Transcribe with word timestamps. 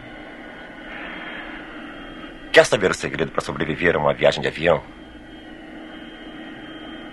Quer 2.52 2.66
saber 2.66 2.90
o 2.90 2.94
segredo 2.94 3.32
para 3.32 3.40
sobreviver 3.40 3.96
a 3.96 3.98
uma 3.98 4.12
viagem 4.12 4.42
de 4.42 4.48
avião? 4.48 4.82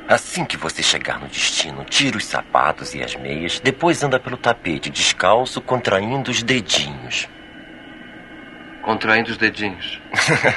Assim 0.09 0.43
que 0.43 0.57
você 0.57 0.83
chegar 0.83 1.19
no 1.19 1.27
destino, 1.27 1.85
tira 1.85 2.17
os 2.17 2.25
sapatos 2.25 2.93
e 2.95 3.01
as 3.01 3.15
meias, 3.15 3.59
depois 3.59 4.03
anda 4.03 4.19
pelo 4.19 4.35
tapete 4.35 4.89
descalço, 4.89 5.61
contraindo 5.61 6.31
os 6.31 6.43
dedinhos. 6.43 7.29
Contraindo 8.81 9.29
os 9.29 9.37
dedinhos. 9.37 10.01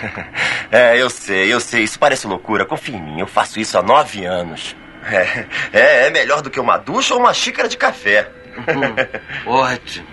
é, 0.73 1.01
eu 1.01 1.11
sei, 1.11 1.53
eu 1.53 1.61
sei, 1.61 1.83
isso 1.83 1.99
parece 1.99 2.27
loucura. 2.27 2.65
Confia 2.65 2.97
em 2.97 3.03
mim, 3.03 3.21
eu 3.21 3.27
faço 3.27 3.61
isso 3.61 3.77
há 3.79 3.83
nove 3.83 4.25
anos. 4.25 4.75
É, 5.05 5.47
é, 5.73 6.07
é 6.07 6.11
melhor 6.11 6.43
do 6.43 6.51
que 6.51 6.61
uma 6.61 6.79
ducha 6.79 7.15
ou 7.15 7.21
uma 7.21 7.35
xícara 7.35 7.69
de 7.69 7.77
café. 7.77 8.31
Hum, 8.53 9.51
ótimo. 9.51 10.07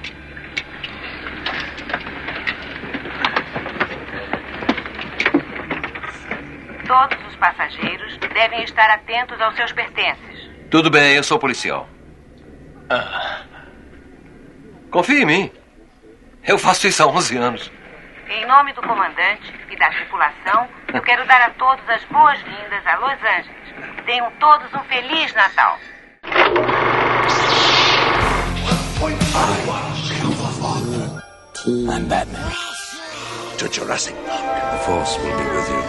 Todos 6.88 7.18
os 7.28 7.36
passageiros 7.36 8.18
devem 8.34 8.64
estar 8.64 8.90
atentos 8.90 9.40
aos 9.42 9.56
seus 9.58 9.73
pertences. 9.73 10.50
Tudo 10.72 10.90
bem, 10.90 11.16
eu 11.16 11.24
sou 11.24 11.38
policial. 11.38 11.90
Ah. 12.90 13.42
Confie 14.90 15.22
em 15.22 15.26
mim. 15.26 15.52
Eu 16.48 16.58
faço 16.58 16.88
isso 16.88 17.03
há 17.03 17.08
11 17.08 17.38
anos. 17.38 17.72
Em 18.30 18.46
nome 18.46 18.74
do 18.74 18.81
comandante 18.81 19.53
e 19.70 19.76
da 19.76 19.90
tripulação, 19.90 20.68
eu 20.94 21.02
quero 21.02 21.26
dar 21.28 21.42
a 21.42 21.50
todos 21.52 21.88
as 21.90 22.03
boas-vindas 22.06 22.88
a 22.88 22.96
Los 22.98 23.22
Angeles. 23.24 23.59
Tenham 24.06 24.31
todos 24.39 24.73
um 24.73 24.84
Feliz 24.86 25.34
Natal. 25.34 25.80
I'm 31.66 32.08
Batman. 32.08 32.52
To 33.58 33.70
Jurassic 33.70 34.16
Park. 34.25 34.72
The 34.72 34.78
Force 34.86 35.17
will 35.17 35.38
be 35.38 35.45
with 35.56 35.70
you. 35.70 35.84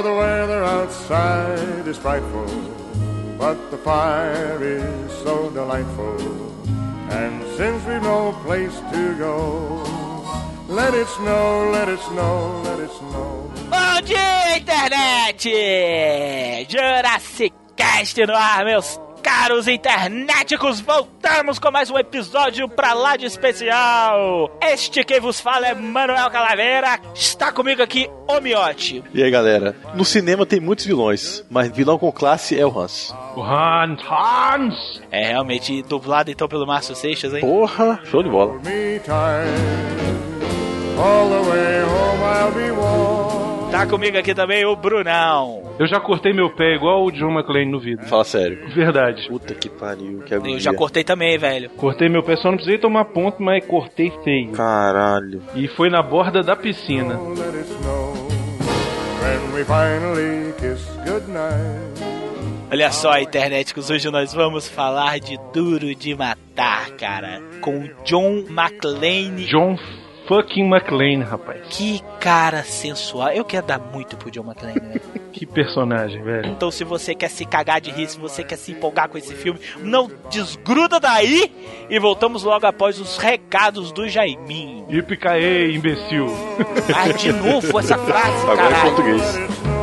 The 0.00 0.14
weather 0.14 0.64
outside 0.64 1.86
is 1.86 1.98
frightful, 1.98 2.48
but 3.36 3.70
the 3.70 3.76
fire 3.76 4.56
is 4.62 5.12
so 5.22 5.50
delightful. 5.50 6.16
And 7.10 7.44
since 7.58 7.84
we've 7.84 8.02
no 8.02 8.32
place 8.42 8.74
to 8.92 9.14
go, 9.18 9.84
let 10.68 10.94
it 10.94 11.06
snow, 11.06 11.68
let 11.70 11.90
it 11.90 12.00
snow, 12.00 12.62
let 12.64 12.80
it 12.80 12.90
snow. 12.96 13.52
Bom 13.68 14.00
dia, 14.06 14.56
internet! 14.56 15.36
Jurassic 16.66 17.52
Cast 17.76 18.16
no 18.16 18.34
ar, 18.34 18.64
meus 18.64 18.98
caros 19.30 19.68
internéticos, 19.68 20.80
voltamos 20.80 21.60
com 21.60 21.70
mais 21.70 21.88
um 21.88 21.96
episódio 21.96 22.68
pra 22.68 22.94
lá 22.94 23.16
de 23.16 23.26
especial. 23.26 24.50
Este 24.60 25.04
que 25.04 25.20
vos 25.20 25.40
fala 25.40 25.68
é 25.68 25.74
Manuel 25.74 26.28
Calaveira, 26.30 26.98
está 27.14 27.52
comigo 27.52 27.80
aqui 27.80 28.10
o 28.26 28.40
Miotti. 28.40 29.04
E 29.14 29.22
aí, 29.22 29.30
galera? 29.30 29.76
No 29.94 30.04
cinema 30.04 30.44
tem 30.44 30.58
muitos 30.58 30.84
vilões, 30.84 31.44
mas 31.48 31.70
vilão 31.70 31.96
com 31.96 32.10
classe 32.10 32.58
é 32.58 32.66
o 32.66 32.76
Hans. 32.76 33.14
O 33.36 33.40
Hans, 33.40 34.00
Hans! 34.02 35.00
É 35.12 35.28
realmente 35.28 35.80
dublado 35.84 36.28
então 36.28 36.48
pelo 36.48 36.66
Márcio 36.66 36.96
Seixas, 36.96 37.32
hein? 37.32 37.40
Porra, 37.40 38.00
show 38.06 38.24
de 38.24 38.28
bola. 38.28 38.54
All 40.98 41.28
the 41.28 41.48
way 41.48 41.82
home 41.84 42.20
I'll 42.24 42.52
be 42.52 42.70
warm. 42.72 42.99
Tá 43.70 43.86
comigo 43.86 44.18
aqui 44.18 44.34
também 44.34 44.64
o 44.66 44.74
Brunão. 44.74 45.62
Eu 45.78 45.86
já 45.86 46.00
cortei 46.00 46.32
meu 46.32 46.50
pé 46.50 46.74
igual 46.74 47.04
o 47.04 47.12
John 47.12 47.30
McClane 47.30 47.70
no 47.70 47.78
vidro. 47.78 48.04
Fala 48.06 48.24
sério. 48.24 48.68
Verdade. 48.74 49.28
Puta 49.28 49.54
que 49.54 49.68
pariu, 49.68 50.22
que 50.26 50.34
agonia. 50.34 50.56
Eu 50.56 50.60
já 50.60 50.74
cortei 50.74 51.04
também, 51.04 51.38
velho. 51.38 51.70
Cortei 51.70 52.08
meu 52.08 52.22
pé, 52.22 52.36
só 52.36 52.48
não 52.48 52.56
precisei 52.56 52.78
tomar 52.78 53.04
ponto, 53.06 53.40
mas 53.40 53.64
cortei 53.64 54.12
feio. 54.24 54.50
Caralho. 54.52 55.40
E 55.54 55.68
foi 55.68 55.88
na 55.88 56.02
borda 56.02 56.42
da 56.42 56.56
piscina. 56.56 57.14
Let 57.14 57.54
it 57.54 57.70
snow 57.70 58.12
when 59.22 59.54
we 59.54 59.64
finally 59.64 60.52
kiss 60.58 60.84
goodnight. 61.04 62.10
Olha 62.72 62.92
só, 62.92 63.18
internéticos, 63.18 63.90
hoje 63.90 64.08
nós 64.10 64.32
vamos 64.32 64.68
falar 64.68 65.18
de 65.18 65.36
Duro 65.52 65.92
de 65.94 66.14
Matar, 66.14 66.90
cara. 66.92 67.40
Com 67.60 67.88
John 68.04 68.44
McClane. 68.48 69.46
John 69.46 69.76
fucking 70.30 70.72
McClane, 70.72 71.24
rapaz. 71.24 71.60
Que 71.70 72.00
cara 72.20 72.62
sensual. 72.62 73.30
Eu 73.32 73.44
quero 73.44 73.66
dar 73.66 73.80
muito 73.80 74.16
pro 74.16 74.30
John 74.30 74.44
McClane, 74.44 74.80
né? 74.80 75.00
que 75.32 75.44
personagem, 75.44 76.22
velho. 76.22 76.46
Então, 76.46 76.70
se 76.70 76.84
você 76.84 77.16
quer 77.16 77.28
se 77.28 77.44
cagar 77.44 77.80
de 77.80 77.90
rir, 77.90 78.06
se 78.08 78.16
você 78.18 78.44
quer 78.44 78.54
se 78.56 78.70
empolgar 78.70 79.08
com 79.08 79.18
esse 79.18 79.34
filme, 79.34 79.58
não 79.82 80.08
desgruda 80.30 81.00
daí 81.00 81.52
e 81.88 81.98
voltamos 81.98 82.44
logo 82.44 82.64
após 82.64 83.00
os 83.00 83.18
recados 83.18 83.90
do 83.90 84.08
Jaiminho. 84.08 84.86
E 84.88 85.02
picaê, 85.02 85.72
imbecil. 85.72 86.28
Ah, 86.94 87.08
de 87.12 87.32
novo 87.32 87.80
essa 87.80 87.98
frase, 87.98 88.42
Agora 88.44 88.56
caralho. 88.56 88.76
é 88.76 88.80
português. 88.82 89.79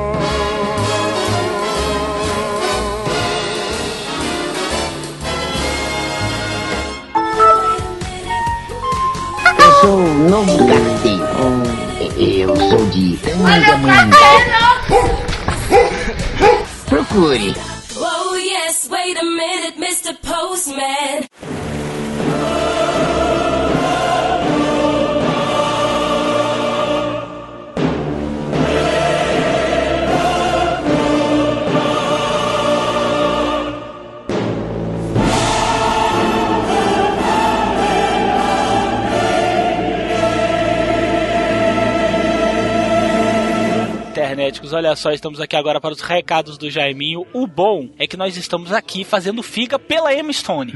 Eu 10.17 10.29
sou 10.29 10.29
novo 10.29 10.57
carteiro. 10.57 11.27
Eu 12.17 12.55
sou 12.55 12.85
de. 12.87 13.19
Procure. 16.87 17.55
Oh 17.95 18.35
yes, 18.35 18.87
wait 18.89 19.15
a 19.19 19.23
minute, 19.23 19.77
Mr. 19.77 20.17
Postman. 20.23 21.27
Internéticos, 44.27 44.73
olha 44.73 44.93
só, 44.93 45.11
estamos 45.11 45.39
aqui 45.39 45.55
agora 45.55 45.79
para 45.79 45.93
os 45.93 46.01
recados 46.01 46.57
do 46.57 46.69
Jaiminho. 46.69 47.25
O 47.31 47.47
bom 47.47 47.87
é 47.97 48.05
que 48.05 48.17
nós 48.17 48.35
estamos 48.35 48.73
aqui 48.73 49.05
fazendo 49.05 49.41
figa 49.41 49.79
pela 49.79 50.13
Emma 50.13 50.33
Stone. 50.33 50.73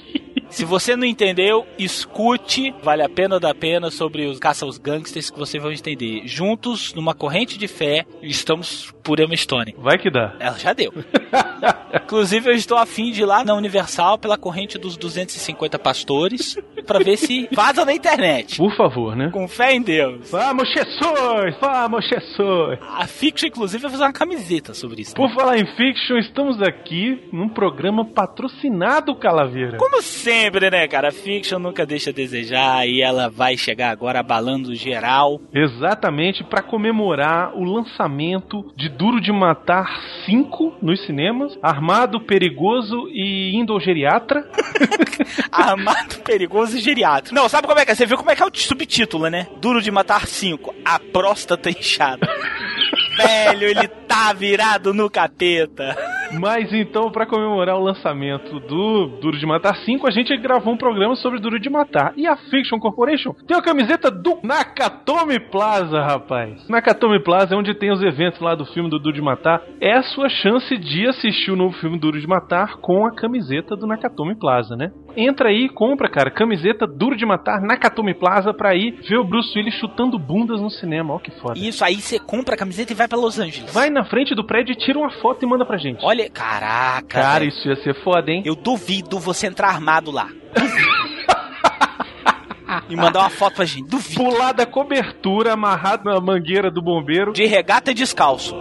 Se 0.50 0.66
você 0.66 0.94
não 0.94 1.06
entendeu, 1.06 1.66
escute, 1.78 2.74
vale 2.82 3.02
a 3.02 3.08
pena 3.08 3.36
ou 3.36 3.40
da 3.40 3.54
pena 3.54 3.90
sobre 3.90 4.26
os 4.26 4.38
caça 4.38 4.66
aos 4.66 4.76
gangsters 4.76 5.30
que 5.30 5.38
você 5.38 5.58
vai 5.58 5.72
entender. 5.72 6.26
Juntos, 6.26 6.92
numa 6.92 7.14
corrente 7.14 7.56
de 7.56 7.66
fé, 7.66 8.04
estamos 8.20 8.92
por 9.02 9.20
Emma 9.20 9.36
Stone. 9.36 9.74
Vai 9.78 9.98
que 9.98 10.10
dá. 10.10 10.34
Ela 10.38 10.58
já 10.58 10.72
deu. 10.72 10.92
Inclusive, 12.04 12.50
eu 12.50 12.54
estou 12.54 12.76
afim 12.78 13.10
de 13.12 13.22
ir 13.22 13.24
lá 13.24 13.44
na 13.44 13.54
Universal 13.54 14.18
pela 14.18 14.36
corrente 14.36 14.78
dos 14.78 14.96
250 14.96 15.78
pastores 15.78 16.56
pra 16.86 16.98
ver 16.98 17.16
se 17.16 17.48
vaza 17.52 17.84
na 17.84 17.92
internet. 17.92 18.56
Por 18.56 18.74
favor, 18.76 19.14
né? 19.16 19.30
Com 19.32 19.46
fé 19.48 19.72
em 19.74 19.82
Deus. 19.82 20.30
Vamos, 20.30 20.68
Jesus! 20.72 21.56
Vamos, 21.60 22.04
Jesus! 22.08 22.78
A 22.96 23.06
Fiction, 23.06 23.48
inclusive, 23.48 23.82
vai 23.82 23.90
fazer 23.90 24.04
uma 24.04 24.12
camiseta 24.12 24.74
sobre 24.74 25.02
isso. 25.02 25.10
né? 25.12 25.16
Por 25.16 25.34
falar 25.34 25.58
em 25.58 25.66
fiction, 25.76 26.16
estamos 26.18 26.60
aqui 26.62 27.28
num 27.32 27.48
programa 27.48 28.04
patrocinado, 28.04 29.14
Calaveira. 29.14 29.76
Como 29.78 30.02
sempre, 30.02 30.70
né, 30.70 30.86
cara? 30.88 31.08
A 31.08 31.12
Fiction 31.12 31.58
nunca 31.58 31.86
deixa 31.86 32.10
a 32.10 32.12
desejar 32.12 32.86
e 32.86 33.00
ela 33.02 33.28
vai 33.28 33.56
chegar 33.56 33.90
agora 33.90 34.20
abalando 34.20 34.74
geral. 34.74 35.40
Exatamente 35.52 36.42
para 36.44 36.62
comemorar 36.62 37.56
o 37.56 37.64
lançamento 37.64 38.72
de 38.76 38.88
Duro 38.90 39.20
de 39.20 39.32
Matar 39.32 40.00
5 40.26 40.76
nos 40.82 41.04
cinemas, 41.06 41.58
Armado, 41.62 42.20
Perigoso 42.20 43.08
e 43.08 43.56
Indogeriatra. 43.56 44.48
Armado, 45.50 46.16
perigoso 46.24 46.76
e 46.76 46.80
geriátrico. 46.80 47.34
Não, 47.34 47.48
sabe 47.48 47.66
como 47.66 47.78
é 47.78 47.84
que 47.84 47.92
é? 47.92 47.94
Você 47.94 48.06
viu 48.06 48.16
como 48.16 48.30
é 48.30 48.36
que 48.36 48.42
é 48.42 48.46
o 48.46 48.50
subtítulo, 48.54 49.28
né? 49.28 49.46
Duro 49.60 49.80
de 49.80 49.90
matar 49.90 50.26
5. 50.26 50.74
A 50.84 50.98
próstata 50.98 51.70
inchada. 51.70 52.28
Velho, 53.16 53.68
ele 53.68 53.88
tá 53.88 54.32
virado 54.32 54.94
no 54.94 55.10
capeta. 55.10 55.96
Mas 56.38 56.72
então, 56.72 57.10
para 57.10 57.26
comemorar 57.26 57.76
o 57.76 57.82
lançamento 57.82 58.60
do 58.60 59.18
Duro 59.20 59.38
de 59.38 59.46
Matar 59.46 59.76
5, 59.76 60.06
a 60.06 60.10
gente 60.10 60.36
gravou 60.36 60.74
um 60.74 60.76
programa 60.76 61.16
sobre 61.16 61.40
Duro 61.40 61.58
de 61.58 61.68
Matar. 61.68 62.12
E 62.16 62.26
a 62.26 62.36
Fiction 62.36 62.78
Corporation 62.78 63.32
tem 63.46 63.56
a 63.56 63.62
camiseta 63.62 64.10
do 64.10 64.38
Nakatomi 64.42 65.40
Plaza, 65.50 66.00
rapaz. 66.00 66.68
Nakatomi 66.68 67.22
Plaza 67.22 67.54
é 67.54 67.58
onde 67.58 67.74
tem 67.74 67.90
os 67.90 68.02
eventos 68.02 68.40
lá 68.40 68.54
do 68.54 68.64
filme 68.66 68.88
do 68.88 68.98
Duro 68.98 69.14
de 69.14 69.22
Matar. 69.22 69.62
É 69.80 69.92
a 69.92 70.02
sua 70.02 70.28
chance 70.28 70.76
de 70.76 71.06
assistir 71.06 71.50
o 71.50 71.56
novo 71.56 71.76
filme 71.78 71.98
Duro 71.98 72.20
de 72.20 72.26
Matar 72.26 72.76
com 72.76 73.06
a 73.06 73.14
camiseta 73.14 73.76
do 73.76 73.86
Nakatomi 73.86 74.34
Plaza, 74.34 74.76
né? 74.76 74.90
Entra 75.16 75.48
aí 75.48 75.64
e 75.64 75.68
compra, 75.68 76.08
cara, 76.08 76.30
camiseta 76.30 76.86
Duro 76.86 77.16
de 77.16 77.26
Matar 77.26 77.60
Nakatomi 77.60 78.14
Plaza 78.14 78.54
pra 78.54 78.74
ir 78.74 79.00
ver 79.08 79.18
o 79.18 79.24
Bruce 79.24 79.56
Willis 79.56 79.74
chutando 79.74 80.18
bundas 80.18 80.60
no 80.60 80.70
cinema. 80.70 81.14
Ó 81.14 81.18
que 81.18 81.30
foda. 81.32 81.58
Isso, 81.58 81.84
aí 81.84 81.96
você 81.96 82.18
compra 82.18 82.54
a 82.54 82.58
camiseta 82.58 82.92
e 82.92 82.96
vai 82.96 83.08
pra 83.08 83.18
Los 83.18 83.38
Angeles. 83.38 83.72
Vai 83.72 83.90
na 83.90 84.04
frente 84.04 84.34
do 84.34 84.46
prédio 84.46 84.72
e 84.72 84.76
tira 84.76 84.98
uma 84.98 85.10
foto 85.10 85.44
e 85.44 85.48
manda 85.48 85.64
pra 85.64 85.76
gente. 85.76 86.04
Olha, 86.04 86.19
caraca. 86.28 87.20
Cara, 87.20 87.40
velho. 87.40 87.48
isso 87.48 87.68
ia 87.68 87.76
ser 87.76 87.94
foda, 88.02 88.30
hein? 88.30 88.42
Eu 88.44 88.54
duvido 88.54 89.18
você 89.18 89.46
entrar 89.46 89.68
armado 89.68 90.10
lá. 90.10 90.28
e 92.88 92.96
mandar 92.96 93.20
uma 93.20 93.30
foto 93.30 93.56
pra 93.56 93.64
gente. 93.64 93.88
Duvido. 93.88 94.22
Pular 94.22 94.52
da 94.52 94.66
cobertura 94.66 95.52
amarrado 95.52 96.04
na 96.04 96.20
mangueira 96.20 96.70
do 96.70 96.82
bombeiro. 96.82 97.32
De 97.32 97.46
regata 97.46 97.90
e 97.90 97.94
descalço. 97.94 98.54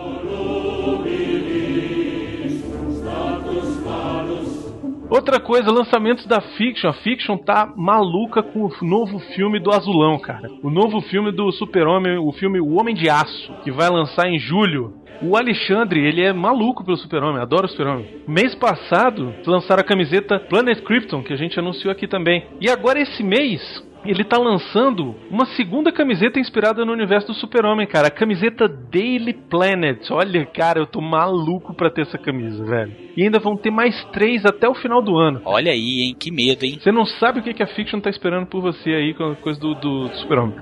Outra 5.10 5.40
coisa, 5.40 5.72
lançamentos 5.72 6.28
da 6.28 6.40
Fiction. 6.40 6.88
A 6.88 6.94
Fiction 6.94 7.36
tá 7.36 7.74
maluca 7.76 8.44
com 8.44 8.66
o 8.66 8.72
novo 8.82 9.18
filme 9.20 9.60
do 9.60 9.72
Azulão, 9.72 10.20
cara. 10.20 10.48
O 10.62 10.70
novo 10.70 11.02
filme 11.02 11.32
do 11.32 11.52
Super-Homem, 11.52 12.20
o 12.20 12.32
filme 12.32 12.60
O 12.60 12.80
Homem 12.80 12.94
de 12.94 13.10
Aço, 13.10 13.52
que 13.64 13.72
vai 13.72 13.90
lançar 13.90 14.28
em 14.28 14.38
julho. 14.38 14.94
O 15.22 15.36
Alexandre, 15.36 16.00
ele 16.00 16.22
é 16.22 16.32
maluco 16.32 16.86
pelo 16.86 16.96
Super-Homem, 16.96 17.42
adora 17.42 17.66
o 17.66 17.70
Super-Homem. 17.70 18.22
Mês 18.28 18.54
passado, 18.54 19.34
lançaram 19.48 19.82
a 19.82 19.84
camiseta 19.84 20.40
Planet 20.40 20.80
Krypton, 20.82 21.24
que 21.24 21.34
a 21.34 21.38
gente 21.38 21.60
anunciou 21.60 21.92
aqui 21.92 22.08
também. 22.08 22.46
E 22.62 22.70
agora 22.70 23.02
esse 23.02 23.24
mês, 23.24 23.84
ele 24.06 24.24
tá 24.24 24.38
lançando 24.38 25.16
uma 25.30 25.46
segunda 25.46 25.92
camiseta 25.92 26.40
inspirada 26.40 26.86
no 26.86 26.94
universo 26.94 27.28
do 27.28 27.34
Super-Homem, 27.34 27.88
cara. 27.88 28.08
A 28.08 28.12
camiseta 28.12 28.68
Daily 28.68 29.34
Planet. 29.34 30.10
Olha, 30.12 30.46
cara, 30.46 30.80
eu 30.80 30.88
tô 30.88 31.02
maluco 31.02 31.74
pra 31.74 31.90
ter 31.90 32.02
essa 32.02 32.18
camisa, 32.18 32.64
velho. 32.64 32.94
E 33.16 33.24
ainda 33.24 33.40
vão 33.40 33.58
ter 33.58 33.72
mais 33.72 34.04
três 34.12 34.46
até 34.46 34.68
o 34.68 34.76
final 34.76 35.02
do 35.02 35.18
ano. 35.18 35.42
Olha 35.46 35.72
aí, 35.72 36.02
hein? 36.02 36.16
Que 36.18 36.32
medo, 36.32 36.64
hein? 36.64 36.80
Você 36.82 36.92
não 36.92 37.06
sabe 37.06 37.40
o 37.40 37.44
que 37.44 37.54
que 37.54 37.64
a 37.64 37.68
Fiction 37.68 38.00
tá 38.00 38.10
esperando 38.10 38.48
por 38.48 38.62
você 38.62 38.92
aí 38.92 39.14
com 39.14 39.32
a 39.32 39.36
coisa 39.36 39.60
do, 39.60 39.76
do 39.76 40.10
Super-Homem. 40.16 40.56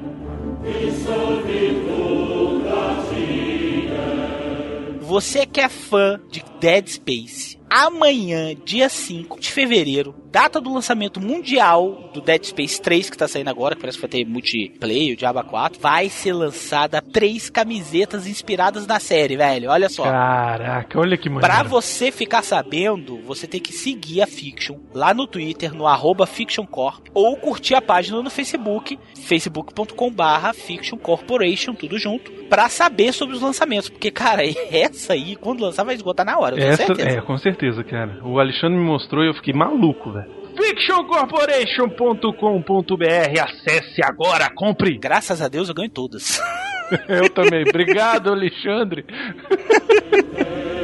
Você 5.01 5.45
que 5.45 5.61
é 5.61 5.69
fã 5.69 6.19
de 6.29 6.43
Dead 6.59 6.85
Space, 6.87 7.57
amanhã, 7.69 8.53
dia 8.65 8.89
5 8.89 9.39
de 9.39 9.51
fevereiro, 9.51 10.13
data 10.37 10.61
do 10.61 10.71
lançamento 10.71 11.19
mundial 11.19 12.11
do 12.13 12.21
Dead 12.21 12.43
Space 12.43 12.79
3, 12.79 13.09
que 13.09 13.17
tá 13.17 13.27
saindo 13.27 13.49
agora, 13.49 13.73
que 13.73 13.81
parece 13.81 13.97
que 13.97 14.03
vai 14.03 14.09
ter 14.09 14.23
multiplayer, 14.23 15.13
o 15.13 15.17
Diablo 15.17 15.43
4, 15.43 15.81
vai 15.81 16.09
ser 16.09 16.31
lançada 16.31 17.01
três 17.01 17.49
camisetas 17.49 18.27
inspiradas 18.27 18.85
na 18.85 18.99
série, 18.99 19.35
velho. 19.35 19.71
Olha 19.71 19.89
só. 19.89 20.03
Caraca, 20.03 20.99
olha 20.99 21.17
que 21.17 21.27
maneiro. 21.27 21.51
Pra 21.51 21.63
você 21.63 22.11
ficar 22.11 22.43
sabendo, 22.43 23.17
você 23.25 23.47
tem 23.47 23.59
que 23.59 23.73
seguir 23.73 24.21
a 24.21 24.27
Fiction 24.27 24.77
lá 24.93 25.11
no 25.11 25.25
Twitter, 25.25 25.73
no 25.73 25.87
arroba 25.87 26.27
FictionCorp, 26.27 27.07
ou 27.15 27.35
curtir 27.37 27.73
a 27.73 27.81
página 27.81 28.21
no 28.21 28.29
Facebook, 28.29 28.99
facebook.com 29.15 30.11
barra 30.11 30.53
Fiction 30.53 30.99
Corporation, 30.99 31.73
tudo 31.73 31.97
junto, 31.97 32.31
pra 32.47 32.69
saber 32.69 33.11
sobre 33.11 33.35
os 33.35 33.41
lançamentos. 33.41 33.89
Porque, 33.89 34.11
cara, 34.11 34.43
essa 34.71 35.13
aí, 35.13 35.35
quando 35.35 35.61
lançar, 35.61 35.83
vai 35.83 35.95
esgotar 35.95 36.23
na 36.23 36.37
hora, 36.37 36.61
Essa, 36.61 36.85
certeza. 36.85 37.09
é, 37.09 37.21
com 37.21 37.37
certeza, 37.39 37.83
cara. 37.83 38.19
O 38.23 38.39
Alexandre 38.39 38.77
me 38.77 38.85
mostrou 38.85 39.23
e 39.23 39.29
eu 39.29 39.33
fiquei 39.33 39.51
maluco, 39.53 40.11
velho. 40.11 40.26
fictioncorporation.com.br 40.67 43.41
Acesse 43.41 44.01
agora, 44.03 44.49
compre! 44.53 44.97
Graças 44.97 45.41
a 45.41 45.47
Deus 45.47 45.69
eu 45.69 45.75
ganho 45.75 45.89
todas. 45.89 46.41
Eu 47.09 47.29
também. 47.29 47.65
Obrigado, 47.67 48.29
Alexandre. 48.29 49.03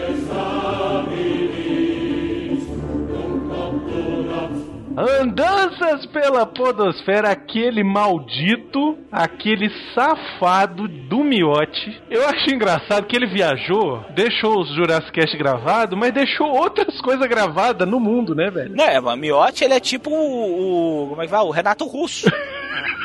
Andanças 4.95 6.05
pela 6.07 6.45
podosfera, 6.45 7.29
aquele 7.31 7.83
maldito, 7.83 8.97
aquele 9.11 9.69
safado 9.95 10.87
do 10.87 11.23
miote. 11.23 11.99
Eu 12.11 12.27
acho 12.29 12.53
engraçado 12.53 13.05
que 13.07 13.15
ele 13.15 13.25
viajou, 13.25 14.05
deixou 14.15 14.59
os 14.61 14.69
Jurassic 14.75 15.11
Cast 15.11 15.35
gravado, 15.37 15.97
mas 15.97 16.11
deixou 16.13 16.47
outras 16.47 16.99
coisas 17.01 17.27
gravadas 17.27 17.87
no 17.87 17.99
mundo, 17.99 18.35
né, 18.35 18.51
velho? 18.51 18.75
Não, 18.75 18.83
é, 18.85 18.99
o 18.99 19.15
Miotti, 19.15 19.63
ele 19.63 19.73
é 19.73 19.79
tipo 19.79 20.11
o, 20.11 21.05
o- 21.05 21.09
Como 21.09 21.21
é 21.21 21.25
que 21.25 21.31
vai? 21.31 21.41
O 21.41 21.49
Renato 21.49 21.85
Russo. 21.85 22.27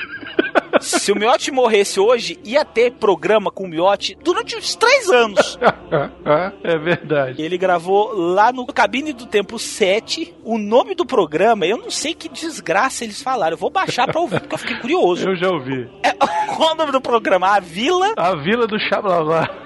Se 0.81 1.13
o 1.13 1.17
Miotti 1.17 1.51
morresse 1.51 2.01
hoje, 2.01 2.39
ia 2.45 2.65
ter 2.65 2.93
programa 2.93 3.51
com 3.51 3.65
o 3.65 3.69
Miotti 3.69 4.17
durante 4.23 4.57
uns 4.57 4.75
três 4.75 5.09
anos. 5.11 5.59
é 6.63 6.79
verdade. 6.79 7.41
Ele 7.43 7.59
gravou 7.59 8.13
lá 8.15 8.53
no 8.53 8.67
Cabine 8.67 9.13
do 9.13 9.27
Tempo 9.27 9.59
7 9.59 10.35
o 10.45 10.59
nome 10.59 10.95
do 10.95 11.05
programa. 11.05 11.67
Eu 11.67 11.77
não 11.77 11.91
sei 11.91 12.15
que 12.15 12.29
desgraça 12.29 13.05
eles 13.05 13.23
falaram. 13.23 13.55
Eu 13.55 13.59
vou 13.59 13.71
baixar 13.71 14.07
pra 14.07 14.21
ouvir, 14.21 14.41
porque 14.41 14.55
eu 14.55 14.59
fiquei 14.59 14.77
curioso. 14.77 15.29
Eu 15.29 15.37
já 15.37 15.51
ouvi. 15.51 15.89
É, 16.03 16.13
qual 16.57 16.73
o 16.73 16.77
nome 16.77 16.93
do 16.93 17.01
programa? 17.01 17.57
A 17.57 17.61
Vila. 17.61 18.13
A 18.17 18.35
Vila 18.35 18.67
do 18.67 18.79
Xablabá. 18.79 19.49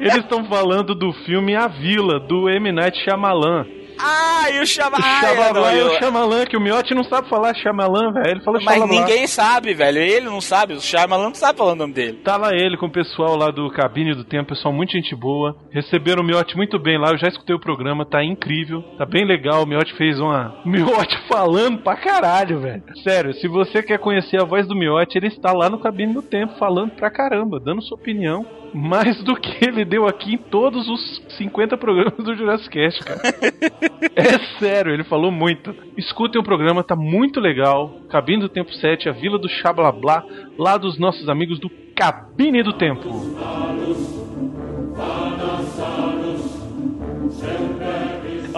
Eles 0.00 0.18
estão 0.18 0.48
falando 0.48 0.94
do 0.94 1.12
filme 1.24 1.56
A 1.56 1.66
Vila, 1.66 2.20
do 2.20 2.48
M. 2.48 2.70
Night 2.70 2.96
Shyamalan. 3.02 3.66
Ah, 4.00 4.50
e 4.50 4.60
o 4.60 4.66
Chama... 4.66 4.98
O 4.98 5.00
Ah, 5.02 5.74
é, 5.74 5.78
é 5.80 5.98
Shyamalan, 5.98 6.44
que 6.46 6.56
o 6.56 6.60
Miotti 6.60 6.94
não 6.94 7.04
sabe 7.04 7.28
falar 7.28 7.54
Shyamalan, 7.54 8.12
velho. 8.12 8.30
Ele 8.30 8.40
fala 8.40 8.58
Mas 8.62 8.88
ninguém 8.88 9.26
sabe, 9.26 9.74
velho. 9.74 9.98
Ele 9.98 10.26
não 10.26 10.40
sabe. 10.40 10.74
O 10.74 10.80
Shyamalan 10.80 11.24
não 11.24 11.34
sabe 11.34 11.58
falar 11.58 11.72
o 11.72 11.76
nome 11.76 11.92
dele. 11.92 12.18
Tá 12.24 12.36
lá 12.36 12.52
ele 12.52 12.76
com 12.76 12.86
o 12.86 12.92
pessoal 12.92 13.36
lá 13.36 13.50
do 13.50 13.70
Cabine 13.70 14.14
do 14.14 14.24
Tempo, 14.24 14.50
pessoal 14.50 14.72
muito 14.72 14.92
gente 14.92 15.14
boa. 15.14 15.56
Receberam 15.70 16.22
o 16.22 16.26
Miotti 16.26 16.56
muito 16.56 16.78
bem 16.78 16.98
lá, 16.98 17.10
eu 17.10 17.18
já 17.18 17.28
escutei 17.28 17.54
o 17.54 17.60
programa, 17.60 18.06
tá 18.06 18.24
incrível, 18.24 18.82
tá 18.96 19.04
bem 19.04 19.26
legal. 19.26 19.62
O 19.62 19.66
Miotti 19.66 19.94
fez 19.96 20.18
uma. 20.20 20.58
O 20.68 20.70
Miotti 20.70 21.18
falando 21.28 21.78
pra 21.78 21.96
caralho, 21.96 22.60
velho. 22.60 22.82
Sério, 23.02 23.32
se 23.34 23.48
você 23.48 23.82
quer 23.82 23.98
conhecer 23.98 24.40
a 24.40 24.44
voz 24.44 24.66
do 24.66 24.76
Miotti, 24.76 25.16
ele 25.16 25.28
está 25.28 25.52
lá 25.52 25.70
no 25.70 25.78
Cabine 25.80 26.12
do 26.14 26.22
Tempo 26.22 26.58
falando 26.58 26.90
pra 26.92 27.10
caramba, 27.10 27.58
dando 27.58 27.82
sua 27.82 27.96
opinião. 27.96 28.44
Mais 28.74 29.22
do 29.22 29.34
que 29.34 29.64
ele 29.64 29.84
deu 29.84 30.06
aqui 30.06 30.34
em 30.34 30.38
todos 30.38 30.88
os 30.88 31.22
50 31.36 31.76
programas 31.76 32.16
do 32.16 32.34
Jurassic 32.34 32.70
Cast, 32.70 33.04
cara. 33.04 33.20
É 34.14 34.38
sério, 34.58 34.92
ele 34.92 35.04
falou 35.04 35.30
muito. 35.30 35.74
Escutem 35.96 36.40
o 36.40 36.44
programa, 36.44 36.82
tá 36.82 36.96
muito 36.96 37.38
legal. 37.40 38.00
Cabine 38.08 38.42
do 38.42 38.48
Tempo 38.48 38.72
7, 38.72 39.08
a 39.08 39.12
Vila 39.12 39.38
do 39.38 39.48
Xablablá, 39.48 40.24
lá 40.58 40.76
dos 40.76 40.98
nossos 40.98 41.28
amigos 41.28 41.60
do 41.60 41.70
Cabine 41.94 42.62
do 42.62 42.72
Tempo. 42.72 43.08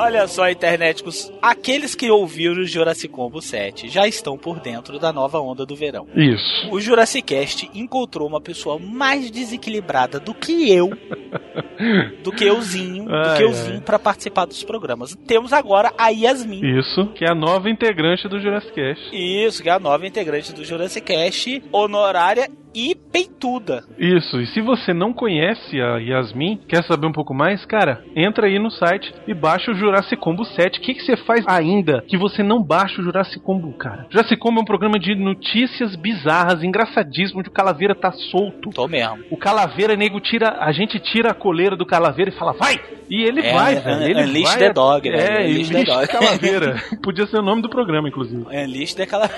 Olha 0.00 0.26
só, 0.26 0.49
interneticos. 0.49 1.30
Aqueles 1.42 1.95
que 1.95 2.11
ouviram 2.11 2.62
o 2.62 2.64
Jurassic 2.64 3.12
Combo 3.12 3.42
7 3.42 3.87
já 3.87 4.09
estão 4.09 4.38
por 4.38 4.59
dentro 4.59 4.99
da 4.99 5.12
nova 5.12 5.38
onda 5.40 5.66
do 5.66 5.76
verão. 5.76 6.07
Isso. 6.16 6.71
O 6.71 6.80
Jurassic 6.80 7.23
Cast 7.23 7.71
encontrou 7.75 8.26
uma 8.26 8.40
pessoa 8.40 8.78
mais 8.78 9.30
desequilibrada 9.30 10.19
do 10.19 10.33
que 10.33 10.73
eu, 10.73 10.88
do 12.25 12.33
que 12.33 12.45
euzinho, 12.47 13.04
do 13.04 13.14
Ai, 13.14 13.37
que 13.37 13.42
euzinho 13.42 13.83
pra 13.83 13.99
participar 13.99 14.47
dos 14.47 14.64
programas. 14.64 15.14
Temos 15.26 15.52
agora 15.52 15.92
a 15.99 16.09
Yasmin. 16.09 16.78
Isso, 16.78 17.09
que 17.09 17.26
é 17.26 17.30
a 17.30 17.35
nova 17.35 17.69
integrante 17.69 18.26
do 18.26 18.40
Jurassic 18.40 18.75
Cast. 18.75 19.11
Isso, 19.12 19.62
que 19.62 19.69
é 19.69 19.73
a 19.73 19.78
nova 19.78 20.07
integrante 20.07 20.54
do 20.54 20.64
Jurassic 20.64 21.04
Cast, 21.07 21.62
honorária 21.71 22.49
e 22.75 22.95
peituda. 22.95 23.83
Isso, 23.99 24.40
e 24.40 24.47
se 24.47 24.61
você 24.61 24.95
não 24.95 25.12
conhece 25.12 25.80
a 25.80 25.99
Yasmin, 25.99 26.61
quer 26.69 26.85
saber 26.85 27.07
um 27.07 27.12
pouco 27.12 27.35
mais, 27.35 27.64
cara, 27.66 28.04
entra 28.14 28.47
aí 28.47 28.59
no 28.59 28.71
site 28.71 29.12
e 29.26 29.35
baixa 29.35 29.73
o 29.73 29.75
Jurassic 29.75 29.90
Combo 30.19 30.45
7. 30.45 30.79
O 30.79 30.83
que, 30.83 30.95
que 30.95 31.03
você 31.03 31.17
faz 31.17 31.45
ainda 31.47 32.03
que 32.07 32.17
você 32.17 32.43
não 32.43 32.63
baixa 32.63 33.01
o 33.01 33.05
Jurassic 33.05 33.41
Combo, 33.41 33.73
cara? 33.73 34.07
Jurassic 34.11 34.37
Combo 34.39 34.61
é 34.61 34.63
um 34.63 34.67
programa 34.67 34.99
de 34.99 35.15
notícias 35.15 35.97
bizarras, 35.97 36.63
engraçadíssimo, 36.63 37.41
onde 37.41 37.49
o 37.49 37.53
Calaveira 37.53 37.95
tá 37.95 38.13
solto. 38.13 38.71
Tô 38.71 38.87
mesmo. 38.89 39.19
O 39.31 39.37
Calaveira, 39.37 39.97
nego, 39.97 40.21
tira. 40.21 40.57
A 40.61 40.73
gente 40.73 40.99
tira 40.99 41.31
a 41.31 41.35
coleira 41.35 41.77
do 41.77 41.87
Calaveira 41.87 42.31
e 42.31 42.35
fala, 42.35 42.53
vai! 42.53 42.81
E 43.09 43.25
ele 43.25 43.41
É, 43.41 43.53
vai, 43.53 43.75
é, 43.77 43.81
velho. 43.81 44.03
é 44.03 44.11
Ele 44.11 44.23
Unleash 44.23 44.49
vai. 44.51 44.59
the 44.59 44.73
Dog, 44.73 45.09
É, 45.09 45.17
velho. 45.17 45.51
Unleash 45.51 45.69
the 45.69 45.75
Unleash 45.79 45.89
Dog. 45.95 46.09
Calaveira. 46.09 46.77
Podia 47.03 47.27
ser 47.27 47.39
o 47.39 47.43
nome 47.43 47.61
do 47.61 47.69
programa, 47.69 48.09
inclusive. 48.09 48.47
É 48.51 48.65
lixo 48.67 48.97
daquela. 48.97 49.29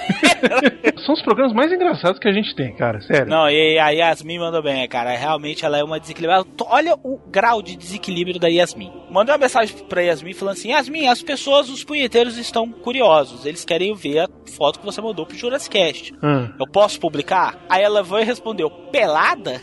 São 1.07 1.15
os 1.15 1.23
programas 1.23 1.53
mais 1.55 1.73
engraçados 1.73 2.19
que 2.19 2.29
a 2.29 2.33
gente 2.33 2.55
tem, 2.55 2.75
cara, 2.77 3.01
sério. 3.01 3.27
Não, 3.29 3.49
e 3.49 3.79
a 3.79 3.89
Yasmin 3.91 4.39
mandou 4.39 4.63
bem, 4.63 4.87
cara. 4.89 5.11
Realmente 5.17 5.65
ela 5.65 5.79
é 5.79 5.83
uma 5.85 5.99
desequilibrada. 5.99 6.45
Olha 6.67 6.95
o 7.03 7.19
grau 7.31 7.63
de 7.63 7.77
desequilíbrio 7.77 8.39
da 8.39 8.49
Yasmin. 8.49 8.93
Mandei 9.11 9.33
uma 9.35 9.41
mensagem 9.41 9.75
pra 9.89 10.03
Yasmin 10.03 10.33
falando 10.43 10.57
assim: 10.57 10.71
Yasmin, 10.71 11.07
as 11.07 11.23
pessoas, 11.23 11.69
os 11.71 11.85
punheteiros 11.85 12.37
estão 12.37 12.69
curiosos. 12.69 13.47
Eles 13.47 13.65
querem 13.65 13.95
ver 13.95 14.21
a 14.21 14.29
foto 14.51 14.81
que 14.81 14.85
você 14.85 15.01
mandou 15.01 15.25
pro 15.25 15.37
Jurassic 15.37 15.79
Cast. 15.79 16.15
Ah. 16.21 16.51
Eu 16.59 16.67
posso 16.67 16.99
publicar? 17.01 17.65
Aí 17.69 17.83
ela 17.83 18.05
foi 18.05 18.23
e 18.23 18.25
respondeu: 18.25 18.69
pelada? 18.69 19.63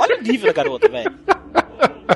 Olha 0.00 0.18
o 0.18 0.22
nível 0.22 0.48
da 0.48 0.52
garota, 0.52 0.88
velho. 0.88 1.14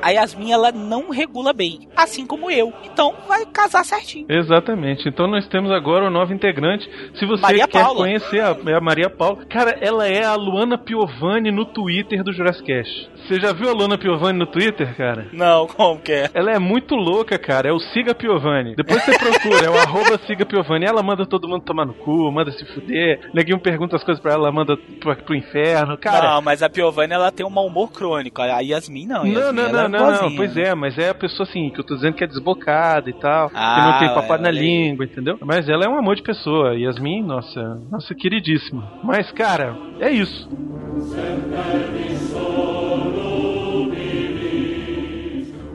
A 0.01 0.11
Yasmin, 0.11 0.53
ela 0.53 0.73
não 0.73 1.11
regula 1.11 1.53
bem, 1.53 1.89
assim 1.95 2.27
como 2.27 2.51
eu. 2.51 2.73
Então 2.85 3.15
vai 3.29 3.45
casar 3.47 3.85
certinho. 3.85 4.27
Exatamente. 4.29 5.09
Então 5.09 5.27
nós 5.27 5.47
temos 5.49 5.71
agora 5.71 6.07
o 6.07 6.11
novo 6.11 6.33
integrante. 6.33 6.89
Se 7.15 7.27
você 7.27 7.43
Maria 7.43 7.69
quer 7.69 7.83
Paula. 7.83 8.01
conhecer 8.01 8.41
a, 8.41 8.57
é 8.67 8.75
a 8.75 8.81
Maria 8.81 9.11
Paula, 9.11 9.45
cara, 9.47 9.77
ela 9.81 10.07
é 10.07 10.25
a 10.25 10.35
Luana 10.35 10.79
Piovani 10.79 11.51
no 11.51 11.65
Twitter 11.67 12.23
do 12.25 12.33
Jurassic 12.33 12.65
Cast. 12.65 13.11
Você 13.27 13.39
já 13.39 13.53
viu 13.53 13.69
a 13.69 13.73
Luana 13.73 13.99
Piovani 13.99 14.39
no 14.39 14.47
Twitter, 14.47 14.97
cara? 14.97 15.29
Não, 15.33 15.67
como 15.67 16.01
que 16.01 16.13
é? 16.13 16.31
Ela 16.35 16.53
é 16.53 16.59
muito 16.59 16.95
louca, 16.95 17.39
cara. 17.39 17.69
É 17.69 17.73
o 17.73 17.79
Siga 17.79 18.15
Piovani. 18.15 18.75
Depois 18.75 19.05
você 19.05 19.17
procura, 19.19 19.67
é 19.67 19.71
o 19.71 19.77
arroba 19.79 20.19
Siga 20.27 20.45
Piovani. 20.47 20.87
Ela 20.87 21.03
manda 21.03 21.27
todo 21.27 21.49
mundo 21.49 21.65
tomar 21.65 21.87
no 21.87 21.95
cu, 21.95 22.31
manda 22.33 22.51
se 22.51 22.65
fuder. 22.67 23.31
Neguinho 23.33 23.61
pergunta 23.61 23.97
as 23.97 24.03
coisas 24.03 24.21
pra 24.23 24.33
ela, 24.33 24.45
ela 24.45 24.53
manda 24.53 24.77
pro, 25.01 25.15
pro 25.17 25.35
inferno. 25.35 25.97
Cara, 25.99 26.35
não, 26.35 26.43
mas 26.43 26.63
a 26.63 26.69
Piovani, 26.71 27.13
ela 27.13 27.31
tem 27.31 27.45
um 27.47 27.51
mau 27.51 27.67
humor 27.67 27.93
crônico. 27.93 28.41
A 28.43 28.61
Yasmin 28.61 29.07
não. 29.07 29.23
A 29.23 29.27
Yasmin, 29.29 29.41
não, 29.41 29.52
não, 29.53 29.65
é 29.65 29.73
não, 29.73 29.89
não, 29.89 29.99
boazinha. 29.99 30.37
pois 30.37 30.57
é, 30.57 30.75
mas 30.75 30.99
é 30.99 31.11
a 31.11 31.15
pessoa 31.15 31.47
assim, 31.49 31.71
que 31.71 31.81
eu 31.81 31.85
tô 31.85 31.95
dizendo 31.95 32.15
que 32.15 32.25
é 32.25 32.27
desbocada 32.27 33.09
e 33.09 33.13
tal, 33.13 33.49
que 33.51 33.57
Ah, 33.57 33.91
não 33.93 33.99
tem 33.99 34.15
papai 34.15 34.39
na 34.39 34.51
língua, 34.51 35.05
entendeu? 35.05 35.39
Mas 35.41 35.69
ela 35.69 35.85
é 35.85 35.89
um 35.89 35.97
amor 35.99 36.17
de 36.17 36.23
pessoa, 36.23 36.75
Yasmin, 36.75 37.23
nossa, 37.23 37.81
nossa 37.91 38.15
queridíssima. 38.15 38.93
Mas, 39.03 39.31
cara, 39.33 39.77
é 40.01 40.11
isso. 40.11 40.49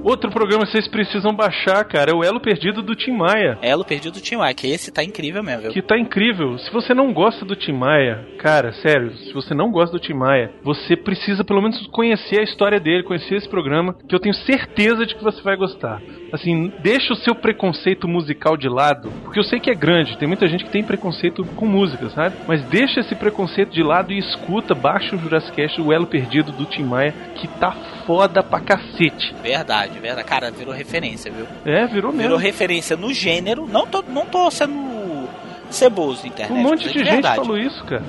Outro 0.07 0.31
programa 0.31 0.63
que 0.63 0.71
vocês 0.71 0.87
precisam 0.87 1.35
baixar, 1.35 1.83
cara, 1.83 2.11
é 2.11 2.15
o 2.15 2.23
Elo 2.23 2.39
Perdido 2.39 2.81
do 2.81 2.95
Tim 2.95 3.11
Maia. 3.11 3.59
Elo 3.61 3.83
perdido 3.83 4.13
do 4.13 4.21
Tim 4.21 4.37
Maia, 4.37 4.53
que 4.53 4.65
esse 4.65 4.89
tá 4.89 5.03
incrível 5.03 5.43
mesmo, 5.43 5.63
viu? 5.63 5.71
Que 5.73 5.81
tá 5.81 5.99
incrível. 5.99 6.57
Se 6.59 6.71
você 6.71 6.93
não 6.93 7.11
gosta 7.11 7.43
do 7.43 7.57
Tim 7.57 7.73
Maia, 7.73 8.25
cara, 8.39 8.71
sério, 8.71 9.13
se 9.17 9.33
você 9.33 9.53
não 9.53 9.69
gosta 9.69 9.97
do 9.97 9.99
Tim 9.99 10.13
Maia, 10.13 10.53
você 10.63 10.95
precisa 10.95 11.43
pelo 11.43 11.61
menos 11.61 11.85
conhecer 11.87 12.39
a 12.39 12.43
história 12.43 12.79
dele, 12.79 13.03
conhecer 13.03 13.35
esse 13.35 13.49
programa, 13.49 13.97
que 14.07 14.15
eu 14.15 14.19
tenho 14.19 14.33
certeza 14.33 15.05
de 15.05 15.13
que 15.13 15.21
você 15.21 15.41
vai 15.41 15.57
gostar. 15.57 16.01
Assim, 16.31 16.71
deixa 16.79 17.11
o 17.11 17.17
seu 17.17 17.35
preconceito 17.35 18.07
musical 18.07 18.55
de 18.55 18.69
lado, 18.69 19.11
porque 19.25 19.39
eu 19.39 19.43
sei 19.43 19.59
que 19.59 19.69
é 19.69 19.75
grande, 19.75 20.17
tem 20.17 20.27
muita 20.27 20.47
gente 20.47 20.63
que 20.63 20.71
tem 20.71 20.85
preconceito 20.85 21.43
com 21.57 21.65
música, 21.65 22.09
sabe? 22.11 22.37
Mas 22.47 22.63
deixa 22.63 23.01
esse 23.01 23.13
preconceito 23.13 23.73
de 23.73 23.83
lado 23.83 24.13
e 24.13 24.19
escuta, 24.19 24.73
baixa 24.73 25.17
o 25.17 25.19
Jurassic 25.19 25.81
o 25.81 25.91
Elo 25.91 26.07
Perdido 26.07 26.53
do 26.53 26.63
Tim 26.63 26.83
Maia, 26.83 27.13
que 27.35 27.45
tá 27.59 27.75
foda 28.07 28.41
pra 28.41 28.61
cacete. 28.61 29.35
Verdade, 29.43 29.99
verdade. 29.99 30.25
Cara, 30.25 30.49
virou 30.49 30.73
referência, 30.73 31.29
viu? 31.29 31.45
É, 31.65 31.85
virou 31.85 32.11
mesmo. 32.11 32.23
Virou 32.23 32.37
referência 32.37 32.95
no 32.95 33.13
gênero. 33.13 33.67
Não 33.67 33.85
tô, 33.85 34.01
não 34.07 34.25
tô 34.25 34.49
sendo 34.49 35.27
ceboso 35.69 36.21
na 36.23 36.29
internet. 36.29 36.57
Um 36.57 36.63
monte 36.63 36.85
mas 36.85 36.93
de 36.93 37.01
é 37.01 37.05
gente 37.05 37.35
falou 37.35 37.57
isso, 37.57 37.83
cara. 37.83 38.03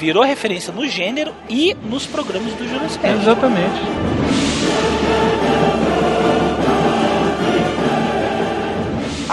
Virou 0.00 0.24
referência 0.24 0.72
no 0.72 0.88
gênero 0.88 1.34
e 1.48 1.76
nos 1.84 2.06
programas 2.06 2.54
do 2.54 2.66
Jurassic. 2.66 3.06
Exatamente. 3.06 3.82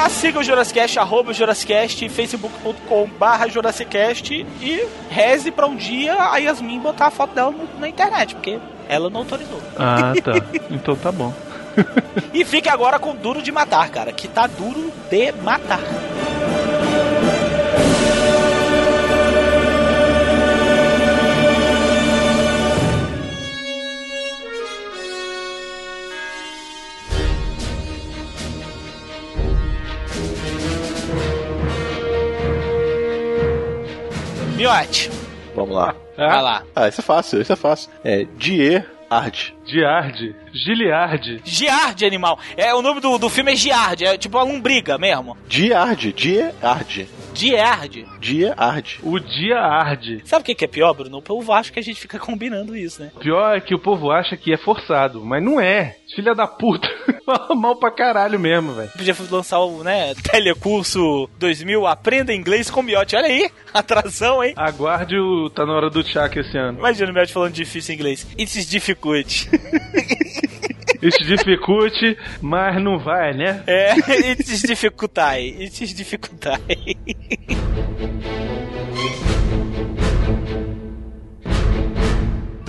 Ah, 0.02 0.10
siga 0.10 0.40
o 0.40 0.44
Jurassicast, 0.44 0.98
arroba 0.98 1.32
o 1.32 1.34
Jurassicast, 1.34 2.08
facebook.com 2.08 3.10
barra 3.20 3.48
Jurassicast 3.50 4.46
e 4.62 4.88
reze 5.10 5.52
pra 5.52 5.68
um 5.68 5.76
dia 5.76 6.14
a 6.16 6.38
Yasmin 6.38 6.80
botar 6.80 7.08
a 7.08 7.12
foto 7.12 7.36
dela 7.36 7.52
no- 7.52 7.68
na 7.80 7.90
internet, 7.90 8.34
porque 8.36 8.60
ela 8.88 9.10
não 9.10 9.20
autorizou. 9.22 9.62
Ah, 9.78 10.14
tá. 10.24 10.32
então 10.72 10.96
tá 10.96 11.12
bom. 11.12 11.34
E 12.34 12.46
fique 12.46 12.70
agora 12.70 12.98
com 12.98 13.14
Duro 13.16 13.42
de 13.42 13.52
Matar, 13.52 13.90
cara, 13.90 14.12
que 14.14 14.28
tá 14.30 14.48
duro 14.48 14.92
de 15.10 15.32
matar. 15.44 15.82
Miote, 34.60 35.10
Vamos 35.56 35.74
lá. 35.74 35.96
vai 36.18 36.42
lá. 36.42 36.64
Ah, 36.76 36.90
isso 36.90 37.00
é 37.00 37.04
fácil, 37.04 37.42
isso 37.42 37.54
é 37.54 37.56
fácil. 37.56 37.90
É 38.04 38.26
Die 38.38 38.84
Hard. 39.10 39.54
Giard. 39.66 40.36
Giliard. 40.54 41.42
Giard, 41.46 42.06
animal. 42.06 42.38
É, 42.58 42.74
o 42.76 42.82
nome 42.82 43.00
do, 43.00 43.18
do 43.18 43.30
filme 43.30 43.54
é 43.54 43.56
Giard, 43.56 44.04
é 44.04 44.18
tipo 44.18 44.38
uma 44.38 44.44
lombriga 44.44 44.98
mesmo. 44.98 45.38
Die 45.48 45.72
Hard, 45.72 46.14
Hard. 47.48 47.92
Giard. 47.94 48.06
Die 48.20 48.46
Hard. 48.46 48.88
O 49.04 49.20
dia 49.20 49.60
arde. 49.60 50.22
Sabe 50.26 50.42
o 50.42 50.46
que 50.46 50.56
que 50.56 50.66
é 50.66 50.68
pior, 50.68 50.94
Bruno? 50.94 51.18
O 51.18 51.22
povo 51.22 51.52
acha 51.54 51.72
que 51.72 51.80
a 51.80 51.84
gente 51.84 52.00
fica 52.00 52.18
combinando 52.20 52.76
isso, 52.76 53.02
né? 53.02 53.12
Pior 53.20 53.56
é 53.56 53.62
que 53.62 53.74
o 53.74 53.80
povo 53.80 54.12
acha 54.12 54.36
que 54.36 54.54
é 54.54 54.58
forçado, 54.58 55.24
mas 55.24 55.44
não 55.44 55.60
é. 55.60 55.96
Filha 56.16 56.34
da 56.34 56.48
puta. 56.48 56.88
Mal 57.56 57.76
pra 57.76 57.92
caralho 57.92 58.40
mesmo, 58.40 58.74
velho. 58.74 58.90
Podia 58.90 59.16
lançar 59.30 59.60
o, 59.60 59.84
né, 59.84 60.14
telecurso 60.16 61.30
2000, 61.38 61.86
aprenda 61.86 62.34
inglês 62.34 62.70
com 62.70 62.82
miote. 62.82 63.16
Olha 63.16 63.28
aí, 63.28 63.50
atração, 63.74 64.44
hein? 64.44 64.54
Aguarde 64.56 65.18
o. 65.18 65.50
Tá 65.50 65.66
na 65.66 65.74
hora 65.74 65.90
do 65.90 66.04
Chaka 66.04 66.40
esse 66.40 66.58
ano. 66.58 66.80
Imagina 66.80 67.12
o 67.12 67.14
miote 67.14 67.34
falando 67.34 67.54
difícil 67.54 67.94
em 67.94 67.98
inglês. 67.98 68.28
It's 68.38 68.66
difficult. 68.68 69.50
Isso 71.02 71.24
dificulte, 71.24 72.18
mas 72.42 72.82
não 72.82 73.00
vai, 73.00 73.34
né? 73.34 73.64
é, 73.66 73.94
it's 74.32 74.62
difficultai. 74.64 75.48
It's 75.48 75.94
difficultai. 75.94 76.60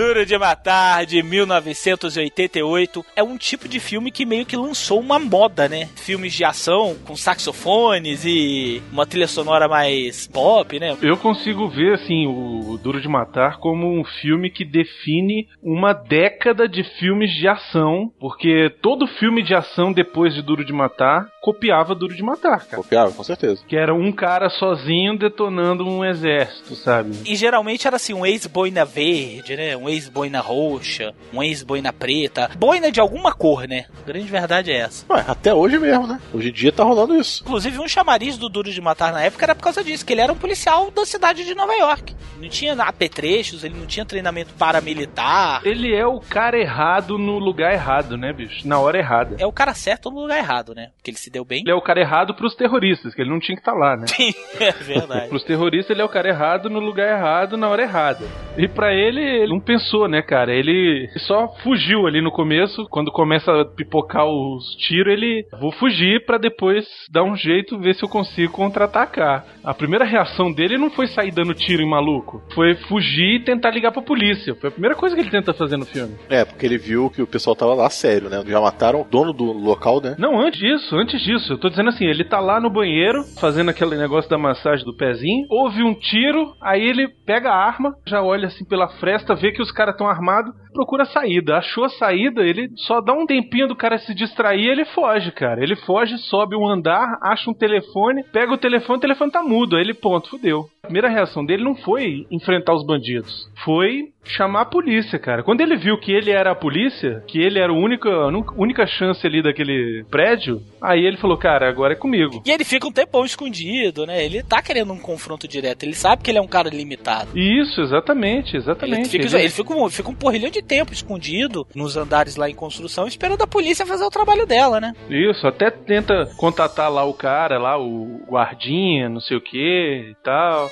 Duro 0.01 0.25
de 0.25 0.39
Matar, 0.39 1.05
de 1.05 1.23
1988, 1.23 3.05
é 3.15 3.23
um 3.23 3.37
tipo 3.37 3.69
de 3.69 3.79
filme 3.79 4.11
que 4.11 4.25
meio 4.25 4.47
que 4.47 4.57
lançou 4.57 4.99
uma 4.99 5.19
moda, 5.19 5.69
né? 5.69 5.91
Filmes 5.95 6.33
de 6.33 6.43
ação 6.43 6.97
com 7.05 7.15
saxofones 7.15 8.25
e 8.25 8.81
uma 8.91 9.05
trilha 9.05 9.29
sonora 9.29 9.69
mais 9.69 10.27
pop, 10.27 10.81
né? 10.81 10.97
Eu 11.03 11.19
consigo 11.19 11.69
ver, 11.69 11.97
assim, 11.97 12.27
o 12.27 12.79
Duro 12.83 12.99
de 12.99 13.09
Matar 13.09 13.59
como 13.59 13.87
um 13.87 14.03
filme 14.23 14.49
que 14.49 14.65
define 14.65 15.47
uma 15.63 15.93
década 15.93 16.67
de 16.67 16.83
filmes 16.99 17.31
de 17.35 17.47
ação, 17.47 18.11
porque 18.19 18.75
todo 18.81 19.07
filme 19.07 19.43
de 19.43 19.55
ação 19.55 19.93
depois 19.93 20.35
de 20.35 20.41
Duro 20.41 20.65
de 20.65 20.73
Matar 20.73 21.29
copiava 21.41 21.95
Duro 21.95 22.15
de 22.15 22.23
Matar, 22.23 22.67
cara. 22.67 22.83
Copiável, 22.83 23.15
com 23.15 23.25
certeza. 23.25 23.63
Que 23.67 23.77
era 23.77 23.95
um 23.95 24.13
cara 24.13 24.51
sozinho 24.51 25.19
detonando 25.19 25.87
um 25.87 26.05
exército, 26.05 26.75
sabe? 26.75 27.17
E 27.25 27.35
geralmente 27.35 27.87
era 27.87 27.97
assim, 27.97 28.13
um 28.13 28.27
ex-boina 28.27 28.85
verde, 28.85 29.57
né? 29.57 29.77
Um 29.77 29.89
ex-boina 29.89 30.41
roxa, 30.41 31.15
um 31.33 31.43
ex-boina 31.43 31.93
preta. 31.93 32.51
Boina 32.59 32.93
de 32.93 33.01
alguma 33.01 33.33
cor, 33.33 33.67
né? 33.67 33.87
A 34.03 34.07
grande 34.07 34.27
verdade 34.27 34.71
é 34.71 34.77
essa. 34.77 35.07
Ué, 35.11 35.25
até 35.27 35.55
hoje 35.55 35.79
mesmo, 35.79 36.07
né? 36.07 36.21
Hoje 36.33 36.51
em 36.51 36.53
dia 36.53 36.73
tá 36.73 36.85
rolando 36.85 37.17
isso. 37.17 37.43
Inclusive, 37.43 37.79
um 37.79 37.89
chamariz 37.89 38.37
do 38.37 38.49
Duro 38.49 38.71
de 38.71 38.81
Matar 38.81 39.13
na 39.13 39.23
época 39.23 39.45
era 39.45 39.55
por 39.55 39.63
causa 39.63 39.83
disso, 39.83 40.05
que 40.05 40.13
ele 40.13 40.21
era 40.21 40.33
um 40.33 40.37
policial 40.37 40.91
da 40.91 41.07
cidade 41.07 41.45
de 41.45 41.55
Nova 41.55 41.73
York. 41.73 42.15
Não 42.41 42.49
tinha 42.49 42.75
apetrechos, 42.75 43.65
ele 43.65 43.79
não 43.79 43.87
tinha 43.87 44.05
treinamento 44.05 44.53
paramilitar. 44.55 45.63
Ele 45.65 45.95
é 45.95 46.07
o 46.07 46.21
cara 46.21 46.59
errado 46.59 47.19
no 47.19 47.39
lugar 47.39 47.73
errado, 47.73 48.17
né, 48.17 48.33
bicho? 48.33 48.67
Na 48.67 48.79
hora 48.79 48.99
errada. 48.99 49.37
É 49.39 49.47
o 49.47 49.53
cara 49.53 49.75
certo 49.75 50.11
no 50.11 50.21
lugar 50.21 50.39
errado, 50.39 50.75
né? 50.75 50.91
Porque 50.97 51.11
ele 51.11 51.19
se 51.19 51.30
deu 51.31 51.45
bem. 51.45 51.61
Ele 51.61 51.71
é 51.71 51.75
o 51.75 51.81
cara 51.81 52.01
errado 52.01 52.35
pros 52.35 52.55
terroristas, 52.55 53.15
que 53.15 53.23
ele 53.23 53.31
não 53.31 53.39
tinha 53.41 53.57
que 53.57 53.63
estar 53.63 53.73
lá, 53.73 53.97
né? 53.97 54.07
é 54.61 54.73
verdade. 54.73 55.29
Pros 55.29 55.45
terroristas, 55.45 55.91
ele 55.91 56.03
é 56.03 56.05
o 56.05 56.09
cara 56.09 56.29
errado 56.29 56.69
no 56.69 56.81
lugar 56.81 57.09
errado, 57.09 57.57
na 57.57 57.69
hora 57.69 57.83
errada. 57.83 58.25
E 58.57 58.67
pra 58.69 58.93
ele, 58.93 59.21
ele 59.21 59.53
não 59.53 59.61
pensou, 59.61 60.09
né, 60.09 60.23
cara? 60.23 60.53
Ele 60.53 61.09
só 61.19 61.49
fugiu 61.63 62.07
ali 62.07 62.21
no 62.21 62.31
começo. 62.31 62.87
Quando 62.91 63.13
começa 63.13 63.53
a 63.53 63.65
pipocar 63.65 64.27
os 64.27 64.75
tiros, 64.77 65.13
ele 65.13 65.47
vou 65.61 65.73
fugir 65.73 66.25
pra 66.25 66.39
depois 66.39 66.87
dar 67.11 67.23
um 67.23 67.37
jeito, 67.37 67.79
ver 67.79 67.95
se 67.95 68.03
eu 68.03 68.09
consigo 68.09 68.53
contra-atacar. 68.53 69.45
A 69.63 69.73
primeira 69.73 70.05
reação 70.05 70.53
dele 70.53 70.77
não 70.77 70.91
foi 70.91 71.07
sair 71.07 71.31
dando 71.31 71.55
tiro 71.55 71.83
em 71.83 71.89
maluco. 71.89 72.43
foi 72.55 72.75
fugir 72.75 73.37
e 73.37 73.45
tentar 73.45 73.71
ligar 73.71 73.93
pra 73.93 74.03
polícia. 74.03 74.55
Foi 74.55 74.69
a 74.69 74.73
primeira 74.73 74.97
coisa 74.97 75.15
que 75.15 75.23
ele 75.23 75.31
tenta 75.31 75.53
fazer 75.55 75.77
no 75.77 75.87
filme. 75.87 76.17
É, 76.29 76.45
porque 76.45 76.67
ele 76.67 76.79
viu 76.79 77.11
que 77.11 77.23
o 77.23 77.27
pessoal 77.27 77.55
tava 77.55 77.75
lá 77.75 77.89
sério, 77.89 78.29
né? 78.29 78.43
Já 78.47 78.61
mataram 78.61 79.03
o 79.03 79.05
dono 79.05 79.33
do 79.33 79.45
local, 79.45 80.01
né? 80.01 80.17
Não, 80.19 80.41
antes 80.41 80.59
disso, 80.61 80.97
antes 80.97 81.20
disso. 81.23 81.53
Eu 81.53 81.59
tô 81.59 81.69
dizendo 81.69 81.89
assim, 81.89 82.07
ele 82.07 82.25
tá 82.25 82.41
lá 82.41 82.61
no 82.61 82.71
banheiro, 82.71 83.23
fazendo 83.39 83.71
aquele 83.71 83.97
negócio 83.97 84.31
da 84.31 84.39
massagem 84.39 84.85
do 84.85 84.97
pezinho, 84.97 85.47
ouve 85.51 85.83
um 85.83 85.95
tiro, 85.95 86.55
aí 86.63 86.83
ele 86.83 87.09
pega 87.27 87.51
a 87.51 87.57
arma, 87.57 87.95
já 88.07 88.23
olha 88.23 88.47
assim 88.47 88.65
pela 88.65 88.89
fresta, 88.89 89.35
vê 89.35 89.53
que 89.53 89.63
os 89.63 89.71
caras 89.71 89.95
estão 89.95 90.09
armados, 90.09 90.55
procura 90.73 91.03
a 91.03 91.07
saída. 91.07 91.57
Achou 91.57 91.85
a 91.85 91.89
saída, 91.89 92.43
ele 92.43 92.71
só 92.77 93.01
dá 93.01 93.13
um 93.13 93.27
tempinho 93.27 93.69
do 93.69 93.77
cara 93.77 93.99
se 93.99 94.15
distrair 94.15 94.71
ele 94.71 94.85
foge, 94.85 95.31
cara. 95.33 95.63
Ele 95.63 95.77
foge, 95.77 96.17
sobe 96.19 96.57
um 96.57 96.69
andar, 96.69 97.19
acha 97.23 97.51
um 97.51 97.55
telefone, 97.55 98.25
pega 98.33 98.53
o 98.53 98.59
telefone, 98.59 98.99
o 98.99 99.01
telefone 99.01 99.31
tá 99.31 99.43
mudo. 99.43 99.77
Aí 99.77 99.83
ele, 99.83 99.95
ponto, 99.95 100.31
fudeu. 100.31 100.67
A 100.83 100.87
primeira 100.87 101.09
reação 101.09 101.45
dele 101.45 101.65
não 101.65 101.75
foi 101.75 102.27
enfrentar 102.31 102.75
os 102.75 102.85
bandidos, 102.85 103.49
foi 103.65 104.09
chamar 104.25 104.63
a 104.63 104.67
polícia, 104.67 105.19
cara. 105.19 105.43
Quando 105.43 105.61
ele 105.61 105.77
viu 105.77 105.99
que 105.99 106.13
ele 106.13 106.31
era 106.31 106.53
a 106.53 106.55
polícia, 106.55 107.23
que 107.27 107.41
ele 107.41 107.59
era 107.59 107.73
a 107.73 107.75
única, 107.75 108.09
a 108.09 108.29
única 108.57 108.87
chance 108.87 109.27
ali 109.27 109.43
daquele 109.43 110.05
prédio, 110.11 110.63
aí 110.81 111.05
ele 111.05 111.17
falou, 111.17 111.37
cara, 111.37 111.69
agora 111.69 111.95
é 111.95 111.97
comigo. 111.97 112.43
E 112.45 112.51
ele 112.51 112.65
fica 112.65 112.87
um 112.87 112.93
tempão 112.93 113.25
escondido, 113.25 114.07
né? 114.07 114.25
Ele 114.25 114.43
tá 114.43 114.63
querendo 114.63 114.93
um 114.93 114.99
confronto 114.99 115.49
direto. 115.49 115.83
Ele 115.83 115.95
sabe 115.95 116.23
que 116.23 116.31
ele 116.31 116.39
é 116.39 116.43
um 116.43 116.49
cara 116.49 116.69
limitado. 116.69 117.37
Isso, 117.37 117.81
exatamente, 117.81 118.57
exatamente. 118.57 119.17
Ele 119.17 119.25
fica, 119.25 119.39
ele 119.39 119.51
fica, 119.51 119.75
um, 119.75 119.91
fica 119.91 120.11
um 120.11 120.15
porrilhão 120.15 120.51
de 120.51 120.63
tempo 120.63 120.93
escondido 120.93 121.67
nos 121.75 121.97
andares 121.97 122.37
lá 122.37 122.49
em 122.49 122.55
construção, 122.55 123.07
esperando 123.07 123.43
a 123.43 123.47
polícia 123.47 123.87
fazer 123.87 124.05
o 124.05 124.11
trabalho 124.11 124.47
dela, 124.47 124.81
né? 124.81 124.93
Isso, 125.09 125.47
até 125.47 125.71
tenta 125.71 126.27
contatar 126.37 126.91
lá 126.91 127.05
o 127.05 127.15
cara, 127.15 127.59
lá 127.59 127.79
o 127.79 128.21
guardinha, 128.29 129.09
não 129.09 129.21
sei 129.21 129.37
o 129.37 129.41
que 129.41 130.11
e 130.11 130.15
tal. 130.23 130.69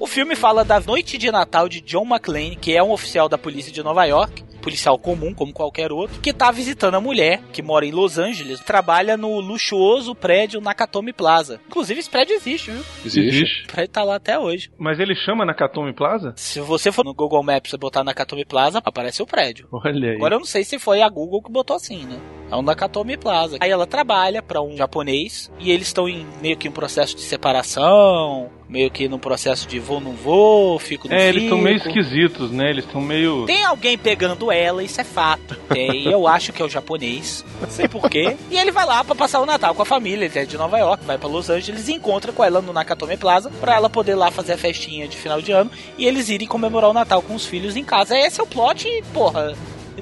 O 0.00 0.06
filme 0.06 0.34
fala 0.34 0.64
da 0.64 0.80
noite 0.80 1.16
de 1.16 1.30
Natal 1.30 1.68
de 1.68 1.80
John 1.80 2.04
McClane, 2.04 2.56
que 2.56 2.76
é 2.76 2.82
um 2.82 2.90
oficial 2.90 3.28
da 3.28 3.38
polícia 3.38 3.72
de 3.72 3.82
Nova 3.82 4.04
York, 4.04 4.44
policial 4.60 4.98
comum, 4.98 5.32
como 5.34 5.52
qualquer 5.52 5.92
outro, 5.92 6.20
que 6.20 6.32
tá 6.32 6.50
visitando 6.50 6.94
a 6.94 7.00
mulher, 7.00 7.40
que 7.52 7.62
mora 7.62 7.84
em 7.84 7.92
Los 7.92 8.18
Angeles, 8.18 8.60
trabalha 8.60 9.16
no 9.16 9.38
luxuoso 9.38 10.14
prédio 10.14 10.60
Nakatomi 10.60 11.12
Plaza. 11.12 11.60
Inclusive, 11.66 12.00
esse 12.00 12.10
prédio 12.10 12.34
existe, 12.34 12.70
viu? 12.70 12.82
Existe. 13.04 13.64
O 13.64 13.72
prédio 13.72 13.92
tá 13.92 14.02
lá 14.02 14.16
até 14.16 14.38
hoje. 14.38 14.70
Mas 14.78 14.98
ele 14.98 15.14
chama 15.14 15.44
Nakatomi 15.44 15.92
Plaza? 15.92 16.32
Se 16.36 16.60
você 16.60 16.90
for 16.90 17.04
no 17.04 17.14
Google 17.14 17.42
Maps 17.42 17.72
e 17.72 17.76
botar 17.76 18.02
Nakatomi 18.02 18.44
Plaza, 18.44 18.80
aparece 18.84 19.22
o 19.22 19.26
prédio. 19.26 19.68
Olha 19.70 20.10
aí. 20.10 20.16
Agora 20.16 20.34
eu 20.34 20.40
não 20.40 20.46
sei 20.46 20.64
se 20.64 20.78
foi 20.78 21.02
a 21.02 21.08
Google 21.08 21.42
que 21.42 21.52
botou 21.52 21.76
assim, 21.76 22.04
né? 22.04 22.18
É 22.50 22.56
um 22.56 22.62
Nakatomi 22.62 23.16
Plaza. 23.16 23.56
Aí 23.60 23.70
ela 23.70 23.86
trabalha 23.86 24.42
para 24.42 24.60
um 24.62 24.76
japonês 24.76 25.50
e 25.58 25.70
eles 25.70 25.88
estão 25.88 26.08
em 26.08 26.26
meio 26.40 26.56
que 26.56 26.68
um 26.68 26.72
processo 26.72 27.16
de 27.16 27.22
separação, 27.22 28.50
meio 28.68 28.90
que 28.90 29.08
num 29.08 29.18
processo 29.18 29.66
de 29.66 29.78
vou 29.78 30.00
não 30.00 30.12
vou, 30.12 30.78
fico 30.78 31.08
no 31.08 31.14
É, 31.14 31.28
eles 31.28 31.44
estão 31.44 31.58
fico. 31.58 31.64
meio 31.64 31.76
esquisitos, 31.78 32.50
né? 32.50 32.70
Eles 32.70 32.84
estão 32.84 33.00
meio. 33.00 33.44
Tem 33.46 33.64
alguém 33.64 33.96
pegando 33.96 34.52
ela, 34.52 34.82
isso 34.82 35.00
é 35.00 35.04
fato. 35.04 35.56
Tem, 35.68 36.06
eu 36.06 36.26
acho 36.28 36.52
que 36.52 36.62
é 36.62 36.64
o 36.64 36.68
japonês. 36.68 37.44
Não 37.60 37.70
sei 37.70 37.88
porquê. 37.88 38.36
E 38.50 38.56
ele 38.58 38.70
vai 38.70 38.84
lá 38.86 39.02
pra 39.02 39.14
passar 39.14 39.40
o 39.40 39.46
Natal 39.46 39.74
com 39.74 39.82
a 39.82 39.86
família. 39.86 40.26
Ele 40.26 40.38
é 40.38 40.44
de 40.44 40.56
Nova 40.56 40.78
York, 40.78 41.04
vai 41.04 41.18
pra 41.18 41.28
Los 41.28 41.50
Angeles 41.50 41.88
e 41.88 41.92
encontra 41.94 42.30
com 42.32 42.44
ela 42.44 42.60
no 42.60 42.72
Nakatomi 42.72 43.16
Plaza 43.16 43.50
pra 43.60 43.74
ela 43.74 43.88
poder 43.90 44.14
lá 44.14 44.30
fazer 44.30 44.52
a 44.52 44.58
festinha 44.58 45.08
de 45.08 45.16
final 45.16 45.40
de 45.40 45.50
ano 45.52 45.70
e 45.98 46.06
eles 46.06 46.28
irem 46.28 46.46
comemorar 46.46 46.90
o 46.90 46.94
Natal 46.94 47.22
com 47.22 47.34
os 47.34 47.46
filhos 47.46 47.76
em 47.76 47.84
casa. 47.84 48.18
Esse 48.18 48.40
é 48.40 48.44
o 48.44 48.46
plot, 48.46 48.86
e, 48.86 49.02
porra. 49.12 49.54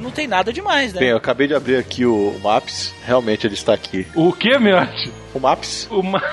Não 0.03 0.11
tem 0.11 0.27
nada 0.27 0.53
demais, 0.53 0.93
né? 0.93 1.01
Bem, 1.01 1.09
eu 1.11 1.17
acabei 1.17 1.47
de 1.47 1.55
abrir 1.55 1.77
aqui 1.77 2.05
o 2.05 2.39
Maps, 2.43 2.93
realmente 3.07 3.47
ele 3.47 3.55
está 3.55 3.73
aqui. 3.73 4.07
O 4.15 4.33
que, 4.33 4.59
Miotti? 4.59 5.13
O 5.33 5.39
Maps? 5.41 5.87
O 5.91 6.03
ma... 6.03 6.21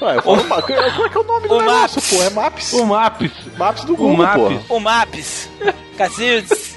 Ah, 0.00 0.14
eu 0.14 0.22
falo, 0.22 0.44
Ma- 0.44 0.62
Como 0.62 0.78
é 0.78 1.08
que 1.08 1.16
é 1.16 1.20
o 1.20 1.24
nome 1.24 1.48
do 1.48 1.54
O 1.54 1.58
negócio, 1.60 1.96
Maps. 1.96 2.10
pô? 2.10 2.22
É 2.22 2.30
Maps. 2.30 2.72
O 2.72 2.86
Maps. 2.86 3.32
Maps 3.58 3.84
do 3.84 3.94
O 3.94 3.96
Google, 3.96 4.16
Maps. 4.18 4.36
porra. 4.40 4.62
O 4.68 4.78
Maps. 4.80 5.50
Cacildes. 5.98 6.76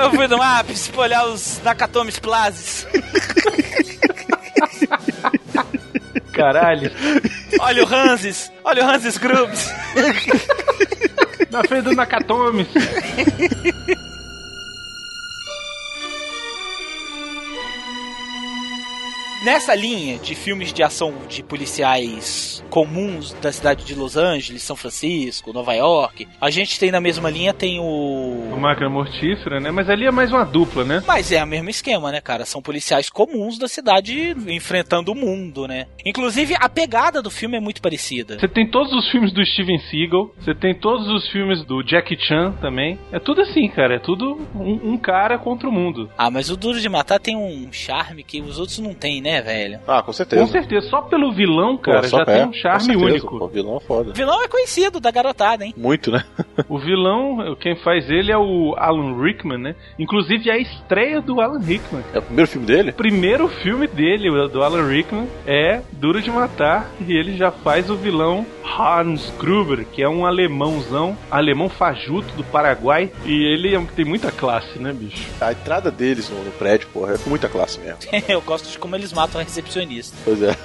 eu 0.00 0.10
fui 0.12 0.28
no 0.28 0.38
Maps 0.38 0.86
pra 0.86 1.00
olhar 1.02 1.26
os 1.26 1.60
Nakatomis 1.64 2.20
Plazas. 2.20 2.86
Caralho. 6.32 6.92
Olha 7.58 7.84
o 7.84 7.92
Hanses. 7.92 8.52
Olha 8.62 8.84
o 8.84 8.88
Hanses 8.88 9.18
Grubs. 9.18 9.72
Na 11.50 11.64
frente 11.64 11.82
do 11.84 11.94
Nakatomi. 11.96 12.68
Nessa 19.44 19.74
linha 19.74 20.16
de 20.18 20.34
filmes 20.34 20.72
de 20.72 20.82
ação 20.82 21.12
de 21.28 21.42
policiais 21.42 22.64
comuns 22.70 23.34
da 23.34 23.52
cidade 23.52 23.84
de 23.84 23.94
Los 23.94 24.16
Angeles, 24.16 24.62
São 24.62 24.74
Francisco, 24.74 25.52
Nova 25.52 25.74
York, 25.74 26.26
a 26.40 26.48
gente 26.48 26.80
tem 26.80 26.90
na 26.90 26.98
mesma 26.98 27.28
linha 27.28 27.52
tem 27.52 27.78
O 27.78 28.54
o 28.54 28.58
máquina 28.58 28.88
mortífera, 28.88 29.60
né? 29.60 29.70
Mas 29.70 29.90
ali 29.90 30.06
é 30.06 30.10
mais 30.10 30.30
uma 30.32 30.44
dupla, 30.44 30.82
né? 30.82 31.02
mas 31.06 31.30
é 31.30 31.44
o 31.44 31.46
mesmo 31.46 31.68
esquema, 31.68 32.10
né, 32.10 32.22
cara? 32.22 32.46
São 32.46 32.62
policiais 32.62 33.10
comuns 33.10 33.58
da 33.58 33.68
cidade 33.68 34.34
enfrentando 34.48 35.12
o 35.12 35.14
mundo, 35.14 35.68
né? 35.68 35.86
Inclusive, 36.06 36.54
a 36.58 36.68
pegada 36.68 37.20
do 37.20 37.30
filme 37.30 37.56
é 37.56 37.60
muito 37.60 37.82
parecida. 37.82 38.38
Você 38.38 38.48
tem 38.48 38.70
todos 38.70 38.92
os 38.94 39.10
filmes 39.10 39.30
do 39.32 39.44
Steven 39.44 39.78
Seagal, 39.90 40.34
você 40.38 40.54
tem 40.54 40.74
todos 40.74 41.06
os 41.08 41.28
filmes 41.30 41.62
do 41.66 41.82
Jackie 41.82 42.16
Chan 42.18 42.52
também. 42.62 42.98
É 43.12 43.18
tudo 43.18 43.42
assim, 43.42 43.68
cara. 43.68 43.96
É 43.96 43.98
tudo 43.98 44.40
um, 44.54 44.92
um 44.92 44.96
cara 44.96 45.38
contra 45.38 45.68
o 45.68 45.72
mundo. 45.72 46.10
Ah, 46.16 46.30
mas 46.30 46.48
o 46.48 46.56
Duro 46.56 46.80
de 46.80 46.88
Matar 46.88 47.20
tem 47.20 47.36
um 47.36 47.70
charme 47.72 48.22
que 48.22 48.40
os 48.40 48.58
outros 48.58 48.78
não 48.78 48.94
têm, 48.94 49.20
né, 49.20 49.33
velho? 49.42 49.78
Ah, 49.86 50.02
com 50.02 50.12
certeza. 50.12 50.42
Com 50.42 50.48
certeza. 50.50 50.88
Só 50.88 51.02
pelo 51.02 51.32
vilão, 51.32 51.76
Pô, 51.76 51.82
cara, 51.84 52.08
só 52.08 52.18
já 52.18 52.22
é, 52.22 52.36
tem 52.38 52.48
um 52.48 52.52
charme 52.52 52.84
certeza, 52.84 53.04
único. 53.04 53.38
Pô, 53.38 53.48
vilão 53.48 53.76
é 53.76 53.80
foda. 53.80 54.10
O 54.10 54.14
vilão 54.14 54.42
é 54.42 54.48
conhecido 54.48 55.00
da 55.00 55.10
garotada, 55.10 55.64
hein? 55.64 55.74
Muito, 55.76 56.10
né? 56.10 56.24
O 56.68 56.78
vilão, 56.78 57.56
quem 57.60 57.76
faz 57.76 58.08
ele 58.08 58.30
é 58.32 58.38
o 58.38 58.74
Alan 58.78 59.20
Rickman, 59.20 59.58
né? 59.58 59.74
Inclusive 59.98 60.48
é 60.48 60.54
a 60.54 60.58
estreia 60.58 61.20
do 61.20 61.40
Alan 61.40 61.58
Rickman. 61.60 62.02
É 62.14 62.18
o 62.18 62.22
primeiro 62.22 62.50
filme 62.50 62.66
dele? 62.66 62.90
O 62.90 62.94
primeiro 62.94 63.48
filme 63.48 63.86
dele, 63.86 64.48
do 64.48 64.62
Alan 64.62 64.86
Rickman, 64.88 65.28
é 65.46 65.80
Duro 65.92 66.20
de 66.22 66.30
Matar 66.30 66.90
e 67.06 67.12
ele 67.12 67.36
já 67.36 67.50
faz 67.50 67.90
o 67.90 67.96
vilão 67.96 68.46
Hans 68.78 69.32
Gruber, 69.38 69.84
que 69.84 70.02
é 70.02 70.08
um 70.08 70.24
alemãozão, 70.24 71.16
alemão 71.30 71.68
fajuto 71.68 72.34
do 72.34 72.42
Paraguai, 72.44 73.10
e 73.24 73.32
ele 73.52 73.74
é- 73.74 73.80
tem 73.94 74.04
muita 74.04 74.30
classe, 74.32 74.78
né, 74.78 74.92
bicho? 74.92 75.28
A 75.40 75.52
entrada 75.52 75.90
deles 75.90 76.28
no, 76.30 76.42
no 76.42 76.50
prédio, 76.52 76.88
porra, 76.92 77.14
é 77.14 77.18
com 77.18 77.28
muita 77.30 77.48
classe 77.48 77.78
mesmo. 77.80 77.98
Eu 78.28 78.40
gosto 78.40 78.68
de 78.70 78.78
como 78.78 78.96
eles 78.96 79.12
matam 79.12 79.23
a 79.24 79.42
recepcionista. 79.42 80.16
Pois 80.24 80.42
é. 80.42 80.56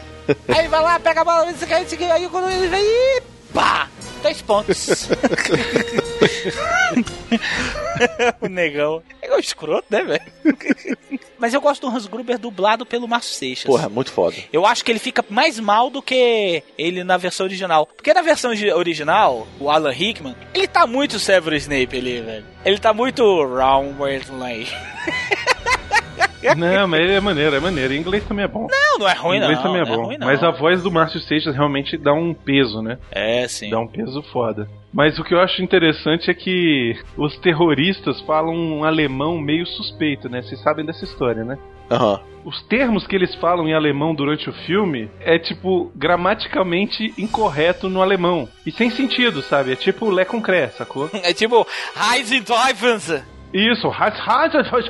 Aí 0.47 0.67
vai 0.67 0.81
lá, 0.81 0.99
pega 0.99 1.21
a 1.21 1.23
bola, 1.23 1.49
isso 1.51 1.63
aqui, 1.63 1.83
isso 1.83 1.95
aqui, 1.95 2.03
aí 2.05 2.29
quando 2.29 2.49
ele 2.51 2.67
vem, 2.67 2.83
ih, 2.83 3.21
pá! 3.51 3.87
Dois 4.21 4.41
pontos. 4.41 5.07
o 8.41 8.47
negão. 8.47 9.01
É 9.21 9.33
um 9.33 9.39
escroto, 9.39 9.85
né, 9.89 10.03
velho? 10.03 10.21
Mas 11.37 11.53
eu 11.53 11.61
gosto 11.61 11.87
do 11.89 11.95
Hans 11.95 12.05
Gruber 12.05 12.37
dublado 12.37 12.85
pelo 12.85 13.07
Márcio 13.07 13.33
Seixas. 13.33 13.65
Porra, 13.65 13.85
é 13.85 13.89
muito 13.89 14.11
foda. 14.11 14.35
Eu 14.51 14.65
acho 14.65 14.83
que 14.83 14.91
ele 14.91 14.99
fica 14.99 15.23
mais 15.29 15.59
mal 15.59 15.89
do 15.89 16.01
que 16.01 16.61
ele 16.77 17.03
na 17.03 17.15
versão 17.17 17.45
original. 17.45 17.85
Porque 17.85 18.13
na 18.13 18.21
versão 18.21 18.53
gi- 18.53 18.71
original, 18.73 19.47
o 19.59 19.69
Alan 19.69 19.91
Rickman, 19.91 20.35
ele 20.53 20.67
tá 20.67 20.85
muito 20.85 21.17
Severus 21.17 21.63
Snape 21.63 21.97
ali, 21.97 22.21
velho. 22.21 22.45
Ele 22.65 22.77
tá 22.77 22.93
muito 22.93 23.23
Round 23.45 23.95
Lane. 24.31 24.67
Não, 26.55 26.87
mas 26.87 27.01
ele 27.01 27.13
é 27.13 27.19
maneiro, 27.19 27.55
é 27.55 27.59
maneiro. 27.59 27.93
Em 27.93 27.97
inglês 27.97 28.23
também 28.25 28.45
é 28.45 28.47
bom. 28.47 28.67
Não, 28.69 28.99
não 28.99 29.09
é 29.09 29.13
ruim 29.13 29.37
em 29.37 29.41
inglês 29.41 29.57
não. 29.57 29.63
também 29.63 29.81
é 29.81 29.85
não 29.85 29.95
bom. 29.95 30.03
ruim, 30.05 30.17
não. 30.17 30.27
mas 30.27 30.43
a 30.43 30.51
voz 30.51 30.81
do 30.81 30.91
Márcio 30.91 31.19
Seixas 31.19 31.55
realmente 31.55 31.97
dá 31.97 32.13
um 32.13 32.33
peso, 32.33 32.81
né? 32.81 32.97
É, 33.11 33.47
sim. 33.47 33.69
Dá 33.69 33.79
um 33.79 33.87
peso 33.87 34.21
foda. 34.23 34.67
Mas 34.93 35.19
o 35.19 35.23
que 35.23 35.33
eu 35.33 35.39
acho 35.39 35.61
interessante 35.61 36.31
é 36.31 36.33
que 36.33 36.95
os 37.17 37.37
terroristas 37.37 38.19
falam 38.21 38.55
um 38.55 38.83
alemão 38.83 39.39
meio 39.39 39.65
suspeito, 39.65 40.29
né? 40.29 40.41
Vocês 40.41 40.61
sabem 40.61 40.85
dessa 40.85 41.03
história, 41.03 41.43
né? 41.43 41.57
Aham. 41.91 42.19
Os 42.45 42.61
termos 42.63 43.05
que 43.05 43.15
eles 43.15 43.35
falam 43.35 43.67
em 43.67 43.73
alemão 43.73 44.15
durante 44.15 44.49
o 44.49 44.53
filme 44.53 45.09
é 45.19 45.37
tipo 45.37 45.91
gramaticalmente 45.95 47.13
incorreto 47.17 47.89
no 47.89 48.01
alemão. 48.01 48.47
E 48.65 48.71
sem 48.71 48.89
sentido, 48.89 49.41
sabe? 49.41 49.73
É 49.73 49.75
tipo 49.75 50.09
Lé 50.09 50.23
com 50.23 50.41
Cré, 50.41 50.69
sacou? 50.69 51.09
É 51.21 51.33
tipo 51.33 51.67
Heisen 51.95 52.41
Teufels. 52.41 53.38
Isso, 53.53 53.87
"Has- 53.87 54.19
has- 54.19 54.55
has- 54.55 54.73
has- 54.73 54.89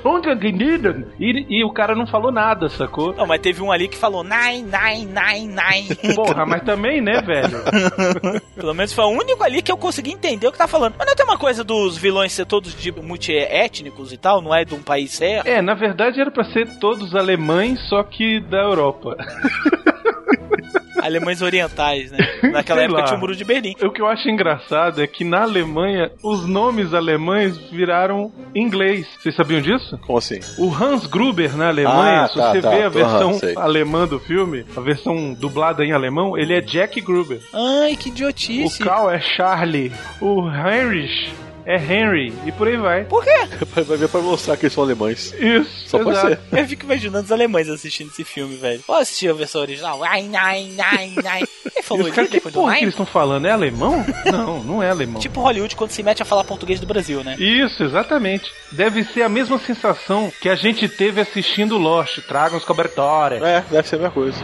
e, 1.19 1.45
e 1.50 1.63
o 1.63 1.72
cara 1.72 1.95
não 1.95 2.06
falou 2.06 2.32
nada, 2.32 2.67
sacou? 2.69 3.13
Não, 3.13 3.26
mas 3.26 3.39
teve 3.41 3.62
um 3.62 3.72
ali 3.72 3.88
que 3.88 3.98
falou 3.98 4.24
nine, 4.24 4.63
nine, 4.63 5.06
nine, 5.06 5.48
nine. 5.48 5.95
Porra, 6.15 6.45
mas 6.45 6.62
também, 6.63 7.00
né, 7.02 7.22
velho? 7.22 7.60
Pelo 8.56 8.74
menos 8.74 8.91
foi 8.93 9.06
o 9.06 9.10
único 9.10 9.43
ali 9.43 9.62
que 9.62 9.72
eu 9.72 9.78
consegui 9.78 10.12
entender 10.12 10.48
o 10.48 10.52
que 10.52 10.58
tá 10.58 10.67
falando. 10.67 10.95
Mas 10.98 11.08
não 11.08 11.15
tem 11.15 11.26
uma 11.26 11.38
coisa 11.38 11.63
dos 11.63 11.98
vilões 11.98 12.34
ser 12.34 12.45
todos 12.45 12.76
de 12.76 12.91
multiétnicos 12.91 14.12
e 14.12 14.17
tal? 14.17 14.41
Não 14.41 14.54
é 14.54 14.65
de 14.65 14.74
um 14.76 14.82
país 14.82 15.12
certo? 15.12 15.48
É, 15.48 15.62
na 15.62 15.74
verdade 15.74 16.19
era 16.19 16.32
pra 16.32 16.43
ser 16.45 16.67
todos 16.80 17.15
alemães, 17.15 17.80
só 17.88 18.04
que 18.04 18.39
da 18.41 18.60
Europa. 18.62 19.15
Alemães 21.02 21.42
orientais, 21.42 22.12
né? 22.12 22.18
Naquela 22.52 22.80
Sei 22.80 22.86
época 22.86 23.02
lá. 23.02 23.06
tinha 23.06 23.18
o 23.18 23.20
muro 23.20 23.36
de 23.36 23.44
Berlim. 23.44 23.76
O 23.82 23.92
que 23.92 24.02
eu 24.02 24.08
acho 24.08 24.28
engraçado 24.30 25.02
é 25.02 25.08
que 25.08 25.24
na 25.24 25.44
Alemanha 25.44 26.12
os 26.24 26.46
nomes 26.48 26.94
alemães 26.94 27.58
viraram 27.72 28.32
inglês. 28.56 29.08
Vocês 29.20 29.36
sabiam 29.36 29.62
disso? 29.62 29.98
Como 30.06 30.18
assim? 30.18 30.40
O 30.58 30.74
Hans 30.74 31.06
Gruber 31.06 31.56
na 31.56 31.68
Alemanha, 31.70 32.22
Ah, 32.24 32.28
se 32.28 32.36
tá, 32.36 32.52
você 32.52 32.62
tá, 32.62 32.70
vê 32.70 32.84
a 32.84 32.90
tô- 32.92 32.98
versão 33.00 33.40
alemã 33.62 34.08
do 34.08 34.20
filme, 34.20 34.66
a 34.76 34.82
versão 34.82 35.34
dublada 35.34 35.84
em 35.84 35.92
alemão, 35.92 36.38
ele 36.38 36.54
é 36.54 36.62
Jack 36.62 37.00
Gruber. 37.02 37.40
Ai, 37.54 37.96
que 37.96 38.10
O 38.10 38.12
idiotice. 38.12 38.80
Carl 38.84 39.10
é 39.12 39.20
Charlie. 39.20 39.92
O 40.22 40.50
Heinrich 40.50 41.34
é 41.70 41.76
Henry. 41.76 42.34
E 42.48 42.52
por 42.52 42.68
aí 42.68 42.78
vai. 42.78 43.04
Por 43.04 43.24
quê? 43.24 43.30
Vai 43.76 43.84
vai 43.84 43.98
ver 43.98 44.10
pra 44.10 44.22
mostrar 44.22 44.58
que 44.58 44.66
eles 44.66 44.74
são 44.74 44.84
alemães. 44.84 45.34
Isso. 45.40 45.88
Só 45.88 46.00
pode 46.00 46.18
exato. 46.18 46.42
ser. 46.50 46.60
Eu 46.60 46.68
fico 46.68 46.86
imaginando 46.86 47.26
os 47.26 47.32
alemães 47.32 47.70
assistindo 47.70 48.10
esse 48.10 48.24
filme, 48.24 48.56
velho. 48.56 48.82
Ou 48.88 48.96
assistir 48.96 49.30
a 49.30 49.34
versão 49.34 49.62
original. 49.62 50.04
Ai, 50.04 50.28
ai, 50.34 50.76
ai, 50.80 51.14
ai. 51.24 51.44
Ele 51.76 51.84
falou 51.84 52.08
isso 52.08 52.16
que 52.24 52.28
depois 52.28 52.54
do 52.54 52.60
porra 52.62 52.76
que 52.76 52.84
eles 52.84 52.94
estão 52.94 53.06
falando? 53.06 53.46
É 53.46 53.52
alemão? 53.52 54.04
Não, 54.26 54.64
não 54.64 54.84
é 54.84 54.90
alemão. 54.90 55.20
Tipo 55.20 55.42
Hollywood 55.42 55.76
quando 55.76 55.92
se 55.92 56.02
mete 56.02 56.22
a 56.22 56.26
falar 56.26 56.44
português 56.44 56.80
do 56.80 56.88
Brasil, 56.88 57.24
né? 57.24 57.36
Isso, 57.38 57.84
exatamente. 57.84 58.52
Deve 58.72 59.04
ser 59.04 59.22
a 59.22 59.30
mesma 59.30 59.60
sensação 59.60 60.32
que 60.42 60.50
a 60.50 60.56
gente 60.56 60.88
teve 60.88 61.22
assistindo 61.22 61.78
Lost. 61.78 62.20
Tragam 62.28 62.58
os 62.58 62.66
cobertores. 62.66 63.42
É, 63.42 63.64
deve 63.70 63.88
ser 63.88 63.96
a 63.96 64.00
mesma 64.00 64.12
coisa. 64.14 64.40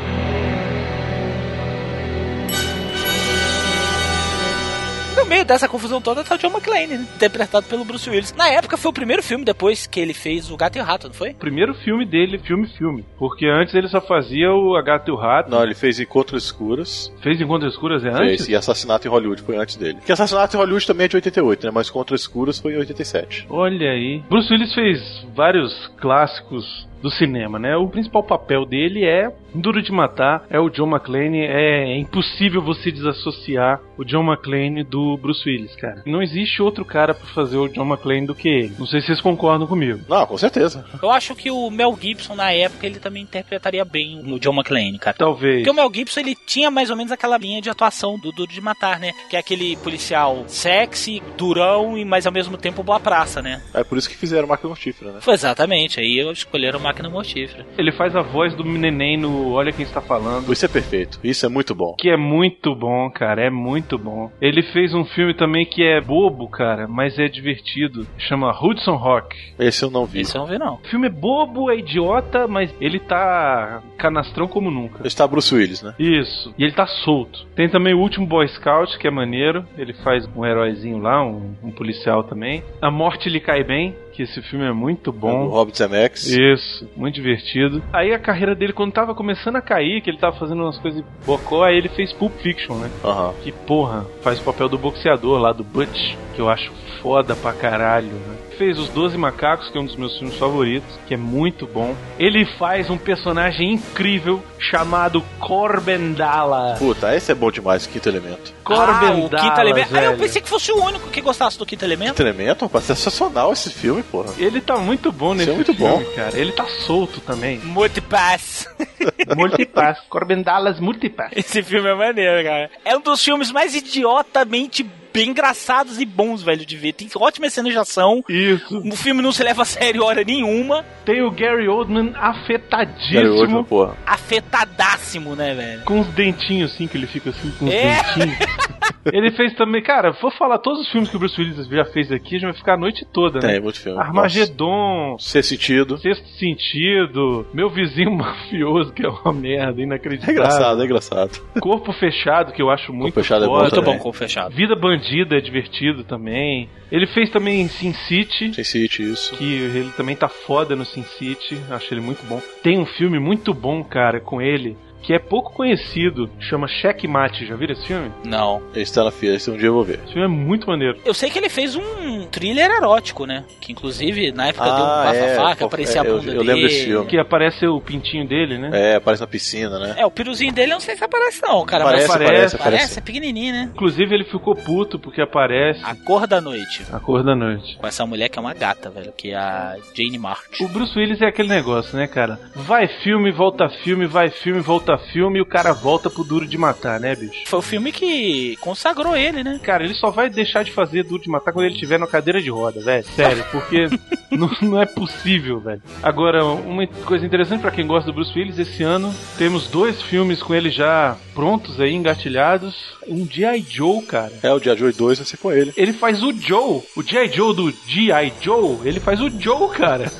No 5.25 5.29
meio 5.29 5.43
dessa 5.43 5.67
confusão 5.67 5.99
toda 5.99 6.23
tá 6.23 6.35
o 6.35 6.37
John 6.37 6.49
McClane, 6.51 6.85
né? 6.85 7.07
Interpretado 7.15 7.65
pelo 7.65 7.83
Bruce 7.83 8.07
Willis. 8.07 8.31
Na 8.35 8.47
época 8.47 8.77
foi 8.77 8.91
o 8.91 8.93
primeiro 8.93 9.23
filme 9.23 9.43
depois 9.43 9.87
que 9.87 9.99
ele 9.99 10.13
fez 10.13 10.51
O 10.51 10.55
Gato 10.55 10.77
e 10.77 10.81
o 10.81 10.83
Rato, 10.83 11.07
não 11.07 11.15
foi? 11.15 11.33
Primeiro 11.33 11.73
filme 11.73 12.05
dele, 12.05 12.37
filme-filme. 12.37 13.03
Porque 13.17 13.47
antes 13.47 13.73
ele 13.73 13.87
só 13.87 13.99
fazia 13.99 14.51
o 14.53 14.75
A 14.75 14.83
Gata 14.83 15.09
e 15.09 15.11
o 15.13 15.15
Rato. 15.17 15.49
Não, 15.49 15.63
ele 15.63 15.73
fez 15.73 15.99
Encontros 15.99 16.45
Escuros. 16.45 17.11
Fez 17.23 17.41
Encontros 17.41 17.73
Escuras 17.73 18.05
é 18.05 18.11
Fez, 18.15 18.31
antes? 18.33 18.47
e 18.49 18.55
Assassinato 18.55 19.07
em 19.07 19.09
Hollywood 19.09 19.41
foi 19.41 19.57
antes 19.57 19.75
dele. 19.77 19.97
Que 20.05 20.11
Assassinato 20.11 20.55
em 20.55 20.59
Hollywood 20.59 20.85
também 20.85 21.05
é 21.05 21.07
de 21.07 21.15
88, 21.15 21.65
né? 21.65 21.71
Mas 21.73 21.89
Encontros 21.89 22.21
Escuros 22.21 22.59
foi 22.59 22.73
em 22.73 22.77
87. 22.77 23.47
Olha 23.49 23.89
aí. 23.89 24.21
Bruce 24.29 24.53
Willis 24.53 24.75
fez 24.75 25.25
vários 25.35 25.73
clássicos 25.99 26.87
do 27.01 27.09
cinema, 27.11 27.59
né? 27.59 27.75
O 27.75 27.87
principal 27.87 28.23
papel 28.23 28.65
dele 28.65 29.05
é 29.05 29.31
Duro 29.53 29.81
de 29.81 29.91
Matar, 29.91 30.43
é 30.49 30.59
o 30.59 30.69
John 30.69 30.89
McClane. 30.89 31.39
É 31.39 31.97
impossível 31.97 32.61
você 32.61 32.91
desassociar 32.91 33.79
o 33.97 34.03
John 34.03 34.23
McClane 34.23 34.83
do 34.83 35.17
Bruce 35.17 35.47
Willis, 35.47 35.75
cara. 35.75 36.01
Não 36.05 36.21
existe 36.21 36.61
outro 36.61 36.83
cara 36.83 37.13
pra 37.13 37.27
fazer 37.27 37.57
o 37.57 37.67
John 37.67 37.85
McClane 37.85 38.27
do 38.27 38.35
que 38.35 38.49
ele. 38.49 38.75
Não 38.77 38.85
sei 38.85 39.01
se 39.01 39.07
vocês 39.07 39.21
concordam 39.21 39.67
comigo. 39.67 40.01
Não, 40.09 40.25
com 40.25 40.37
certeza. 40.37 40.85
Eu 41.01 41.11
acho 41.11 41.35
que 41.35 41.49
o 41.49 41.69
Mel 41.69 41.97
Gibson, 41.99 42.35
na 42.35 42.51
época, 42.51 42.85
ele 42.85 42.99
também 42.99 43.23
interpretaria 43.23 43.85
bem 43.85 44.21
o 44.25 44.39
John 44.39 44.53
McClane, 44.53 44.99
cara. 44.99 45.15
Talvez. 45.17 45.57
Porque 45.57 45.69
o 45.69 45.73
Mel 45.73 45.91
Gibson, 45.93 46.19
ele 46.21 46.35
tinha 46.45 46.69
mais 46.69 46.89
ou 46.89 46.97
menos 46.97 47.11
aquela 47.11 47.37
linha 47.37 47.61
de 47.61 47.69
atuação 47.69 48.19
do 48.19 48.31
Duro 48.31 48.51
de 48.51 48.61
Matar, 48.61 48.99
né? 48.99 49.11
Que 49.29 49.35
é 49.35 49.39
aquele 49.39 49.75
policial 49.77 50.43
sexy, 50.47 51.21
durão 51.37 51.97
e 51.97 52.03
mas 52.03 52.25
ao 52.25 52.33
mesmo 52.33 52.57
tempo 52.57 52.83
boa 52.83 52.99
praça, 52.99 53.41
né? 53.41 53.61
É 53.73 53.83
por 53.83 53.97
isso 53.97 54.09
que 54.09 54.15
fizeram 54.15 54.47
Máquina 54.47 54.69
Mortífera, 54.69 55.11
né? 55.11 55.21
Foi 55.21 55.33
exatamente, 55.33 55.99
aí 55.99 56.19
escolheram 56.31 56.79
Máquina 56.85 57.09
Mortífera. 57.09 57.65
Ele 57.79 57.91
faz 57.91 58.15
a 58.15 58.21
voz 58.21 58.53
do 58.53 58.63
neném 58.63 59.17
no 59.17 59.53
Olha 59.53 59.71
Quem 59.71 59.83
Está 59.83 60.01
Falando. 60.01 60.53
Isso 60.53 60.65
é 60.65 60.67
perfeito. 60.67 61.19
Isso 61.23 61.43
é 61.43 61.49
muito 61.49 61.73
bom. 61.73 61.95
Que 61.97 62.11
é 62.11 62.17
muito 62.17 62.75
bom, 62.75 63.09
cara. 63.09 63.41
É 63.41 63.49
muito 63.49 63.97
bom. 63.97 64.31
Ele 64.39 64.61
fez 64.61 64.93
um 64.93 65.03
filme 65.03 65.33
também 65.33 65.65
que 65.65 65.83
é 65.83 65.99
bobo, 65.99 66.47
cara, 66.47 66.87
mas 66.87 67.17
é 67.17 67.27
divertido. 67.27 68.05
Chama 68.19 68.51
Hudson 68.51 68.97
Rock. 68.97 69.35
Esse 69.57 69.83
eu 69.83 69.89
não 69.89 70.05
vi. 70.05 70.21
Esse 70.21 70.37
eu 70.37 70.41
não 70.41 70.47
vi, 70.47 70.59
não. 70.59 70.75
O 70.75 70.87
filme 70.87 71.07
é 71.07 71.09
bobo, 71.09 71.71
é 71.71 71.77
idiota, 71.77 72.47
mas 72.47 72.71
ele 72.79 72.99
tá 72.99 73.81
canastrão 73.97 74.47
como 74.47 74.69
nunca. 74.69 75.07
Está 75.07 75.27
Bruce 75.27 75.53
Willis, 75.55 75.81
né? 75.81 75.95
Isso. 75.97 76.53
E 76.55 76.63
ele 76.63 76.73
tá 76.73 76.85
solto. 76.85 77.47
Tem 77.55 77.67
também 77.67 77.95
o 77.95 77.99
último 77.99 78.27
Boy 78.27 78.47
Scout, 78.49 78.99
que 78.99 79.07
é 79.07 79.11
maneiro. 79.11 79.65
Ele 79.75 79.93
faz 80.03 80.27
um 80.35 80.45
heróizinho 80.45 80.99
lá, 80.99 81.25
um, 81.25 81.55
um 81.63 81.71
policial 81.71 82.23
também. 82.23 82.63
A 82.79 82.91
Morte 82.91 83.27
lhe 83.27 83.39
cai 83.39 83.63
bem, 83.63 83.95
que 84.15 84.23
esse 84.23 84.41
filme 84.43 84.65
é 84.65 84.71
muito 84.71 85.09
O 85.09 85.13
bom. 85.13 85.47
Hobbit 85.49 85.77
Zemeckis. 85.77 86.27
Isso, 86.27 86.89
muito 86.95 87.15
divertido. 87.15 87.83
Aí 87.91 88.13
a 88.13 88.19
carreira 88.19 88.55
dele, 88.55 88.73
quando 88.73 88.93
tava 88.93 89.13
começando 89.13 89.57
a 89.57 89.61
cair, 89.61 90.01
que 90.01 90.09
ele 90.09 90.17
tava 90.17 90.37
fazendo 90.37 90.63
umas 90.63 90.77
coisas 90.79 91.03
bocó, 91.25 91.63
aí 91.63 91.77
ele 91.77 91.89
fez 91.89 92.13
Pulp 92.13 92.33
Fiction, 92.41 92.75
né? 92.75 92.89
Aham. 93.03 93.33
Que 93.43 93.51
porra, 93.51 94.05
faz 94.21 94.39
o 94.39 94.43
papel 94.43 94.69
do 94.69 94.77
boxeador 94.77 95.39
lá, 95.39 95.51
do 95.51 95.63
Butch, 95.63 96.15
que 96.35 96.41
eu 96.41 96.49
acho 96.49 96.71
foda 97.01 97.35
pra 97.35 97.53
caralho, 97.53 98.07
né? 98.07 98.35
Fez 98.57 98.79
Os 98.79 98.89
Doze 98.89 99.17
Macacos, 99.17 99.69
que 99.69 99.77
é 99.77 99.81
um 99.81 99.85
dos 99.85 99.95
meus 99.95 100.17
filmes 100.17 100.37
favoritos, 100.37 100.97
que 101.07 101.13
é 101.13 101.17
muito 101.17 101.67
bom. 101.67 101.95
Ele 102.17 102.45
faz 102.57 102.89
um 102.89 102.97
personagem 102.97 103.73
incrível 103.73 104.41
chamado 104.57 105.21
Corbendala. 105.39 106.75
Puta, 106.79 107.13
esse 107.15 107.31
é 107.31 107.35
bom 107.35 107.51
demais, 107.51 107.85
Quinto 107.85 108.07
Elemento. 108.07 108.53
Corbendala, 108.63 109.11
ah, 109.11 109.25
o 109.25 109.29
Quinto 109.29 109.59
Elemento. 109.59 109.95
Ah, 109.95 110.03
eu 110.03 110.17
pensei 110.17 110.41
que 110.41 110.49
fosse 110.49 110.71
o 110.71 110.83
único 110.83 111.09
que 111.09 111.21
gostasse 111.21 111.59
do 111.59 111.65
Quinto 111.65 111.83
Elemento. 111.83 112.15
Quinto 112.15 112.21
Elemento, 112.21 112.65
rapaz, 112.65 112.85
sensacional 112.85 113.51
esse 113.51 113.69
filme, 113.69 114.01
porra. 114.03 114.33
Ele 114.37 114.61
tá 114.61 114.77
muito 114.77 115.11
bom 115.11 115.33
nesse 115.33 115.51
é 115.51 115.53
muito 115.53 115.73
filme, 115.73 116.03
bom. 116.05 116.15
cara. 116.15 116.37
Ele 116.37 116.51
tá 116.53 116.65
solto 116.85 117.19
também. 117.21 117.59
Multipass. 117.59 118.67
Multipass. 119.35 119.99
Corbendalas 120.09 120.79
Multipass. 120.79 121.31
Esse 121.35 121.61
filme 121.61 121.89
é 121.89 121.93
maneiro, 121.95 122.43
cara. 122.43 122.69
É 122.83 122.95
um 122.97 123.01
dos 123.01 123.23
filmes 123.23 123.51
mais 123.51 123.75
idiotamente 123.75 124.83
bem 125.15 125.29
engraçados 125.29 125.99
e 125.99 126.05
bons, 126.05 126.43
velho, 126.43 126.65
de 126.65 126.75
ver. 126.77 126.93
Tem 126.93 127.07
ótima 127.15 127.49
cena 127.49 127.69
de 127.69 127.77
ação. 127.77 128.23
Isso. 128.29 128.77
O 128.79 128.95
filme 128.95 129.21
não 129.21 129.31
se 129.31 129.41
leva 129.43 129.61
a 129.61 129.65
sério 129.65 130.03
hora 130.03 130.23
nenhuma. 130.23 130.85
Tem 131.05 131.21
o 131.23 131.31
Gary 131.31 131.67
Oldman 131.67 132.09
Gary 132.09 132.09
Oldman, 132.09 132.13
afetadíssimo. 132.19 133.63
porra. 133.63 133.95
Afetadaço, 134.05 135.19
né, 135.35 135.53
velho? 135.53 135.81
Com 135.85 136.01
os 136.01 136.07
dentinhos 136.07 136.73
assim, 136.73 136.87
que 136.87 136.97
ele 136.97 137.07
fica 137.07 137.29
assim 137.29 137.51
com 137.57 137.65
os 137.65 137.71
É. 137.73 138.01
dentinhos. 138.03 138.37
Ele 139.11 139.31
fez 139.31 139.53
também, 139.55 139.81
cara, 139.81 140.11
vou 140.21 140.31
falar 140.31 140.57
todos 140.59 140.81
os 140.81 140.91
filmes 140.91 141.09
que 141.09 141.15
o 141.15 141.19
Bruce 141.19 141.39
Willis 141.39 141.67
já 141.67 141.85
fez 141.85 142.11
aqui, 142.11 142.35
a 142.35 142.39
gente 142.39 142.43
vai 142.49 142.53
ficar 142.53 142.73
a 142.73 142.77
noite 142.77 143.05
toda, 143.11 143.39
né? 143.39 143.53
Tem 143.53 143.61
muito 143.61 143.79
filme. 143.79 143.99
Armagedon, 143.99 145.11
Nossa. 145.11 145.29
Ser 145.29 145.43
sentido. 145.43 145.97
Sexto 145.97 146.27
Sentido, 146.37 147.45
Meu 147.53 147.69
Vizinho 147.69 148.11
Mafioso, 148.15 148.91
que 148.93 149.05
é 149.05 149.09
uma 149.09 149.33
merda, 149.33 149.79
É 149.81 149.83
inacreditável. 149.83 150.33
engraçado, 150.35 150.81
é 150.81 150.85
engraçado. 150.85 151.41
Corpo 151.59 151.91
Fechado, 151.93 152.51
que 152.51 152.61
eu 152.61 152.69
acho 152.69 152.91
muito 152.93 153.13
Fechado 153.13 153.45
é 153.45 153.47
bom 153.47 153.53
foda. 153.53 153.63
Muito 153.63 153.75
também. 153.75 153.93
bom 153.97 154.03
com 154.03 154.09
o 154.09 154.13
fechado. 154.13 154.53
Vida 154.55 154.75
Bandida 154.75 155.37
é 155.37 155.41
divertido 155.41 156.03
também. 156.03 156.69
Ele 156.91 157.07
fez 157.07 157.29
também 157.29 157.67
Sin 157.67 157.93
City, 157.93 158.53
Sem 158.53 158.63
City, 158.63 159.03
isso. 159.03 159.35
que 159.35 159.43
ele 159.43 159.91
também 159.97 160.15
tá 160.15 160.27
foda 160.27 160.75
no 160.75 160.85
Sin 160.85 161.03
City, 161.03 161.57
acho 161.69 161.93
ele 161.93 162.01
muito 162.01 162.23
bom. 162.27 162.41
Tem 162.61 162.77
um 162.79 162.85
filme 162.85 163.19
muito 163.19 163.53
bom, 163.53 163.83
cara, 163.83 164.19
com 164.19 164.41
ele, 164.41 164.77
que 165.05 165.13
é 165.13 165.19
pouco 165.19 165.53
conhecido, 165.53 166.29
chama 166.39 166.67
Checkmate. 166.67 167.45
Já 167.45 167.55
viram 167.55 167.73
esse 167.73 167.85
filme? 167.85 168.11
Não. 168.23 168.61
Esse 168.75 168.93
tá 168.93 169.03
na 169.03 169.11
fila, 169.11 169.35
esse 169.35 169.49
um 169.51 169.57
dia 169.57 169.67
eu 169.67 169.73
vou 169.73 169.83
ver. 169.83 169.99
Esse 170.03 170.13
filme 170.13 170.25
é 170.25 170.27
muito 170.27 170.67
maneiro. 170.67 170.97
Eu 171.05 171.13
sei 171.13 171.29
que 171.29 171.37
ele 171.37 171.49
fez 171.49 171.75
um 171.75 172.25
thriller 172.31 172.69
erótico, 172.71 173.25
né? 173.25 173.43
Que 173.61 173.71
inclusive 173.71 174.31
na 174.31 174.47
época 174.47 174.65
deu 174.65 174.73
um 174.73 174.87
Ah, 174.87 175.11
é, 175.13 175.27
bafafá, 175.35 175.53
que 175.53 175.59
pô, 175.59 175.65
aparecia 175.65 176.01
é, 176.01 176.03
a 176.03 176.07
eu- 176.07 176.17
bunda 176.17 176.31
eu 176.31 176.37
dele. 176.39 176.43
lembro 176.53 176.61
desse 176.67 176.85
filme. 176.85 177.07
Que 177.07 177.17
aparece 177.19 177.67
o 177.67 177.79
pintinho 177.79 178.27
dele, 178.27 178.57
né? 178.57 178.69
É, 178.73 178.95
aparece 178.95 179.21
na 179.21 179.27
piscina, 179.27 179.77
né? 179.79 179.95
É, 179.97 180.05
o 180.05 180.11
piruzinho 180.11 180.51
dele 180.53 180.71
eu 180.71 180.75
não 180.75 180.79
sei 180.81 180.95
se 180.95 181.03
aparece 181.03 181.41
não, 181.41 181.63
cara. 181.65 181.83
Aparece, 181.83 182.07
mas 182.07 182.15
aparece, 182.21 182.55
aparece. 182.55 182.99
é 182.99 183.01
pequenininho, 183.01 183.53
né? 183.53 183.69
Inclusive 183.73 184.13
ele 184.15 184.23
ficou 184.25 184.55
puto 184.55 184.97
porque 184.99 185.21
aparece 185.21 185.81
A 185.83 185.95
Cor 185.95 186.25
da 186.27 186.41
Noite. 186.41 186.83
a 186.91 186.99
cor 186.99 187.23
da 187.23 187.35
noite. 187.35 187.77
Com 187.77 187.87
essa 187.87 188.05
mulher 188.05 188.29
que 188.29 188.39
é 188.39 188.41
uma 188.41 188.53
gata, 188.53 188.89
velho, 188.89 189.11
que 189.15 189.31
é 189.31 189.35
a 189.35 189.75
Jane 189.95 190.17
March. 190.17 190.61
O 190.61 190.67
Bruce 190.67 190.97
Willis 190.97 191.21
é 191.21 191.27
aquele 191.27 191.49
negócio, 191.49 191.97
né, 191.97 192.07
cara? 192.07 192.39
Vai 192.55 192.87
filme, 193.03 193.31
volta 193.31 193.69
filme, 193.83 194.05
vai 194.07 194.29
filme, 194.29 194.61
volta 194.61 194.94
filme 194.97 195.39
e 195.39 195.41
o 195.41 195.45
cara 195.45 195.73
volta 195.73 196.09
pro 196.09 196.23
Duro 196.23 196.47
de 196.47 196.57
Matar, 196.57 196.99
né, 196.99 197.15
bicho? 197.15 197.43
Foi 197.47 197.59
o 197.59 197.61
filme 197.61 197.91
que 197.91 198.55
consagrou 198.57 199.15
ele, 199.15 199.43
né? 199.43 199.59
Cara, 199.63 199.83
ele 199.83 199.93
só 199.95 200.09
vai 200.09 200.29
deixar 200.29 200.63
de 200.63 200.71
fazer 200.71 201.03
Duro 201.03 201.23
de 201.23 201.29
Matar 201.29 201.51
quando 201.51 201.65
ele 201.65 201.75
estiver 201.75 201.99
na 201.99 202.07
cadeira 202.07 202.41
de 202.41 202.49
roda, 202.49 202.81
velho. 202.81 203.05
Sério, 203.15 203.45
porque 203.51 203.87
não, 204.31 204.49
não 204.61 204.81
é 204.81 204.85
possível, 204.85 205.59
velho. 205.59 205.81
Agora, 206.01 206.43
uma 206.43 206.85
coisa 206.87 207.25
interessante 207.25 207.61
pra 207.61 207.71
quem 207.71 207.87
gosta 207.87 208.11
do 208.11 208.15
Bruce 208.15 208.37
Willis, 208.37 208.59
esse 208.59 208.83
ano 208.83 209.13
temos 209.37 209.67
dois 209.67 210.01
filmes 210.01 210.41
com 210.41 210.53
ele 210.53 210.69
já 210.69 211.17
prontos 211.33 211.79
aí, 211.79 211.93
engatilhados. 211.93 212.95
Um 213.07 213.27
G.I. 213.29 213.65
Joe, 213.69 214.01
cara. 214.03 214.31
É, 214.41 214.51
o 214.51 214.59
Dia 214.59 214.75
Joe 214.75 214.91
2 214.91 215.19
vai 215.19 215.27
ser 215.27 215.37
com 215.37 215.51
ele. 215.51 215.73
Ele 215.77 215.93
faz 215.93 216.23
o 216.23 216.33
Joe, 216.33 216.81
o 216.95 217.03
G.I. 217.03 217.27
Joe 217.31 217.55
do 217.55 217.71
G.I. 217.85 218.33
Joe, 218.41 218.79
ele 218.83 218.99
faz 218.99 219.21
o 219.21 219.29
Joe, 219.29 219.69
cara. 219.69 220.11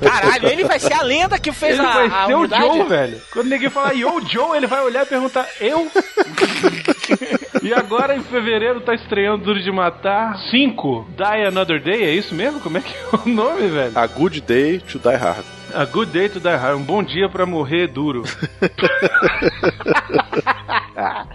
Caralho, 0.00 0.48
ele 0.48 0.64
vai 0.64 0.78
ser 0.78 0.94
a 0.94 1.02
lenda 1.02 1.38
que 1.38 1.52
fez 1.52 1.78
Ele 1.78 1.86
a, 1.86 1.92
vai 1.92 2.06
a 2.06 2.26
ser 2.26 2.34
o 2.34 2.38
unidade. 2.38 2.64
Joe, 2.64 2.88
velho. 2.88 3.20
Quando 3.32 3.48
ninguém 3.48 3.70
falar 3.70 3.92
Yo 3.92 4.20
Joe, 4.30 4.56
ele 4.56 4.66
vai 4.66 4.82
olhar 4.82 5.04
e 5.04 5.08
perguntar, 5.08 5.46
eu? 5.60 5.90
e 7.62 7.72
agora 7.72 8.16
em 8.16 8.22
fevereiro 8.22 8.80
tá 8.80 8.94
estreando 8.94 9.44
Duro 9.44 9.62
de 9.62 9.70
Matar 9.70 10.36
5, 10.50 11.08
Die 11.16 11.46
Another 11.46 11.82
Day, 11.82 12.02
é 12.02 12.14
isso 12.14 12.34
mesmo? 12.34 12.60
Como 12.60 12.78
é 12.78 12.80
que 12.80 12.94
é 12.94 13.16
o 13.24 13.28
nome, 13.28 13.68
velho? 13.68 13.98
A 13.98 14.06
Good 14.06 14.40
Day 14.42 14.78
to 14.78 14.98
Die 14.98 15.16
Hard. 15.16 15.44
A 15.74 15.84
Good 15.84 16.12
Day 16.12 16.28
to 16.28 16.38
Die 16.38 16.54
Hard, 16.54 16.78
um 16.78 16.82
bom 16.82 17.02
dia 17.02 17.28
pra 17.28 17.46
morrer 17.46 17.88
duro. 17.88 18.22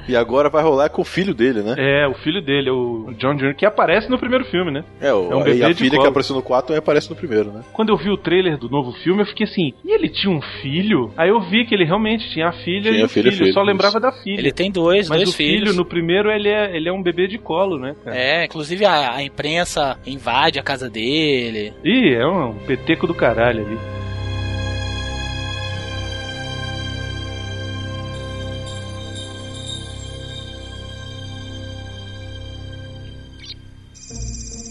E 0.08 0.16
agora 0.16 0.50
vai 0.50 0.64
rolar 0.64 0.90
com 0.90 1.02
o 1.02 1.06
filho 1.06 1.34
dele, 1.34 1.62
né? 1.62 1.76
É, 1.78 2.08
o 2.08 2.14
filho 2.16 2.42
dele, 2.42 2.70
o 2.70 3.14
John 3.18 3.36
Jr., 3.36 3.56
que 3.56 3.66
aparece 3.66 4.10
no 4.10 4.18
primeiro 4.18 4.46
filme, 4.46 4.72
né? 4.72 4.84
É, 5.02 5.14
o, 5.14 5.32
É 5.32 5.36
um 5.36 5.42
e 5.42 5.44
bebê 5.44 5.64
a 5.66 5.68
de 5.70 5.76
filha 5.76 5.92
colo. 5.92 6.02
que 6.04 6.08
apareceu 6.10 6.36
no 6.36 6.42
4 6.42 6.68
também 6.68 6.80
aparece 6.80 7.10
no 7.10 7.16
primeiro, 7.16 7.52
né? 7.52 7.62
Quando 7.74 7.90
eu 7.90 7.98
vi 7.98 8.10
o 8.10 8.18
trailer 8.18 8.58
do 8.58 8.70
novo 8.70 8.92
filme, 9.04 9.22
eu 9.22 9.26
fiquei 9.26 9.46
assim, 9.46 9.74
e 9.84 9.92
ele 9.92 10.10
tinha 10.10 10.34
um 10.34 10.42
filho? 10.62 11.12
Aí 11.18 11.30
eu 11.30 11.40
vi 11.42 11.66
que 11.66 11.74
ele 11.76 11.86
realmente 11.86 12.30
tinha 12.32 12.48
a 12.48 12.52
filha 12.54 12.92
Tinha 12.92 13.02
e 13.02 13.06
o 13.06 13.10
filho, 13.10 13.32
filho, 13.32 13.38
filho, 13.46 13.54
só 13.54 13.62
isso. 13.62 13.68
lembrava 13.70 14.00
da 14.00 14.12
filha. 14.12 14.40
Ele 14.40 14.52
tem 14.52 14.72
dois, 14.72 15.10
Mas 15.10 15.20
dois 15.20 15.30
o 15.30 15.34
filho, 15.34 15.74
no 15.74 15.86
primeiro, 15.86 16.30
ele 16.32 16.50
é, 16.50 16.76
ele 16.76 16.88
é 16.90 16.92
um 16.94 17.02
bebê 17.02 17.28
de 17.28 17.38
colo, 17.38 17.78
né, 17.80 17.96
cara? 18.04 18.18
É, 18.18 18.46
inclusive 18.46 18.86
a, 18.86 19.16
a 19.16 19.24
imprensa 19.24 19.98
invade 20.06 20.60
a 20.60 20.64
casa 20.64 20.90
dele. 20.90 21.74
Ih, 21.84 22.14
é 22.16 22.26
um 22.28 22.54
peteco 22.66 23.08
do 23.08 23.14
caralho 23.14 23.66
ali. 23.66 23.78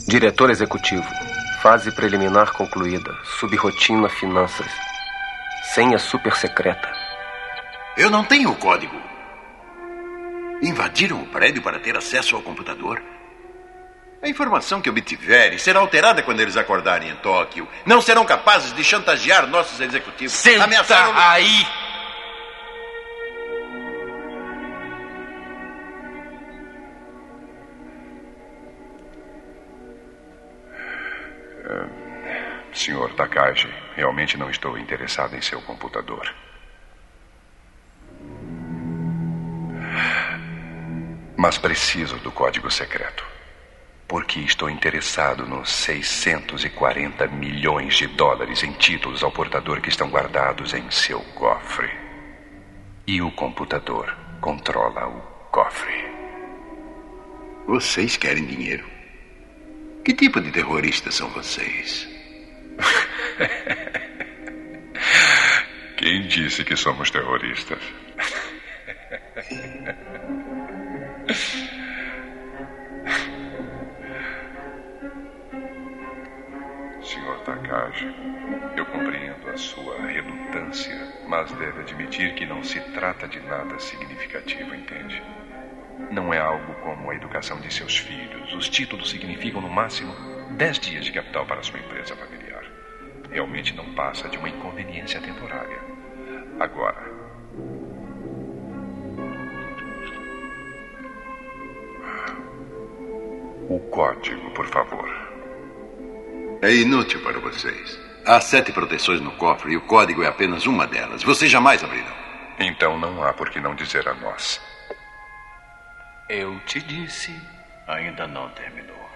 Diretor 0.07 0.51
executivo. 0.51 1.05
Fase 1.63 1.91
preliminar 1.91 2.53
concluída. 2.53 3.13
Subrotina 3.39 4.09
finanças. 4.09 4.67
Senha 5.75 5.99
super 5.99 6.35
secreta. 6.37 6.93
Eu 7.97 8.11
não 8.11 8.23
tenho 8.25 8.51
o 8.51 8.57
código. 8.57 8.95
Invadiram 10.63 11.21
o 11.21 11.27
prédio 11.27 11.63
para 11.63 11.79
ter 11.81 11.97
acesso 11.97 12.37
ao 12.37 12.43
computador? 12.43 13.03
A 14.23 14.29
informação 14.29 14.81
que 14.81 14.89
obtiverem 14.89 15.59
será 15.59 15.81
alterada 15.81 16.23
quando 16.23 16.41
eles 16.41 16.57
acordarem 16.57 17.11
em 17.11 17.17
Tóquio. 17.17 17.69
Não 17.85 18.01
serão 18.01 18.25
capazes 18.25 18.73
de 18.73 18.83
chantagear 18.83 19.47
nossos 19.47 19.81
executivos. 19.81 20.33
Senta 20.33 20.65
Ameaçaram- 20.65 21.13
aí! 21.17 21.67
Senhor 32.73 33.13
Takagi, 33.15 33.73
realmente 33.95 34.37
não 34.37 34.51
estou 34.51 34.77
interessado 34.77 35.35
em 35.35 35.41
seu 35.41 35.61
computador. 35.63 36.35
Mas 41.37 41.59
preciso 41.59 42.17
do 42.19 42.31
código 42.31 42.71
secreto. 42.71 43.25
Porque 44.09 44.41
estou 44.41 44.71
interessado 44.71 45.47
nos 45.47 45.71
640 45.71 47.27
milhões 47.29 47.97
de 47.97 48.07
dólares 48.07 48.63
em 48.63 48.73
títulos 48.73 49.25
ao 49.25 49.33
portador 49.33 49.81
que 49.81 49.89
estão 49.89 50.09
guardados 50.09 50.75
em 50.75 50.89
seu 50.91 51.21
cofre. 51.35 51.91
E 53.07 53.21
o 53.21 53.33
computador 53.33 54.17
controla 54.41 55.09
o 55.09 55.21
cofre. 55.51 56.07
Vocês 57.67 58.17
querem 58.17 58.45
dinheiro? 58.47 58.96
Que 60.07 60.15
tipo 60.15 60.41
de 60.41 60.53
terroristas 60.53 61.17
são 61.17 61.29
vocês? 61.31 62.09
Quem 65.99 66.29
disse 66.29 66.65
que 66.65 66.77
somos 66.77 67.11
terroristas? 67.11 67.81
Senhor 77.03 77.41
Takagi, 77.41 78.15
eu 78.77 78.87
compreendo 78.87 79.51
a 79.51 79.57
sua 79.57 80.07
relutância, 80.07 80.97
mas 81.27 81.51
deve 81.51 81.81
admitir 81.81 82.37
que 82.37 82.47
não 82.47 82.63
se 82.63 82.79
trata 82.93 83.27
de 83.27 83.41
nada 83.41 83.77
significativo, 83.81 84.73
entende? 84.73 85.21
Não 86.11 86.33
é 86.33 86.39
algo 86.39 86.75
como 86.83 87.11
a 87.11 87.15
educação 87.15 87.61
de 87.61 87.73
seus 87.73 87.97
filhos. 87.97 88.53
Os 88.55 88.69
títulos 88.69 89.11
significam, 89.11 89.61
no 89.61 89.69
máximo, 89.69 90.15
10 90.53 90.79
dias 90.79 91.05
de 91.05 91.13
capital 91.13 91.47
para 91.47 91.63
sua 91.63 91.79
empresa 91.79 92.17
familiar. 92.17 92.65
Realmente 93.31 93.75
não 93.75 93.95
passa 93.95 94.29
de 94.29 94.39
uma 94.39 94.49
inconveniência 94.49 95.21
temporária. 95.21 95.79
Agora, 96.61 97.03
o 103.69 103.79
código, 103.91 104.51
por 104.53 104.67
favor. 104.67 105.09
É 106.63 106.73
inútil 106.73 107.23
para 107.23 107.39
vocês. 107.41 108.01
Há 108.25 108.41
sete 108.41 108.73
proteções 108.73 109.21
no 109.21 109.33
cofre 109.33 109.73
e 109.73 109.77
o 109.77 109.83
código 109.83 110.23
é 110.23 110.29
apenas 110.29 110.67
uma 110.67 110.87
delas. 110.87 111.23
Vocês 111.23 111.51
jamais 111.51 111.83
abrirão. 111.85 112.15
Então 112.59 112.99
não 112.99 113.23
há 113.23 113.33
por 113.33 113.51
que 113.51 113.61
não 113.61 113.75
dizer 113.75 114.09
a 114.09 114.15
nós. 114.15 114.61
Eu 116.29 116.59
te 116.61 116.81
disse, 116.81 117.31
ainda 117.87 118.27
não 118.27 118.51
terminou. 118.51 119.09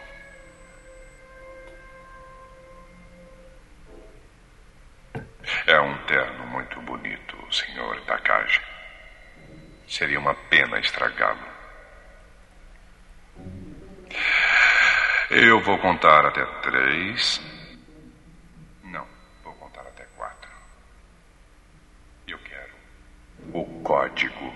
É 5.66 5.80
um 5.80 5.98
terno 6.06 6.46
muito 6.46 6.80
bonito, 6.82 7.36
senhor 7.52 8.00
Takagi. 8.02 8.60
Seria 9.88 10.20
uma 10.20 10.34
pena 10.34 10.78
estragá-lo. 10.78 11.48
Eu 15.30 15.60
vou 15.60 15.78
contar 15.78 16.26
até 16.26 16.44
três. 16.62 17.40
Não, 18.84 19.06
vou 19.42 19.54
contar 19.54 19.82
até 19.82 20.04
quatro. 20.16 20.50
Eu 22.28 22.38
quero 22.38 22.72
o 23.52 23.82
código. 23.82 24.54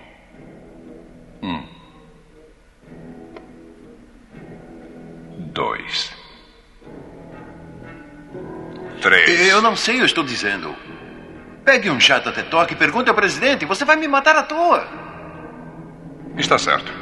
Um. 1.43 1.74
Dois. 5.55 6.13
Três. 9.01 9.49
Eu 9.49 9.63
não 9.63 9.77
sei, 9.77 10.01
eu 10.01 10.05
estou 10.05 10.25
dizendo. 10.25 10.75
Pegue 11.65 11.89
um 11.89 12.01
jato 12.01 12.29
até 12.29 12.43
toque 12.43 12.75
e 12.75 12.77
pergunte 12.77 13.09
ao 13.09 13.15
presidente. 13.15 13.65
Você 13.65 13.85
vai 13.85 13.95
me 13.95 14.09
matar 14.09 14.35
à 14.35 14.43
toa. 14.43 14.85
Está 16.37 16.59
certo. 16.59 16.93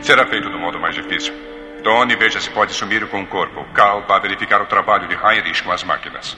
Será 0.00 0.26
feito 0.26 0.48
do 0.48 0.58
modo 0.58 0.80
mais 0.80 0.94
difícil. 0.94 1.34
Tony, 1.84 2.16
veja 2.16 2.40
se 2.40 2.48
pode 2.48 2.72
sumir 2.72 3.06
com 3.08 3.22
o 3.22 3.26
corpo. 3.26 3.66
Cal 3.74 4.06
vai 4.06 4.20
verificar 4.20 4.62
o 4.62 4.66
trabalho 4.66 5.06
de 5.06 5.14
Heinrich 5.14 5.62
com 5.62 5.70
as 5.70 5.84
máquinas. 5.84 6.34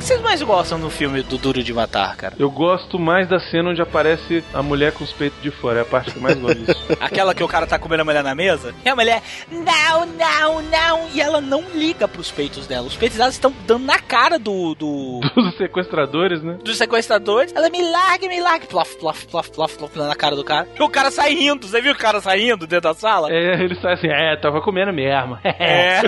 Que, 0.00 0.06
que 0.06 0.06
vocês 0.06 0.20
mais 0.20 0.42
gostam 0.42 0.78
no 0.78 0.90
filme 0.90 1.22
do 1.22 1.36
Duro 1.36 1.62
de 1.62 1.72
Matar, 1.72 2.16
cara? 2.16 2.34
Eu 2.38 2.50
gosto 2.50 2.98
mais 2.98 3.28
da 3.28 3.38
cena 3.38 3.70
onde 3.70 3.82
aparece 3.82 4.42
a 4.52 4.62
mulher 4.62 4.92
com 4.92 5.04
os 5.04 5.12
peitos 5.12 5.40
de 5.42 5.50
fora. 5.50 5.80
É 5.80 5.82
a 5.82 5.84
parte 5.84 6.10
que 6.10 6.16
eu 6.16 6.22
mais 6.22 6.38
gosto 6.38 6.58
disso. 6.58 6.84
Aquela 7.00 7.34
que 7.34 7.44
o 7.44 7.48
cara 7.48 7.66
tá 7.66 7.78
comendo 7.78 8.02
a 8.02 8.04
mulher 8.04 8.24
na 8.24 8.34
mesa? 8.34 8.74
E 8.84 8.88
a 8.88 8.96
mulher, 8.96 9.22
não, 9.50 10.06
não, 10.06 10.62
não. 10.62 11.08
E 11.14 11.20
ela 11.20 11.40
não 11.40 11.62
liga 11.74 12.08
pros 12.08 12.30
peitos 12.30 12.66
dela. 12.66 12.86
Os 12.86 12.96
peitos 12.96 13.18
dela 13.18 13.30
estão 13.30 13.52
dando 13.66 13.84
na 13.84 13.98
cara 13.98 14.38
do. 14.38 14.74
do... 14.74 15.20
Dos 15.40 15.56
sequestradores, 15.56 16.42
né? 16.42 16.58
Dos 16.62 16.76
sequestradores. 16.76 17.52
Ela 17.54 17.70
me 17.70 17.82
larga, 17.82 18.28
me 18.28 18.40
larga. 18.40 18.66
Plof, 18.66 18.96
plof, 18.96 19.26
plof, 19.26 19.50
plof, 19.50 19.76
plof 19.76 19.96
na 19.96 20.14
cara 20.14 20.34
do 20.34 20.44
cara. 20.44 20.66
E 20.78 20.82
o 20.82 20.88
cara 20.88 21.10
sai 21.10 21.34
rindo. 21.34 21.66
Você 21.66 21.80
viu 21.80 21.92
o 21.92 21.96
cara 21.96 22.20
saindo 22.20 22.66
dentro 22.66 22.88
da 22.88 22.94
sala? 22.94 23.30
É, 23.30 23.62
ele 23.62 23.74
sai 23.76 23.94
assim, 23.94 24.08
é, 24.08 24.36
tava 24.36 24.60
comendo 24.60 24.92
mesmo. 24.92 25.38
É. 25.44 26.00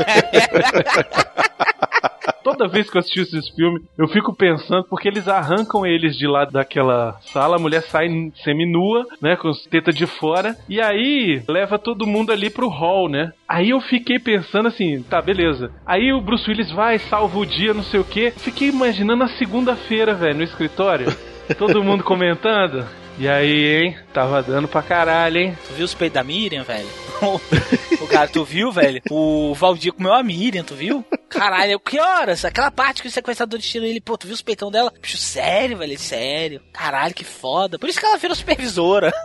Toda 2.56 2.68
vez 2.68 2.90
que 2.90 2.96
eu 2.96 3.00
assisto 3.00 3.36
esse 3.36 3.54
filme, 3.54 3.80
eu 3.98 4.06
fico 4.08 4.34
pensando, 4.34 4.84
porque 4.84 5.08
eles 5.08 5.26
arrancam 5.26 5.86
eles 5.86 6.16
de 6.16 6.26
lá 6.26 6.44
daquela 6.44 7.18
sala, 7.32 7.56
a 7.56 7.58
mulher 7.58 7.82
sai 7.82 8.08
seminua, 8.44 9.06
né, 9.20 9.36
com 9.36 9.48
os 9.48 9.64
tetas 9.64 9.94
de 9.94 10.06
fora, 10.06 10.56
e 10.68 10.80
aí 10.80 11.42
leva 11.48 11.78
todo 11.78 12.06
mundo 12.06 12.30
ali 12.30 12.50
pro 12.50 12.68
hall, 12.68 13.08
né? 13.08 13.32
Aí 13.48 13.70
eu 13.70 13.80
fiquei 13.80 14.18
pensando 14.18 14.68
assim, 14.68 15.02
tá, 15.02 15.20
beleza. 15.20 15.70
Aí 15.86 16.12
o 16.12 16.20
Bruce 16.20 16.48
Willis 16.48 16.70
vai, 16.70 16.98
salva 16.98 17.38
o 17.38 17.46
dia, 17.46 17.74
não 17.74 17.82
sei 17.82 18.00
o 18.00 18.04
quê. 18.04 18.32
Fiquei 18.36 18.68
imaginando 18.68 19.24
a 19.24 19.28
segunda-feira, 19.28 20.14
velho, 20.14 20.36
no 20.36 20.42
escritório. 20.42 21.06
Todo 21.58 21.82
mundo 21.82 22.04
comentando. 22.04 22.86
E 23.18 23.28
aí, 23.28 23.84
hein? 23.84 23.96
Tava 24.12 24.42
dando 24.42 24.66
pra 24.66 24.82
caralho, 24.82 25.38
hein? 25.38 25.58
Tu 25.68 25.74
viu 25.74 25.84
os 25.84 25.94
peitos 25.94 26.14
da 26.14 26.24
Miriam, 26.24 26.64
velho? 26.64 26.88
o 28.00 28.06
cara, 28.06 28.28
tu 28.28 28.44
viu, 28.44 28.72
velho? 28.72 29.02
O 29.10 29.54
Valdir 29.54 29.92
comeu 29.92 30.12
a 30.12 30.22
Miriam, 30.22 30.64
tu 30.64 30.74
viu? 30.74 31.04
Caralho, 31.33 31.81
que 31.81 31.99
horas? 31.99 32.45
Aquela 32.45 32.71
parte 32.71 33.03
que 33.03 33.09
o 33.09 33.11
sequestrador 33.11 33.59
tira 33.59 33.87
ele, 33.87 34.01
pô, 34.01 34.18
tu 34.18 34.27
viu 34.27 34.35
os 34.35 34.42
peitão 34.42 34.71
dela? 34.71 34.92
Bicho, 35.01 35.16
sério, 35.16 35.79
velho, 35.79 35.99
sério. 35.99 36.61
Caralho, 36.73 37.14
que 37.14 37.25
foda. 37.25 37.79
Por 37.79 37.88
isso 37.88 37.99
que 37.99 38.05
ela 38.07 38.18
virou 38.18 38.37
supervisora. 38.37 39.12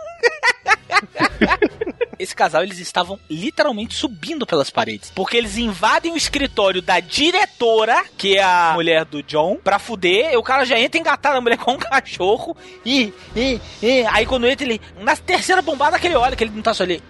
Esse 2.18 2.34
casal, 2.34 2.64
eles 2.64 2.80
estavam 2.80 3.18
literalmente 3.30 3.94
subindo 3.94 4.44
pelas 4.44 4.70
paredes. 4.70 5.12
Porque 5.14 5.36
eles 5.36 5.56
invadem 5.56 6.12
o 6.12 6.16
escritório 6.16 6.82
da 6.82 6.98
diretora, 6.98 8.04
que 8.16 8.36
é 8.36 8.42
a 8.42 8.72
mulher 8.74 9.04
do 9.04 9.22
John, 9.22 9.56
pra 9.56 9.78
fuder. 9.78 10.36
O 10.36 10.42
cara 10.42 10.64
já 10.64 10.78
entra 10.80 10.98
engatado 10.98 11.38
a 11.38 11.40
mulher 11.40 11.58
com 11.58 11.74
um 11.74 11.78
cachorro. 11.78 12.56
E, 12.84 13.12
e, 13.36 13.60
e. 13.80 14.04
Aí 14.06 14.26
quando 14.26 14.48
entra 14.48 14.66
ele. 14.66 14.80
Na 15.00 15.14
terceira 15.14 15.62
bombada 15.62 15.98
que 15.98 16.08
ele 16.08 16.16
olha, 16.16 16.34
que 16.34 16.42
ele 16.42 16.52
não 16.54 16.62
tá 16.62 16.74
só 16.74 16.82
ali. 16.82 17.00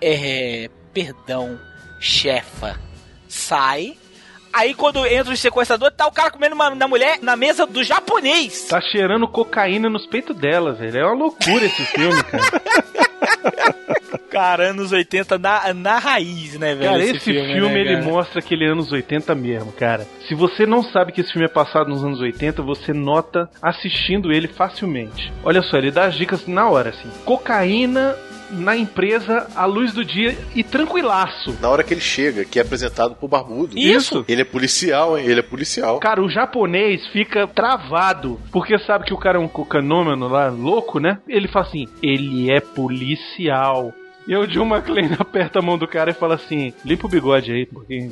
É. 0.00 0.68
perdão, 0.92 1.58
chefa. 1.98 2.78
Sai. 3.26 3.96
Aí 4.58 4.74
quando 4.74 5.06
entra 5.06 5.32
o 5.32 5.36
sequestrador, 5.36 5.92
tá 5.92 6.04
o 6.08 6.10
cara 6.10 6.32
comendo 6.32 6.56
uma, 6.56 6.74
na 6.74 6.88
mulher 6.88 7.20
na 7.22 7.36
mesa 7.36 7.64
do 7.64 7.84
japonês. 7.84 8.64
Tá 8.64 8.80
cheirando 8.80 9.28
cocaína 9.28 9.88
nos 9.88 10.04
peitos 10.04 10.36
dela, 10.36 10.72
velho. 10.72 10.98
É 10.98 11.04
uma 11.04 11.14
loucura 11.14 11.64
esse 11.64 11.84
filme, 11.84 12.20
cara. 12.24 12.98
Cara, 14.30 14.70
anos 14.70 14.92
80 14.92 15.38
na, 15.38 15.72
na 15.74 15.98
raiz, 15.98 16.58
né, 16.58 16.74
velho? 16.74 16.90
Cara, 16.90 17.02
esse, 17.02 17.18
filme, 17.18 17.60
né, 17.60 17.80
ele 17.80 17.94
cara? 17.94 18.04
mostra 18.04 18.38
aquele 18.40 18.66
anos 18.66 18.92
80 18.92 19.34
mesmo, 19.34 19.72
cara. 19.72 20.06
Se 20.28 20.34
você 20.34 20.66
não 20.66 20.82
sabe 20.82 21.12
que 21.12 21.22
esse 21.22 21.32
filme 21.32 21.46
é 21.46 21.50
passado 21.50 21.88
nos 21.88 22.04
anos 22.04 22.20
80, 22.20 22.62
você 22.62 22.92
nota 22.92 23.48
assistindo 23.62 24.30
ele 24.30 24.46
facilmente. 24.46 25.32
Olha 25.42 25.62
só, 25.62 25.78
ele 25.78 25.90
dá 25.90 26.04
as 26.04 26.14
dicas 26.14 26.46
na 26.46 26.68
hora, 26.68 26.90
assim. 26.90 27.08
Cocaína 27.24 28.14
na 28.50 28.76
empresa 28.76 29.48
à 29.54 29.64
luz 29.64 29.92
do 29.92 30.04
dia 30.04 30.36
e 30.54 30.62
tranquilaço. 30.62 31.56
Na 31.60 31.68
hora 31.68 31.82
que 31.82 31.94
ele 31.94 32.00
chega, 32.00 32.44
que 32.44 32.58
é 32.58 32.62
apresentado 32.62 33.14
pro 33.14 33.28
Barbudo. 33.28 33.78
Isso. 33.78 34.24
Ele 34.28 34.42
é 34.42 34.44
policial, 34.44 35.18
hein? 35.18 35.26
Ele 35.26 35.40
é 35.40 35.42
policial. 35.42 35.98
Cara, 36.00 36.22
o 36.22 36.28
japonês 36.28 37.06
fica 37.08 37.46
travado, 37.46 38.40
porque 38.52 38.78
sabe 38.80 39.04
que 39.04 39.14
o 39.14 39.18
cara 39.18 39.38
é 39.38 39.40
um 39.40 39.48
cocanômeno 39.48 40.28
lá, 40.28 40.48
louco, 40.48 40.98
né? 40.98 41.18
Ele 41.28 41.48
fala 41.48 41.66
assim, 41.66 41.86
ele 42.02 42.50
é 42.50 42.60
policial. 42.60 43.92
E 44.28 44.36
o 44.36 44.46
John 44.46 44.66
McClane 44.66 45.16
aperta 45.18 45.58
a 45.58 45.62
mão 45.62 45.78
do 45.78 45.88
cara 45.88 46.10
e 46.10 46.14
fala 46.14 46.34
assim, 46.34 46.74
limpa 46.84 47.06
o 47.06 47.10
bigode 47.10 47.50
aí, 47.50 47.64
porque 47.64 48.10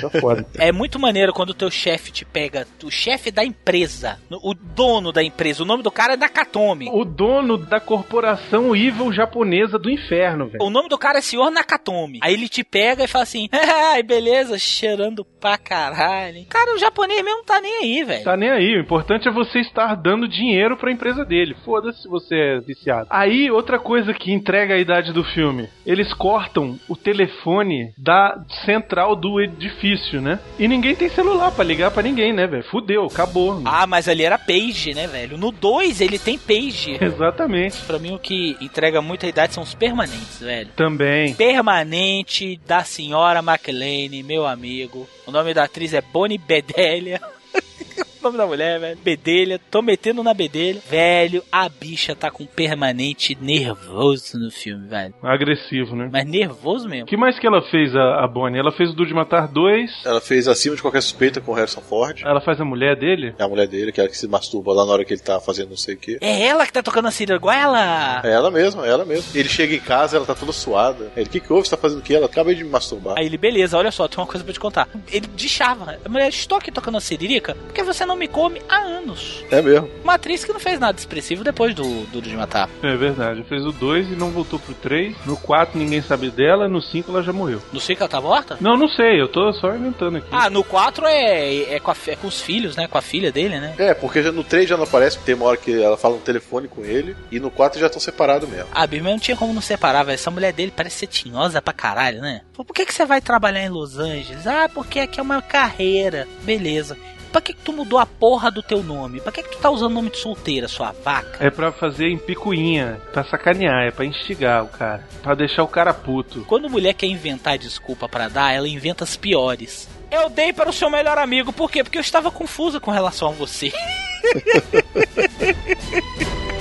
tá 0.00 0.08
foda. 0.18 0.46
É 0.58 0.72
muito 0.72 0.98
maneiro 0.98 1.32
quando 1.32 1.50
o 1.50 1.54
teu 1.54 1.70
chefe 1.70 2.10
te 2.10 2.24
pega, 2.24 2.66
o 2.82 2.90
chefe 2.90 3.30
da 3.30 3.44
empresa, 3.44 4.18
o 4.30 4.54
dono 4.54 5.12
da 5.12 5.22
empresa, 5.22 5.62
o 5.62 5.66
nome 5.66 5.82
do 5.82 5.90
cara 5.90 6.14
é 6.14 6.16
Nakatomi. 6.16 6.88
O 6.90 7.04
dono 7.04 7.58
da 7.58 7.78
corporação 7.78 8.74
evil 8.74 9.12
japonesa 9.12 9.78
do 9.78 9.90
inferno, 9.90 10.46
velho. 10.46 10.64
O 10.64 10.70
nome 10.70 10.88
do 10.88 10.96
cara 10.96 11.18
é 11.18 11.20
Senhor 11.20 11.50
Nakatomi. 11.50 12.20
Aí 12.22 12.32
ele 12.32 12.48
te 12.48 12.64
pega 12.64 13.04
e 13.04 13.08
fala 13.08 13.24
assim: 13.24 13.48
ai, 13.52 14.02
beleza, 14.02 14.58
cheirando 14.58 15.24
pra 15.24 15.58
caralho. 15.58 16.46
Cara, 16.48 16.74
o 16.74 16.78
japonês 16.78 17.22
mesmo 17.22 17.44
tá 17.44 17.60
nem 17.60 17.76
aí, 17.82 18.04
velho. 18.04 18.24
Tá 18.24 18.36
nem 18.36 18.50
aí. 18.50 18.76
O 18.76 18.80
importante 18.80 19.28
é 19.28 19.30
você 19.30 19.60
estar 19.60 19.94
dando 19.96 20.28
dinheiro 20.28 20.76
pra 20.76 20.90
empresa 20.92 21.24
dele. 21.24 21.56
Foda-se 21.64 22.02
se 22.02 22.08
você 22.08 22.34
é 22.34 22.60
viciado. 22.60 23.06
Aí, 23.10 23.50
outra 23.50 23.78
coisa 23.78 24.14
que 24.14 24.32
entrega 24.32 24.74
a 24.74 24.78
idade 24.78 25.12
do 25.12 25.24
filme. 25.24 25.57
Eles 25.86 26.12
cortam 26.12 26.78
o 26.88 26.94
telefone 26.94 27.92
da 27.96 28.38
central 28.64 29.16
do 29.16 29.40
edifício, 29.40 30.20
né? 30.20 30.38
E 30.58 30.68
ninguém 30.68 30.94
tem 30.94 31.08
celular 31.08 31.50
pra 31.52 31.64
ligar 31.64 31.90
pra 31.90 32.02
ninguém, 32.02 32.32
né, 32.32 32.46
velho? 32.46 32.64
Fudeu, 32.64 33.06
acabou. 33.06 33.62
Ah, 33.64 33.86
mas 33.86 34.08
ali 34.08 34.24
era 34.24 34.38
page, 34.38 34.94
né, 34.94 35.06
velho? 35.06 35.38
No 35.38 35.50
2 35.50 36.00
ele 36.00 36.18
tem 36.18 36.38
page. 36.38 36.98
Exatamente. 37.02 37.78
Pra 37.86 37.98
mim, 37.98 38.14
o 38.14 38.18
que 38.18 38.56
entrega 38.60 39.00
muita 39.00 39.26
idade 39.26 39.54
são 39.54 39.62
os 39.62 39.74
permanentes, 39.74 40.40
velho. 40.40 40.70
Também. 40.76 41.34
Permanente 41.34 42.60
da 42.66 42.84
senhora 42.84 43.40
McLean, 43.40 44.22
meu 44.24 44.46
amigo. 44.46 45.08
O 45.26 45.30
nome 45.30 45.54
da 45.54 45.64
atriz 45.64 45.94
é 45.94 46.00
Bonnie 46.00 46.38
Bedelia. 46.38 47.20
Nome 48.22 48.36
da 48.36 48.46
mulher, 48.46 48.80
velho. 48.80 48.98
Bedelha. 49.02 49.60
Tô 49.70 49.80
metendo 49.80 50.22
na 50.22 50.34
bedelha. 50.34 50.80
Velho, 50.88 51.42
a 51.52 51.68
bicha 51.68 52.14
tá 52.14 52.30
com 52.30 52.44
permanente 52.44 53.36
nervoso 53.40 54.38
no 54.38 54.50
filme, 54.50 54.88
velho. 54.88 55.14
Agressivo, 55.22 55.94
né? 55.94 56.08
Mas 56.12 56.26
nervoso 56.26 56.88
mesmo. 56.88 57.04
O 57.04 57.06
que 57.06 57.16
mais 57.16 57.38
que 57.38 57.46
ela 57.46 57.62
fez, 57.70 57.94
a, 57.94 58.24
a 58.24 58.26
Bonnie? 58.28 58.58
Ela 58.58 58.72
fez 58.72 58.90
o 58.90 58.92
Duro 58.92 59.08
de 59.08 59.14
Matar 59.14 59.48
2. 59.48 60.04
Ela 60.04 60.20
fez 60.20 60.48
acima 60.48 60.74
de 60.74 60.82
qualquer 60.82 61.02
suspeita 61.02 61.40
com 61.40 61.52
o 61.52 61.54
Harrison 61.54 61.80
Ford. 61.80 62.22
Ela 62.24 62.40
faz 62.40 62.60
a 62.60 62.64
mulher 62.64 62.96
dele? 62.96 63.34
É 63.38 63.44
a 63.44 63.48
mulher 63.48 63.68
dele, 63.68 63.92
que 63.92 64.00
é 64.00 64.04
a 64.04 64.08
que 64.08 64.16
se 64.16 64.26
masturba 64.26 64.72
lá 64.72 64.84
na 64.84 64.92
hora 64.92 65.04
que 65.04 65.12
ele 65.12 65.20
tá 65.20 65.40
fazendo 65.40 65.70
não 65.70 65.76
sei 65.76 65.94
o 65.94 65.98
quê. 65.98 66.18
É 66.20 66.46
ela 66.46 66.66
que 66.66 66.72
tá 66.72 66.82
tocando 66.82 67.08
a 67.08 67.10
siriguela? 67.10 68.20
É 68.24 68.30
ela 68.30 68.50
mesma, 68.50 68.86
é 68.86 68.90
ela 68.90 69.04
mesma. 69.04 69.38
Ele 69.38 69.48
chega 69.48 69.74
em 69.74 69.80
casa, 69.80 70.16
ela 70.16 70.26
tá 70.26 70.34
toda 70.34 70.52
suada. 70.52 71.10
Ele, 71.16 71.26
o 71.26 71.30
que 71.30 71.40
que 71.40 71.52
houve? 71.52 71.68
Você 71.68 71.76
tá 71.76 71.80
fazendo 71.80 72.00
o 72.00 72.02
quê? 72.02 72.14
Ela 72.14 72.26
acabei 72.26 72.54
de 72.54 72.64
me 72.64 72.70
masturbar. 72.70 73.14
Aí 73.16 73.26
ele, 73.26 73.38
beleza, 73.38 73.76
olha 73.76 73.90
só, 73.90 74.08
tem 74.08 74.18
uma 74.18 74.26
coisa 74.26 74.44
pra 74.44 74.52
te 74.52 74.60
contar. 74.60 74.88
Ele 75.10 75.26
deixava. 75.28 75.98
A 76.04 76.08
mulher, 76.08 76.28
estou 76.28 76.58
aqui 76.58 76.70
tocando 76.72 76.98
a 76.98 77.00
siririca 77.00 77.54
porque 77.54 77.82
você 77.82 78.04
não 78.08 78.16
me 78.16 78.26
come 78.26 78.60
há 78.68 78.76
anos. 78.78 79.44
É 79.50 79.62
mesmo. 79.62 79.88
Uma 80.02 80.14
atriz 80.14 80.44
que 80.44 80.52
não 80.52 80.58
fez 80.60 80.80
nada 80.80 80.98
expressivo 80.98 81.44
depois 81.44 81.74
do 81.74 81.84
Duro 82.06 82.28
de 82.28 82.36
Matar. 82.36 82.68
É 82.82 82.96
verdade. 82.96 83.44
Fez 83.44 83.64
o 83.64 83.70
2 83.72 84.12
e 84.12 84.16
não 84.16 84.30
voltou 84.30 84.58
pro 84.58 84.74
3. 84.74 85.14
No 85.26 85.36
4 85.36 85.78
ninguém 85.78 86.02
sabe 86.02 86.30
dela. 86.30 86.66
No 86.68 86.80
5 86.82 87.10
ela 87.10 87.22
já 87.22 87.32
morreu. 87.32 87.62
No 87.72 87.78
5 87.80 88.02
ela 88.02 88.08
tá 88.08 88.20
morta? 88.20 88.56
Não, 88.60 88.76
não 88.76 88.88
sei. 88.88 89.20
Eu 89.20 89.28
tô 89.28 89.52
só 89.52 89.74
inventando 89.74 90.16
aqui. 90.18 90.28
Ah, 90.32 90.50
no 90.50 90.64
4 90.64 91.06
é, 91.06 91.74
é, 91.74 91.80
com 91.80 91.90
a- 91.90 91.96
é 92.08 92.16
com 92.16 92.26
os 92.26 92.40
filhos, 92.40 92.74
né? 92.76 92.88
Com 92.88 92.98
a 92.98 93.02
filha 93.02 93.30
dele, 93.30 93.60
né? 93.60 93.74
É, 93.78 93.94
porque 93.94 94.22
já 94.22 94.32
no 94.32 94.42
3 94.42 94.68
já 94.68 94.76
não 94.76 94.84
aparece, 94.84 95.16
porque 95.16 95.26
tem 95.26 95.34
uma 95.34 95.46
hora 95.46 95.56
que 95.56 95.80
ela 95.82 95.96
fala 95.96 96.14
no 96.16 96.20
telefone 96.22 96.66
com 96.68 96.84
ele, 96.84 97.14
e 97.30 97.38
no 97.38 97.50
4 97.50 97.78
já 97.78 97.86
estão 97.86 98.00
separados 98.00 98.48
mesmo. 98.48 98.68
Ah, 98.72 98.86
Bill, 98.86 99.02
mas 99.04 99.12
não 99.12 99.18
tinha 99.20 99.36
como 99.36 99.52
não 99.52 99.60
separar, 99.60 100.02
velho. 100.04 100.14
Essa 100.14 100.30
mulher 100.30 100.52
dele 100.52 100.72
parece 100.74 100.96
ser 101.00 101.06
tinhosa 101.08 101.60
pra 101.60 101.72
caralho, 101.74 102.20
né? 102.20 102.40
Por 102.54 102.64
que, 102.74 102.86
que 102.86 102.94
você 102.94 103.04
vai 103.04 103.20
trabalhar 103.20 103.62
em 103.62 103.68
Los 103.68 103.98
Angeles? 103.98 104.46
Ah, 104.46 104.68
porque 104.72 105.00
aqui 105.00 105.20
é 105.20 105.22
uma 105.22 105.42
carreira. 105.42 106.26
Beleza. 106.42 106.96
Pra 107.30 107.40
que, 107.40 107.52
que 107.52 107.62
tu 107.62 107.72
mudou 107.72 107.98
a 107.98 108.06
porra 108.06 108.50
do 108.50 108.62
teu 108.62 108.82
nome? 108.82 109.20
Pra 109.20 109.30
que, 109.30 109.42
que 109.42 109.50
tu 109.50 109.58
tá 109.58 109.70
usando 109.70 109.92
o 109.92 109.94
nome 109.94 110.10
de 110.10 110.18
solteira, 110.18 110.68
sua 110.68 110.92
vaca? 110.92 111.44
É 111.44 111.50
pra 111.50 111.70
fazer 111.70 112.08
em 112.08 112.18
picuinha, 112.18 113.00
pra 113.12 113.24
sacanear, 113.24 113.86
é 113.86 113.90
pra 113.90 114.04
instigar 114.04 114.64
o 114.64 114.68
cara, 114.68 115.06
pra 115.22 115.34
deixar 115.34 115.62
o 115.62 115.68
cara 115.68 115.92
puto. 115.92 116.44
Quando 116.46 116.70
mulher 116.70 116.94
quer 116.94 117.06
inventar 117.06 117.58
desculpa 117.58 118.08
pra 118.08 118.28
dar, 118.28 118.52
ela 118.52 118.68
inventa 118.68 119.04
as 119.04 119.16
piores. 119.16 119.88
Eu 120.10 120.30
dei 120.30 120.52
para 120.52 120.70
o 120.70 120.72
seu 120.72 120.88
melhor 120.88 121.18
amigo, 121.18 121.52
por 121.52 121.70
quê? 121.70 121.84
Porque 121.84 121.98
eu 121.98 122.02
estava 122.02 122.30
confusa 122.30 122.80
com 122.80 122.90
relação 122.90 123.28
a 123.28 123.32
você. 123.32 123.72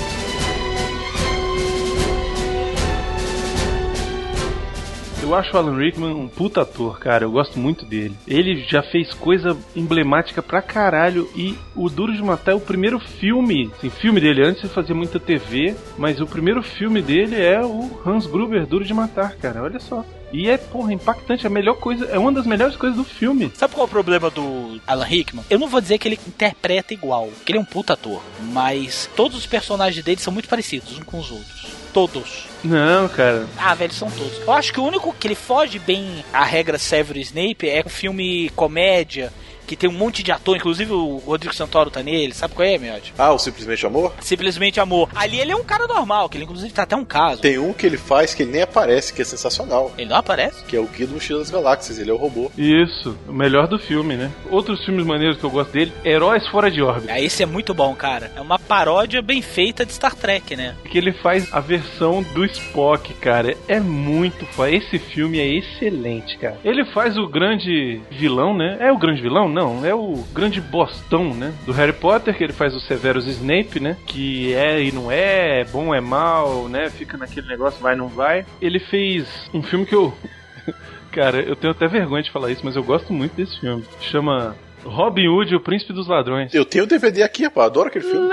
Eu 5.28 5.36
acho 5.36 5.54
o 5.54 5.60
Alan 5.60 5.78
Rickman 5.78 6.16
um 6.16 6.30
puta 6.30 6.62
ator, 6.62 6.98
cara. 7.00 7.26
Eu 7.26 7.32
gosto 7.32 7.60
muito 7.60 7.84
dele. 7.84 8.16
Ele 8.26 8.64
já 8.64 8.82
fez 8.82 9.14
coisa 9.14 9.58
emblemática 9.76 10.42
pra 10.42 10.62
caralho. 10.62 11.30
E 11.36 11.54
o 11.76 11.90
Duro 11.90 12.16
de 12.16 12.24
Matar 12.24 12.54
é 12.54 12.56
o 12.56 12.62
primeiro 12.62 12.98
filme. 12.98 13.70
Assim, 13.76 13.90
filme 13.90 14.22
dele. 14.22 14.48
Antes 14.48 14.64
ele 14.64 14.74
fazia 14.74 14.96
muita 14.96 15.20
TV. 15.20 15.76
Mas 15.98 16.22
o 16.22 16.26
primeiro 16.26 16.64
filme 16.64 17.02
dele 17.02 17.36
é 17.36 17.60
o 17.62 18.02
Hans 18.06 18.26
Gruber, 18.26 18.66
Duro 18.66 18.86
de 18.86 18.94
Matar, 18.94 19.36
cara. 19.36 19.62
Olha 19.64 19.82
só. 19.82 20.06
E 20.32 20.50
é, 20.50 20.58
porra, 20.58 20.94
impactante. 20.94 21.46
A 21.46 21.50
melhor 21.50 21.76
coisa. 21.76 22.06
É 22.06 22.18
uma 22.18 22.32
das 22.32 22.48
melhores 22.48 22.78
coisas 22.78 22.98
do 22.98 23.04
filme. 23.04 23.52
Sabe 23.54 23.74
qual 23.74 23.86
é 23.86 23.90
o 23.90 23.92
problema 23.92 24.30
do 24.30 24.80
Alan 24.88 25.04
Rickman? 25.04 25.44
Eu 25.50 25.60
não 25.60 25.68
vou 25.68 25.82
dizer 25.82 25.98
que 25.98 26.08
ele 26.08 26.20
interpreta 26.26 26.94
igual, 26.94 27.30
que 27.46 27.52
ele 27.52 27.60
é 27.60 27.62
um 27.62 27.66
puta 27.66 27.92
ator. 27.92 28.22
Mas 28.54 29.10
todos 29.14 29.38
os 29.38 29.46
personagens 29.46 30.06
dele 30.06 30.22
são 30.22 30.32
muito 30.32 30.48
parecidos 30.48 30.98
uns 30.98 31.04
com 31.04 31.20
os 31.20 31.30
outros. 31.30 31.77
Todos. 31.94 32.46
Não, 32.64 33.08
cara. 33.08 33.48
Ah, 33.58 33.74
velho, 33.74 33.94
são 33.94 34.10
todos. 34.12 34.40
Eu 34.40 34.52
acho 34.52 34.74
que 34.74 34.80
o 34.80 34.84
único 34.84 35.14
que 35.14 35.28
ele 35.28 35.36
foge 35.36 35.80
bem 35.80 36.24
a 36.34 36.44
regra 36.44 36.78
Severus 36.78 37.28
Snape 37.28 37.70
é 37.70 37.84
um 37.86 37.90
filme 37.90 38.50
comédia 38.56 39.32
que 39.68 39.76
tem 39.76 39.90
um 39.90 39.94
monte 39.94 40.24
de 40.24 40.32
ator, 40.32 40.56
inclusive 40.56 40.92
o 40.94 41.18
Rodrigo 41.18 41.54
Santoro 41.54 41.92
tá 41.92 42.02
nele, 42.02 42.34
sabe 42.34 42.56
qual 42.56 42.68
é, 42.68 42.78
Miotti? 42.78 43.14
Ah, 43.18 43.34
o 43.34 43.38
Simplesmente 43.38 43.86
Amor? 43.86 44.14
Simplesmente 44.22 44.80
Amor. 44.80 45.10
Ali 45.14 45.40
ele 45.40 45.52
é 45.52 45.56
um 45.56 45.64
cara 45.64 45.86
normal, 45.86 46.30
que 46.30 46.38
ele 46.38 46.46
inclusive 46.46 46.72
tá 46.74 46.84
até 46.84 46.96
um 46.96 47.06
caso. 47.06 47.42
Tem 47.42 47.58
um 47.60 47.74
que 47.74 47.86
ele 47.86 47.98
faz 47.98 48.34
que 48.34 48.44
ele 48.44 48.52
nem 48.54 48.62
aparece, 48.62 49.14
que 49.14 49.22
é 49.22 49.26
sensacional. 49.26 49.92
Ele 49.98 50.10
não 50.10 50.18
aparece? 50.18 50.64
Que 50.64 50.76
é 50.76 50.80
o 50.80 50.86
Guia 50.88 51.06
do 51.06 51.14
Mochila 51.14 51.40
das 51.40 51.52
Galáxias, 51.52 52.00
ele 52.00 52.10
é 52.10 52.14
o 52.14 52.18
robô. 52.18 52.52
Isso, 52.58 53.18
o 53.28 53.34
melhor 53.34 53.68
do 53.68 53.78
filme, 53.78 54.16
né? 54.16 54.32
Outros 54.50 54.84
filmes 54.86 55.06
maneiros 55.06 55.38
que 55.38 55.44
eu 55.44 55.50
gosto 55.50 55.72
dele, 55.72 55.92
Heróis 56.06 56.48
Fora 56.48 56.72
de 56.72 56.82
Órbita. 56.82 57.12
Ah, 57.14 57.20
esse 57.22 57.44
é 57.44 57.46
muito 57.46 57.74
bom, 57.74 57.94
cara. 57.94 58.32
É 58.36 58.42
uma 58.42 58.58
paródia 58.58 59.22
bem 59.22 59.42
feita 59.42 59.86
de 59.86 59.94
Star 59.94 60.16
Trek, 60.16 60.56
né? 60.56 60.76
Que 60.90 60.98
ele 60.98 61.12
faz 61.12 61.52
a 61.54 61.60
versão 61.60 62.24
do 62.34 62.46
Spock, 62.46 63.14
cara. 63.16 63.56
É 63.68 63.80
muito 63.80 64.46
foda. 64.48 64.72
Esse 64.72 64.98
filme 64.98 65.40
é 65.40 65.48
excelente, 65.48 66.38
cara. 66.38 66.58
Ele 66.64 66.86
faz 66.86 67.18
o 67.18 67.28
grande 67.28 68.02
vilão, 68.12 68.56
né? 68.56 68.78
É 68.80 68.92
o 68.92 68.98
grande 68.98 69.22
vilão? 69.22 69.50
Não, 69.58 69.84
é 69.84 69.96
o 69.96 70.24
grande 70.36 70.62
bostão, 70.62 71.34
né? 71.34 71.52
Do 71.66 71.72
Harry 71.72 71.92
Potter, 71.92 72.38
que 72.38 72.44
ele 72.44 72.54
faz 72.54 72.76
o 72.76 72.80
Severus 72.80 73.26
Snape, 73.26 73.80
né? 73.80 73.98
Que 74.06 74.54
é 74.54 74.84
e 74.84 74.92
não 74.92 75.12
é, 75.12 75.62
é 75.62 75.66
bom 75.66 75.96
é 75.96 76.00
mal, 76.00 76.70
né? 76.70 76.92
Fica 76.92 77.18
naquele 77.18 77.48
negócio, 77.48 77.82
vai 77.82 77.96
não 77.96 78.08
vai. 78.08 78.46
Ele 78.62 78.78
fez 78.78 79.50
um 79.52 79.64
filme 79.64 79.84
que 79.88 79.96
eu. 79.96 80.14
Cara, 81.12 81.42
eu 81.42 81.56
tenho 81.56 81.72
até 81.72 81.88
vergonha 81.88 82.22
de 82.22 82.30
falar 82.30 82.52
isso, 82.52 82.62
mas 82.64 82.76
eu 82.76 82.84
gosto 82.84 83.12
muito 83.12 83.34
desse 83.36 83.60
filme. 83.60 83.84
Chama 84.00 84.56
Robin 84.90 85.28
Hood, 85.28 85.56
o 85.56 85.60
Príncipe 85.60 85.94
dos 85.94 86.08
Ladrões. 86.08 86.54
Eu 86.54 86.66
tenho 86.66 86.84
o 86.84 86.88
DVD 86.88 87.24
aqui, 87.24 87.44
rapaz, 87.44 87.68
adoro 87.68 87.90
aquele 87.90 88.06
filme. 88.06 88.28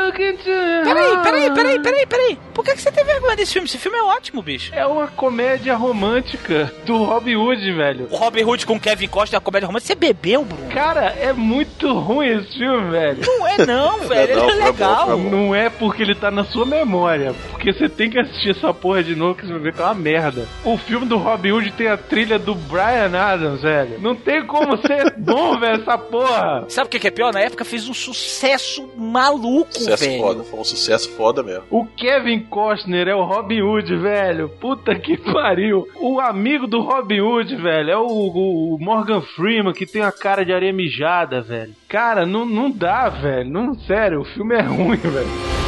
Peraí, 0.85 1.17
peraí, 1.23 1.51
peraí, 1.53 1.81
peraí, 1.81 2.07
peraí. 2.07 2.38
Por 2.53 2.64
que, 2.64 2.73
que 2.73 2.81
você 2.83 2.93
tem 2.93 3.05
vergonha 3.05 3.37
desse 3.37 3.53
filme? 3.53 3.67
Esse 3.67 3.79
filme 3.79 3.99
é 3.99 4.03
ótimo, 4.03 4.43
bicho. 4.43 4.73
É 4.75 4.87
uma 4.87 5.09
comédia 5.09 5.75
romântica 5.75 6.73
do 6.87 7.03
Robin 7.05 7.37
Hood, 7.37 7.73
velho. 7.73 8.09
O 8.11 8.17
Robin 8.17 8.45
Hood 8.45 8.67
com 8.67 8.79
Kevin 8.79 9.09
Costa 9.09 9.37
é 9.37 9.38
uma 9.38 9.45
comédia 9.45 9.67
romântica. 9.67 9.88
Você 9.88 9.95
bebeu, 9.95 10.45
Bruno? 10.45 10.69
Cara, 10.71 11.14
é 11.21 11.33
muito 11.33 11.93
ruim 11.93 12.29
esse 12.29 12.59
filme, 12.59 12.90
velho. 12.90 13.19
Não 13.27 13.47
é 13.47 13.67
não, 13.67 13.99
velho. 14.01 14.33
Ele 14.33 14.51
é 14.51 14.64
legal. 14.67 15.17
Não 15.19 15.55
é 15.55 15.69
porque 15.69 16.03
ele 16.03 16.14
tá 16.14 16.31
na 16.31 16.45
sua 16.45 16.64
memória. 16.64 17.35
Porque 17.51 17.73
você 17.73 17.88
tem 17.88 18.11
que 18.11 18.19
assistir 18.19 18.51
essa 18.51 18.73
porra 18.73 19.03
de 19.03 19.14
novo 19.14 19.35
que 19.35 19.47
você 19.47 19.53
vai 19.53 19.62
ver 19.62 19.73
que 19.75 19.81
é 19.81 19.85
uma 19.85 19.95
merda. 19.95 20.47
O 20.64 20.77
filme 20.79 21.07
do 21.07 21.17
Robin 21.17 21.53
Hood 21.53 21.73
tem 21.73 21.88
a 21.88 21.97
trilha 21.97 22.38
do 22.38 22.55
Brian 22.55 23.19
Adams, 23.19 23.62
velho. 23.62 23.99
Não 24.01 24.14
tem 24.14 24.47
como 24.47 24.77
ser 24.79 25.14
bom, 25.19 25.59
velho, 25.59 25.83
essa 25.83 25.99
porra. 25.99 26.43
Sabe 26.68 26.87
o 26.87 26.90
que 26.90 26.98
que 26.98 27.09
é 27.09 27.11
pior? 27.11 27.33
Na 27.33 27.40
época 27.40 27.64
fez 27.64 27.88
um 27.88 27.94
sucesso 27.94 28.88
maluco, 28.96 29.72
Sucesso 29.74 30.04
velho. 30.04 30.22
foda, 30.22 30.44
foi 30.44 30.61
um 30.61 30.64
sucesso 30.64 31.11
foda 31.16 31.42
mesmo. 31.42 31.64
O 31.70 31.85
Kevin 31.87 32.40
Costner 32.40 33.09
é 33.09 33.14
o 33.14 33.24
Robin 33.24 33.62
Hood, 33.62 33.96
velho. 33.96 34.48
Puta 34.61 34.94
que 34.98 35.16
pariu. 35.33 35.87
O 35.96 36.20
amigo 36.20 36.66
do 36.66 36.80
Robin 36.80 37.20
Hood, 37.20 37.57
velho, 37.57 37.90
é 37.90 37.96
o, 37.96 38.07
o- 38.07 38.74
o 38.74 38.78
Morgan 38.80 39.20
Freeman, 39.22 39.72
que 39.72 39.87
tem 39.87 40.02
a 40.02 40.12
cara 40.12 40.44
de 40.44 40.52
areia 40.52 40.72
mijada, 40.72 41.40
velho. 41.42 41.74
Cara, 41.88 42.24
não, 42.26 42.44
não 42.44 42.70
dá, 42.70 43.09
velho. 43.09 43.48
Não, 43.50 43.74
sério, 43.74 44.20
o 44.20 44.24
filme 44.24 44.54
é 44.54 44.61
ruim, 44.62 44.96
velho. 44.96 45.63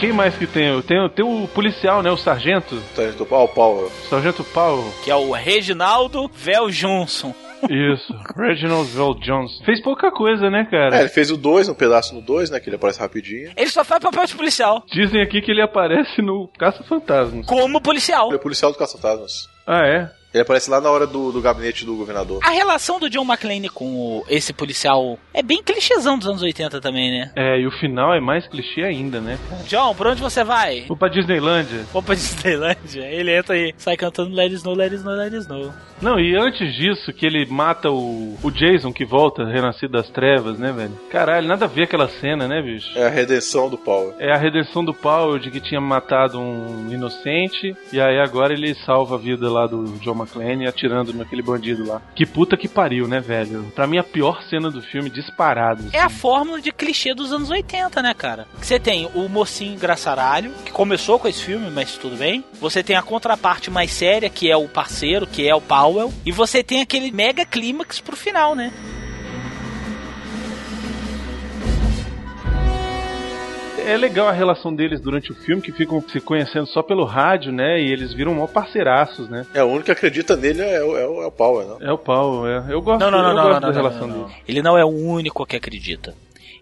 Quem 0.00 0.14
mais 0.14 0.34
que 0.34 0.46
tem? 0.46 0.80
Tem, 0.80 0.96
tem 1.10 1.22
o 1.22 1.46
policial, 1.48 2.02
né? 2.02 2.10
O 2.10 2.16
sargento. 2.16 2.80
Sargento 2.96 3.26
Paul 3.26 3.48
Power. 3.48 3.90
Sargento 4.08 4.42
Paulo. 4.42 4.90
Que 5.04 5.10
é 5.10 5.14
o 5.14 5.30
Reginaldo 5.30 6.26
Vel 6.32 6.70
Johnson. 6.70 7.34
Isso. 7.68 8.14
Reginald 8.34 8.88
Vel 8.88 9.14
Jones. 9.16 9.60
Fez 9.62 9.82
pouca 9.82 10.10
coisa, 10.10 10.48
né, 10.48 10.66
cara? 10.70 10.96
É, 10.96 11.00
ele 11.00 11.10
fez 11.10 11.30
o 11.30 11.36
2, 11.36 11.68
um 11.68 11.74
pedaço 11.74 12.14
no 12.14 12.22
2, 12.22 12.48
né? 12.48 12.58
Que 12.58 12.70
ele 12.70 12.76
aparece 12.76 12.98
rapidinho. 12.98 13.52
Ele 13.54 13.68
só 13.68 13.84
faz 13.84 14.02
papel 14.02 14.24
de 14.24 14.34
policial. 14.34 14.82
Dizem 14.90 15.20
aqui 15.20 15.42
que 15.42 15.50
ele 15.50 15.60
aparece 15.60 16.22
no 16.22 16.48
Caça-Fantasmas. 16.58 17.44
Como 17.44 17.78
policial. 17.82 18.28
Ele 18.28 18.36
é 18.36 18.38
policial 18.38 18.72
do 18.72 18.78
Caça-Fantasmas. 18.78 19.50
Ah, 19.66 19.86
é? 19.86 20.10
Ele 20.32 20.42
aparece 20.42 20.70
lá 20.70 20.80
na 20.80 20.90
hora 20.90 21.06
do, 21.06 21.32
do 21.32 21.40
gabinete 21.40 21.84
do 21.84 21.96
governador. 21.96 22.38
A 22.44 22.50
relação 22.50 23.00
do 23.00 23.10
John 23.10 23.24
McClane 23.24 23.68
com 23.68 23.86
o- 24.18 24.24
esse 24.28 24.52
policial 24.52 25.18
é 25.34 25.42
bem 25.42 25.62
clichêzão 25.62 26.16
dos 26.18 26.26
anos 26.28 26.42
80 26.42 26.80
também, 26.80 27.10
né? 27.10 27.32
É, 27.36 27.58
e 27.58 27.66
o 27.66 27.70
final 27.72 28.14
é 28.14 28.20
mais 28.20 28.46
clichê 28.46 28.82
ainda, 28.82 29.20
né, 29.20 29.38
cara? 29.48 29.62
John, 29.64 29.94
por 29.94 30.06
onde 30.06 30.20
você 30.20 30.44
vai? 30.44 30.82
Vou 30.86 30.96
pra 30.96 31.08
Disneylândia. 31.08 31.84
Vou 31.92 32.02
pra 32.02 32.14
Disneylândia. 32.16 33.02
Ele 33.06 33.36
entra 33.36 33.54
aí, 33.54 33.74
sai 33.76 33.96
cantando 33.96 34.34
Let 34.34 34.44
It 34.46 34.54
Snow, 34.56 34.74
Let 34.74 34.92
It 34.92 34.96
Snow, 34.96 35.14
Let 35.14 35.32
It 35.32 35.36
Snow. 35.38 35.72
Não, 36.00 36.18
e 36.18 36.34
antes 36.36 36.74
disso, 36.76 37.12
que 37.12 37.26
ele 37.26 37.44
mata 37.46 37.90
o, 37.90 38.38
o 38.42 38.50
Jason 38.50 38.90
que 38.92 39.04
volta, 39.04 39.44
renascido 39.44 39.92
das 39.92 40.08
trevas, 40.08 40.58
né, 40.58 40.72
velho? 40.72 40.92
Caralho, 41.10 41.46
nada 41.46 41.66
a 41.66 41.68
ver 41.68 41.82
aquela 41.82 42.08
cena, 42.08 42.48
né, 42.48 42.62
bicho? 42.62 42.96
É 42.96 43.06
a 43.06 43.10
redenção 43.10 43.68
do 43.68 43.76
Power. 43.76 44.14
É 44.18 44.32
a 44.32 44.36
redenção 44.38 44.82
do 44.84 44.94
Paul 44.94 45.38
de 45.38 45.50
que 45.50 45.60
tinha 45.60 45.80
matado 45.80 46.38
um 46.40 46.88
inocente, 46.90 47.76
e 47.92 48.00
aí 48.00 48.18
agora 48.18 48.52
ele 48.54 48.74
salva 48.86 49.16
a 49.16 49.18
vida 49.18 49.50
lá 49.50 49.66
do 49.66 49.84
John 49.98 50.14
McClane 50.20 50.66
atirando 50.66 51.12
naquele 51.12 51.42
bandido 51.42 51.86
lá. 51.86 52.00
Que 52.14 52.26
puta 52.26 52.56
que 52.56 52.68
pariu, 52.68 53.06
né, 53.08 53.20
velho? 53.20 53.70
Pra 53.74 53.86
mim, 53.86 53.98
a 53.98 54.04
pior 54.04 54.42
cena 54.42 54.70
do 54.70 54.82
filme, 54.82 55.10
disparado. 55.10 55.84
É 55.92 56.00
a 56.00 56.08
fórmula 56.08 56.60
de 56.60 56.72
clichê 56.72 57.14
dos 57.14 57.32
anos 57.32 57.50
80, 57.50 58.02
né, 58.02 58.14
cara? 58.14 58.46
Que 58.58 58.66
Você 58.66 58.78
tem 58.78 59.08
o 59.14 59.28
mocinho 59.28 59.74
engraçaralho, 59.74 60.52
que 60.64 60.72
começou 60.72 61.18
com 61.18 61.28
esse 61.28 61.42
filme, 61.42 61.70
mas 61.70 61.96
tudo 61.96 62.16
bem. 62.16 62.44
Você 62.60 62.82
tem 62.82 62.96
a 62.96 63.02
contraparte 63.02 63.70
mais 63.70 63.90
séria, 63.90 64.30
que 64.30 64.50
é 64.50 64.56
o 64.56 64.68
parceiro, 64.68 65.26
que 65.26 65.48
é 65.48 65.54
o 65.54 65.60
Powell. 65.60 66.12
E 66.24 66.32
você 66.32 66.62
tem 66.62 66.80
aquele 66.80 67.10
mega 67.10 67.44
clímax 67.44 68.00
pro 68.00 68.16
final, 68.16 68.54
né? 68.54 68.72
É 73.86 73.96
legal 73.96 74.28
a 74.28 74.32
relação 74.32 74.74
deles 74.74 75.00
durante 75.00 75.32
o 75.32 75.34
filme, 75.34 75.62
que 75.62 75.72
ficam 75.72 76.00
se 76.08 76.20
conhecendo 76.20 76.66
só 76.66 76.82
pelo 76.82 77.04
rádio, 77.04 77.52
né? 77.52 77.80
E 77.80 77.90
eles 77.90 78.12
viram 78.12 78.34
mó 78.34 78.46
parceiraços, 78.46 79.28
né? 79.28 79.46
É, 79.54 79.62
o 79.62 79.66
único 79.66 79.84
que 79.84 79.92
acredita 79.92 80.36
nele 80.36 80.62
é 80.62 80.82
o, 80.82 80.96
é 80.96 81.06
o, 81.06 81.22
é 81.22 81.26
o 81.26 81.32
Power, 81.32 81.66
não? 81.66 81.80
É 81.80 81.92
o 81.92 81.98
Paulo, 81.98 82.46
é. 82.46 82.66
Eu 82.68 82.80
gosto, 82.80 83.00
Não, 83.00 83.10
não, 83.10 83.22
não, 83.22 83.30
eu 83.30 83.34
não, 83.34 83.42
gosto 83.42 83.54
não, 83.54 83.60
da 83.60 83.66
não, 83.68 83.74
relação 83.74 84.06
não, 84.06 84.16
não. 84.16 84.24
deles. 84.26 84.42
Ele 84.46 84.62
não 84.62 84.78
é 84.78 84.84
o 84.84 84.88
único 84.88 85.46
que 85.46 85.56
acredita. 85.56 86.14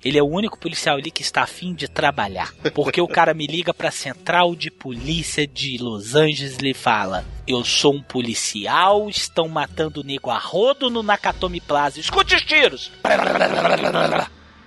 Ele 0.04 0.16
é 0.16 0.22
o 0.22 0.28
único 0.28 0.58
policial 0.58 0.96
ali 0.96 1.10
que 1.10 1.22
está 1.22 1.42
afim 1.42 1.74
de 1.74 1.88
trabalhar. 1.88 2.52
Porque 2.72 3.00
o 3.00 3.08
cara 3.08 3.34
me 3.34 3.46
liga 3.46 3.74
pra 3.74 3.90
central 3.90 4.54
de 4.54 4.70
polícia 4.70 5.46
de 5.46 5.76
Los 5.78 6.14
Angeles 6.14 6.56
e 6.62 6.74
fala: 6.74 7.24
Eu 7.46 7.64
sou 7.64 7.94
um 7.94 8.02
policial, 8.02 9.08
estão 9.08 9.48
matando 9.48 10.00
o 10.00 10.04
nego 10.04 10.30
a 10.30 10.38
rodo 10.38 10.88
no 10.88 11.02
Nakatomi 11.02 11.60
Plaza. 11.60 11.98
Escute 11.98 12.36
os 12.36 12.42
tiros! 12.42 12.92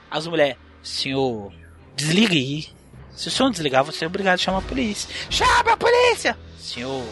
As 0.09 0.27
mulheres, 0.27 0.57
senhor, 0.83 1.53
desliga 1.95 2.33
aí. 2.33 2.67
Se 3.15 3.27
o 3.27 3.31
senhor 3.31 3.51
desligar, 3.51 3.83
você 3.83 4.05
é 4.05 4.07
obrigado 4.07 4.35
a 4.35 4.37
chamar 4.37 4.59
a 4.59 4.61
polícia. 4.61 5.09
Chama 5.29 5.73
a 5.73 5.77
polícia! 5.77 6.37
Senhor, 6.59 7.03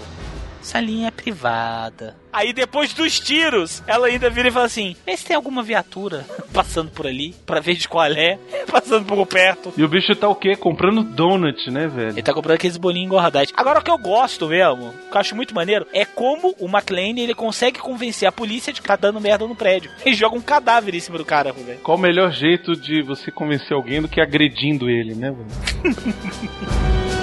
essa 0.62 0.80
linha 0.80 1.08
é 1.08 1.12
privada. 1.12 2.16
Aí 2.32 2.54
depois 2.54 2.94
dos 2.94 3.20
tiros, 3.20 3.84
ela 3.88 4.08
ainda 4.08 4.30
vira 4.30 4.50
e 4.50 4.52
fala 4.52 4.66
assim: 4.66 4.96
Vê 5.06 5.18
se 5.18 5.26
tem 5.26 5.36
alguma 5.36 5.64
viatura 5.64 6.26
passando 6.54 6.92
por 6.92 7.08
ali, 7.08 7.34
pra 7.46 7.60
ver 7.60 7.76
de 7.76 7.88
qual 7.88 8.06
é, 8.06 8.38
passando 8.72 9.06
por 9.06 9.26
perto. 9.26 9.74
E 9.76 9.84
o 9.84 9.88
bicho 9.88 10.16
tá 10.16 10.28
o 10.28 10.36
quê? 10.36 10.56
Comprando 10.56 11.04
donut, 11.04 11.70
né, 11.72 11.88
velho? 11.88 12.10
Ele 12.10 12.22
tá 12.22 12.34
comprando 12.34 12.56
aqueles 12.56 12.78
bolinhos 12.78 13.08
engordados. 13.08 13.52
Agora 13.56 13.80
o 13.80 13.84
que 13.84 13.92
eu 13.92 13.98
gosto 13.98 14.48
mesmo, 14.48 14.94
que 15.10 15.18
eu 15.18 15.20
acho 15.20 15.36
muito 15.36 15.56
maneiro, 15.56 15.88
é 15.94 16.06
como 16.06 16.56
o 16.60 16.68
McLean 16.68 17.20
ele 17.20 17.34
consegue 17.34 17.80
convencer 17.80 18.28
a 18.28 18.32
polícia 18.32 18.72
de 18.72 18.82
que 18.82 18.88
tá 18.88 18.96
dando 18.96 19.20
merda 19.20 19.48
no 19.48 19.56
prédio. 19.56 19.92
Ele 20.06 20.16
joga 20.16 20.36
um 20.36 20.42
cadáver 20.42 20.94
em 20.94 21.00
cima 21.00 21.18
do 21.18 21.26
cara, 21.26 21.52
velho. 21.52 21.80
Qual 21.80 21.98
o 21.98 22.02
melhor 22.02 22.32
jeito 22.32 22.76
de 22.76 23.02
você 23.02 23.32
convencer 23.32 23.74
alguém 23.74 24.02
do 24.02 24.08
que 24.08 24.22
agredindo 24.22 24.90
ele, 24.90 25.16
né, 25.16 25.32
velho? 25.32 27.10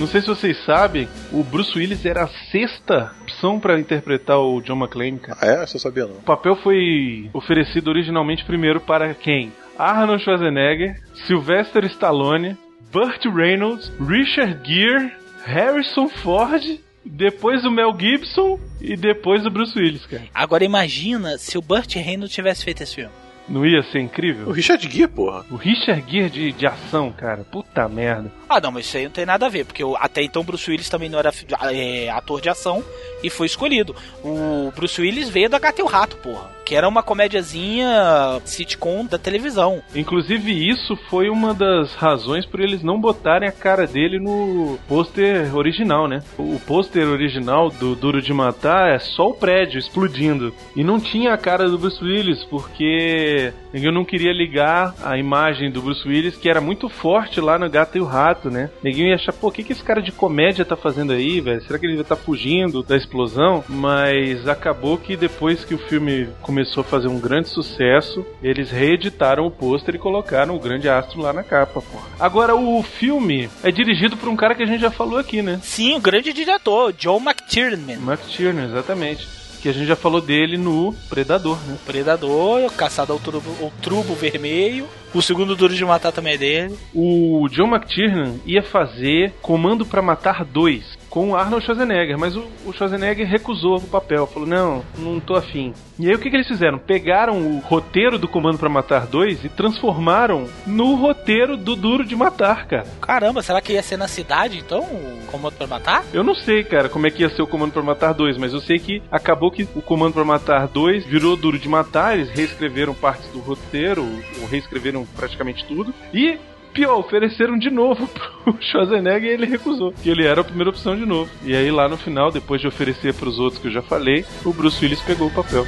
Não 0.00 0.06
sei 0.06 0.22
se 0.22 0.28
vocês 0.28 0.56
sabem, 0.64 1.06
o 1.30 1.44
Bruce 1.44 1.78
Willis 1.78 2.06
era 2.06 2.22
a 2.22 2.28
sexta 2.50 3.12
opção 3.20 3.60
pra 3.60 3.78
interpretar 3.78 4.38
o 4.38 4.62
John 4.62 4.78
McClane, 4.78 5.18
cara. 5.18 5.38
Ah, 5.42 5.46
é? 5.46 5.62
Eu 5.62 5.66
sabia 5.78 6.06
não. 6.06 6.14
O 6.14 6.22
papel 6.22 6.56
foi 6.56 7.28
oferecido 7.34 7.88
originalmente 7.88 8.42
primeiro 8.46 8.80
para 8.80 9.12
quem? 9.12 9.52
Arnold 9.78 10.24
Schwarzenegger, 10.24 10.98
Sylvester 11.26 11.84
Stallone, 11.84 12.56
Burt 12.90 13.26
Reynolds, 13.26 13.92
Richard 14.00 14.60
Gere, 14.64 15.12
Harrison 15.44 16.08
Ford, 16.08 16.80
depois 17.04 17.62
o 17.66 17.70
Mel 17.70 17.94
Gibson 17.98 18.58
e 18.80 18.96
depois 18.96 19.44
o 19.44 19.50
Bruce 19.50 19.78
Willis, 19.78 20.06
cara. 20.06 20.24
Agora 20.32 20.64
imagina 20.64 21.36
se 21.36 21.58
o 21.58 21.62
Burt 21.62 21.94
Reynolds 21.96 22.34
tivesse 22.34 22.64
feito 22.64 22.82
esse 22.82 22.94
filme. 22.94 23.12
Não 23.48 23.66
ia 23.66 23.82
ser 23.82 24.00
incrível? 24.00 24.48
O 24.48 24.52
Richard 24.52 24.88
Gere, 24.88 25.08
porra. 25.08 25.44
O 25.50 25.56
Richard 25.56 26.04
Gere 26.08 26.30
de, 26.30 26.52
de 26.52 26.66
ação, 26.66 27.10
cara. 27.12 27.44
Puta 27.50 27.88
merda. 27.88 28.30
Ah, 28.48 28.60
não, 28.60 28.70
mas 28.70 28.86
isso 28.86 28.96
aí 28.96 29.04
não 29.04 29.10
tem 29.10 29.26
nada 29.26 29.46
a 29.46 29.48
ver, 29.48 29.64
porque 29.64 29.82
o- 29.82 29.96
até 29.96 30.22
então 30.22 30.44
Bruce 30.44 30.70
Willis 30.70 30.88
também 30.88 31.08
não 31.08 31.18
era 31.18 31.32
é, 31.72 32.08
ator 32.10 32.40
de 32.40 32.48
ação 32.48 32.84
e 33.22 33.28
foi 33.30 33.46
escolhido. 33.46 33.94
O 34.22 34.72
Bruce 34.76 35.00
Willis 35.00 35.28
veio 35.28 35.48
da 35.50 35.58
Gata 35.58 35.80
e 35.80 35.84
o 35.84 35.88
Rato, 35.88 36.16
porra, 36.18 36.48
que 36.70 36.76
era 36.76 36.88
uma 36.88 37.02
comédiazinha 37.02 38.40
sitcom 38.44 39.04
da 39.04 39.18
televisão. 39.18 39.82
Inclusive, 39.92 40.52
isso 40.70 40.94
foi 41.08 41.28
uma 41.28 41.52
das 41.52 41.96
razões 41.96 42.46
por 42.46 42.60
eles 42.60 42.80
não 42.80 43.00
botarem 43.00 43.48
a 43.48 43.52
cara 43.52 43.88
dele 43.88 44.20
no 44.20 44.78
pôster 44.86 45.52
original, 45.56 46.06
né? 46.06 46.22
O 46.38 46.60
pôster 46.60 47.08
original 47.08 47.70
do 47.70 47.96
Duro 47.96 48.22
de 48.22 48.32
Matar 48.32 48.94
é 48.94 49.00
só 49.00 49.30
o 49.30 49.34
prédio 49.34 49.80
explodindo. 49.80 50.54
E 50.76 50.84
não 50.84 51.00
tinha 51.00 51.34
a 51.34 51.36
cara 51.36 51.68
do 51.68 51.76
Bruce 51.76 52.04
Willis, 52.04 52.44
porque 52.44 53.52
ninguém 53.74 53.92
não 53.92 54.04
queria 54.04 54.32
ligar 54.32 54.94
a 55.02 55.18
imagem 55.18 55.72
do 55.72 55.82
Bruce 55.82 56.06
Willis, 56.06 56.36
que 56.36 56.48
era 56.48 56.60
muito 56.60 56.88
forte 56.88 57.40
lá 57.40 57.58
no 57.58 57.68
Gato 57.68 57.98
e 57.98 58.00
o 58.00 58.04
Rato, 58.04 58.48
né? 58.48 58.70
Ninguém 58.80 59.08
ia 59.08 59.16
achar, 59.16 59.32
pô, 59.32 59.48
o 59.48 59.50
que, 59.50 59.64
que 59.64 59.72
esse 59.72 59.82
cara 59.82 60.00
de 60.00 60.12
comédia 60.12 60.64
tá 60.64 60.76
fazendo 60.76 61.12
aí, 61.12 61.40
velho? 61.40 61.62
Será 61.62 61.80
que 61.80 61.86
ele 61.86 62.04
tá 62.04 62.14
fugindo 62.14 62.80
da 62.80 62.96
explosão? 62.96 63.64
Mas 63.68 64.46
acabou 64.46 64.96
que 64.96 65.16
depois 65.16 65.64
que 65.64 65.74
o 65.74 65.78
filme 65.78 66.28
começou 66.40 66.59
a 66.60 66.84
fazer 66.84 67.08
um 67.08 67.18
grande 67.18 67.48
sucesso, 67.48 68.24
eles 68.42 68.70
reeditaram 68.70 69.46
o 69.46 69.50
pôster 69.50 69.94
e 69.94 69.98
colocaram 69.98 70.54
o 70.54 70.60
grande 70.60 70.88
astro 70.88 71.20
lá 71.20 71.32
na 71.32 71.42
capa, 71.42 71.80
porra. 71.80 72.08
Agora, 72.18 72.54
o 72.54 72.82
filme 72.82 73.48
é 73.62 73.70
dirigido 73.70 74.16
por 74.16 74.28
um 74.28 74.36
cara 74.36 74.54
que 74.54 74.62
a 74.62 74.66
gente 74.66 74.80
já 74.80 74.90
falou 74.90 75.18
aqui, 75.18 75.42
né? 75.42 75.60
Sim, 75.62 75.96
o 75.96 76.00
grande 76.00 76.32
diretor, 76.32 76.94
Joe 76.96 77.20
McTiernan. 77.20 77.94
McTiernan, 77.94 78.64
exatamente. 78.64 79.28
Que 79.60 79.68
a 79.68 79.72
gente 79.72 79.86
já 79.86 79.96
falou 79.96 80.22
dele 80.22 80.56
no 80.56 80.94
Predador, 81.10 81.58
né? 81.66 81.76
Predador, 81.84 82.72
Caçado 82.72 83.12
ao 83.12 83.18
Trubo, 83.18 83.50
ao 83.62 83.70
Trubo 83.82 84.14
Vermelho. 84.14 84.86
O 85.12 85.20
segundo 85.20 85.54
Duro 85.54 85.74
de 85.74 85.84
Matar 85.84 86.12
também 86.12 86.34
é 86.34 86.38
dele. 86.38 86.78
O 86.94 87.46
John 87.50 87.66
McTiernan 87.66 88.36
ia 88.46 88.62
fazer 88.62 89.34
Comando 89.42 89.84
pra 89.84 90.00
Matar 90.00 90.44
2 90.44 90.99
com 91.10 91.30
o 91.30 91.36
Arnold 91.36 91.64
Schwarzenegger, 91.64 92.16
mas 92.16 92.36
o, 92.36 92.46
o 92.64 92.72
Schwarzenegger 92.72 93.28
recusou 93.28 93.76
o 93.76 93.82
papel, 93.82 94.26
falou: 94.26 94.48
"Não, 94.48 94.82
não 94.96 95.20
tô 95.20 95.34
afim". 95.34 95.74
E 95.98 96.08
aí 96.08 96.14
o 96.14 96.18
que, 96.18 96.30
que 96.30 96.36
eles 96.36 96.48
fizeram? 96.48 96.78
Pegaram 96.78 97.36
o 97.38 97.58
roteiro 97.58 98.18
do 98.18 98.28
Comando 98.28 98.58
pra 98.58 98.68
Matar 98.68 99.06
2 99.06 99.44
e 99.44 99.48
transformaram 99.48 100.48
no 100.66 100.94
roteiro 100.94 101.56
do 101.56 101.76
Duro 101.76 102.04
de 102.04 102.16
Matar, 102.16 102.66
cara. 102.66 102.86
Caramba, 103.00 103.42
será 103.42 103.60
que 103.60 103.72
ia 103.72 103.82
ser 103.82 103.96
na 103.96 104.08
cidade 104.08 104.58
então? 104.58 104.80
O 104.80 105.26
Comando 105.30 105.56
pra 105.56 105.66
Matar? 105.66 106.04
Eu 106.12 106.22
não 106.22 106.34
sei, 106.34 106.64
cara, 106.64 106.88
como 106.88 107.06
é 107.06 107.10
que 107.10 107.22
ia 107.22 107.28
ser 107.28 107.42
o 107.42 107.46
Comando 107.46 107.72
pra 107.72 107.82
Matar 107.82 108.14
2, 108.14 108.38
mas 108.38 108.54
eu 108.54 108.60
sei 108.60 108.78
que 108.78 109.02
acabou 109.10 109.50
que 109.50 109.68
o 109.74 109.82
Comando 109.82 110.14
pra 110.14 110.24
Matar 110.24 110.68
2 110.68 111.04
virou 111.04 111.36
Duro 111.36 111.58
de 111.58 111.68
Matar, 111.68 112.14
eles 112.14 112.30
reescreveram 112.30 112.94
partes 112.94 113.28
do 113.32 113.40
roteiro, 113.40 114.02
ou 114.40 114.46
reescreveram 114.46 115.06
praticamente 115.16 115.64
tudo, 115.66 115.92
e 116.14 116.38
pior, 116.72 116.98
ofereceram 116.98 117.58
de 117.58 117.70
novo 117.70 118.08
pro 118.44 118.56
Schwarzenegger 118.60 119.30
e 119.30 119.34
ele 119.34 119.46
recusou, 119.46 119.92
que 119.92 120.08
ele 120.08 120.26
era 120.26 120.40
a 120.40 120.44
primeira 120.44 120.70
opção 120.70 120.96
de 120.96 121.06
novo. 121.06 121.30
E 121.44 121.54
aí 121.54 121.70
lá 121.70 121.88
no 121.88 121.96
final, 121.96 122.30
depois 122.30 122.60
de 122.60 122.66
oferecer 122.66 123.14
pros 123.14 123.38
outros 123.38 123.60
que 123.60 123.68
eu 123.68 123.72
já 123.72 123.82
falei, 123.82 124.24
o 124.44 124.52
Bruce 124.52 124.82
Willis 124.82 125.00
pegou 125.02 125.28
o 125.28 125.30
papel. 125.34 125.66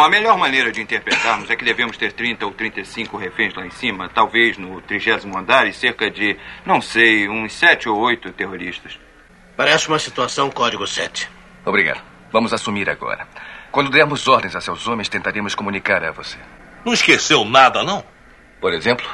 Bom, 0.00 0.06
a 0.06 0.08
melhor 0.08 0.38
maneira 0.38 0.72
de 0.72 0.80
interpretarmos 0.80 1.50
é 1.50 1.56
que 1.56 1.62
devemos 1.62 1.94
ter 1.98 2.14
30 2.14 2.46
ou 2.46 2.52
35 2.52 3.18
reféns 3.18 3.54
lá 3.54 3.66
em 3.66 3.70
cima, 3.70 4.08
talvez 4.08 4.56
no 4.56 4.80
trigésimo 4.80 5.36
andar 5.36 5.66
e 5.66 5.74
cerca 5.74 6.10
de, 6.10 6.38
não 6.64 6.80
sei, 6.80 7.28
uns 7.28 7.52
7 7.52 7.86
ou 7.86 7.98
8 7.98 8.32
terroristas. 8.32 8.98
Parece 9.54 9.88
uma 9.88 9.98
situação 9.98 10.50
código 10.50 10.86
7. 10.86 11.28
Obrigado. 11.66 12.00
Vamos 12.32 12.54
assumir 12.54 12.88
agora. 12.88 13.28
Quando 13.70 13.90
dermos 13.90 14.26
ordens 14.26 14.56
a 14.56 14.62
seus 14.62 14.88
homens, 14.88 15.10
tentaremos 15.10 15.54
comunicar 15.54 16.02
a 16.02 16.12
você. 16.12 16.38
Não 16.82 16.94
esqueceu 16.94 17.44
nada, 17.44 17.82
não? 17.82 18.02
Por 18.58 18.72
exemplo? 18.72 19.06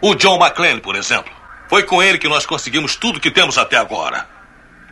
O 0.00 0.14
John 0.14 0.36
McClane, 0.36 0.80
por 0.80 0.94
exemplo. 0.94 1.32
Foi 1.68 1.82
com 1.82 2.00
ele 2.00 2.16
que 2.16 2.28
nós 2.28 2.46
conseguimos 2.46 2.94
tudo 2.94 3.18
que 3.18 3.32
temos 3.32 3.58
até 3.58 3.76
agora. 3.76 4.24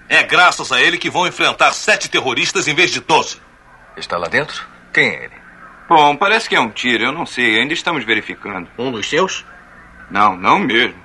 É 0.08 0.24
graças 0.24 0.72
a 0.72 0.80
ele 0.80 0.98
que 0.98 1.08
vão 1.08 1.24
enfrentar 1.24 1.72
sete 1.72 2.10
terroristas 2.10 2.66
em 2.66 2.74
vez 2.74 2.90
de 2.90 2.98
doze. 2.98 3.40
Está 3.96 4.18
lá 4.18 4.26
dentro? 4.26 4.74
Quem 4.96 5.10
é 5.10 5.24
ele? 5.24 5.34
Bom, 5.90 6.16
parece 6.16 6.48
que 6.48 6.56
é 6.56 6.60
um 6.60 6.70
tiro, 6.70 7.04
eu 7.04 7.12
não 7.12 7.26
sei, 7.26 7.60
ainda 7.60 7.74
estamos 7.74 8.02
verificando. 8.02 8.66
Um 8.78 8.90
dos 8.90 9.06
seus? 9.10 9.44
Não, 10.10 10.34
não 10.34 10.58
mesmo. 10.58 10.98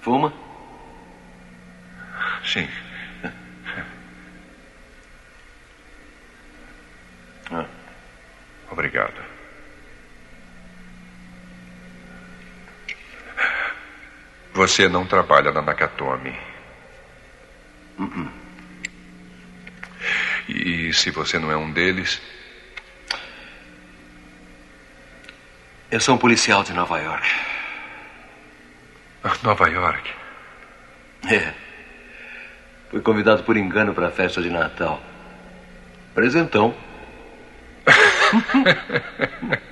Fuma? 0.00 0.32
Sim. 2.42 2.66
Ah. 7.52 7.66
Obrigado. 8.70 9.20
Você 14.54 14.88
não 14.88 15.04
trabalha 15.04 15.50
na 15.50 15.60
Nakatomi. 15.60 16.49
Uh-uh. 18.00 18.28
E 20.48 20.92
se 20.92 21.10
você 21.10 21.38
não 21.38 21.52
é 21.52 21.56
um 21.56 21.70
deles, 21.70 22.20
Eu 25.90 25.98
sou 25.98 26.14
um 26.14 26.18
policial 26.18 26.62
de 26.62 26.72
Nova 26.72 27.00
York. 27.00 27.28
Nova 29.42 29.68
York. 29.68 30.08
É. 31.28 31.52
Fui 32.90 33.00
convidado 33.00 33.42
por 33.42 33.56
engano 33.56 33.92
para 33.92 34.06
a 34.06 34.12
festa 34.12 34.40
de 34.40 34.50
Natal. 34.50 35.02
Presentão. 36.14 36.72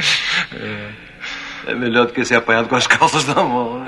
É 0.52 0.99
melhor 1.74 2.06
do 2.06 2.12
que 2.12 2.24
ser 2.24 2.36
apanhado 2.36 2.68
com 2.68 2.76
as 2.76 2.86
calças 2.86 3.26
na 3.26 3.34
mão. 3.42 3.80
né? 3.80 3.86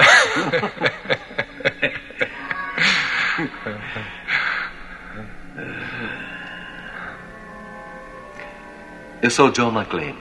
Eu 9.22 9.30
sou 9.30 9.50
John 9.50 9.70
McClane. 9.72 10.18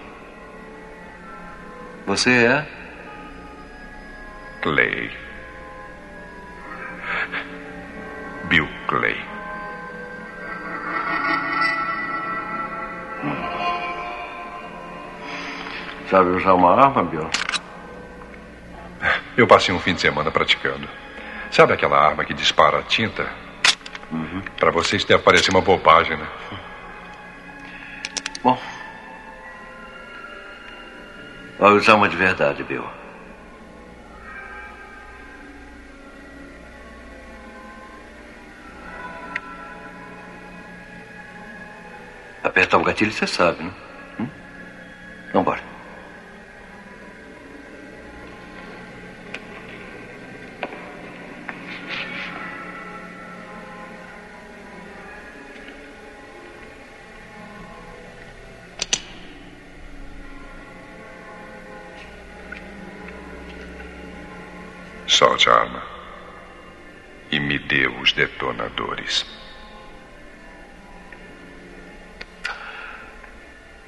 Você 2.06 2.30
é? 2.30 2.68
Clay. 4.62 5.12
Bill 8.48 8.68
Clay. 8.88 9.18
Sabe 16.10 16.30
usar 16.32 16.54
uma 16.54 16.76
arma, 16.76 17.04
Bill? 17.04 17.30
Eu 19.38 19.48
passei 19.48 19.74
um 19.74 19.80
fim 19.80 19.94
de 19.94 20.02
semana 20.02 20.30
praticando. 20.30 20.88
Sabe 21.50 21.74
aquela 21.74 21.98
arma 21.98 22.26
que 22.26 22.34
dispara 22.34 22.84
tinta? 22.84 23.28
Uhum. 24.12 24.42
Para 24.58 24.72
vocês 24.72 25.06
deve 25.06 25.24
parecer 25.24 25.52
uma 25.52 25.62
bobagem, 25.62 26.18
né? 26.18 26.28
Bom. 28.44 28.60
Vai 31.58 31.72
usar 31.72 31.96
uma 31.96 32.10
de 32.10 32.16
verdade, 32.16 32.64
Bill. 32.64 32.86
Apertar 42.44 42.78
o 42.78 42.84
gatilho 42.84 43.12
você 43.12 43.28
sabe, 43.28 43.64
né? 43.64 43.72
Hum? 44.20 44.28
Vambora. 45.32 45.71
Solte 65.42 65.50
a 65.50 65.54
arma. 65.54 65.84
E 67.32 67.40
me 67.40 67.58
dê 67.58 67.88
os 67.88 68.14
detonadores. 68.14 69.26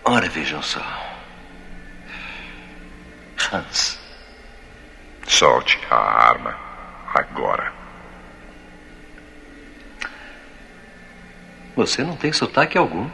Ora, 0.04 0.28
vejam 0.30 0.64
só. 0.64 0.82
Hans. 3.52 4.00
Solte 5.28 5.78
a 5.92 5.96
arma. 5.96 6.58
Agora. 7.14 7.72
Você 11.76 12.04
não 12.04 12.16
tem 12.16 12.34
sotaque 12.34 12.80
algum. 12.80 13.08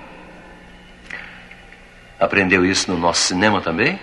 Aprendeu 2.17 2.65
isso 2.65 2.89
no 2.89 2.97
nosso 2.97 3.21
cinema 3.23 3.61
também? 3.61 3.99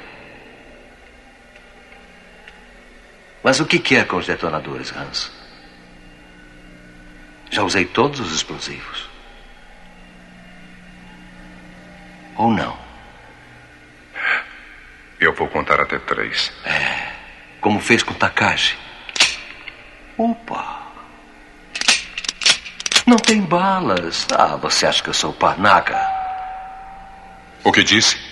Mas 3.47 3.61
o 3.61 3.65
que 3.65 3.79
quer 3.79 4.09
com 4.09 4.17
os 4.17 4.27
detonadores, 4.27 4.91
Hans? 4.91 5.31
Já 7.49 7.63
usei 7.63 7.85
todos 7.85 8.19
os 8.19 8.35
explosivos. 8.35 9.09
Ou 12.35 12.51
não? 12.51 12.77
Eu 15.21 15.33
vou 15.33 15.47
contar 15.47 15.81
até 15.81 15.97
três. 15.97 16.53
É, 16.65 17.13
como 17.61 17.79
fez 17.79 18.03
com 18.03 18.15
Takashi. 18.15 18.77
Opa! 20.19 20.83
Não 23.07 23.17
tem 23.17 23.43
balas. 23.43 24.27
Ah, 24.33 24.57
você 24.57 24.87
acha 24.87 25.01
que 25.01 25.11
eu 25.11 25.15
sou 25.15 25.33
panaca? 25.33 25.97
O 27.63 27.71
que 27.71 27.85
disse? 27.85 28.26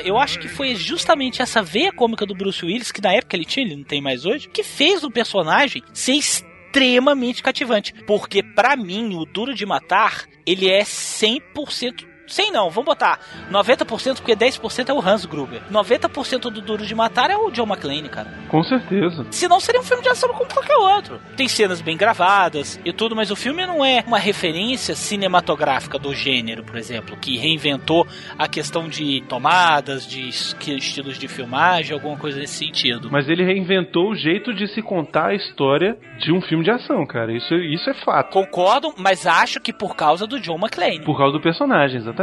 Cara, 0.00 0.08
eu 0.08 0.16
acho 0.16 0.38
que 0.38 0.48
foi 0.48 0.74
justamente 0.74 1.42
essa 1.42 1.62
veia 1.62 1.92
cômica 1.92 2.24
do 2.24 2.34
Bruce 2.34 2.64
Willis, 2.64 2.90
que 2.90 3.02
na 3.02 3.12
época 3.12 3.36
ele 3.36 3.44
tinha, 3.44 3.66
ele 3.66 3.76
não 3.76 3.84
tem 3.84 4.00
mais 4.00 4.24
hoje, 4.24 4.48
que 4.48 4.62
fez 4.62 5.04
o 5.04 5.10
personagem 5.10 5.82
ser 5.92 6.12
extremamente 6.12 7.42
cativante. 7.42 7.92
Porque, 8.06 8.42
para 8.42 8.76
mim, 8.76 9.14
o 9.14 9.26
Duro 9.26 9.54
de 9.54 9.66
Matar, 9.66 10.26
ele 10.46 10.70
é 10.70 10.82
100% 10.82 12.06
100 12.30 12.52
não, 12.52 12.70
vamos 12.70 12.86
botar 12.86 13.18
90% 13.50 14.16
porque 14.16 14.36
10% 14.36 14.88
é 14.88 14.92
o 14.92 15.00
Hans 15.00 15.26
Gruber. 15.26 15.60
90% 15.70 16.42
do 16.50 16.60
Duro 16.60 16.86
de 16.86 16.94
Matar 16.94 17.30
é 17.30 17.36
o 17.36 17.50
John 17.50 17.66
McClane, 17.66 18.08
cara. 18.08 18.32
Com 18.48 18.62
certeza. 18.62 19.26
Senão 19.30 19.60
seria 19.60 19.80
um 19.80 19.84
filme 19.84 20.02
de 20.02 20.08
ação 20.08 20.28
como 20.30 20.52
qualquer 20.52 20.76
outro. 20.76 21.20
Tem 21.36 21.48
cenas 21.48 21.80
bem 21.80 21.96
gravadas 21.96 22.80
e 22.84 22.92
tudo, 22.92 23.16
mas 23.16 23.30
o 23.30 23.36
filme 23.36 23.66
não 23.66 23.84
é 23.84 24.02
uma 24.06 24.18
referência 24.18 24.94
cinematográfica 24.94 25.98
do 25.98 26.14
gênero, 26.14 26.62
por 26.62 26.76
exemplo, 26.76 27.16
que 27.16 27.36
reinventou 27.36 28.06
a 28.38 28.46
questão 28.46 28.88
de 28.88 29.22
tomadas, 29.28 30.06
de 30.06 30.28
estilos 30.28 31.18
de 31.18 31.28
filmagem, 31.28 31.92
alguma 31.92 32.16
coisa 32.16 32.38
nesse 32.38 32.64
sentido. 32.64 33.08
Mas 33.10 33.28
ele 33.28 33.44
reinventou 33.44 34.10
o 34.10 34.14
jeito 34.14 34.54
de 34.54 34.68
se 34.68 34.80
contar 34.82 35.28
a 35.28 35.34
história 35.34 35.96
de 36.18 36.32
um 36.32 36.40
filme 36.40 36.64
de 36.64 36.70
ação, 36.70 37.04
cara. 37.06 37.32
Isso, 37.32 37.54
isso 37.54 37.90
é 37.90 37.94
fato. 38.04 38.30
Concordo, 38.30 38.94
mas 38.96 39.26
acho 39.26 39.60
que 39.60 39.72
por 39.72 39.96
causa 39.96 40.26
do 40.26 40.38
John 40.40 40.56
McClane. 40.56 41.04
Por 41.04 41.16
causa 41.16 41.32
do 41.32 41.40
personagem, 41.40 41.96
exatamente. 41.96 42.19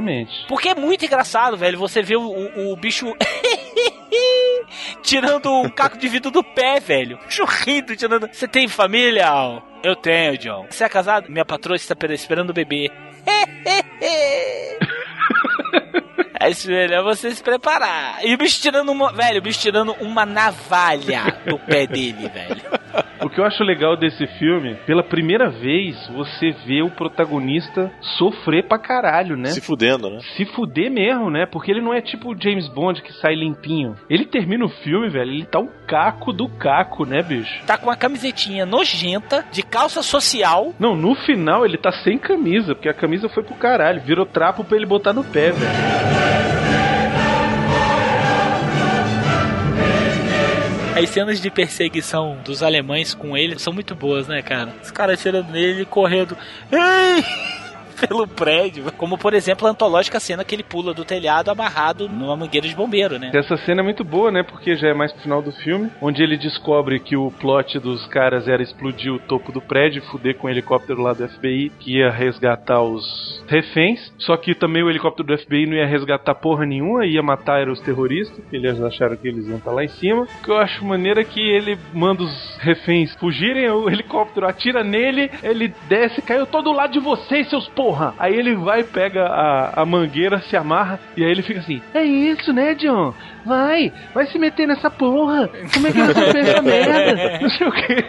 Porque 0.48 0.70
é 0.70 0.76
muito 0.76 1.06
engraçado, 1.06 1.58
velho, 1.58 1.78
você 1.78 2.02
vê 2.02 2.16
o, 2.16 2.22
o, 2.22 2.74
o 2.74 2.76
bicho 2.76 3.14
tirando 5.02 5.52
um 5.52 5.70
caco 5.70 5.98
de 5.98 6.08
vidro 6.08 6.32
do 6.32 6.44
pé, 6.44 6.80
velho. 6.80 7.18
Bicho 7.26 7.46
rindo, 7.46 7.96
tirando. 7.96 8.28
Você 8.32 8.48
tem 8.48 8.68
família? 8.68 9.28
Eu 9.84 9.96
tenho, 9.96 10.38
John. 10.38 10.66
Você 10.70 10.84
é 10.84 10.90
casado? 10.90 11.30
Minha 11.30 11.46
patroa 11.46 11.76
está 11.76 11.96
esperando 12.10 12.50
o 12.50 12.54
bebê. 12.54 12.92
É 16.40 16.50
isso, 16.50 16.70
melhor 16.70 17.04
você 17.04 17.32
se 17.32 17.44
preparar. 17.44 18.20
E 18.24 18.34
o 18.34 18.38
bicho 18.38 18.62
tirando 18.62 18.90
uma. 18.90 19.12
Velho, 19.12 19.40
o 19.40 19.42
bicho 19.42 19.60
tirando 19.60 19.94
uma 20.00 20.26
navalha 20.26 21.40
do 21.46 21.58
pé 21.60 21.88
dele, 21.88 22.30
velho. 22.30 22.62
O 23.22 23.30
que 23.30 23.40
eu 23.40 23.46
acho 23.46 23.64
legal 23.64 23.98
desse 23.98 24.28
filme, 24.40 24.76
pela 24.86 25.04
primeira 25.04 25.50
vez 25.50 25.96
você 26.10 26.52
vê 26.66 26.82
o 26.84 26.90
protagonista 26.90 27.92
sofrer 28.18 28.68
pra 28.68 28.78
caralho, 28.78 29.36
né? 29.36 29.50
Se 29.50 29.62
fudendo, 29.62 30.10
né? 30.10 30.20
Se 30.36 30.46
fuder 30.46 30.92
mesmo, 30.92 31.30
né? 31.30 31.46
Porque 31.46 31.72
ele 31.72 31.82
não 31.82 31.94
é 31.94 32.02
tipo 32.02 32.32
o 32.32 32.40
James 32.40 32.68
Bond 32.68 33.02
que 33.02 33.12
sai 33.14 33.34
limpinho. 33.34 33.96
Ele 34.10 34.26
termina 34.26 34.66
o 34.66 34.70
filme, 34.70 35.10
velho, 35.10 35.32
ele 35.32 35.46
tá 35.46 35.60
o 35.60 35.70
caco 35.88 36.32
do 36.32 36.48
caco, 36.48 37.06
né, 37.06 37.24
bicho? 37.24 37.66
Tá 37.66 37.78
com 37.78 37.88
uma 37.88 37.96
camisetinha 37.96 38.66
nojenta, 38.66 39.44
de 39.52 39.64
calça 39.64 40.04
social. 40.04 40.74
Não, 40.80 40.96
no 40.96 41.16
final 41.16 41.66
ele 41.66 41.78
tá 41.78 41.92
sem 42.04 42.18
camisa, 42.18 42.76
porque 42.76 42.90
a 42.90 42.94
camisa 42.94 43.28
foi 43.30 43.44
pro 43.44 43.56
caralho. 43.56 44.02
Virou 44.02 44.26
trapo 44.26 44.64
pra 44.64 44.78
ele 44.78 44.86
botar 44.86 45.14
no 45.14 45.24
pé, 45.24 45.52
velho. 45.52 46.27
As 50.98 51.10
cenas 51.12 51.40
de 51.40 51.52
perseguição 51.52 52.38
dos 52.44 52.64
alemães 52.64 53.14
com 53.14 53.38
ele 53.38 53.60
são 53.60 53.72
muito 53.72 53.94
boas, 53.94 54.28
né, 54.28 54.42
cara? 54.42 54.74
Os 54.82 54.90
caras 54.90 55.22
tirando 55.22 55.52
nele, 55.52 55.86
correndo. 55.86 56.36
Ei! 56.72 57.67
Pelo 58.00 58.28
prédio. 58.28 58.92
Como, 58.94 59.18
por 59.18 59.34
exemplo, 59.34 59.68
a 59.68 59.72
antológica 59.72 60.20
cena 60.20 60.44
que 60.44 60.54
ele 60.56 60.64
pula 60.64 60.94
do 60.94 61.04
telhado 61.04 61.50
amarrado 61.50 62.08
numa 62.08 62.36
mangueira 62.36 62.68
de 62.68 62.76
bombeiro, 62.76 63.18
né? 63.18 63.32
Essa 63.34 63.58
cena 63.58 63.82
é 63.82 63.84
muito 63.84 64.04
boa, 64.04 64.32
né? 64.32 64.44
Porque 64.44 64.76
já 64.76 64.90
é 64.90 64.94
mais 64.94 65.12
pro 65.12 65.22
final 65.22 65.42
do 65.42 65.52
filme, 65.52 65.90
onde 66.02 66.22
ele 66.22 66.38
descobre 66.38 67.00
que 67.00 67.16
o 67.16 67.32
plot 67.32 67.80
dos 67.80 68.06
caras 68.08 68.48
era 68.48 68.62
explodir 68.62 69.12
o 69.14 69.20
topo 69.20 69.52
do 69.52 69.62
prédio 69.62 70.00
e 70.00 70.06
fuder 70.12 70.36
com 70.38 70.48
o 70.48 70.50
helicóptero 70.50 71.02
lá 71.02 71.14
do 71.14 71.28
FBI, 71.28 71.72
que 71.80 71.98
ia 71.98 72.10
resgatar 72.10 72.82
os 72.82 73.44
reféns. 73.48 74.14
Só 74.20 74.38
que 74.38 74.54
também 74.54 74.84
o 74.84 74.90
helicóptero 74.90 75.28
do 75.28 75.38
FBI 75.38 75.66
não 75.66 75.76
ia 75.76 75.88
resgatar 75.88 76.36
porra 76.36 76.66
nenhuma, 76.66 77.06
ia 77.06 77.24
matar 77.24 77.62
era 77.62 77.72
os 77.72 77.80
terroristas, 77.82 78.44
que 78.50 78.56
eles 78.56 78.80
acharam 78.82 79.16
que 79.16 79.28
eles 79.28 79.48
iam 79.48 79.58
estar 79.58 79.72
lá 79.72 79.84
em 79.84 79.90
cima. 79.90 80.24
O 80.24 80.44
que 80.44 80.52
eu 80.52 80.58
acho 80.58 80.86
maneira 80.86 81.22
é 81.22 81.26
que 81.26 81.42
ele 81.42 81.78
manda 81.94 82.24
os 82.24 82.58
reféns 82.60 83.14
fugirem, 83.16 83.70
o 83.70 83.90
helicóptero 83.90 84.48
atira 84.48 84.84
nele, 84.84 85.32
ele 85.42 85.74
desce, 85.90 86.22
caiu 86.22 86.46
todo 86.46 86.72
lado 86.72 86.94
de 86.94 87.00
vocês, 87.00 87.50
seus 87.50 87.68
porra! 87.70 87.87
Aí 88.18 88.34
ele 88.36 88.56
vai, 88.56 88.84
pega 88.84 89.26
a, 89.26 89.82
a 89.82 89.86
mangueira, 89.86 90.40
se 90.42 90.56
amarra, 90.58 91.00
e 91.16 91.24
aí 91.24 91.32
ele 91.32 91.42
fica 91.42 91.60
assim: 91.60 91.82
É 91.94 92.04
isso, 92.04 92.52
né, 92.54 92.74
John? 92.76 93.14
Vai, 93.46 93.94
vai 94.14 94.26
se 94.28 94.38
meter 94.38 94.68
nessa 94.68 94.90
porra. 94.92 95.50
Como 95.74 95.88
é 95.88 95.92
que 95.92 96.02
você 96.02 96.32
fez 96.34 96.50
essa 96.50 96.62
merda? 96.62 97.40
Não 97.40 97.50
sei 97.50 97.68
o 97.68 97.72
quê. 97.72 98.06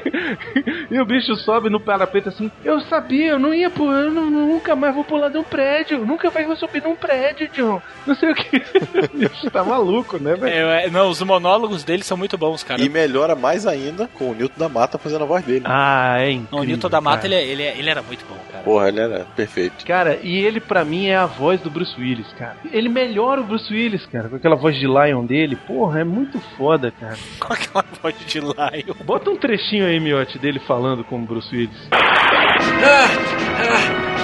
E 0.90 1.00
o 1.00 1.04
bicho 1.06 1.34
sobe 1.36 1.70
no 1.70 1.78
parapeito 1.78 2.28
assim: 2.28 2.50
Eu 2.64 2.80
sabia, 2.82 3.30
eu 3.32 3.38
não 3.38 3.54
ia 3.54 3.70
pôr, 3.70 3.92
eu 3.92 4.10
não- 4.10 4.28
nunca 4.30 4.74
mais 4.74 4.94
vou 4.94 5.04
pular 5.04 5.28
de 5.28 5.38
um 5.38 5.44
prédio. 5.44 6.04
Nunca 6.04 6.30
mais 6.30 6.46
vou 6.46 6.56
subir 6.56 6.82
num 6.82 6.96
prédio, 6.96 7.48
John. 7.52 7.80
Não 8.06 8.14
sei 8.16 8.30
o 8.32 8.34
que. 8.34 8.58
O 9.14 9.16
bicho 9.18 9.50
tá 9.50 9.62
maluco, 9.64 10.18
né, 10.18 10.34
velho? 10.34 10.68
É, 10.68 10.86
é, 10.86 10.90
não, 10.90 11.08
os 11.08 11.22
monólogos 11.22 11.84
dele 11.84 12.02
são 12.02 12.16
muito 12.16 12.36
bons, 12.36 12.62
cara. 12.64 12.80
E 12.82 12.88
melhora 12.88 13.34
mais 13.36 13.66
ainda 13.66 14.08
com 14.14 14.30
o 14.30 14.34
Newton 14.34 14.58
da 14.58 14.68
Mata 14.68 14.98
fazendo 14.98 15.22
a 15.22 15.26
voz 15.26 15.44
dele. 15.44 15.62
Ah, 15.64 16.16
é 16.18 16.30
incrível. 16.32 16.48
Não, 16.52 16.58
o 16.60 16.64
Newton 16.64 16.88
da 16.88 17.00
Mata, 17.00 17.26
ele, 17.26 17.36
ele, 17.36 17.62
ele 17.62 17.90
era 17.90 18.02
muito 18.02 18.24
bom. 18.28 18.37
Porra, 18.68 18.88
ele 18.88 19.00
era 19.00 19.24
perfeito. 19.34 19.82
Cara, 19.86 20.20
e 20.22 20.36
ele 20.44 20.60
pra 20.60 20.84
mim 20.84 21.06
é 21.06 21.16
a 21.16 21.24
voz 21.24 21.58
do 21.58 21.70
Bruce 21.70 21.98
Willis, 21.98 22.30
cara. 22.34 22.58
Ele 22.70 22.90
melhora 22.90 23.40
o 23.40 23.44
Bruce 23.44 23.72
Willis, 23.72 24.04
cara, 24.04 24.28
com 24.28 24.36
aquela 24.36 24.56
voz 24.56 24.76
de 24.76 24.86
Lion 24.86 25.24
dele. 25.24 25.56
Porra, 25.56 26.00
é 26.00 26.04
muito 26.04 26.38
foda, 26.58 26.92
cara. 27.00 27.16
Com 27.40 27.50
aquela 27.50 27.82
voz 28.02 28.14
de 28.26 28.40
Lion. 28.40 28.94
Bota 29.06 29.30
um 29.30 29.36
trechinho 29.36 29.86
aí, 29.86 29.98
miote, 29.98 30.38
dele 30.38 30.58
falando 30.58 31.02
como 31.02 31.24
Bruce 31.24 31.48
Willis. 31.56 31.88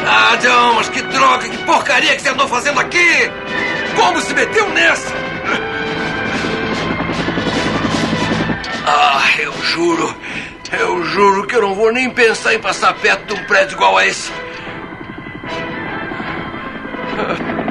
Ah, 0.07 0.37
John, 0.37 0.75
mas 0.75 0.91
que 0.91 1.01
droga, 1.01 1.49
que 1.49 1.59
porcaria 1.65 2.15
que 2.15 2.21
você 2.21 2.29
andou 2.29 2.47
fazendo 2.47 2.79
aqui! 2.81 3.31
Como 3.97 4.21
se 4.21 4.35
meteu 4.35 4.69
nessa? 4.75 5.15
Ah, 8.87 9.25
eu 9.39 9.53
juro, 9.63 10.15
eu 10.81 11.03
juro 11.05 11.47
que 11.47 11.57
eu 11.57 11.63
não 11.63 11.75
vou 11.75 11.93
nem 11.93 12.11
pensar 12.11 12.55
em 12.55 12.59
passar 12.59 12.95
perto 12.95 13.35
de 13.35 13.41
um 13.41 13.45
prédio 13.45 13.75
igual 13.77 13.97
a 13.97 14.07
esse. 14.07 14.31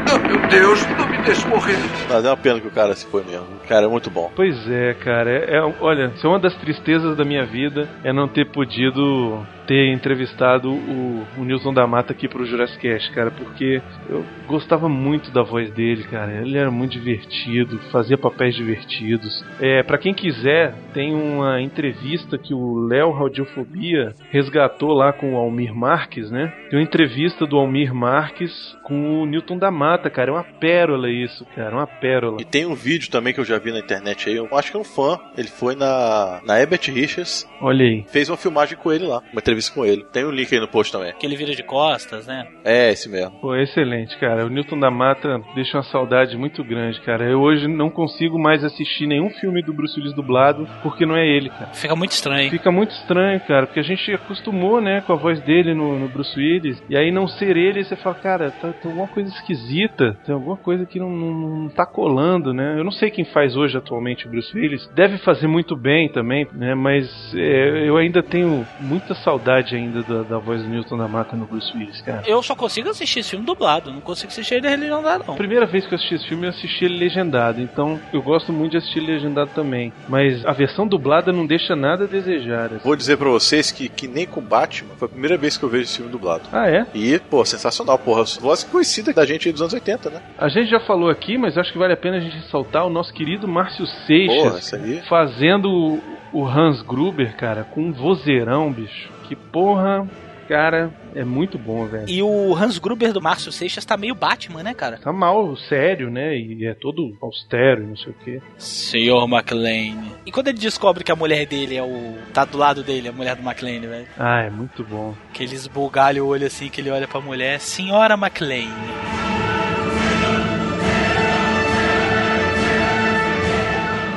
Ah, 0.06 0.18
meu 0.28 0.40
Deus, 0.50 0.80
não 0.98 1.08
me 1.08 1.18
deixe 1.20 1.48
morrer. 1.48 1.78
Mas 2.10 2.26
é 2.26 2.30
uma 2.30 2.38
pena 2.38 2.60
que 2.60 2.68
o 2.68 2.72
cara 2.72 2.96
se 2.96 3.06
foi 3.06 3.24
mesmo. 3.24 3.48
Cara 3.68 3.86
é 3.86 3.90
muito 3.90 4.10
bom. 4.10 4.32
Pois 4.36 4.70
é, 4.70 4.94
cara. 4.94 5.30
É, 5.30 5.56
é- 5.58 5.74
olha, 5.82 6.12
isso 6.16 6.26
é 6.26 6.30
uma 6.30 6.40
das 6.40 6.56
tristezas 6.56 7.16
da 7.16 7.24
minha 7.24 7.46
vida 7.46 7.88
é 8.04 8.12
não 8.12 8.28
ter 8.28 8.46
podido 8.52 9.46
ter 9.66 9.94
entrevistado 9.94 10.70
o, 10.72 11.26
o 11.38 11.44
Nilson 11.46 11.74
da 11.74 11.88
Mata 11.88 12.12
aqui 12.12 12.28
pro 12.28 12.46
Jurassic 12.46 12.82
Cast, 12.82 13.12
cara, 13.12 13.32
porque 13.32 13.82
eu 14.10 14.26
gostava 14.48 14.90
muito 14.90 15.32
da 15.32 15.42
voz 15.42 15.72
dele, 15.72 16.04
cara. 16.04 16.42
Ele 16.42 16.58
era 16.58 16.70
muito 16.70 16.92
divertido, 16.92 17.80
fazia 17.92 18.18
papéis 18.18 18.56
divertidos. 18.56 19.44
É, 19.60 19.82
para 19.84 19.98
quem 19.98 20.14
quiser, 20.14 20.74
tem 20.94 21.14
uma 21.14 21.62
entrevista 21.62 22.38
que 22.38 22.54
o 22.54 22.88
Léo 22.88 23.12
Radiofobia 23.12 24.14
resgatou 24.32 24.92
lá 24.94 25.14
com 25.14 25.34
o 25.34 25.38
Almir 25.38 25.74
Marques, 25.74 26.30
né? 26.30 26.54
Tem 26.70 26.80
uma 26.80 26.84
entrevista 26.84 27.46
do 27.46 27.58
Almir 27.58 27.94
Marques 27.94 28.52
com 28.84 29.22
o 29.22 29.26
Newton 29.26 29.58
da 29.58 29.72
Mata, 29.72 30.10
cara. 30.10 30.32
É 30.32 30.34
uma 30.34 30.44
pérola 30.44 31.10
isso, 31.10 31.46
cara, 31.56 31.76
uma 31.76 31.88
pérola. 31.88 32.38
E 32.40 32.46
tem 32.46 32.66
um 32.66 32.76
vídeo 32.76 33.10
também 33.10 33.34
que 33.34 33.40
eu 33.40 33.46
já 33.46 33.53
vi 33.60 33.72
na 33.72 33.80
internet 33.80 34.30
aí. 34.30 34.36
Eu 34.36 34.48
acho 34.54 34.72
que 34.72 34.78
é 34.78 34.80
um 34.80 34.84
fã. 34.84 35.20
Ele 35.38 35.48
foi 35.48 35.76
na, 35.76 36.42
na 36.46 36.60
Herbert 36.60 36.82
Richards. 36.88 37.48
Olha 37.62 37.86
aí. 37.86 38.06
Fez 38.10 38.30
uma 38.30 38.38
filmagem 38.38 38.78
com 38.78 38.92
ele 38.92 39.06
lá. 39.06 39.22
Uma 39.32 39.40
entrevista 39.40 39.74
com 39.74 39.86
ele. 39.86 40.06
Tem 40.12 40.26
um 40.26 40.32
link 40.32 40.54
aí 40.54 40.60
no 40.60 40.68
post 40.68 40.92
também. 40.92 41.14
Que 41.20 41.26
ele 41.26 41.36
vira 41.36 41.54
de 41.54 41.64
costas, 41.64 42.28
né? 42.28 42.48
É, 42.64 42.92
esse 42.92 43.10
mesmo. 43.10 43.40
Pô, 43.40 43.56
excelente, 43.56 44.18
cara. 44.18 44.46
O 44.46 44.50
Newton 44.50 44.80
da 44.80 44.92
Mata 44.92 45.42
deixa 45.56 45.78
uma 45.78 45.84
saudade 45.84 46.38
muito 46.38 46.64
grande, 46.64 47.02
cara. 47.02 47.30
Eu 47.30 47.42
hoje 47.42 47.68
não 47.68 47.90
consigo 47.90 48.40
mais 48.40 48.64
assistir 48.64 49.08
nenhum 49.08 49.30
filme 49.30 49.62
do 49.62 49.74
Bruce 49.74 50.00
Willis 50.00 50.14
dublado 50.14 50.68
porque 50.82 51.06
não 51.06 51.16
é 51.16 51.28
ele, 51.28 51.50
cara. 51.50 51.74
Fica 51.74 51.96
muito 51.96 52.12
estranho. 52.12 52.50
Fica 52.50 52.72
muito 52.72 52.92
estranho, 52.92 53.40
cara, 53.42 53.66
porque 53.66 53.80
a 53.80 53.84
gente 53.84 54.12
acostumou, 54.14 54.80
né, 54.80 55.02
com 55.02 55.14
a 55.14 55.16
voz 55.16 55.42
dele 55.42 55.74
no, 55.74 56.00
no 56.00 56.08
Bruce 56.08 56.38
Willis, 56.38 56.82
e 56.90 56.96
aí 56.96 57.12
não 57.12 57.28
ser 57.28 57.58
ele, 57.58 57.84
você 57.84 57.96
fala, 57.96 58.16
cara, 58.16 58.52
tá, 58.52 58.72
tem 58.72 58.92
alguma 58.92 59.08
coisa 59.08 59.30
esquisita, 59.30 60.18
tem 60.26 60.34
alguma 60.34 60.58
coisa 60.58 60.86
que 60.86 61.00
não, 61.00 61.10
não, 61.10 61.34
não 61.34 61.70
tá 61.70 61.86
colando, 61.86 62.54
né? 62.54 62.76
Eu 62.78 62.84
não 62.84 62.92
sei 62.92 63.10
quem 63.10 63.26
faz 63.26 63.43
hoje 63.56 63.78
atualmente 63.78 64.26
o 64.26 64.30
Bruce 64.30 64.58
Willis, 64.58 64.90
deve 64.96 65.18
fazer 65.20 65.48
muito 65.48 65.76
bem 65.76 66.10
também, 66.10 66.48
né? 66.54 66.74
Mas 66.76 67.10
é, 67.36 67.88
eu 67.88 67.98
ainda 67.98 68.24
tenho 68.24 68.66
muita 68.80 69.14
saudade 69.16 69.76
ainda 69.76 70.02
da, 70.04 70.24
da 70.24 70.38
voz 70.38 70.62
do 70.62 70.70
Newton 70.70 70.98
da 70.98 71.08
Mata 71.08 71.36
no 71.36 71.46
Bruce 71.46 71.76
Willis, 71.76 72.02
cara. 72.02 72.24
Eu 72.26 72.42
só 72.42 72.56
consigo 72.56 72.90
assistir 72.90 73.20
esse 73.20 73.32
filme 73.32 73.46
dublado, 73.46 73.92
não 73.92 74.02
consigo 74.02 74.32
assistir 74.32 74.56
ele 74.56 74.68
legendado, 74.68 75.24
não. 75.28 75.34
A 75.34 75.38
primeira 75.38 75.66
vez 75.66 75.86
que 75.86 75.94
eu 75.94 75.98
assisti 75.98 76.16
esse 76.16 76.28
filme, 76.28 76.46
eu 76.46 76.50
assisti 76.50 76.86
ele 76.86 76.98
legendado. 76.98 77.62
Então, 77.62 78.00
eu 78.12 78.22
gosto 78.22 78.52
muito 78.54 78.72
de 78.72 78.78
assistir 78.78 79.00
legendado 79.00 79.52
também. 79.54 79.92
Mas 80.08 80.46
a 80.46 80.52
versão 80.52 80.88
dublada 80.88 81.32
não 81.32 81.46
deixa 81.46 81.76
nada 81.76 82.06
a 82.06 82.08
desejar. 82.08 82.66
assim. 82.68 82.84
Vou 82.84 82.96
dizer 82.96 83.18
pra 83.18 83.30
vocês 83.30 83.72
que, 83.72 83.90
que 83.90 84.08
nem 84.08 84.26
com 84.26 84.42
Batman, 84.42 84.96
foi 84.96 85.08
a 85.08 85.12
primeira 85.12 85.38
vez 85.38 85.58
que 85.58 85.64
eu 85.64 85.70
vejo 85.70 85.84
esse 85.84 85.98
filme 85.98 86.12
dublado. 86.12 86.44
Ah, 86.52 86.70
é? 86.70 86.86
E, 86.94 87.20
pô, 87.20 87.44
sensacional, 87.46 87.98
porra. 87.98 88.24
Voz 88.40 88.64
conhecida 88.64 89.14
da 89.14 89.26
gente 89.26 89.48
aí 89.48 89.52
dos 89.52 89.62
anos 89.62 89.74
80, 89.74 90.10
né? 90.10 90.22
A 90.38 90.48
gente 90.48 90.70
já 90.70 90.80
falou 90.80 91.10
aqui, 91.10 91.38
mas 91.38 91.58
acho 91.58 91.72
que 91.72 91.78
vale 91.78 91.94
a 91.94 91.98
pena 91.98 92.18
a 92.18 92.20
gente 92.20 92.38
ressaltar 92.38 92.86
o 92.86 92.90
nosso 92.90 93.14
querido 93.14 93.33
Márcio 93.48 93.86
Seixas 94.08 94.70
Porra, 94.72 94.84
aí. 94.84 95.02
fazendo 95.10 95.70
o- 95.72 96.02
o 96.34 96.46
Hans 96.48 96.82
Gruber, 96.82 97.36
cara, 97.36 97.64
com 97.64 97.82
um 97.82 97.94
vozeirão, 97.94 98.72
bicho. 98.72 99.10
Que 99.28 99.36
porra, 99.36 100.08
cara, 100.48 100.92
é 101.16 101.24
muito 101.24 101.58
bom, 101.58 101.86
velho. 101.86 102.06
E 102.10 102.22
o 102.24 102.56
Hans 102.56 102.78
Gruber 102.80 103.14
do 103.14 103.22
Márcio 103.22 103.52
Seixas 103.52 103.86
tá 103.86 103.96
meio 103.96 104.14
Batman, 104.16 104.64
né, 104.64 104.74
cara? 104.74 104.98
Tá 104.98 105.14
mal, 105.14 105.56
sério, 105.56 106.10
né? 106.10 106.36
E 106.36 106.66
é 106.66 106.74
todo 106.74 107.16
austero 107.22 107.84
e 107.84 107.88
não 107.88 107.96
sei 107.96 108.12
o 108.12 108.16
quê. 108.24 108.42
Senhor 108.58 109.28
McLean. 109.28 110.04
E 110.26 110.32
quando 110.32 110.48
ele 110.50 110.58
descobre 110.58 111.04
que 111.04 111.12
a 111.12 111.16
mulher 111.16 111.46
dele 111.46 111.76
é 111.78 111.84
o. 111.84 112.16
tá 112.34 112.46
do 112.46 112.58
lado 112.58 112.84
dele, 112.84 113.08
a 113.10 113.12
mulher 113.12 113.36
do 113.36 113.44
McLean, 113.48 113.82
velho. 113.82 114.08
Ah, 114.18 114.42
é 114.42 114.50
muito 114.50 114.84
bom. 114.84 115.14
Que 115.34 115.44
ele 115.44 115.56
esbugalha 115.56 116.24
o 116.24 116.28
olho 116.28 116.48
assim, 116.48 116.68
que 116.70 116.82
ele 116.82 116.90
olha 116.90 117.08
pra 117.08 117.22
mulher, 117.22 117.60
Senhora 117.60 118.16
McLean. 118.16 119.13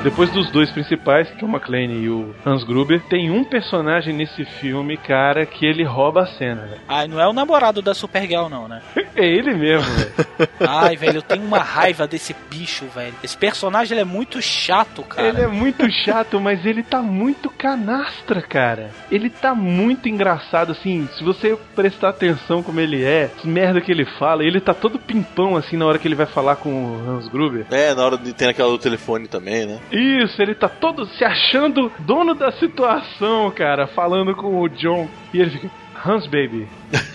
Depois 0.07 0.31
dos 0.31 0.49
dois 0.53 0.71
principais, 0.71 1.29
que 1.31 1.45
é 1.45 1.49
o 1.49 1.51
McLean 1.51 1.91
e 1.91 2.09
o 2.09 2.33
Hans 2.47 2.63
Gruber, 2.63 3.03
tem 3.09 3.29
um 3.29 3.43
personagem 3.43 4.15
nesse 4.15 4.45
filme, 4.45 4.97
cara, 4.97 5.45
que 5.45 5.67
ele 5.67 5.83
rouba 5.83 6.23
a 6.23 6.27
cena, 6.27 6.63
velho. 6.63 6.81
Ai, 6.87 7.09
não 7.09 7.21
é 7.21 7.27
o 7.27 7.33
namorado 7.33 7.83
da 7.83 7.93
Supergirl, 7.93 8.49
não, 8.49 8.69
né? 8.69 8.81
É 9.17 9.25
ele 9.25 9.55
mesmo, 9.55 9.91
velho. 9.95 10.13
Ai, 10.61 10.95
velho, 10.95 11.17
eu 11.17 11.23
tenho 11.23 11.43
uma 11.43 11.59
raiva 11.59 12.07
desse 12.07 12.37
bicho, 12.51 12.85
velho. 12.95 13.15
Esse 13.25 13.37
personagem 13.37 13.95
ele 13.95 14.03
é 14.03 14.05
muito 14.05 14.43
chato, 14.43 15.03
cara. 15.03 15.27
Ele 15.27 15.41
é 15.41 15.47
muito 15.47 15.91
chato, 15.91 16.39
mas 16.39 16.65
ele 16.67 16.83
tá 16.83 17.01
muito 17.01 17.49
canastra, 17.49 18.43
cara. 18.43 18.91
Ele 19.11 19.31
tá 19.31 19.55
muito 19.55 20.07
engraçado, 20.07 20.73
assim. 20.73 21.09
Se 21.17 21.25
você 21.25 21.59
prestar 21.75 22.11
atenção 22.11 22.63
como 22.63 22.79
ele 22.79 23.03
é, 23.03 23.31
as 23.39 23.45
merda 23.47 23.81
que 23.81 23.91
ele 23.91 24.05
fala, 24.05 24.45
ele 24.45 24.61
tá 24.61 24.75
todo 24.75 24.99
pimpão, 24.99 25.57
assim, 25.57 25.79
na 25.79 25.87
hora 25.87 25.99
que 25.99 26.07
ele 26.07 26.15
vai 26.15 26.27
falar 26.27 26.57
com 26.57 26.69
o 26.69 27.11
Hans 27.11 27.27
Gruber. 27.27 27.65
É, 27.71 27.95
na 27.95 28.05
hora 28.05 28.19
de 28.19 28.35
ter 28.35 28.49
aquela 28.49 28.71
do 28.71 28.79
telefone 28.79 29.27
também, 29.27 29.65
né? 29.65 29.79
Isso, 29.97 30.43
ele 30.43 30.55
tá 30.55 30.69
todo 30.69 31.07
se 31.07 31.25
achando 31.25 31.91
dono 32.01 32.35
da 32.35 32.53
situação, 32.53 33.51
cara, 33.51 33.87
falando 33.87 34.35
com 34.35 34.61
o 34.61 34.69
John. 34.69 35.09
E 35.33 35.41
ele 35.41 35.51
fica, 35.51 35.71
Hans 36.05 36.27
Baby, 36.27 36.69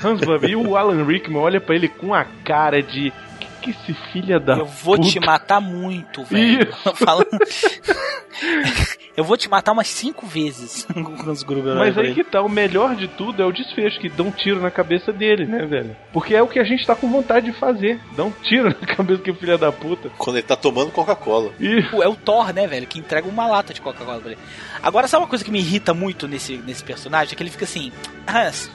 Hans 0.03 0.21
Baby. 0.21 0.47
E 0.47 0.55
o 0.55 0.75
Alan 0.75 1.03
Rickman 1.05 1.39
olha 1.39 1.61
pra 1.61 1.75
ele 1.75 1.88
com 1.88 2.13
a 2.13 2.25
cara 2.43 2.82
de. 2.82 3.13
Que 3.62 3.72
esse 3.72 3.93
filho 4.12 4.39
da 4.39 4.57
Eu 4.57 4.66
vou 4.66 4.97
puta... 4.97 5.09
te 5.09 5.20
matar 5.20 5.62
muito, 5.62 6.24
velho. 6.24 6.68
Falando... 6.95 7.30
eu 9.16 9.24
vou 9.24 9.38
te 9.38 9.49
matar 9.49 9.72
umas 9.72 9.88
cinco 9.88 10.26
vezes 10.26 10.88
com 10.93 11.32
os 11.32 11.43
Gruber. 11.43 11.76
Mas 11.76 11.97
aí 11.97 12.14
que 12.14 12.24
tá, 12.24 12.41
o 12.41 12.49
melhor 12.49 12.95
de 12.95 13.07
tudo 13.07 13.41
é 13.41 13.45
o 13.45 13.51
desfecho, 13.51 13.99
que 13.99 14.09
dá 14.09 14.24
um 14.24 14.32
tiro 14.32 14.62
na 14.62 14.72
cabeça 14.72 15.12
dele, 15.12 15.45
né, 15.45 15.66
velho? 15.66 15.95
Porque 16.12 16.36
é 16.36 16.41
o 16.41 16.47
que 16.47 16.59
a 16.59 16.64
gente 16.64 16.86
tá 16.86 16.95
com 16.95 17.09
vontade 17.09 17.51
de 17.51 17.57
fazer. 17.57 17.99
Dá 18.16 18.24
um 18.24 18.32
tiro 18.32 18.70
na 18.82 18.95
cabeça 18.95 19.22
que 19.22 19.34
filho 19.34 19.57
da 19.57 19.72
puta. 19.72 20.09
Quando 20.18 20.38
ele 20.38 20.47
tá 20.47 20.55
tomando 20.55 20.91
Coca-Cola. 20.91 21.51
É 21.59 22.07
o 22.07 22.16
Thor, 22.16 22.53
né, 22.53 22.68
velho? 22.68 22.88
Que 22.88 22.99
entrega 22.99 23.28
uma 23.28 23.47
lata 23.47 23.74
de 23.74 23.82
Coca-Cola 23.82 24.20
pra 24.20 24.32
ele. 24.32 24.41
Agora, 24.82 25.07
sabe 25.07 25.24
uma 25.24 25.30
coisa 25.30 25.43
que 25.43 25.51
me 25.51 25.59
irrita 25.59 25.93
muito 25.93 26.28
nesse, 26.28 26.57
nesse 26.57 26.84
personagem? 26.84 27.34
É 27.34 27.36
que 27.36 27.43
ele 27.43 27.49
fica 27.49 27.66
assim. 27.66 27.91
Hans. 28.28 28.72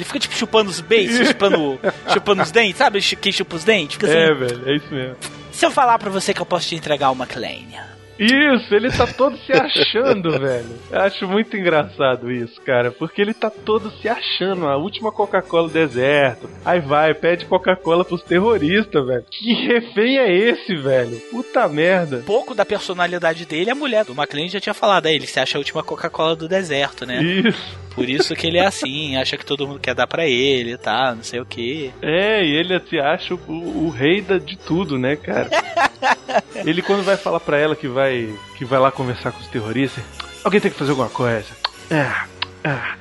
Ele 0.00 0.06
fica 0.06 0.18
tipo 0.18 0.34
chupando 0.34 0.70
os 0.70 0.80
beijos, 0.80 1.28
chupando, 1.28 1.78
chupando 2.10 2.42
os 2.42 2.50
dentes, 2.50 2.78
sabe? 2.78 3.02
Quem 3.02 3.30
chupa 3.30 3.56
os 3.56 3.64
dentes? 3.64 3.96
Fica 3.96 4.06
assim, 4.06 4.16
É, 4.16 4.34
velho, 4.34 4.62
é 4.66 4.76
isso 4.76 4.86
mesmo. 4.90 5.16
Se 5.52 5.66
eu 5.66 5.70
falar 5.70 5.98
pra 5.98 6.08
você 6.08 6.32
que 6.32 6.40
eu 6.40 6.46
posso 6.46 6.68
te 6.68 6.74
entregar 6.74 7.10
uma 7.10 7.24
McLean. 7.26 7.89
Isso, 8.20 8.74
ele 8.74 8.90
tá 8.90 9.06
todo 9.06 9.36
se 9.38 9.52
achando, 9.56 10.38
velho. 10.38 10.78
Eu 10.90 11.00
acho 11.00 11.26
muito 11.26 11.56
engraçado 11.56 12.30
isso, 12.30 12.60
cara. 12.60 12.90
Porque 12.90 13.22
ele 13.22 13.32
tá 13.32 13.48
todo 13.48 13.90
se 13.90 14.08
achando. 14.08 14.66
A 14.66 14.76
última 14.76 15.10
Coca-Cola 15.10 15.68
do 15.68 15.72
deserto. 15.72 16.48
Aí 16.64 16.80
vai, 16.80 17.14
pede 17.14 17.46
Coca-Cola 17.46 18.04
pros 18.04 18.22
terroristas, 18.22 19.06
velho. 19.06 19.24
Que 19.30 19.54
refém 19.66 20.18
é 20.18 20.30
esse, 20.30 20.76
velho? 20.76 21.18
Puta 21.30 21.66
merda. 21.66 22.22
Pouco 22.26 22.54
da 22.54 22.66
personalidade 22.66 23.46
dele, 23.46 23.70
a 23.70 23.74
mulher 23.74 24.04
do 24.04 24.12
McLean 24.12 24.48
já 24.48 24.60
tinha 24.60 24.74
falado. 24.74 25.06
Aí 25.06 25.14
ele 25.14 25.26
se 25.26 25.40
acha 25.40 25.56
a 25.56 25.60
última 25.60 25.82
Coca-Cola 25.82 26.36
do 26.36 26.46
deserto, 26.48 27.06
né? 27.06 27.22
Isso. 27.22 27.78
Por 27.94 28.08
isso 28.08 28.34
que 28.34 28.46
ele 28.46 28.58
é 28.58 28.66
assim, 28.66 29.16
acha 29.20 29.36
que 29.36 29.44
todo 29.44 29.66
mundo 29.66 29.80
quer 29.80 29.94
dar 29.94 30.06
pra 30.06 30.26
ele, 30.26 30.76
tá? 30.76 31.14
Não 31.14 31.22
sei 31.22 31.40
o 31.40 31.46
que. 31.46 31.92
É, 32.02 32.44
e 32.44 32.54
ele 32.54 32.78
se 32.88 32.98
acha 32.98 33.34
o, 33.34 33.38
o 33.86 33.88
rei 33.88 34.20
da, 34.20 34.38
de 34.38 34.56
tudo, 34.56 34.98
né, 34.98 35.16
cara? 35.16 35.48
ele 36.54 36.82
quando 36.82 37.04
vai 37.04 37.16
falar 37.16 37.40
pra 37.40 37.58
ela 37.58 37.76
que 37.76 37.88
vai 37.88 38.34
que 38.56 38.64
vai 38.64 38.78
lá 38.78 38.90
conversar 38.90 39.32
com 39.32 39.40
os 39.40 39.46
terroristas, 39.46 40.04
alguém 40.44 40.60
tem 40.60 40.70
que 40.70 40.78
fazer 40.78 40.90
alguma 40.90 41.08
coisa. 41.08 41.48
Ah, 41.90 42.26
ah. 42.64 42.99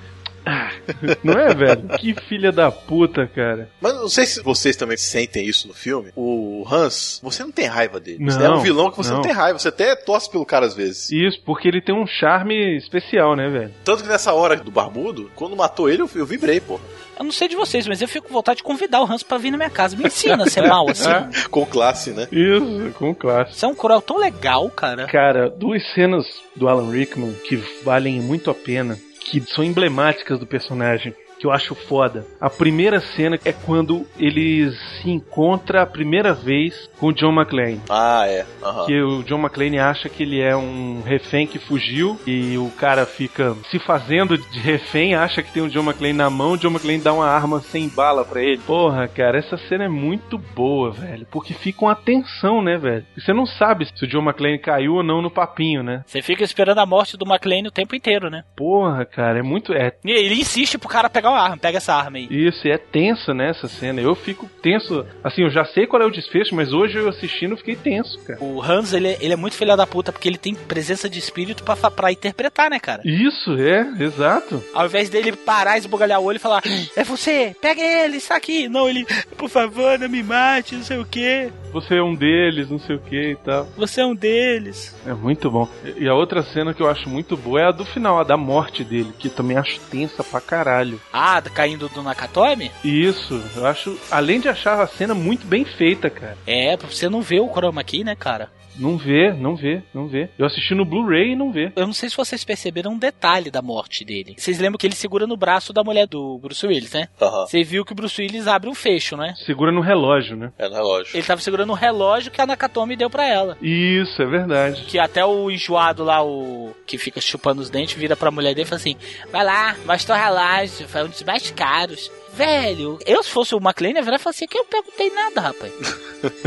Não 1.24 1.34
é, 1.34 1.54
velho? 1.54 1.88
Que 2.00 2.14
filha 2.28 2.52
da 2.52 2.72
puta, 2.72 3.28
cara. 3.28 3.70
Mas 3.82 3.93
não 3.95 4.10
sei 4.10 4.26
se 4.26 4.41
vocês 4.41 4.76
também 4.76 4.97
sentem 4.97 5.45
isso 5.45 5.68
no 5.68 5.74
filme. 5.74 6.12
O 6.16 6.66
Hans, 6.70 7.20
você 7.24 7.43
não 7.43 7.52
tem 7.52 7.66
raiva 7.66 8.00
dele. 8.00 8.18
Não, 8.20 8.32
Você 8.32 8.43
é 8.45 8.50
um 8.50 8.60
vilão 8.60 8.91
que 8.91 8.97
você 8.97 9.10
não. 9.10 9.18
não. 9.18 9.24
tem 9.24 9.32
raiva. 9.32 9.60
Você 9.60 9.68
até 9.70 9.95
torce 9.95 10.30
pelo 10.30 10.45
cara 10.45 10.66
às 10.66 10.74
vezes. 10.74 11.12
Isso, 11.12 11.41
porque 11.45 11.68
ele 11.68 11.82
tem 11.82 11.95
um 11.95 12.06
charme 12.08 12.78
especial, 12.78 13.36
né, 13.36 13.50
velho? 13.50 13.74
Tanto 13.84 14.04
que 14.04 14.10
nessa 14.10 14.34
hora 14.34 14.56
do 14.56 14.72
barbudo, 14.72 15.32
quando 15.36 15.56
matou 15.56 15.89
ele, 15.89 16.02
eu, 16.02 16.10
eu 16.16 16.26
vibrei, 16.26 16.60
pô. 16.60 16.80
Eu 17.18 17.26
não 17.26 17.32
sei 17.34 17.50
de 17.50 17.56
vocês, 17.56 17.86
mas 17.86 18.02
eu 18.02 18.08
fico 18.08 18.28
com 18.30 18.34
vontade 18.34 18.58
de 18.58 18.64
convidar 18.64 19.02
o 19.02 19.06
Hans 19.12 19.24
pra 19.24 19.38
vir 19.38 19.52
na 19.52 19.58
minha 19.58 19.70
casa. 19.70 19.95
Me 19.97 20.06
ensina 20.06 20.43
a 20.43 20.50
ser 20.50 20.62
mal 20.62 20.88
assim. 20.89 21.10
Com 21.52 21.66
classe, 21.66 22.12
né? 22.12 22.28
Isso, 22.32 22.93
com 22.97 23.14
classe. 23.14 23.56
Você 23.56 23.66
é 23.66 23.68
um 23.68 23.76
cruel 23.76 24.02
tão 24.02 24.18
legal, 24.18 24.70
cara. 24.70 25.06
Cara, 25.08 25.50
duas 25.50 25.84
cenas 25.93 26.26
do 26.56 26.70
Alan 26.70 26.89
Rickman 26.89 27.34
que 27.47 27.58
valem 27.84 28.22
muito 28.22 28.50
a 28.50 28.54
pena, 28.56 28.97
que 29.20 29.41
são 29.41 29.63
emblemáticas 29.63 30.39
do 30.39 30.47
personagem. 30.47 31.13
Que 31.40 31.48
eu 31.48 31.52
acho 31.52 31.74
foda. 31.74 32.26
A 32.40 32.50
primeira 32.50 33.00
cena 33.00 33.40
é 33.46 33.54
quando 33.54 34.06
ele 34.20 34.72
se 34.72 35.10
encontra 35.10 35.82
a 35.82 35.86
primeira 35.86 36.34
vez 36.34 36.90
com 37.00 37.08
o 37.08 37.14
John 37.14 37.32
McClane. 37.32 37.82
Ah, 37.90 38.26
é. 38.28 38.46
Aham. 38.62 38.86
Que 38.86 39.02
o 39.02 39.24
John 39.24 39.40
McClane 39.40 39.80
acha 39.80 40.10
que 40.10 40.24
ele 40.24 40.42
é 40.42 40.56
um 40.56 41.02
refém 41.02 41.48
que 41.48 41.58
fugiu 41.58 42.20
e 42.28 42.58
o 42.58 42.70
cara 42.72 43.06
fica 43.06 43.56
se 43.72 43.80
fazendo 43.80 44.38
de 44.38 44.60
refém, 44.60 45.16
acha 45.16 45.42
que 45.42 45.52
tem 45.54 45.64
o 45.64 45.70
John 45.70 45.84
McClane 45.84 46.14
na 46.14 46.30
mão, 46.30 46.52
o 46.52 46.58
John 46.58 46.70
McClane 46.70 47.00
dá 47.00 47.14
uma 47.14 47.28
arma 47.28 47.62
sem 47.62 47.88
bala 47.88 48.26
pra 48.26 48.42
ele. 48.42 48.58
Porra, 48.60 49.08
cara, 49.08 49.40
essa 49.40 49.58
cena 49.58 49.86
é 49.86 49.90
muito 49.90 50.38
boa, 50.38 50.92
velho, 50.92 51.26
porque 51.32 51.54
fica 51.54 51.86
uma 51.86 51.96
tensão, 51.96 52.62
né, 52.62 52.78
velho? 52.78 53.06
Você 53.18 53.32
não 53.32 53.46
sabe 53.46 53.86
se 53.86 54.04
o 54.04 54.08
John 54.08 54.22
McClane 54.24 54.60
caiu 54.60 54.96
ou 54.96 55.04
não 55.04 55.22
no 55.22 55.32
papinho, 55.32 55.82
né? 55.84 56.04
Você 56.06 56.22
fica 56.22 56.44
esperando 56.44 56.80
a 56.80 56.86
morte 56.86 57.16
do 57.16 57.26
McLean 57.26 57.68
o 57.68 57.72
tempo 57.72 57.96
inteiro, 57.96 58.30
né? 58.30 58.44
Porra, 58.58 59.06
cara, 59.06 59.40
é 59.40 59.44
muito 59.44 59.74
é 59.74 59.94
E 60.04 60.12
ele 60.12 60.36
insiste 60.36 60.78
pro 60.78 60.90
cara 60.90 61.10
pegar 61.10 61.29
arma, 61.36 61.58
pega 61.58 61.78
essa 61.78 61.94
arma 61.94 62.18
aí. 62.18 62.28
Isso, 62.30 62.68
e 62.68 62.72
é 62.72 62.78
tenso 62.78 63.34
nessa 63.34 63.68
cena. 63.68 64.02
Eu 64.02 64.16
fico 64.16 64.50
tenso. 64.62 65.06
Assim, 65.24 65.44
eu 65.44 65.50
já 65.50 65.66
sei 65.66 65.86
qual 65.86 66.02
é 66.02 66.06
o 66.06 66.12
desfecho, 66.12 66.56
mas 66.56 66.74
hoje 66.74 66.98
eu 66.98 67.10
assistindo 67.10 67.52
eu 67.52 67.58
fiquei 67.58 67.76
tenso, 67.76 68.20
cara. 68.26 68.42
O 68.42 68.62
Hans, 68.62 68.94
ele, 68.94 69.18
ele 69.20 69.34
é 69.34 69.36
muito 69.36 69.56
filho 69.56 69.76
da 69.76 69.88
puta, 69.88 70.12
porque 70.12 70.28
ele 70.28 70.38
tem 70.38 70.56
presença 70.56 71.10
de 71.10 71.20
espírito 71.20 71.64
pra 71.64 72.12
interpretar, 72.12 72.70
né, 72.70 72.80
cara? 72.80 73.02
Isso, 73.06 73.54
é, 73.54 74.04
exato. 74.04 74.64
Ao 74.74 74.86
invés 74.86 75.10
dele 75.10 75.32
parar, 75.34 75.78
esbugalhar 75.78 76.20
o 76.20 76.26
olho 76.26 76.38
e 76.38 76.40
falar, 76.40 76.62
é 76.96 77.04
você, 77.04 77.56
pega 77.62 77.82
ele, 77.82 78.18
está 78.18 78.36
aqui. 78.36 78.68
Não, 78.68 78.88
ele, 78.88 79.06
por 79.38 79.50
favor, 79.50 79.98
não 80.00 80.10
me 80.10 80.24
mate, 80.24 80.76
não 80.76 80.84
sei 80.84 80.98
o 80.98 81.06
que. 81.06 81.52
Você 81.72 81.96
é 81.96 82.04
um 82.04 82.16
deles, 82.16 82.70
não 82.70 82.80
sei 82.80 82.96
o 82.96 83.00
que 83.00 83.32
e 83.32 83.36
tal. 83.36 83.66
Você 83.78 84.02
é 84.02 84.06
um 84.06 84.16
deles. 84.16 84.96
É 85.06 85.14
muito 85.14 85.52
bom. 85.52 85.68
E 85.98 86.08
a 86.08 86.14
outra 86.16 86.42
cena 86.42 86.74
que 86.74 86.82
eu 86.82 86.90
acho 86.90 87.08
muito 87.08 87.38
boa 87.38 87.62
é 87.62 87.66
a 87.66 87.72
do 87.72 87.86
final, 87.86 88.20
a 88.20 88.24
da 88.24 88.36
morte 88.38 88.84
dele, 88.84 89.14
que 89.18 89.30
também 89.30 89.58
acho 89.58 89.80
tensa 89.92 90.24
pra 90.24 90.42
caralho. 90.42 91.00
Ah, 91.22 91.41
caindo 91.41 91.89
do 91.89 92.01
Nakatomi? 92.01 92.72
Isso, 92.82 93.43
eu 93.53 93.65
acho, 93.65 93.99
além 94.09 94.39
de 94.39 94.47
achar 94.47 94.80
a 94.80 94.88
cena 94.88 95.13
muito 95.13 95.45
bem 95.45 95.65
feita, 95.65 96.09
cara. 96.09 96.38
É, 96.47 96.78
pra 96.78 96.88
você 96.88 97.09
não 97.09 97.22
ver 97.22 97.41
o 97.41 97.49
chroma 97.49 97.82
aqui, 97.82 98.05
né, 98.05 98.15
cara? 98.15 98.49
Não 98.80 98.98
vê, 98.98 99.34
não 99.34 99.56
vê, 99.56 99.84
não 99.94 100.08
vê. 100.08 100.30
Eu 100.38 100.46
assisti 100.46 100.74
no 100.74 100.86
Blu-ray 100.86 101.34
e 101.34 101.36
não 101.36 101.52
vê. 101.52 101.72
Eu 101.76 101.86
não 101.86 101.94
sei 101.94 102.10
se 102.10 102.16
vocês 102.16 102.44
perceberam 102.44 102.94
um 102.94 102.98
detalhe 102.98 103.52
da 103.52 103.62
morte 103.62 104.06
dele. 104.06 104.36
Vocês 104.38 104.60
lembram 104.60 104.78
que 104.78 104.88
ele 104.88 104.96
segura 104.96 105.28
no 105.28 105.36
braço 105.36 105.74
da 105.74 105.84
mulher 105.84 106.08
do 106.08 106.40
Bruce 106.40 106.66
Willis, 106.66 106.94
né? 106.94 107.10
Aham. 107.22 107.46
Você 107.46 107.64
viu 107.64 107.84
que 107.84 107.92
o 107.92 107.96
Bruce 107.96 108.22
Willis 108.22 108.48
abre 108.48 108.70
um 108.70 108.74
fecho, 108.76 109.18
né? 109.18 109.34
Segura 109.46 109.72
no 109.72 109.82
relógio, 109.82 110.36
né? 110.36 110.52
É 110.58 110.68
no 110.70 110.76
relógio. 110.76 111.16
Ele 111.16 111.26
tava 111.26 111.42
segurando 111.42 111.72
um 111.72 111.76
relógio 111.76 112.32
que 112.32 112.42
a 112.42 112.46
Nakatomi 112.46 112.96
deu 112.96 113.10
pra 113.10 113.28
ela. 113.28 113.58
Isso, 113.62 114.22
é 114.22 114.26
verdade. 114.26 114.84
Que 114.86 114.98
até 114.98 115.26
o 115.26 115.52
enjoado 115.52 116.04
lá, 116.04 116.24
o 116.24 116.74
que 116.88 116.98
fica 116.98 117.20
chupando 117.20 117.62
os 117.62 117.70
dentes, 117.70 117.96
vira 117.96 118.16
pra 118.16 118.32
mulher 118.32 118.56
dele 118.56 118.66
e 118.66 118.70
fala 118.70 118.80
assim: 118.80 118.96
Vai 119.32 119.44
lá, 119.44 119.76
mostra 119.86 120.16
o 120.16 120.18
relógio, 120.18 120.88
foi 120.88 121.04
um 121.04 121.10
dos 121.10 121.24
mais 121.24 121.52
caros. 121.52 122.12
Velho, 122.34 122.98
eu 123.06 123.22
se 123.24 123.30
fosse 123.30 123.54
o 123.56 123.58
McLean, 123.58 123.94
ia 123.96 124.02
virar 124.02 124.16
e 124.16 124.20
falar 124.20 124.32
assim: 124.32 124.48
que 124.48 124.58
eu 124.58 124.66
perguntei 124.66 125.10
nada, 125.10 125.42
rapaz. 125.42 125.74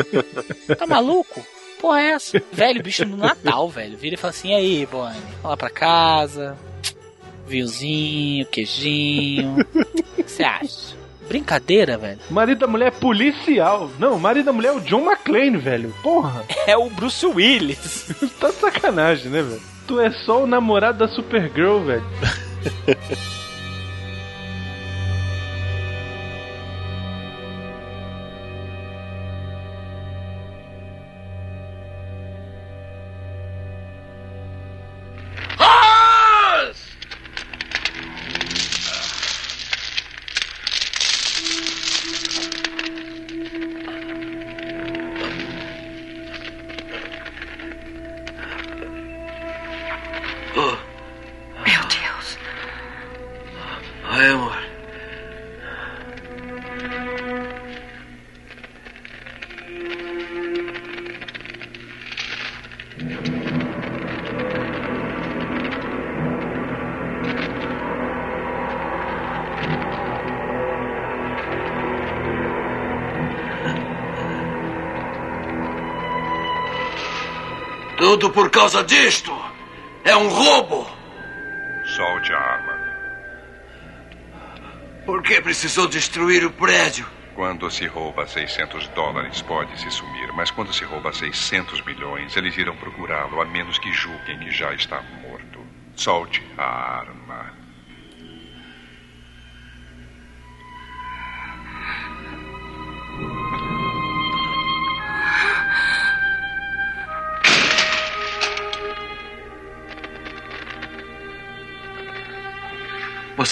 tá 0.78 0.86
maluco? 0.86 1.44
Porra, 1.82 2.00
é 2.00 2.10
essa? 2.12 2.40
Velho, 2.52 2.80
bicho 2.80 3.04
no 3.04 3.16
Natal, 3.16 3.68
velho. 3.68 3.98
Vira 3.98 4.14
e 4.14 4.16
fala 4.18 4.30
assim: 4.30 4.50
e 4.50 4.54
aí, 4.54 4.86
Bonnie, 4.86 5.20
vamos 5.20 5.42
lá 5.44 5.56
pra 5.56 5.68
casa. 5.68 6.56
Vinhozinho, 7.46 8.46
queijinho. 8.46 9.56
O 9.58 10.22
que 10.22 10.30
você 10.30 10.44
acha? 10.44 10.94
Brincadeira, 11.26 11.98
velho. 11.98 12.20
Marido 12.30 12.60
da 12.60 12.66
mulher 12.68 12.86
é 12.86 12.90
policial. 12.92 13.90
Não, 13.98 14.14
o 14.14 14.20
marido 14.20 14.46
da 14.46 14.52
mulher 14.52 14.68
é 14.68 14.72
o 14.72 14.80
John 14.80 15.04
McClane, 15.10 15.56
velho. 15.58 15.92
Porra. 16.02 16.44
É 16.68 16.76
o 16.76 16.88
Bruce 16.88 17.26
Willis. 17.26 18.06
tá 18.38 18.48
de 18.50 18.54
sacanagem, 18.54 19.28
né, 19.30 19.42
velho? 19.42 19.60
Tu 19.88 19.98
é 20.00 20.12
só 20.24 20.44
o 20.44 20.46
namorado 20.46 20.98
da 20.98 21.08
Supergirl, 21.08 21.80
velho. 21.80 22.04
Tudo 78.12 78.28
por 78.28 78.50
causa 78.50 78.84
disto. 78.84 79.32
É 80.04 80.14
um 80.14 80.28
roubo. 80.28 80.86
Solte 81.96 82.30
a 82.34 82.38
arma. 82.38 82.78
Por 85.06 85.22
que 85.22 85.40
precisou 85.40 85.88
destruir 85.88 86.44
o 86.44 86.50
prédio? 86.50 87.06
Quando 87.34 87.70
se 87.70 87.86
rouba 87.86 88.26
600 88.26 88.88
dólares, 88.88 89.40
pode 89.40 89.80
se 89.80 89.90
sumir. 89.90 90.30
Mas 90.34 90.50
quando 90.50 90.74
se 90.74 90.84
rouba 90.84 91.10
600 91.10 91.82
milhões, 91.86 92.36
eles 92.36 92.54
irão 92.58 92.76
procurá-lo, 92.76 93.40
a 93.40 93.46
menos 93.46 93.78
que 93.78 93.90
julguem 93.94 94.38
que 94.40 94.50
já 94.50 94.74
está 94.74 95.00
morto. 95.00 95.60
Solte 95.96 96.42
a 96.58 96.64
arma. 96.64 96.91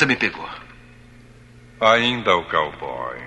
Você 0.01 0.07
me 0.07 0.16
pegou. 0.16 0.48
Ainda 1.78 2.34
o 2.34 2.46
cowboy. 2.46 3.18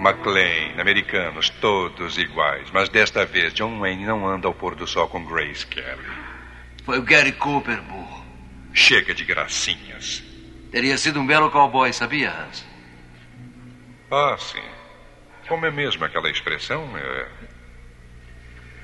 McLean, 0.00 0.80
americanos, 0.80 1.50
todos 1.60 2.18
iguais. 2.18 2.68
Mas 2.72 2.88
desta 2.88 3.24
vez, 3.24 3.54
John 3.54 3.78
Wayne 3.78 4.04
não 4.04 4.26
anda 4.26 4.48
ao 4.48 4.54
pôr 4.54 4.74
do 4.74 4.88
sol 4.88 5.08
com 5.08 5.24
Grace 5.24 5.64
Kelly. 5.64 6.04
Foi 6.84 6.98
o 6.98 7.02
Gary 7.02 7.30
Cooper, 7.30 7.80
burro. 7.82 8.26
Chega 8.74 9.14
de 9.14 9.24
gracinhas. 9.24 10.24
Teria 10.72 10.98
sido 10.98 11.20
um 11.20 11.26
belo 11.26 11.48
cowboy, 11.48 11.92
sabia, 11.92 12.32
Hans? 12.32 12.66
Ah, 14.10 14.34
sim. 14.36 14.64
Como 15.46 15.64
é 15.64 15.70
mesmo 15.70 16.04
aquela 16.04 16.28
expressão? 16.28 16.90
É... 16.98 17.28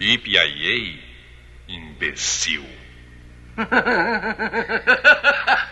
Yippee 0.01 1.03
imbecil. 1.67 2.65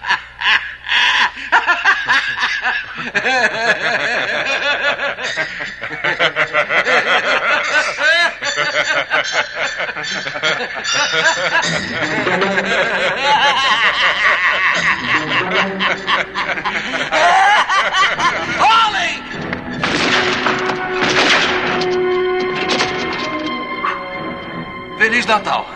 Feliz 24.98 25.26
Natal, 25.26 25.66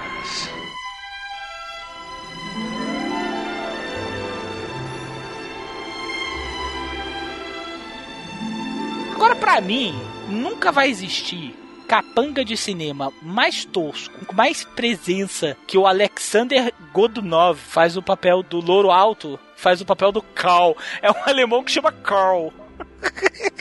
mim, 9.64 9.94
nunca 10.28 10.70
vai 10.70 10.88
existir 10.88 11.54
capanga 11.86 12.44
de 12.44 12.56
cinema 12.56 13.12
mais 13.22 13.64
tosco, 13.64 14.24
com 14.24 14.34
mais 14.34 14.64
presença 14.64 15.56
que 15.66 15.76
o 15.76 15.86
Alexander 15.86 16.72
Godunov 16.92 17.58
faz 17.58 17.96
o 17.96 18.02
papel 18.02 18.42
do 18.42 18.60
Louro 18.60 18.90
Alto, 18.90 19.38
faz 19.56 19.80
o 19.80 19.86
papel 19.86 20.10
do 20.10 20.22
Karl. 20.22 20.74
É 21.02 21.10
um 21.10 21.14
alemão 21.28 21.62
que 21.62 21.70
chama 21.70 21.92
Karl. 21.92 22.52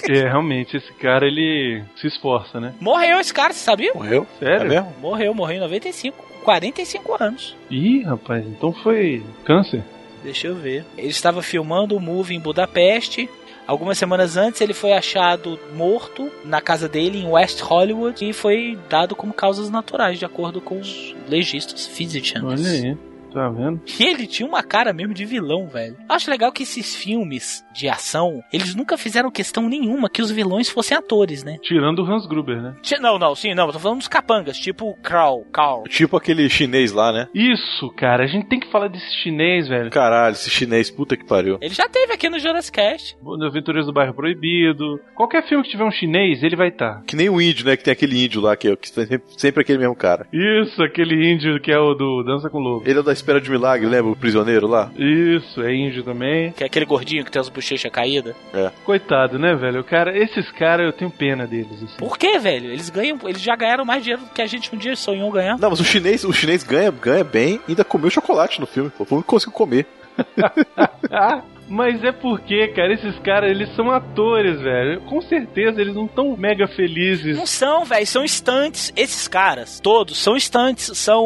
É, 0.09 0.21
realmente, 0.21 0.77
esse 0.77 0.91
cara, 0.93 1.27
ele 1.27 1.83
se 1.97 2.07
esforça, 2.07 2.59
né? 2.59 2.73
Morreu 2.79 3.19
esse 3.19 3.33
cara, 3.33 3.53
você 3.53 3.59
sabia? 3.59 3.93
Morreu? 3.93 4.25
Sério? 4.39 4.65
É 4.65 4.69
mesmo? 4.69 4.93
Morreu, 4.99 5.33
morreu 5.33 5.57
em 5.57 5.61
95, 5.61 6.17
com 6.17 6.39
45 6.45 7.23
anos. 7.23 7.55
Ih, 7.69 8.03
rapaz, 8.03 8.45
então 8.47 8.73
foi 8.73 9.23
câncer? 9.45 9.83
Deixa 10.23 10.47
eu 10.47 10.55
ver. 10.55 10.85
Ele 10.97 11.09
estava 11.09 11.41
filmando 11.41 11.95
o 11.95 11.99
movie 11.99 12.35
em 12.35 12.39
Budapeste. 12.39 13.29
Algumas 13.65 13.97
semanas 13.97 14.35
antes 14.35 14.59
ele 14.61 14.73
foi 14.73 14.93
achado 14.93 15.59
morto 15.73 16.29
na 16.43 16.61
casa 16.61 16.89
dele 16.89 17.19
em 17.19 17.27
West 17.27 17.61
Hollywood 17.61 18.27
e 18.27 18.33
foi 18.33 18.77
dado 18.89 19.15
como 19.15 19.33
causas 19.33 19.69
naturais, 19.69 20.19
de 20.19 20.25
acordo 20.25 20.59
com 20.59 20.79
os 20.79 21.15
legistas 21.27 21.85
physicians. 21.85 22.43
Olha 22.43 22.69
aí, 22.69 22.97
tá 23.33 23.49
vendo? 23.49 23.81
E 23.99 24.03
ele 24.03 24.27
tinha 24.27 24.47
uma 24.47 24.63
cara 24.63 24.93
mesmo 24.93 25.13
de 25.13 25.25
vilão, 25.25 25.67
velho. 25.67 25.95
Eu 26.09 26.15
acho 26.15 26.29
legal 26.29 26.51
que 26.51 26.63
esses 26.63 26.95
filmes 26.95 27.63
de 27.73 27.89
ação, 27.89 28.41
eles 28.51 28.75
nunca 28.75 28.97
fizeram 28.97 29.31
questão 29.31 29.67
nenhuma 29.67 30.09
que 30.09 30.21
os 30.21 30.31
vilões 30.31 30.69
fossem 30.69 30.97
atores, 30.97 31.43
né? 31.43 31.57
Tirando 31.61 31.99
o 31.99 32.05
Hans 32.05 32.25
Gruber, 32.27 32.61
né? 32.61 32.75
Não, 32.99 33.17
não, 33.17 33.35
sim, 33.35 33.53
não, 33.53 33.71
tô 33.71 33.79
falando 33.79 33.97
dos 33.97 34.07
capangas, 34.07 34.57
tipo 34.57 34.89
o 34.89 34.95
Carl, 34.95 35.43
Carl. 35.51 35.83
Tipo 35.83 36.15
aquele 36.17 36.47
chinês 36.49 36.91
lá, 36.91 37.11
né? 37.11 37.27
Isso, 37.33 37.89
cara, 37.97 38.23
a 38.23 38.27
gente 38.27 38.47
tem 38.47 38.59
que 38.59 38.71
falar 38.71 38.87
desse 38.87 39.11
chinês, 39.21 39.67
velho. 39.67 39.89
Caralho, 39.89 40.33
esse 40.33 40.49
chinês, 40.49 40.89
puta 40.89 41.17
que 41.17 41.25
pariu. 41.25 41.57
Ele 41.61 41.73
já 41.73 41.89
teve 41.89 42.13
aqui 42.13 42.29
no 42.29 42.39
Jurassic 42.39 42.73
Cast. 42.73 43.17
No 43.21 43.45
Aventureiros 43.45 43.87
do 43.87 43.93
Bairro 43.93 44.13
Proibido. 44.13 44.99
Qualquer 45.15 45.47
filme 45.47 45.63
que 45.63 45.71
tiver 45.71 45.83
um 45.83 45.91
chinês, 45.91 46.43
ele 46.43 46.55
vai 46.55 46.69
estar. 46.69 47.03
Que 47.05 47.15
nem 47.15 47.29
o 47.29 47.41
índio, 47.41 47.65
né? 47.65 47.75
Que 47.75 47.83
tem 47.83 47.91
aquele 47.91 48.23
índio 48.23 48.41
lá, 48.41 48.55
que, 48.55 48.67
é, 48.67 48.75
que 48.75 48.89
sempre, 48.89 49.21
sempre 49.37 49.61
aquele 49.61 49.79
mesmo 49.79 49.95
cara. 49.95 50.27
Isso, 50.31 50.81
aquele 50.83 51.31
índio 51.31 51.59
que 51.59 51.71
é 51.71 51.79
o 51.79 51.93
do 51.93 52.23
Dança 52.23 52.49
com 52.49 52.59
Lobo. 52.59 52.83
Ele 52.85 52.97
é 52.97 53.01
o 53.01 53.03
da 53.03 53.13
Espera 53.23 53.39
de 53.39 53.49
Milagre, 53.49 53.87
lembra? 53.87 54.11
O 54.11 54.15
prisioneiro 54.17 54.67
lá? 54.67 54.91
Isso, 54.97 55.61
é 55.61 55.73
índio 55.73 56.03
também. 56.03 56.51
Que 56.51 56.63
é 56.63 56.67
aquele 56.67 56.85
gordinho 56.85 57.23
que 57.23 57.31
tem 57.31 57.39
as 57.39 57.47
bochechas 57.47 57.89
caídas. 57.89 58.35
É. 58.53 58.69
Coitado, 58.83 59.39
né, 59.39 59.55
velho? 59.55 59.79
O 59.79 59.83
cara, 59.83 60.17
esses 60.17 60.51
caras 60.51 60.85
eu 60.85 60.91
tenho 60.91 61.09
pena 61.09 61.47
deles, 61.47 61.81
assim. 61.81 61.97
Por 61.97 62.17
que, 62.17 62.37
velho? 62.37 62.69
Eles 62.69 62.89
ganham, 62.89 63.17
eles 63.23 63.41
já 63.41 63.55
ganharam 63.55 63.85
mais 63.85 64.03
dinheiro 64.03 64.23
do 64.23 64.29
que 64.29 64.41
a 64.41 64.45
gente 64.45 64.75
um 64.75 64.77
dia 64.77 64.93
sonhou 64.97 65.31
ganhar. 65.31 65.57
Não, 65.57 65.69
mas 65.69 65.79
o 65.79 65.85
chinês, 65.85 66.25
o 66.25 66.33
chinês 66.33 66.63
ganha, 66.63 66.91
ganha 66.91 67.23
bem 67.23 67.61
e 67.65 67.71
ainda 67.71 67.85
comeu 67.85 68.09
chocolate 68.09 68.59
no 68.59 68.67
filme, 68.67 68.89
pô. 68.89 69.05
Foi 69.05 69.15
o 69.15 69.19
único 69.19 69.27
que 69.27 69.29
conseguiu 69.29 69.53
comer. 69.53 69.87
Mas 71.73 72.03
é 72.03 72.11
porque, 72.11 72.67
cara, 72.67 72.93
esses 72.93 73.17
caras, 73.21 73.49
eles 73.49 73.75
são 73.75 73.89
atores, 73.89 74.61
velho. 74.61 75.01
Com 75.01 75.19
certeza 75.21 75.81
eles 75.81 75.95
não 75.95 76.05
estão 76.05 76.37
mega 76.37 76.67
felizes. 76.67 77.35
Não 77.35 77.47
são, 77.47 77.83
velho, 77.83 78.05
são 78.05 78.23
estantes. 78.23 78.93
Esses 78.95 79.27
caras, 79.27 79.79
todos, 79.79 80.19
são 80.19 80.37
estantes, 80.37 80.95
são. 80.95 81.25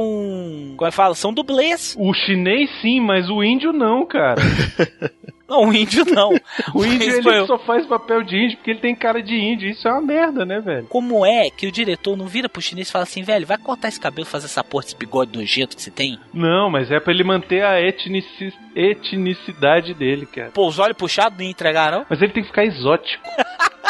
Como 0.77 0.87
é 0.87 0.89
que 0.89 0.95
fala? 0.95 1.15
São 1.15 1.33
dublês. 1.33 1.97
O 1.99 2.13
chinês 2.13 2.69
sim, 2.81 3.01
mas 3.01 3.29
o 3.29 3.43
índio 3.43 3.73
não, 3.73 4.05
cara. 4.05 4.41
Não, 5.47 5.65
o 5.69 5.73
índio 5.73 6.03
não. 6.05 6.31
O 6.73 6.85
índio 6.85 7.29
ele 7.31 7.45
só 7.45 7.57
faz 7.59 7.85
papel 7.85 8.21
de 8.23 8.35
índio 8.37 8.57
porque 8.57 8.71
ele 8.71 8.79
tem 8.79 8.93
cara 8.95 9.21
de 9.23 9.33
índio. 9.35 9.69
Isso 9.69 9.87
é 9.87 9.91
uma 9.91 10.01
merda, 10.01 10.45
né, 10.45 10.59
velho? 10.59 10.87
Como 10.87 11.25
é 11.25 11.49
que 11.49 11.65
o 11.67 11.71
diretor 11.71 12.15
não 12.17 12.27
vira 12.27 12.49
pro 12.49 12.61
chinês 12.61 12.89
e 12.89 12.91
fala 12.91 13.03
assim, 13.03 13.23
velho, 13.23 13.45
vai 13.47 13.57
cortar 13.57 13.87
esse 13.87 13.99
cabelo, 13.99 14.25
fazer 14.25 14.45
essa 14.47 14.63
porra 14.63 14.83
desse 14.83 14.95
bigode 14.95 15.37
nojento 15.37 15.75
que 15.75 15.81
você 15.81 15.91
tem? 15.91 16.19
Não, 16.33 16.69
mas 16.69 16.91
é 16.91 16.99
pra 16.99 17.13
ele 17.13 17.23
manter 17.23 17.63
a 17.63 17.79
etnici- 17.81 18.53
etnicidade 18.75 19.93
dele, 19.93 20.25
cara. 20.25 20.51
Pô, 20.53 20.67
os 20.67 20.79
olhos 20.79 20.97
puxados 20.97 21.37
não 21.37 21.45
ia 21.45 21.51
entregar, 21.51 21.91
não? 21.91 22.05
Mas 22.09 22.21
ele 22.21 22.33
tem 22.33 22.43
que 22.43 22.49
ficar 22.49 22.65
exótico. 22.65 23.23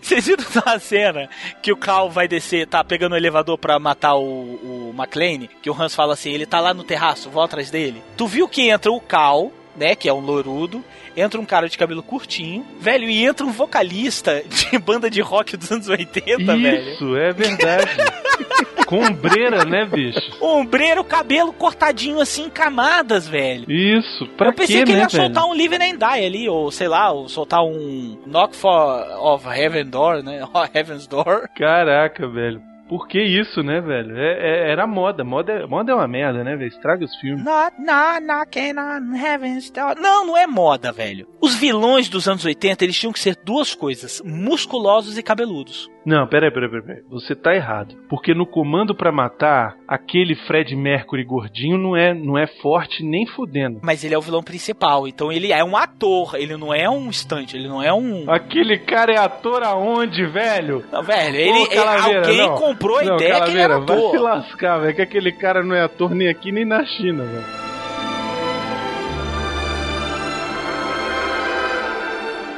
Vocês 0.00 0.26
viram 0.26 0.44
na 0.66 0.78
cena 0.78 1.30
que 1.62 1.72
o 1.72 1.76
Carl 1.78 2.10
vai 2.10 2.28
descer, 2.28 2.66
tá 2.66 2.84
pegando 2.84 3.14
o 3.14 3.16
elevador 3.16 3.56
pra 3.56 3.78
matar 3.78 4.16
o, 4.16 4.22
o 4.22 4.94
McLean? 4.96 5.46
Que 5.62 5.70
o 5.70 5.74
Hans 5.82 5.94
fala 5.94 6.12
assim, 6.12 6.30
ele 6.30 6.44
tá 6.44 6.60
lá 6.60 6.74
no 6.74 6.84
terraço, 6.84 7.30
vou 7.30 7.42
atrás 7.42 7.70
dele. 7.70 8.02
Tu 8.14 8.26
viu 8.26 8.46
que 8.46 8.68
entra 8.68 8.92
o 8.92 9.00
Carl, 9.00 9.50
né, 9.76 9.94
que 9.94 10.08
é 10.08 10.12
um 10.12 10.20
lourudo, 10.20 10.84
entra 11.16 11.40
um 11.40 11.44
cara 11.44 11.68
de 11.68 11.76
cabelo 11.78 12.02
curtinho, 12.02 12.64
velho, 12.80 13.08
e 13.08 13.24
entra 13.24 13.44
um 13.46 13.50
vocalista 13.52 14.42
de 14.48 14.78
banda 14.80 15.10
de 15.10 15.20
rock 15.20 15.56
dos 15.56 15.70
anos 15.70 15.88
80, 15.88 16.56
velho. 16.56 16.92
Isso, 16.92 17.16
é 17.16 17.32
verdade. 17.32 17.90
Com 18.86 18.98
ombreira, 19.02 19.64
né, 19.64 19.86
bicho? 19.86 20.20
Ombreiro, 20.42 21.02
cabelo 21.02 21.52
cortadinho 21.54 22.20
assim 22.20 22.44
em 22.44 22.50
camadas, 22.50 23.26
velho. 23.26 23.64
Isso, 23.66 24.26
pra 24.36 24.48
Eu 24.48 24.54
pensei 24.54 24.78
quê, 24.78 24.84
que 24.84 24.90
ele 24.90 24.98
né, 24.98 25.04
ia 25.04 25.08
velho? 25.08 25.24
soltar 25.24 25.44
um 25.46 25.54
Live 25.54 25.76
and 25.76 25.96
Die 25.96 26.26
ali, 26.26 26.48
ou 26.48 26.70
sei 26.70 26.86
lá, 26.88 27.10
ou 27.10 27.26
soltar 27.28 27.62
um 27.64 28.18
Knock 28.26 28.54
for 28.54 28.70
of 29.20 29.46
Heaven 29.48 29.86
Door, 29.86 30.22
né? 30.22 30.44
Heaven's 30.74 31.06
Door. 31.06 31.48
Caraca, 31.56 32.28
velho. 32.28 32.60
Por 32.88 33.08
que 33.08 33.22
isso, 33.22 33.62
né, 33.62 33.80
velho? 33.80 34.16
É- 34.16 34.38
é- 34.68 34.70
era 34.72 34.86
moda. 34.86 35.24
Moda 35.24 35.52
é, 35.52 35.66
moda 35.66 35.92
é 35.92 35.94
uma 35.94 36.06
merda, 36.06 36.44
né, 36.44 36.54
velho? 36.56 36.68
Estraga 36.68 37.04
os 37.04 37.14
filmes. 37.16 37.42
Não, 40.00 40.26
não 40.26 40.36
é 40.36 40.46
moda, 40.46 40.92
velho. 40.92 41.26
Os 41.40 41.54
vilões 41.54 42.08
dos 42.08 42.28
anos 42.28 42.44
80, 42.44 42.84
eles 42.84 42.98
tinham 42.98 43.12
que 43.12 43.20
ser 43.20 43.36
duas 43.42 43.74
coisas: 43.74 44.20
musculosos 44.24 45.16
e 45.16 45.22
cabeludos. 45.22 45.90
Não, 46.04 46.26
peraí, 46.26 46.50
peraí, 46.50 46.68
peraí. 46.68 46.84
peraí. 46.86 47.02
Você 47.08 47.34
tá 47.34 47.54
errado. 47.54 47.94
Porque 48.10 48.34
no 48.34 48.44
Comando 48.46 48.94
pra 48.94 49.10
Matar, 49.10 49.74
aquele 49.88 50.34
Fred 50.34 50.76
Mercury 50.76 51.24
gordinho 51.24 51.78
não 51.78 51.96
é, 51.96 52.12
não 52.12 52.36
é 52.36 52.46
forte 52.46 53.02
nem 53.02 53.26
fudendo. 53.26 53.80
Mas 53.82 54.04
ele 54.04 54.14
é 54.14 54.18
o 54.18 54.20
vilão 54.20 54.42
principal, 54.42 55.08
então 55.08 55.32
ele 55.32 55.50
é 55.50 55.64
um 55.64 55.76
ator, 55.76 56.34
ele 56.34 56.56
não 56.58 56.74
é 56.74 56.88
um 56.90 57.08
estante, 57.08 57.56
ele 57.56 57.68
não 57.68 57.82
é 57.82 57.92
um. 57.92 58.30
Aquele 58.30 58.78
cara 58.78 59.12
é 59.14 59.18
ator 59.18 59.62
aonde, 59.62 60.26
velho? 60.26 60.84
Não, 60.92 61.02
velho, 61.02 61.36
ele, 61.36 61.58
Ô, 61.62 61.68
Calaveira, 61.70 62.18
alguém 62.20 62.38
não. 62.38 62.54
comprou 62.56 62.98
a 62.98 63.02
Não, 63.04 63.14
ideia 63.16 63.40
que 63.42 63.50
ele 63.50 63.60
era 63.60 63.74
Calaveira, 63.74 64.00
vai 64.02 64.10
se 64.10 64.16
ator. 64.16 64.20
lascar, 64.22 64.78
velho. 64.80 64.94
Que 64.94 65.02
aquele 65.02 65.32
cara 65.32 65.62
não 65.64 65.74
é 65.74 65.82
ator 65.82 66.14
nem 66.14 66.28
aqui 66.28 66.52
nem 66.52 66.64
na 66.66 66.84
China, 66.84 67.24
velho. 67.24 67.44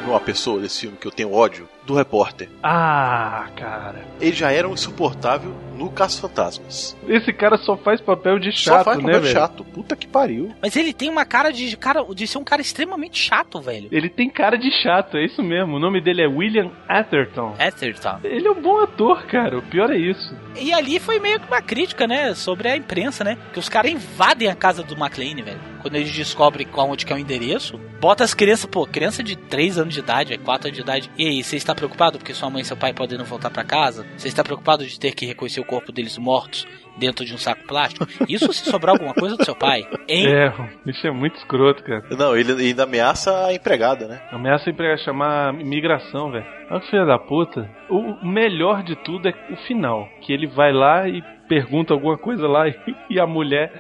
Uma 0.07 0.21
pessoa 0.21 0.61
desse 0.61 0.83
filme 0.83 0.97
que 0.97 1.07
eu 1.07 1.11
tenho 1.11 1.33
ódio 1.33 1.69
do 1.87 1.95
repórter. 1.95 2.49
Ah, 2.63 3.47
cara. 3.57 4.05
Ele 4.21 4.33
já 4.35 4.51
era 4.53 4.69
um 4.69 4.73
insuportável 4.75 5.55
no 5.77 5.91
Caça 5.91 6.21
Fantasmas. 6.21 6.97
Esse 7.07 7.33
cara 7.33 7.57
só 7.59 7.77
faz 7.77 8.01
papel 8.01 8.39
de 8.39 8.51
Só 8.51 8.73
chato, 8.79 8.85
faz 8.87 8.99
né, 8.99 9.05
papel 9.05 9.21
velho? 9.21 9.33
chato. 9.33 9.65
Puta 9.65 9.95
que 9.95 10.07
pariu. 10.07 10.53
Mas 10.61 10.75
ele 10.75 10.93
tem 10.93 11.09
uma 11.11 11.25
cara 11.25 11.53
de 11.53 11.77
cara 11.77 12.03
de 12.15 12.27
ser 12.27 12.39
um 12.39 12.45
cara 12.45 12.63
extremamente 12.63 13.19
chato, 13.19 13.61
velho. 13.61 13.89
Ele 13.93 14.09
tem 14.09 14.29
cara 14.31 14.57
de 14.57 14.71
chato, 14.83 15.17
é 15.17 15.25
isso 15.25 15.43
mesmo. 15.43 15.77
O 15.77 15.79
nome 15.79 16.01
dele 16.01 16.23
é 16.23 16.27
William 16.27 16.71
Atherton. 16.89 17.55
Atherton. 17.59 18.19
Ele 18.25 18.49
é 18.49 18.51
um 18.51 18.61
bom 18.61 18.81
ator, 18.81 19.27
cara. 19.27 19.59
O 19.59 19.63
pior 19.63 19.91
é 19.91 19.97
isso. 19.99 20.35
E 20.59 20.73
ali 20.73 20.99
foi 20.99 21.19
meio 21.21 21.39
que 21.39 21.47
uma 21.47 21.61
crítica, 21.61 22.07
né, 22.07 22.35
sobre 22.35 22.69
a 22.69 22.77
imprensa, 22.77 23.23
né? 23.23 23.37
Que 23.53 23.59
os 23.59 23.69
caras 23.69 23.93
invadem 23.93 24.49
a 24.49 24.55
casa 24.55 24.83
do 24.83 24.95
McLean, 24.95 25.45
velho. 25.45 25.61
quando 25.83 25.95
eles 25.97 26.11
descobrem 26.11 26.67
qual 26.67 26.89
onde 26.91 27.05
que 27.07 27.13
é 27.13 27.17
o 27.17 27.19
endereço, 27.19 27.79
bota 28.01 28.25
as 28.25 28.35
crianças, 28.35 28.65
pô, 28.67 28.85
criança 28.87 29.23
de 29.23 29.37
3 29.37 29.79
anos 29.79 29.95
de 29.95 30.01
idade, 30.01 30.37
4 30.39 30.67
anos 30.69 30.77
de 30.77 30.83
idade. 30.83 31.11
E 31.17 31.27
aí, 31.29 31.45
você 31.45 31.55
está 31.57 31.75
preocupado 31.77 32.19
porque 32.19 32.35
sua 32.35 32.51
mãe 32.51 32.63
e 32.63 32.65
seu 32.65 32.77
pai 32.77 32.93
podem 32.93 33.19
não 33.19 33.25
voltar 33.25 33.51
para 33.51 33.63
casa? 33.63 34.05
Você 34.17 34.29
está 34.29 34.43
preocupado 34.43 34.85
de 34.85 34.99
ter 34.99 35.15
que 35.15 35.27
reconhecer 35.27 35.61
o 35.61 35.65
corpo 35.65 35.93
deles 35.93 36.19
mortos 36.19 36.67
dentro 36.97 37.25
de 37.25 37.35
um 37.35 37.39
saco 37.39 37.67
plástico? 37.67 38.07
Isso 38.29 38.53
se 38.53 38.69
sobrar 38.69 38.95
alguma 38.95 39.15
coisa 39.15 39.37
do 39.37 39.45
seu 39.45 39.55
pai, 39.55 39.87
hein? 40.09 40.27
É, 40.27 40.53
isso 40.87 41.07
é 41.07 41.11
muito 41.11 41.37
escroto, 41.37 41.85
cara. 41.85 42.03
Não, 42.11 42.37
ele 42.37 42.53
ainda 42.53 42.85
ameaça 42.85 43.47
a 43.47 43.55
empregada, 43.55 44.09
né? 44.09 44.21
Ameaça 44.33 44.69
a 44.69 44.73
empregada 44.73 45.03
chamar 45.03 45.55
imigração, 45.61 46.33
velho. 46.33 46.47
Olha 46.71 46.81
que 46.81 46.91
filho 46.91 47.07
da 47.07 47.19
puta. 47.19 47.71
O 47.89 48.27
melhor 48.27 48.83
de 48.83 48.97
tudo 48.97 49.29
é 49.29 49.35
o 49.51 49.57
final. 49.69 50.09
Que 50.21 50.33
ele 50.33 50.47
vai 50.47 50.73
lá 50.73 51.09
e 51.09 51.23
pergunta 51.49 51.95
alguma 51.95 52.19
coisa 52.19 52.47
lá 52.49 52.65
e 53.09 53.21
a 53.21 53.27
mulher, 53.27 53.73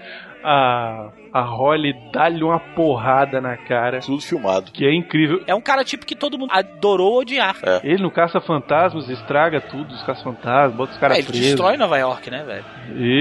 a, 0.48 1.08
a 1.32 1.40
Holly, 1.42 1.92
dá-lhe 2.12 2.44
uma 2.44 2.60
porrada 2.60 3.40
na 3.40 3.56
cara. 3.56 3.98
Tudo 4.00 4.22
filmado. 4.22 4.70
Que 4.70 4.86
é 4.86 4.94
incrível. 4.94 5.42
É 5.46 5.54
um 5.54 5.60
cara 5.60 5.82
tipo 5.84 6.06
que 6.06 6.14
todo 6.14 6.38
mundo 6.38 6.50
adorou 6.52 7.18
odiar. 7.18 7.56
É. 7.64 7.80
Ele 7.82 8.02
no 8.02 8.10
caça-fantasmas 8.12 9.08
estraga 9.08 9.60
tudo, 9.60 9.92
os 9.92 10.02
caça-fantasmas, 10.04 10.76
bota 10.76 10.92
os 10.92 10.98
caras 10.98 11.16
É, 11.16 11.20
ele 11.20 11.26
presos. 11.26 11.46
destrói 11.48 11.76
Nova 11.76 11.98
York, 11.98 12.30
né, 12.30 12.44
velho? 12.44 12.64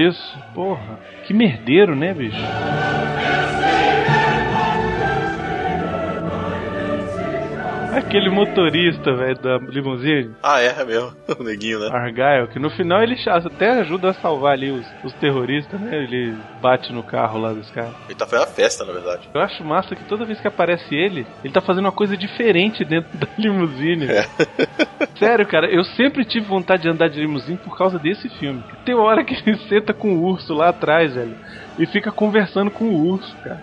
Isso, 0.08 0.38
porra. 0.54 1.00
Que 1.26 1.34
merdeiro, 1.34 1.96
né, 1.96 2.14
bicho? 2.14 2.36
Aquele 7.96 8.28
motorista, 8.28 9.14
velho, 9.14 9.38
da 9.38 9.56
limusine. 9.56 10.34
Ah, 10.42 10.60
é, 10.60 10.66
é 10.66 10.84
mesmo. 10.84 11.16
O 11.38 11.42
neguinho, 11.42 11.80
né? 11.80 11.90
Argyle, 11.92 12.48
que 12.48 12.58
no 12.58 12.70
final 12.70 13.02
ele 13.02 13.16
até 13.26 13.70
ajuda 13.80 14.10
a 14.10 14.14
salvar 14.14 14.52
ali 14.52 14.70
os, 14.70 14.86
os 15.04 15.12
terroristas, 15.14 15.78
né? 15.78 16.04
Ele 16.04 16.34
bate 16.62 16.92
no 16.92 17.02
carro 17.02 17.38
lá 17.38 17.52
dos 17.52 17.70
caras. 17.70 17.92
Ele 18.06 18.14
tá 18.14 18.26
fazendo 18.26 18.48
a 18.48 18.52
festa, 18.52 18.84
na 18.84 18.92
verdade. 18.92 19.28
Eu 19.34 19.40
acho 19.40 19.64
massa 19.64 19.94
que 19.94 20.04
toda 20.04 20.24
vez 20.24 20.40
que 20.40 20.48
aparece 20.48 20.94
ele, 20.94 21.26
ele 21.44 21.52
tá 21.52 21.60
fazendo 21.60 21.84
uma 21.84 21.92
coisa 21.92 22.16
diferente 22.16 22.84
dentro 22.84 23.10
da 23.18 23.26
limusine. 23.38 24.06
Sério, 25.18 25.46
cara, 25.46 25.66
eu 25.66 25.84
sempre 25.84 26.24
tive 26.24 26.46
vontade 26.46 26.82
de 26.82 26.88
andar 26.88 27.08
de 27.08 27.20
limusine 27.20 27.58
por 27.58 27.76
causa 27.76 27.98
desse 27.98 28.28
filme. 28.38 28.62
Tem 28.84 28.94
uma 28.94 29.04
hora 29.04 29.24
que 29.24 29.34
ele 29.46 29.58
senta 29.68 29.92
com 29.92 30.14
o 30.14 30.24
urso 30.24 30.54
lá 30.54 30.68
atrás, 30.68 31.14
velho, 31.14 31.36
e 31.78 31.86
fica 31.86 32.10
conversando 32.10 32.70
com 32.70 32.84
o 32.84 33.06
urso, 33.08 33.36
cara. 33.42 33.62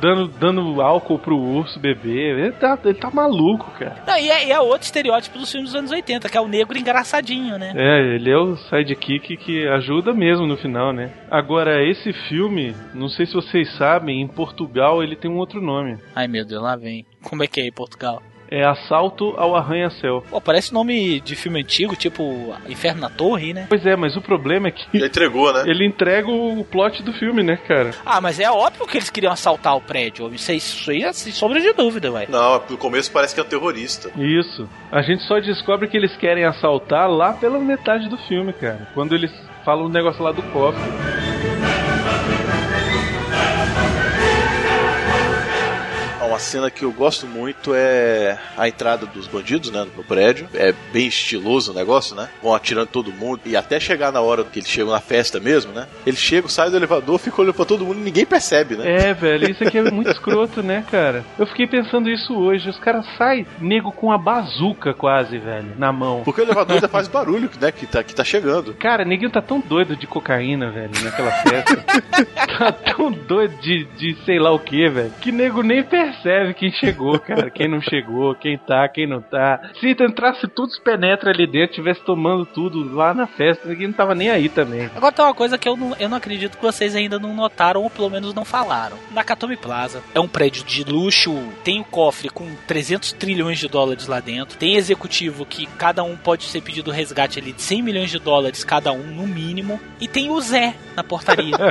Dando, 0.00 0.28
dando 0.28 0.80
álcool 0.80 1.18
pro 1.18 1.36
urso 1.36 1.78
beber. 1.78 2.38
Ele 2.38 2.52
tá, 2.52 2.78
ele 2.84 2.94
tá 2.94 3.10
maluco, 3.10 3.70
cara. 3.78 4.02
Não, 4.06 4.16
e 4.18 4.30
é, 4.30 4.46
e 4.46 4.52
é 4.52 4.60
outro 4.60 4.84
estereótipo 4.84 5.38
dos 5.38 5.50
filmes 5.50 5.70
dos 5.70 5.78
anos 5.78 5.90
80, 5.90 6.28
que 6.28 6.36
é 6.36 6.40
o 6.40 6.48
negro 6.48 6.78
engraçadinho, 6.78 7.58
né? 7.58 7.72
É, 7.76 8.14
ele 8.14 8.30
é 8.30 8.36
o 8.36 8.56
sidekick 8.56 9.36
que 9.36 9.66
ajuda 9.68 10.12
mesmo 10.12 10.46
no 10.46 10.56
final, 10.56 10.92
né? 10.92 11.10
Agora, 11.30 11.82
esse 11.84 12.12
filme, 12.12 12.74
não 12.94 13.08
sei 13.08 13.26
se 13.26 13.34
vocês 13.34 13.76
sabem, 13.76 14.20
em 14.20 14.28
Portugal 14.28 15.02
ele 15.02 15.16
tem 15.16 15.30
um 15.30 15.36
outro 15.36 15.60
nome. 15.60 15.98
Ai 16.14 16.28
meu 16.28 16.44
Deus, 16.44 16.62
lá 16.62 16.76
vem. 16.76 17.04
Como 17.22 17.42
é 17.42 17.46
que 17.46 17.60
é 17.60 17.66
em 17.66 17.72
Portugal? 17.72 18.22
É 18.50 18.64
Assalto 18.64 19.34
ao 19.36 19.54
Arranha-Céu. 19.54 20.24
Pô, 20.28 20.40
parece 20.40 20.72
nome 20.72 21.20
de 21.20 21.36
filme 21.36 21.60
antigo, 21.60 21.94
tipo 21.94 22.54
Inferno 22.68 23.00
na 23.00 23.10
Torre, 23.10 23.52
né? 23.52 23.66
Pois 23.68 23.84
é, 23.84 23.96
mas 23.96 24.16
o 24.16 24.20
problema 24.20 24.68
é 24.68 24.70
que. 24.70 24.86
Ele 24.92 25.06
entregou, 25.06 25.52
né? 25.52 25.64
Ele 25.66 25.86
entrega 25.86 26.30
o 26.30 26.64
plot 26.64 27.02
do 27.02 27.12
filme, 27.12 27.42
né, 27.42 27.56
cara? 27.56 27.90
Ah, 28.04 28.20
mas 28.20 28.40
é 28.40 28.50
óbvio 28.50 28.86
que 28.86 28.96
eles 28.96 29.10
queriam 29.10 29.32
assaltar 29.32 29.76
o 29.76 29.80
prédio. 29.80 30.32
Isso 30.32 30.50
aí, 30.50 30.56
isso 30.56 30.90
aí 30.90 31.02
é 31.02 31.12
sem 31.12 31.32
sombra 31.32 31.60
de 31.60 31.72
dúvida, 31.72 32.10
velho. 32.10 32.30
Não, 32.30 32.62
no 32.68 32.78
começo 32.78 33.10
parece 33.12 33.34
que 33.34 33.40
é 33.40 33.44
um 33.44 33.46
terrorista. 33.46 34.10
Isso. 34.16 34.68
A 34.90 35.02
gente 35.02 35.22
só 35.24 35.38
descobre 35.38 35.88
que 35.88 35.96
eles 35.96 36.16
querem 36.16 36.44
assaltar 36.44 37.08
lá 37.10 37.32
pela 37.32 37.58
metade 37.58 38.08
do 38.08 38.16
filme, 38.16 38.52
cara. 38.52 38.88
Quando 38.94 39.14
eles 39.14 39.30
falam 39.64 39.86
o 39.86 39.88
negócio 39.88 40.22
lá 40.22 40.32
do 40.32 40.42
cofre. 40.44 40.82
Uma 46.28 46.38
cena 46.38 46.70
que 46.70 46.84
eu 46.84 46.92
gosto 46.92 47.26
muito 47.26 47.72
é 47.74 48.38
a 48.54 48.68
entrada 48.68 49.06
dos 49.06 49.26
bandidos, 49.26 49.70
né, 49.70 49.86
no 49.96 50.04
prédio. 50.04 50.46
É 50.52 50.74
bem 50.92 51.06
estiloso 51.06 51.72
o 51.72 51.74
negócio, 51.74 52.14
né? 52.14 52.28
Vão 52.42 52.54
atirando 52.54 52.88
todo 52.88 53.10
mundo. 53.10 53.40
E 53.46 53.56
até 53.56 53.80
chegar 53.80 54.12
na 54.12 54.20
hora 54.20 54.44
que 54.44 54.58
eles 54.58 54.68
chegam 54.68 54.92
na 54.92 55.00
festa 55.00 55.40
mesmo, 55.40 55.72
né? 55.72 55.86
Eles 56.06 56.20
chegam, 56.20 56.46
saem 56.46 56.70
do 56.70 56.76
elevador, 56.76 57.18
ficam 57.18 57.42
olhando 57.42 57.54
pra 57.54 57.64
todo 57.64 57.86
mundo 57.86 58.00
e 58.00 58.02
ninguém 58.02 58.26
percebe, 58.26 58.76
né? 58.76 59.08
É, 59.08 59.14
velho, 59.14 59.50
isso 59.50 59.64
aqui 59.64 59.78
é 59.78 59.90
muito 59.90 60.10
escroto, 60.10 60.62
né, 60.62 60.84
cara? 60.90 61.24
Eu 61.38 61.46
fiquei 61.46 61.66
pensando 61.66 62.10
isso 62.10 62.34
hoje. 62.36 62.68
Os 62.68 62.78
caras 62.78 63.06
saem, 63.16 63.46
nego 63.58 63.90
com 63.90 64.12
a 64.12 64.18
bazuca 64.18 64.92
quase, 64.92 65.38
velho, 65.38 65.72
na 65.78 65.90
mão. 65.90 66.24
Porque 66.26 66.42
o 66.42 66.44
elevador 66.44 66.74
ainda 66.74 66.88
faz 66.88 67.08
barulho, 67.08 67.48
né? 67.58 67.72
Que 67.72 67.86
tá, 67.86 68.02
que 68.02 68.14
tá 68.14 68.22
chegando. 68.22 68.74
Cara, 68.74 69.02
neguinho 69.02 69.30
tá 69.30 69.40
tão 69.40 69.60
doido 69.60 69.96
de 69.96 70.06
cocaína, 70.06 70.70
velho, 70.70 70.90
naquela 71.02 71.30
festa. 71.30 71.84
tá 72.58 72.70
tão 72.70 73.10
doido 73.10 73.56
de, 73.62 73.84
de 73.96 74.14
sei 74.26 74.38
lá 74.38 74.52
o 74.52 74.58
que, 74.58 74.90
velho. 74.90 75.10
Que 75.22 75.32
nego 75.32 75.62
nem 75.62 75.82
percebe 75.82 76.17
quem 76.56 76.70
chegou, 76.72 77.18
cara. 77.18 77.50
Quem 77.50 77.68
não 77.68 77.80
chegou, 77.80 78.34
quem 78.34 78.58
tá, 78.58 78.88
quem 78.88 79.06
não 79.06 79.20
tá. 79.20 79.60
Se 79.80 79.90
entrasse 79.90 80.46
tudo, 80.48 80.72
se 80.72 80.80
penetra 80.80 81.30
ali 81.30 81.46
dentro, 81.46 81.76
tivesse 81.76 82.00
tomando 82.02 82.44
tudo 82.46 82.94
lá 82.94 83.14
na 83.14 83.26
festa, 83.26 83.68
ninguém 83.68 83.88
não 83.88 83.94
tava 83.94 84.14
nem 84.14 84.30
aí 84.30 84.48
também. 84.48 84.90
Agora 84.94 85.12
tem 85.12 85.24
uma 85.24 85.34
coisa 85.34 85.58
que 85.58 85.68
eu 85.68 85.76
não, 85.76 85.94
eu 85.98 86.08
não 86.08 86.16
acredito 86.16 86.56
que 86.56 86.62
vocês 86.62 86.94
ainda 86.94 87.18
não 87.18 87.34
notaram, 87.34 87.82
ou 87.82 87.90
pelo 87.90 88.10
menos 88.10 88.34
não 88.34 88.44
falaram. 88.44 88.96
Nakatomi 89.10 89.56
Plaza 89.56 90.02
é 90.14 90.20
um 90.20 90.28
prédio 90.28 90.64
de 90.64 90.84
luxo, 90.84 91.36
tem 91.64 91.80
um 91.80 91.84
cofre 91.84 92.28
com 92.28 92.54
300 92.66 93.12
trilhões 93.12 93.58
de 93.58 93.68
dólares 93.68 94.06
lá 94.06 94.20
dentro, 94.20 94.58
tem 94.58 94.76
executivo 94.76 95.44
que 95.44 95.66
cada 95.78 96.02
um 96.02 96.16
pode 96.16 96.44
ser 96.44 96.60
pedido 96.60 96.90
resgate 96.90 97.38
ali 97.38 97.52
de 97.52 97.62
100 97.62 97.82
milhões 97.82 98.10
de 98.10 98.18
dólares 98.18 98.64
cada 98.64 98.92
um, 98.92 99.02
no 99.02 99.26
mínimo, 99.26 99.80
e 100.00 100.08
tem 100.08 100.30
o 100.30 100.40
Zé 100.40 100.74
na 100.96 101.04
portaria. 101.04 101.56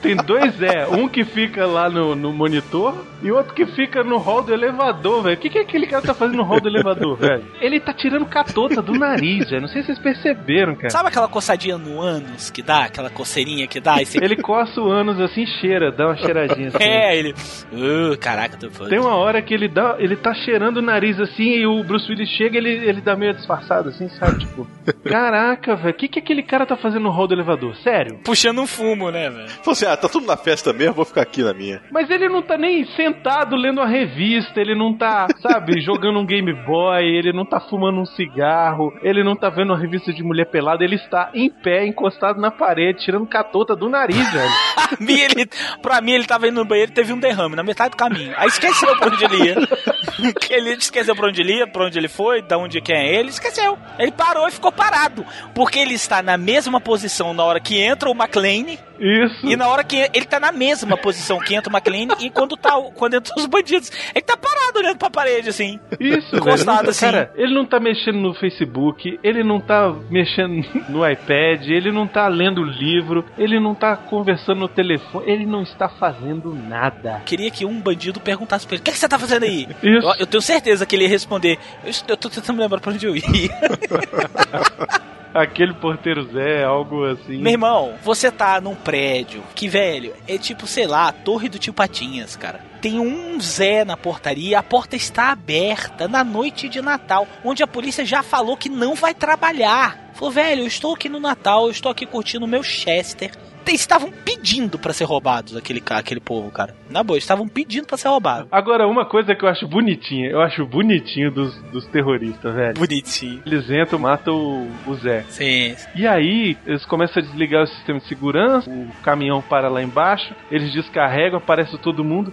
Tem 0.00 0.16
dois 0.16 0.54
Zé, 0.56 0.86
um 0.86 1.08
que 1.08 1.24
fica 1.24 1.66
lá 1.66 1.88
no, 1.88 2.14
no 2.14 2.32
monitor 2.32 3.06
e 3.24 3.32
outro 3.32 3.54
que 3.54 3.64
fica 3.66 4.04
no 4.04 4.18
hall 4.18 4.42
do 4.42 4.52
elevador, 4.52 5.22
velho. 5.22 5.36
O 5.36 5.40
que, 5.40 5.48
que 5.50 5.58
aquele 5.58 5.86
cara 5.86 6.02
tá 6.02 6.14
fazendo 6.14 6.36
no 6.36 6.42
hall 6.44 6.60
do 6.60 6.68
elevador, 6.68 7.16
velho? 7.16 7.44
Ele 7.60 7.80
tá 7.80 7.92
tirando 7.92 8.26
catota 8.26 8.80
do 8.82 8.92
nariz, 8.92 9.48
velho. 9.50 9.62
Não 9.62 9.68
sei 9.68 9.80
se 9.82 9.86
vocês 9.86 9.98
perceberam, 9.98 10.74
cara. 10.76 10.90
Sabe 10.90 11.08
aquela 11.08 11.26
coçadinha 11.26 11.78
no 11.78 12.00
ânus 12.00 12.50
que 12.50 12.62
dá? 12.62 12.84
Aquela 12.84 13.08
coceirinha 13.10 13.66
que 13.66 13.80
dá? 13.80 14.00
E 14.00 14.06
você- 14.06 14.22
Ele 14.22 14.36
coça 14.36 14.80
o 14.80 14.90
ânus 14.90 15.18
assim, 15.20 15.46
cheira, 15.46 15.90
dá 15.90 16.06
uma 16.08 16.16
cheiradinha 16.16 16.68
assim. 16.68 16.82
É, 16.82 17.16
ele. 17.16 17.34
Uh, 17.72 18.16
caraca, 18.18 18.56
tô 18.58 18.70
foda. 18.70 18.90
Tem 18.90 18.98
uma 19.00 19.14
hora 19.16 19.40
que 19.40 19.54
ele 19.54 19.68
dá, 19.68 19.96
ele 19.98 20.16
tá 20.16 20.34
cheirando 20.34 20.76
o 20.76 20.82
nariz 20.82 21.18
assim 21.18 21.50
e 21.56 21.66
o 21.66 21.82
Bruce 21.82 22.10
Willis 22.10 22.28
chega, 22.28 22.58
ele 22.58 22.74
ele 22.74 23.00
dá 23.00 23.16
meio 23.16 23.32
disfarçado 23.32 23.88
assim, 23.88 24.08
sabe, 24.10 24.40
tipo, 24.40 24.66
caraca, 25.04 25.74
velho, 25.76 25.90
o 25.90 25.94
que 25.94 26.08
que 26.08 26.18
aquele 26.18 26.42
cara 26.42 26.66
tá 26.66 26.76
fazendo 26.76 27.04
no 27.04 27.10
hall 27.10 27.26
do 27.26 27.34
elevador? 27.34 27.74
Sério? 27.76 28.18
Puxando 28.24 28.60
um 28.60 28.66
fumo, 28.66 29.10
né, 29.10 29.30
velho? 29.30 29.48
Falou 29.48 29.72
assim: 29.72 29.86
ah, 29.86 29.96
tá 29.96 30.08
tudo 30.08 30.26
na 30.26 30.36
festa 30.36 30.72
mesmo, 30.72 30.94
vou 30.94 31.04
ficar 31.04 31.22
aqui 31.22 31.42
na 31.42 31.54
minha. 31.54 31.80
Mas 31.90 32.10
ele 32.10 32.28
não 32.28 32.42
tá 32.42 32.58
nem 32.58 32.84
sentado 32.84 33.13
lendo 33.56 33.80
a 33.80 33.86
revista, 33.86 34.60
ele 34.60 34.74
não 34.74 34.96
tá, 34.96 35.26
sabe, 35.40 35.80
jogando 35.82 36.18
um 36.18 36.26
Game 36.26 36.52
Boy, 36.64 37.04
ele 37.04 37.32
não 37.32 37.44
tá 37.44 37.60
fumando 37.60 38.00
um 38.00 38.06
cigarro, 38.06 38.92
ele 39.02 39.22
não 39.22 39.36
tá 39.36 39.48
vendo 39.48 39.70
uma 39.70 39.78
revista 39.78 40.12
de 40.12 40.22
mulher 40.22 40.46
pelada, 40.46 40.84
ele 40.84 40.96
está 40.96 41.30
em 41.34 41.50
pé, 41.50 41.86
encostado 41.86 42.40
na 42.40 42.50
parede, 42.50 43.04
tirando 43.04 43.26
catota 43.26 43.74
do 43.74 43.88
nariz, 43.88 44.32
velho. 44.32 44.50
Pra 44.84 44.98
mim, 45.00 45.18
ele, 45.18 45.50
pra 45.80 46.00
mim, 46.00 46.12
ele 46.12 46.24
tava 46.24 46.46
indo 46.46 46.60
no 46.60 46.64
banheiro 46.64 46.92
e 46.92 46.94
teve 46.94 47.12
um 47.12 47.18
derrame 47.18 47.56
na 47.56 47.62
metade 47.62 47.92
do 47.92 47.96
caminho. 47.96 48.34
Aí 48.36 48.48
esqueceu 48.48 48.94
pra 48.96 49.08
onde 49.08 49.24
ele 49.24 49.46
ia. 49.46 49.56
ele 50.50 50.70
esqueceu 50.74 51.16
pra 51.16 51.28
onde 51.28 51.40
ele 51.40 51.56
ia, 51.56 51.66
pra 51.66 51.86
onde 51.86 51.98
ele 51.98 52.06
foi, 52.06 52.42
da 52.42 52.58
onde 52.58 52.80
quem 52.80 52.94
é 52.94 53.14
ele, 53.14 53.30
esqueceu. 53.30 53.78
Ele 53.98 54.12
parou 54.12 54.46
e 54.46 54.52
ficou 54.52 54.70
parado. 54.70 55.24
Porque 55.54 55.78
ele 55.78 55.94
está 55.94 56.22
na 56.22 56.36
mesma 56.36 56.80
posição 56.80 57.32
na 57.32 57.42
hora 57.44 57.60
que 57.60 57.80
entra 57.80 58.10
o 58.10 58.14
McLean. 58.14 58.76
Isso. 58.98 59.46
E 59.46 59.56
na 59.56 59.68
hora 59.68 59.82
que 59.84 60.08
ele 60.12 60.24
tá 60.24 60.38
na 60.38 60.52
mesma 60.52 60.96
posição 60.96 61.38
que 61.38 61.54
entra 61.54 61.72
o 61.72 61.76
McLean 61.76 62.08
e 62.20 62.30
quando 62.30 62.56
tá 62.56 62.72
quando 62.94 63.14
entra 63.14 63.34
os 63.36 63.46
bandidos. 63.46 63.90
Ele 64.14 64.24
tá 64.24 64.36
parado 64.36 64.78
olhando 64.78 64.98
pra 64.98 65.10
parede, 65.10 65.48
assim. 65.48 65.78
Isso. 65.98 66.36
Encostado 66.36 66.90
assim. 66.90 67.06
Cara, 67.06 67.32
ele 67.34 67.54
não 67.54 67.64
tá 67.64 67.80
mexendo 67.80 68.18
no 68.18 68.34
Facebook, 68.34 69.18
ele 69.22 69.42
não 69.42 69.60
tá 69.60 69.94
mexendo 70.10 70.64
no 70.88 71.08
iPad, 71.08 71.68
ele 71.68 71.90
não 71.90 72.06
tá 72.06 72.28
lendo 72.28 72.62
livro, 72.62 73.24
ele 73.36 73.58
não 73.60 73.74
tá 73.74 73.96
conversando 73.96 74.60
no 74.60 74.68
telefone, 74.68 75.30
ele 75.30 75.46
não 75.46 75.62
está 75.62 75.88
fazendo 75.88 76.54
nada. 76.54 77.22
Queria 77.24 77.50
que 77.50 77.64
um 77.64 77.80
bandido 77.80 78.20
perguntasse 78.20 78.66
pra 78.66 78.76
ele: 78.76 78.82
O 78.82 78.84
que, 78.84 78.92
que 78.92 78.98
você 78.98 79.08
tá 79.08 79.18
fazendo 79.18 79.44
aí? 79.44 79.68
Isso. 79.82 80.06
Eu, 80.06 80.14
eu 80.20 80.26
tenho 80.26 80.42
certeza 80.42 80.86
que 80.86 80.96
ele 80.96 81.04
ia 81.04 81.10
responder: 81.10 81.58
Eu, 81.84 81.92
eu 82.08 82.16
tô 82.16 82.28
tentando 82.28 82.60
lembrar 82.60 82.80
pra 82.80 82.92
onde 82.92 83.06
eu 83.06 83.16
ia. 83.16 83.22
Aquele 85.34 85.74
porteiro 85.74 86.24
Zé, 86.32 86.62
algo 86.62 87.04
assim. 87.04 87.38
Meu 87.38 87.52
irmão, 87.52 87.94
você 88.04 88.30
tá 88.30 88.60
num 88.60 88.74
prédio 88.74 89.42
que, 89.54 89.68
velho, 89.68 90.14
é 90.28 90.38
tipo, 90.38 90.66
sei 90.66 90.86
lá, 90.86 91.08
a 91.08 91.12
torre 91.12 91.48
do 91.48 91.58
tio 91.58 91.72
Patinhas, 91.72 92.36
cara. 92.36 92.60
Tem 92.80 93.00
um 93.00 93.40
Zé 93.40 93.84
na 93.84 93.96
portaria, 93.96 94.58
a 94.58 94.62
porta 94.62 94.94
está 94.94 95.32
aberta 95.32 96.06
na 96.06 96.22
noite 96.22 96.68
de 96.68 96.80
Natal, 96.80 97.26
onde 97.44 97.62
a 97.62 97.66
polícia 97.66 98.04
já 98.04 98.22
falou 98.22 98.56
que 98.56 98.68
não 98.68 98.94
vai 98.94 99.12
trabalhar. 99.12 100.12
Falou, 100.14 100.30
velho, 100.30 100.62
eu 100.62 100.66
estou 100.68 100.94
aqui 100.94 101.08
no 101.08 101.18
Natal, 101.18 101.64
eu 101.64 101.70
estou 101.72 101.90
aqui 101.90 102.06
curtindo 102.06 102.44
o 102.44 102.48
meu 102.48 102.62
Chester, 102.62 103.32
estavam 103.72 104.10
pedindo 104.10 104.78
pra 104.78 104.92
ser 104.92 105.04
roubados, 105.04 105.56
aquele, 105.56 105.82
aquele 105.90 106.20
povo, 106.20 106.50
cara. 106.50 106.74
Na 106.90 107.02
boa, 107.02 107.18
estavam 107.18 107.48
pedindo 107.48 107.86
pra 107.86 107.96
ser 107.96 108.08
roubados. 108.08 108.48
Agora, 108.50 108.86
uma 108.86 109.04
coisa 109.04 109.34
que 109.34 109.44
eu 109.44 109.48
acho 109.48 109.66
bonitinha, 109.66 110.28
eu 110.28 110.40
acho 110.40 110.64
bonitinho 110.66 111.30
dos, 111.30 111.54
dos 111.72 111.86
terroristas, 111.86 112.54
velho. 112.54 112.74
Bonitinho. 112.74 113.42
Eles 113.46 113.70
entram, 113.70 113.98
matam 113.98 114.34
o, 114.34 114.70
o 114.86 114.94
Zé. 114.94 115.24
Sim. 115.28 115.74
E 115.94 116.06
aí, 116.06 116.56
eles 116.66 116.84
começam 116.84 117.22
a 117.22 117.26
desligar 117.26 117.62
o 117.62 117.66
sistema 117.66 117.98
de 117.98 118.06
segurança, 118.06 118.70
o 118.70 118.88
caminhão 119.02 119.42
para 119.42 119.68
lá 119.68 119.82
embaixo, 119.82 120.34
eles 120.50 120.72
descarregam, 120.72 121.38
aparece 121.38 121.76
todo 121.78 122.04
mundo. 122.04 122.32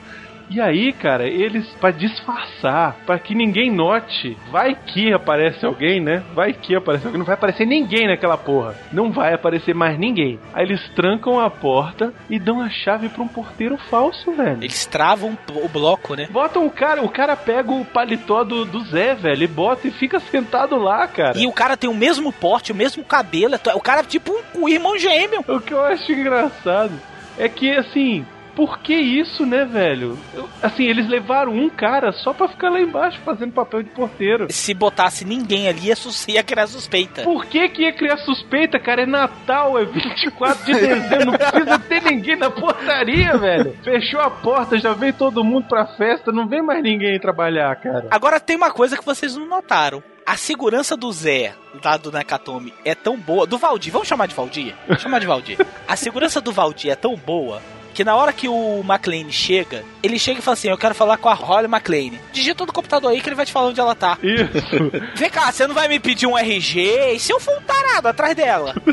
E 0.51 0.59
aí, 0.59 0.91
cara, 0.91 1.25
eles, 1.25 1.65
pra 1.79 1.91
disfarçar, 1.91 2.97
pra 3.05 3.17
que 3.17 3.33
ninguém 3.33 3.71
note, 3.71 4.37
vai 4.51 4.75
que 4.75 5.13
aparece 5.13 5.65
alguém, 5.65 6.01
né? 6.01 6.21
Vai 6.33 6.51
que 6.51 6.75
aparece 6.75 7.05
alguém, 7.05 7.19
não 7.19 7.25
vai 7.25 7.35
aparecer 7.35 7.65
ninguém 7.65 8.05
naquela 8.05 8.37
porra. 8.37 8.75
Não 8.91 9.13
vai 9.13 9.33
aparecer 9.33 9.73
mais 9.73 9.97
ninguém. 9.97 10.37
Aí 10.53 10.65
eles 10.65 10.81
trancam 10.89 11.39
a 11.39 11.49
porta 11.49 12.13
e 12.29 12.37
dão 12.37 12.59
a 12.59 12.69
chave 12.69 13.07
pra 13.07 13.23
um 13.23 13.29
porteiro 13.29 13.77
falso, 13.89 14.33
velho. 14.33 14.61
Eles 14.61 14.85
travam 14.85 15.37
o 15.55 15.69
bloco, 15.69 16.15
né? 16.15 16.27
Botam 16.29 16.65
o 16.65 16.69
cara, 16.69 17.01
o 17.01 17.07
cara 17.07 17.37
pega 17.37 17.71
o 17.71 17.85
paletó 17.85 18.43
do, 18.43 18.65
do 18.65 18.83
Zé, 18.83 19.15
velho, 19.15 19.43
e 19.43 19.47
bota 19.47 19.87
e 19.87 19.91
fica 19.91 20.19
sentado 20.19 20.75
lá, 20.75 21.07
cara. 21.07 21.37
E 21.37 21.47
o 21.47 21.53
cara 21.53 21.77
tem 21.77 21.89
o 21.89 21.95
mesmo 21.95 22.29
porte, 22.33 22.73
o 22.73 22.75
mesmo 22.75 23.05
cabelo. 23.05 23.55
O 23.73 23.79
cara 23.79 24.01
é 24.01 24.03
tipo 24.03 24.33
um, 24.33 24.63
um 24.63 24.67
irmão 24.67 24.99
gêmeo. 24.99 25.45
O 25.47 25.61
que 25.61 25.73
eu 25.73 25.81
acho 25.81 26.11
engraçado 26.11 26.91
é 27.37 27.47
que, 27.47 27.71
assim, 27.71 28.25
por 28.55 28.79
que 28.79 28.93
isso, 28.93 29.45
né, 29.45 29.65
velho? 29.65 30.17
Eu- 30.33 30.47
assim, 30.61 30.83
eles 30.85 31.07
levaram 31.07 31.51
um 31.53 31.69
cara 31.69 32.11
só 32.11 32.33
pra 32.33 32.47
ficar 32.47 32.69
lá 32.69 32.79
embaixo 32.79 33.19
fazendo 33.25 33.51
papel 33.53 33.83
de 33.83 33.89
porteiro. 33.91 34.47
Se 34.49 34.73
botasse 34.73 35.25
ninguém 35.25 35.67
ali, 35.67 35.87
ia, 35.87 35.95
sus- 35.95 36.27
ia 36.27 36.43
criar 36.43 36.67
suspeita. 36.67 37.23
Por 37.23 37.45
que 37.45 37.67
que 37.69 37.83
ia 37.83 37.93
criar 37.93 38.17
suspeita, 38.17 38.79
cara? 38.79 39.03
É 39.03 39.05
Natal, 39.05 39.77
é 39.79 39.85
24 39.85 40.65
de 40.65 40.73
dezembro, 40.73 41.25
não 41.25 41.33
precisa 41.37 41.79
ter 41.79 42.01
ninguém 42.03 42.35
na 42.35 42.49
portaria, 42.49 43.37
velho. 43.37 43.75
Fechou 43.83 44.19
a 44.21 44.29
porta, 44.29 44.77
já 44.77 44.93
veio 44.93 45.13
todo 45.13 45.43
mundo 45.43 45.67
pra 45.67 45.85
festa, 45.85 46.31
não 46.31 46.47
vem 46.47 46.61
mais 46.61 46.81
ninguém 46.83 47.19
trabalhar, 47.19 47.75
cara. 47.77 48.07
Agora 48.11 48.39
tem 48.39 48.55
uma 48.55 48.71
coisa 48.71 48.97
que 48.97 49.05
vocês 49.05 49.35
não 49.35 49.47
notaram. 49.47 50.03
A 50.25 50.37
segurança 50.37 50.95
do 50.95 51.11
Zé, 51.11 51.53
lá 51.83 51.97
do 51.97 52.11
Nakatomi, 52.11 52.71
é 52.85 52.93
tão 52.93 53.17
boa. 53.17 53.47
Do 53.47 53.57
Valdir, 53.57 53.91
vamos 53.91 54.07
chamar 54.07 54.27
de 54.27 54.35
Valdir? 54.35 54.75
Vamos 54.87 55.01
chamar 55.01 55.19
de 55.19 55.25
Valdir. 55.25 55.57
A 55.87 55.95
segurança 55.95 56.39
do 56.39 56.51
Valdir 56.51 56.91
é 56.91 56.95
tão 56.95 57.15
boa 57.15 57.59
que 57.93 58.03
na 58.03 58.15
hora 58.15 58.31
que 58.33 58.47
o 58.47 58.81
McLean 58.87 59.29
chega, 59.29 59.83
ele 60.01 60.17
chega 60.17 60.39
e 60.39 60.41
fala 60.41 60.53
assim: 60.53 60.69
Eu 60.69 60.77
quero 60.77 60.95
falar 60.95 61.17
com 61.17 61.29
a 61.29 61.33
Holly 61.33 61.65
McLean. 61.67 62.11
Digita 62.31 62.65
no 62.65 62.73
computador 62.73 63.11
aí 63.11 63.21
que 63.21 63.27
ele 63.29 63.35
vai 63.35 63.45
te 63.45 63.51
falar 63.51 63.67
onde 63.67 63.79
ela 63.79 63.95
tá. 63.95 64.17
Isso. 64.23 64.91
Vem 65.15 65.29
cá, 65.29 65.51
você 65.51 65.67
não 65.67 65.75
vai 65.75 65.87
me 65.87 65.99
pedir 65.99 66.25
um 66.27 66.37
RG? 66.37 67.13
E 67.15 67.19
se 67.19 67.31
eu 67.31 67.39
for 67.39 67.57
um 67.57 67.61
tarado 67.61 68.07
atrás 68.07 68.35
dela? 68.35 68.73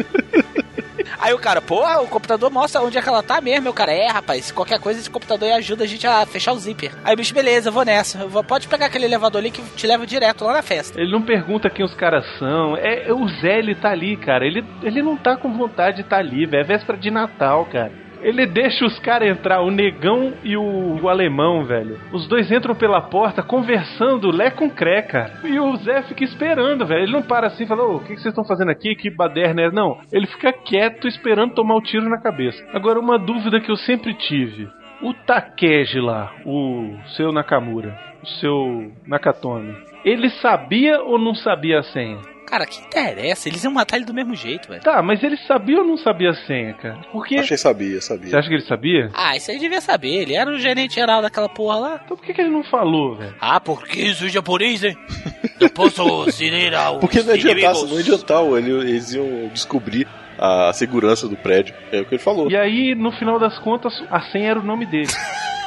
Aí 1.20 1.32
o 1.32 1.38
cara, 1.38 1.60
porra, 1.60 2.00
o 2.00 2.06
computador 2.06 2.48
mostra 2.50 2.80
onde 2.80 2.96
é 2.96 3.02
que 3.02 3.08
ela 3.08 3.22
tá 3.24 3.40
mesmo. 3.40 3.62
Meu 3.64 3.72
cara, 3.72 3.92
é, 3.92 4.06
rapaz, 4.06 4.52
qualquer 4.52 4.78
coisa 4.78 5.00
esse 5.00 5.10
computador 5.10 5.48
aí 5.48 5.54
ajuda 5.54 5.82
a 5.82 5.86
gente 5.86 6.06
a 6.06 6.24
fechar 6.26 6.52
o 6.52 6.58
zíper. 6.58 6.92
Aí 7.02 7.12
o 7.14 7.16
bicho, 7.16 7.34
beleza, 7.34 7.68
eu 7.70 7.72
vou 7.72 7.84
nessa. 7.84 8.18
Eu 8.20 8.28
vou- 8.28 8.44
pode 8.44 8.68
pegar 8.68 8.86
aquele 8.86 9.06
elevador 9.06 9.40
ali 9.40 9.50
que 9.50 9.60
te 9.74 9.86
leva 9.86 10.06
direto 10.06 10.44
lá 10.44 10.52
na 10.52 10.62
festa. 10.62 11.00
Ele 11.00 11.10
não 11.10 11.22
pergunta 11.22 11.70
quem 11.70 11.84
os 11.84 11.94
caras 11.94 12.24
são. 12.38 12.76
É, 12.76 13.08
é 13.08 13.12
o 13.12 13.26
Zé, 13.40 13.58
ele 13.58 13.74
tá 13.74 13.90
ali, 13.90 14.16
cara. 14.16 14.46
Ele, 14.46 14.64
ele 14.82 15.02
não 15.02 15.16
tá 15.16 15.36
com 15.36 15.52
vontade 15.56 15.96
de 15.96 16.02
estar 16.02 16.18
ali, 16.18 16.46
velho. 16.46 16.62
É 16.62 16.64
véspera 16.64 16.96
de 16.96 17.10
Natal, 17.10 17.66
cara. 17.66 17.90
Ele 18.22 18.46
deixa 18.46 18.84
os 18.84 18.98
caras 18.98 19.28
entrar, 19.28 19.60
o 19.60 19.70
negão 19.70 20.32
e 20.42 20.56
o, 20.56 21.00
o 21.02 21.08
alemão, 21.08 21.64
velho. 21.64 21.98
Os 22.12 22.26
dois 22.26 22.50
entram 22.50 22.74
pela 22.74 23.00
porta 23.00 23.42
conversando, 23.42 24.30
lé 24.30 24.50
com 24.50 24.68
cré, 24.70 25.02
cara. 25.02 25.32
E 25.44 25.58
o 25.58 25.76
Zé 25.76 26.02
fica 26.02 26.24
esperando, 26.24 26.86
velho. 26.86 27.02
Ele 27.02 27.12
não 27.12 27.22
para 27.22 27.46
assim 27.46 27.64
e 27.64 27.66
fala: 27.66 27.84
Ô, 27.84 27.96
o 27.96 28.00
que, 28.00 28.14
que 28.14 28.20
vocês 28.20 28.32
estão 28.32 28.44
fazendo 28.44 28.70
aqui? 28.70 28.94
Que 28.94 29.10
baderna 29.10 29.62
é? 29.62 29.70
Não. 29.70 29.98
Ele 30.12 30.26
fica 30.26 30.52
quieto 30.52 31.06
esperando 31.06 31.54
tomar 31.54 31.76
o 31.76 31.82
tiro 31.82 32.08
na 32.08 32.20
cabeça. 32.20 32.64
Agora, 32.72 32.98
uma 32.98 33.18
dúvida 33.18 33.60
que 33.60 33.70
eu 33.70 33.76
sempre 33.76 34.14
tive: 34.14 34.68
o 35.02 35.14
Takeji 35.14 36.00
lá, 36.00 36.32
o 36.44 36.96
seu 37.16 37.32
Nakamura, 37.32 37.98
o 38.22 38.26
seu 38.26 38.92
Nakatomi, 39.06 39.74
ele 40.04 40.30
sabia 40.30 41.00
ou 41.02 41.18
não 41.18 41.34
sabia 41.34 41.80
a 41.80 41.82
senha? 41.82 42.18
Cara, 42.48 42.66
que 42.66 42.80
interessa? 42.80 43.48
Eles 43.48 43.62
iam 43.62 43.72
matar 43.72 43.96
ele 43.96 44.04
do 44.06 44.14
mesmo 44.14 44.34
jeito, 44.34 44.68
velho. 44.68 44.80
Tá, 44.82 45.02
mas 45.02 45.22
ele 45.22 45.36
sabia 45.46 45.78
ou 45.80 45.84
não 45.86 45.96
sabia 45.98 46.30
a 46.30 46.34
senha, 46.46 46.74
cara? 46.74 46.98
Porque. 47.12 47.34
Achei 47.36 47.56
que 47.56 47.62
sabia, 47.62 48.00
sabia. 48.00 48.30
Você 48.30 48.36
acha 48.36 48.48
que 48.48 48.54
ele 48.54 48.64
sabia? 48.64 49.10
Ah, 49.14 49.36
isso 49.36 49.50
aí 49.50 49.58
devia 49.58 49.80
saber. 49.80 50.08
Ele 50.22 50.34
era 50.34 50.50
o 50.50 50.58
gerente 50.58 50.94
geral 50.94 51.20
daquela 51.20 51.48
porra 51.48 51.78
lá. 51.78 52.00
Então 52.04 52.16
por 52.16 52.24
que, 52.24 52.32
que 52.32 52.40
ele 52.40 52.50
não 52.50 52.64
falou, 52.64 53.16
velho? 53.16 53.34
Ah, 53.40 53.60
porque 53.60 54.00
isso 54.00 54.24
é 54.24 54.28
japonês, 54.28 54.82
hein? 54.82 54.96
Eu 55.60 55.68
posso 55.70 56.30
cinerar 56.30 56.92
os 56.92 57.00
Porque 57.00 57.20
não 57.22 57.34
inimigos. 57.34 57.82
não 57.82 57.94
ia 57.94 58.00
adiantar, 58.00 58.44
ele- 58.44 58.70
eles 58.90 59.12
iam 59.12 59.48
descobrir 59.52 60.06
a 60.38 60.72
segurança 60.72 61.26
do 61.28 61.36
prédio. 61.36 61.74
É 61.90 62.00
o 62.00 62.04
que 62.06 62.14
ele 62.14 62.22
falou. 62.22 62.48
E 62.50 62.56
aí, 62.56 62.94
no 62.94 63.10
final 63.12 63.38
das 63.40 63.58
contas, 63.58 63.92
a 64.10 64.20
senha 64.30 64.50
era 64.52 64.60
o 64.60 64.62
nome 64.62 64.86
dele. 64.86 65.08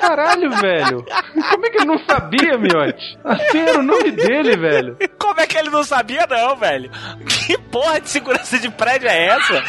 Caralho, 0.00 0.50
velho. 0.56 1.04
Como 1.50 1.66
é 1.66 1.70
que 1.70 1.76
ele 1.76 1.84
não 1.84 1.98
sabia, 1.98 2.56
miote? 2.58 3.18
A 3.22 3.36
senha 3.36 3.68
era 3.70 3.78
o 3.80 3.82
nome 3.82 4.10
dele, 4.12 4.56
velho. 4.56 4.96
Como 5.18 5.40
é 5.40 5.46
que 5.46 5.58
ele 5.58 5.68
não 5.70 5.84
sabia, 5.84 6.26
não, 6.26 6.56
velho? 6.56 6.90
Que 7.26 7.58
porra 7.58 8.00
de 8.00 8.08
segurança 8.08 8.58
de 8.58 8.70
prédio 8.70 9.08
é 9.08 9.26
essa? 9.26 9.62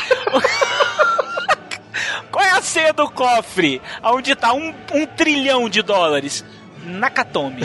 Qual 2.31 2.45
é 2.45 2.51
a 2.51 2.61
senha 2.61 2.93
do 2.93 3.09
cofre? 3.09 3.81
Onde 4.01 4.33
tá 4.35 4.53
um, 4.53 4.73
um 4.93 5.05
trilhão 5.05 5.67
de 5.67 5.81
dólares? 5.81 6.45
Nakatomi. 6.85 7.61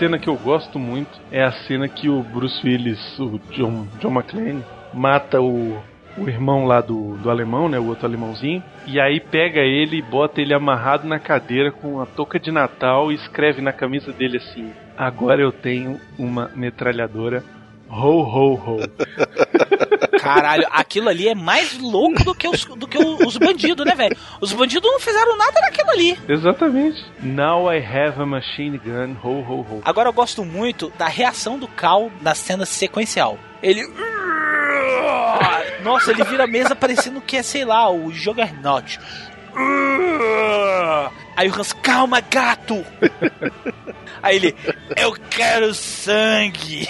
Cena 0.00 0.18
que 0.18 0.28
eu 0.28 0.36
gosto 0.36 0.78
muito 0.78 1.20
é 1.30 1.44
a 1.44 1.52
cena 1.52 1.86
que 1.86 2.08
o 2.08 2.22
Bruce 2.22 2.66
Willis, 2.66 3.18
o 3.18 3.38
John, 3.50 3.86
John 4.00 4.10
McClane, 4.10 4.64
mata 4.94 5.42
o, 5.42 5.78
o 6.16 6.26
irmão 6.26 6.64
lá 6.64 6.80
do, 6.80 7.18
do 7.18 7.28
alemão, 7.28 7.68
né? 7.68 7.78
O 7.78 7.86
outro 7.86 8.06
alemãozinho. 8.06 8.62
E 8.86 8.98
aí 8.98 9.20
pega 9.20 9.60
ele 9.60 9.98
e 9.98 10.02
bota 10.02 10.40
ele 10.40 10.54
amarrado 10.54 11.06
na 11.06 11.18
cadeira 11.18 11.70
com 11.70 12.00
a 12.00 12.06
touca 12.06 12.40
de 12.40 12.50
Natal 12.50 13.12
e 13.12 13.14
escreve 13.14 13.60
na 13.60 13.74
camisa 13.74 14.10
dele 14.10 14.38
assim: 14.38 14.72
Agora 14.96 15.42
eu 15.42 15.52
tenho 15.52 16.00
uma 16.18 16.50
metralhadora. 16.56 17.44
Ho, 17.90 18.22
ho, 18.22 18.54
ho. 18.54 18.78
Caralho, 20.20 20.66
aquilo 20.70 21.08
ali 21.08 21.28
é 21.28 21.34
mais 21.34 21.76
louco 21.78 22.22
do 22.22 22.34
que 22.34 22.46
os, 22.46 22.64
do 22.64 22.86
que 22.86 22.98
os 22.98 23.36
bandidos, 23.36 23.84
né, 23.84 23.94
velho? 23.96 24.16
Os 24.40 24.52
bandidos 24.52 24.88
não 24.88 25.00
fizeram 25.00 25.36
nada 25.36 25.60
naquilo 25.60 25.90
ali. 25.90 26.18
Exatamente. 26.28 27.04
Now 27.20 27.72
I 27.72 27.78
have 27.78 28.20
a 28.20 28.26
machine 28.26 28.78
gun. 28.78 29.16
Ho, 29.24 29.40
ho, 29.40 29.60
ho. 29.62 29.82
Agora 29.84 30.08
eu 30.08 30.12
gosto 30.12 30.44
muito 30.44 30.92
da 30.96 31.08
reação 31.08 31.58
do 31.58 31.66
Cal 31.66 32.12
na 32.20 32.34
cena 32.34 32.64
sequencial. 32.64 33.38
Ele. 33.60 33.82
Nossa, 35.82 36.12
ele 36.12 36.22
vira 36.24 36.44
a 36.44 36.46
mesa 36.46 36.76
parecendo 36.76 37.20
que 37.20 37.36
é, 37.36 37.42
sei 37.42 37.64
lá, 37.64 37.90
o 37.90 38.12
Juggernaut. 38.12 39.00
Aí 41.36 41.48
o 41.48 41.58
Hans, 41.58 41.72
calma, 41.72 42.20
gato! 42.20 42.84
Aí 44.22 44.36
ele, 44.36 44.54
eu 44.96 45.12
quero 45.30 45.74
sangue! 45.74 46.86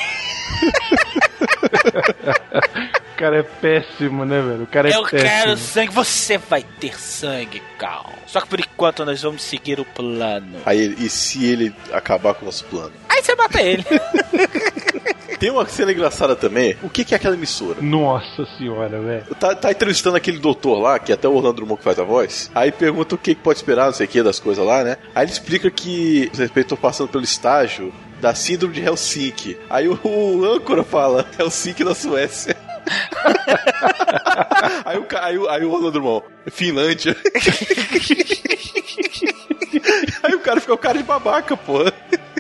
O 3.13 3.17
cara 3.21 3.41
é 3.41 3.43
péssimo, 3.43 4.25
né, 4.25 4.41
velho? 4.41 4.63
O 4.63 4.67
cara 4.67 4.89
é 4.89 4.97
eu 4.97 5.03
péssimo. 5.03 5.21
quero 5.31 5.57
sangue! 5.59 5.93
Você 5.93 6.39
vai 6.39 6.63
ter 6.63 6.99
sangue, 6.99 7.63
Cal! 7.79 8.11
Só 8.27 8.41
que 8.41 8.49
por 8.49 8.59
enquanto 8.59 9.05
nós 9.05 9.21
vamos 9.21 9.43
seguir 9.43 9.79
o 9.79 9.85
plano. 9.85 10.57
Aí, 10.65 10.81
ele- 10.81 11.05
e 11.05 11.09
se 11.11 11.45
ele 11.45 11.75
acabar 11.93 12.33
com 12.33 12.43
o 12.43 12.45
nosso 12.47 12.65
plano? 12.65 12.93
Aí 13.11 13.23
você 13.23 13.35
mata 13.35 13.61
ele. 13.61 13.85
Tem 15.39 15.51
uma 15.51 15.67
cena 15.69 15.93
engraçada 15.93 16.35
também. 16.35 16.77
O 16.83 16.89
que, 16.89 17.05
que 17.05 17.13
é 17.13 17.17
aquela 17.19 17.35
emissora? 17.35 17.77
Nossa 17.83 18.47
senhora, 18.57 18.99
velho. 19.01 19.27
Tá, 19.39 19.55
tá 19.55 19.71
entrevistando 19.71 20.17
aquele 20.17 20.39
doutor 20.39 20.79
lá, 20.81 20.99
que 20.99 21.13
é 21.13 21.15
até 21.15 21.29
o 21.29 21.35
Orlando 21.35 21.57
Drummond 21.57 21.79
que 21.79 21.85
faz 21.85 21.99
a 21.99 22.05
voz. 22.05 22.51
Aí 22.55 22.73
pergunta 22.73 23.15
o 23.15 23.19
que, 23.19 23.35
que 23.35 23.41
pode 23.43 23.59
esperar, 23.59 23.85
não 23.87 23.93
sei 23.93 24.07
o 24.07 24.09
que, 24.09 24.23
das 24.23 24.41
coisas 24.41 24.65
lá, 24.65 24.83
né? 24.83 24.97
Aí 25.15 25.27
ele 25.27 25.33
explica 25.33 25.71
que 25.71 26.31
os 26.33 26.39
respeitos 26.39 26.73
estão 26.73 26.79
passando 26.91 27.09
pelo 27.11 27.25
estágio 27.25 27.93
da 28.21 28.35
síndrome 28.35 28.75
de 28.75 28.83
Helsinki. 28.83 29.57
Aí 29.69 29.89
o, 29.89 29.99
o 30.05 30.45
âncora 30.45 30.85
fala, 30.85 31.27
Helsinki 31.39 31.83
na 31.83 31.95
Suécia. 31.95 32.55
aí, 34.85 34.99
o, 34.99 35.07
aí, 35.19 35.39
o, 35.39 35.49
aí 35.49 35.65
o 35.65 35.91
Drummond, 35.91 36.27
Finlândia. 36.51 37.17
aí 40.23 40.35
o 40.35 40.41
cara 40.41 40.61
fica 40.61 40.75
o 40.75 40.79
cara 40.79 40.99
de 40.99 41.05
babaca, 41.05 41.57
pô. 41.57 41.79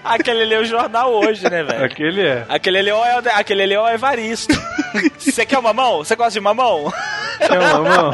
Aquele 0.04 0.42
ali 0.42 0.54
é 0.54 0.60
o 0.60 0.64
jornal 0.64 1.12
hoje, 1.12 1.44
né, 1.50 1.62
velho? 1.62 1.84
Aquele 1.84 2.22
é. 2.22 2.44
Aquele 2.48 2.78
ali 2.78 2.90
é 2.90 2.94
o, 2.94 3.18
aquele 3.34 3.62
ali 3.62 3.74
é 3.74 3.80
o 3.80 3.88
Evaristo. 3.88 4.54
Você 5.18 5.44
quer 5.46 5.58
um 5.58 5.62
mamão? 5.62 5.98
Você 5.98 6.16
gosta 6.16 6.32
de 6.32 6.40
mamão? 6.40 6.92
É 7.40 7.58
uma 7.58 7.80
mão. 7.80 8.10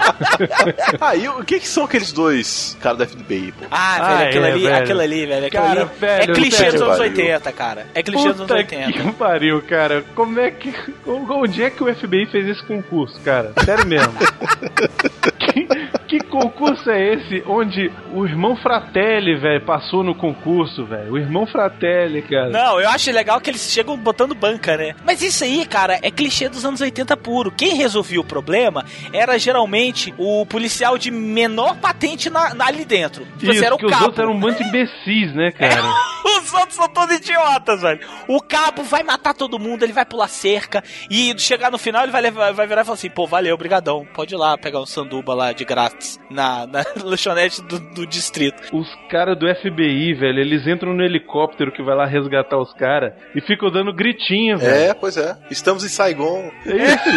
Aí 1.00 1.28
o 1.30 1.44
que, 1.44 1.58
que 1.60 1.66
são 1.66 1.84
aqueles 1.84 2.12
dois 2.12 2.76
caras 2.80 2.98
da 2.98 3.06
FBI, 3.06 3.52
pô? 3.52 3.64
Ah, 3.70 3.94
velho, 3.94 4.04
Ah, 4.06 4.22
aquilo 4.28 4.44
é, 4.44 4.50
ali, 4.52 4.62
velho. 4.62 4.76
aquilo 4.76 5.00
ali, 5.00 5.26
velho. 5.26 5.46
Aquilo 5.46 5.62
Cara, 5.62 5.80
ali 5.82 5.90
velho, 5.98 6.22
é 6.30 6.34
clichê 6.34 6.64
dos 6.70 6.82
anos 6.82 6.98
pariu. 6.98 7.12
80, 7.16 7.52
cara. 7.52 7.86
É 7.94 8.02
clichê 8.02 8.28
dos 8.28 8.40
anos 8.40 8.40
Puta 8.42 8.54
80. 8.54 8.92
que 8.92 9.12
pariu, 9.12 9.62
cara. 9.62 10.04
Como 10.14 10.38
é 10.40 10.50
que. 10.50 10.72
Onde 11.06 11.62
é 11.62 11.70
que 11.70 11.82
o 11.82 11.92
FBI 11.94 12.26
fez 12.26 12.48
esse 12.48 12.62
concurso, 12.64 13.20
cara? 13.22 13.52
Sério 13.64 13.86
mesmo. 13.86 14.12
que, 15.38 15.66
que 16.06 16.20
concurso 16.26 16.90
é 16.90 17.14
esse 17.14 17.42
onde 17.46 17.90
o 18.12 18.24
irmão 18.26 18.56
Fratelli, 18.56 19.36
velho, 19.36 19.60
passou 19.62 20.04
no 20.04 20.14
concurso, 20.14 20.84
velho? 20.84 21.12
O 21.12 21.18
irmão 21.18 21.46
Fratelli, 21.46 21.75
cara. 21.80 22.50
Não, 22.50 22.80
eu 22.80 22.88
acho 22.88 23.10
legal 23.12 23.40
que 23.40 23.50
eles 23.50 23.70
chegam 23.70 23.96
botando 23.96 24.34
banca, 24.34 24.76
né? 24.76 24.94
Mas 25.04 25.22
isso 25.22 25.44
aí, 25.44 25.64
cara, 25.66 25.98
é 26.02 26.10
clichê 26.10 26.48
dos 26.48 26.64
anos 26.64 26.80
80 26.80 27.16
puro. 27.16 27.50
Quem 27.50 27.74
resolvia 27.74 28.20
o 28.20 28.24
problema 28.24 28.84
era 29.12 29.38
geralmente 29.38 30.12
o 30.18 30.44
policial 30.46 30.96
de 30.98 31.10
menor 31.10 31.76
patente 31.78 32.28
na, 32.30 32.54
na- 32.54 32.66
ali 32.66 32.84
dentro. 32.84 33.24
Tipo, 33.38 33.52
Isso, 33.52 33.60
você 33.60 33.66
era 33.66 33.74
o 33.74 33.78
que 33.78 33.86
os 33.86 33.92
cabo. 33.92 34.04
outros 34.06 34.22
eram 34.22 34.32
um 34.36 34.40
bando 34.40 34.56
de 34.58 34.64
imbecis, 34.64 35.34
né, 35.34 35.50
cara? 35.52 35.82
Os 36.26 36.52
outros 36.52 36.74
são 36.74 36.88
todos 36.88 37.16
idiotas, 37.16 37.82
velho. 37.82 38.00
O 38.26 38.40
cabo 38.42 38.82
vai 38.82 39.02
matar 39.04 39.32
todo 39.32 39.58
mundo, 39.60 39.84
ele 39.84 39.92
vai 39.92 40.04
pular 40.04 40.26
cerca 40.28 40.82
e 41.08 41.32
chegar 41.38 41.70
no 41.70 41.78
final 41.78 42.02
ele 42.02 42.10
vai, 42.10 42.20
levar- 42.20 42.52
vai 42.52 42.66
virar 42.66 42.80
e 42.82 42.84
falar 42.84 42.94
assim: 42.94 43.08
pô, 43.10 43.26
valeu, 43.28 43.56
brigadão. 43.56 44.04
Pode 44.12 44.34
ir 44.34 44.36
lá 44.36 44.58
pegar 44.58 44.80
um 44.80 44.86
sanduba 44.86 45.34
lá 45.34 45.52
de 45.52 45.64
grátis 45.64 46.18
na, 46.28 46.66
na 46.66 46.84
lanchonete 47.04 47.62
do, 47.62 47.78
do 47.78 48.06
distrito. 48.06 48.60
Os 48.76 48.88
caras 49.08 49.38
do 49.38 49.46
FBI, 49.46 50.14
velho, 50.14 50.40
eles 50.40 50.66
entram 50.66 50.92
no 50.94 51.02
helicóptero 51.04 51.65
que 51.72 51.82
vai 51.82 51.94
lá 51.94 52.06
resgatar 52.06 52.58
os 52.58 52.72
caras 52.72 53.12
e 53.34 53.40
ficam 53.40 53.70
dando 53.70 53.92
gritinho, 53.92 54.58
velho. 54.58 54.90
É, 54.90 54.94
pois 54.94 55.16
é. 55.16 55.36
Estamos 55.50 55.84
em 55.84 55.88
Saigon. 55.88 56.50
É 56.64 56.76
isso. 56.76 57.10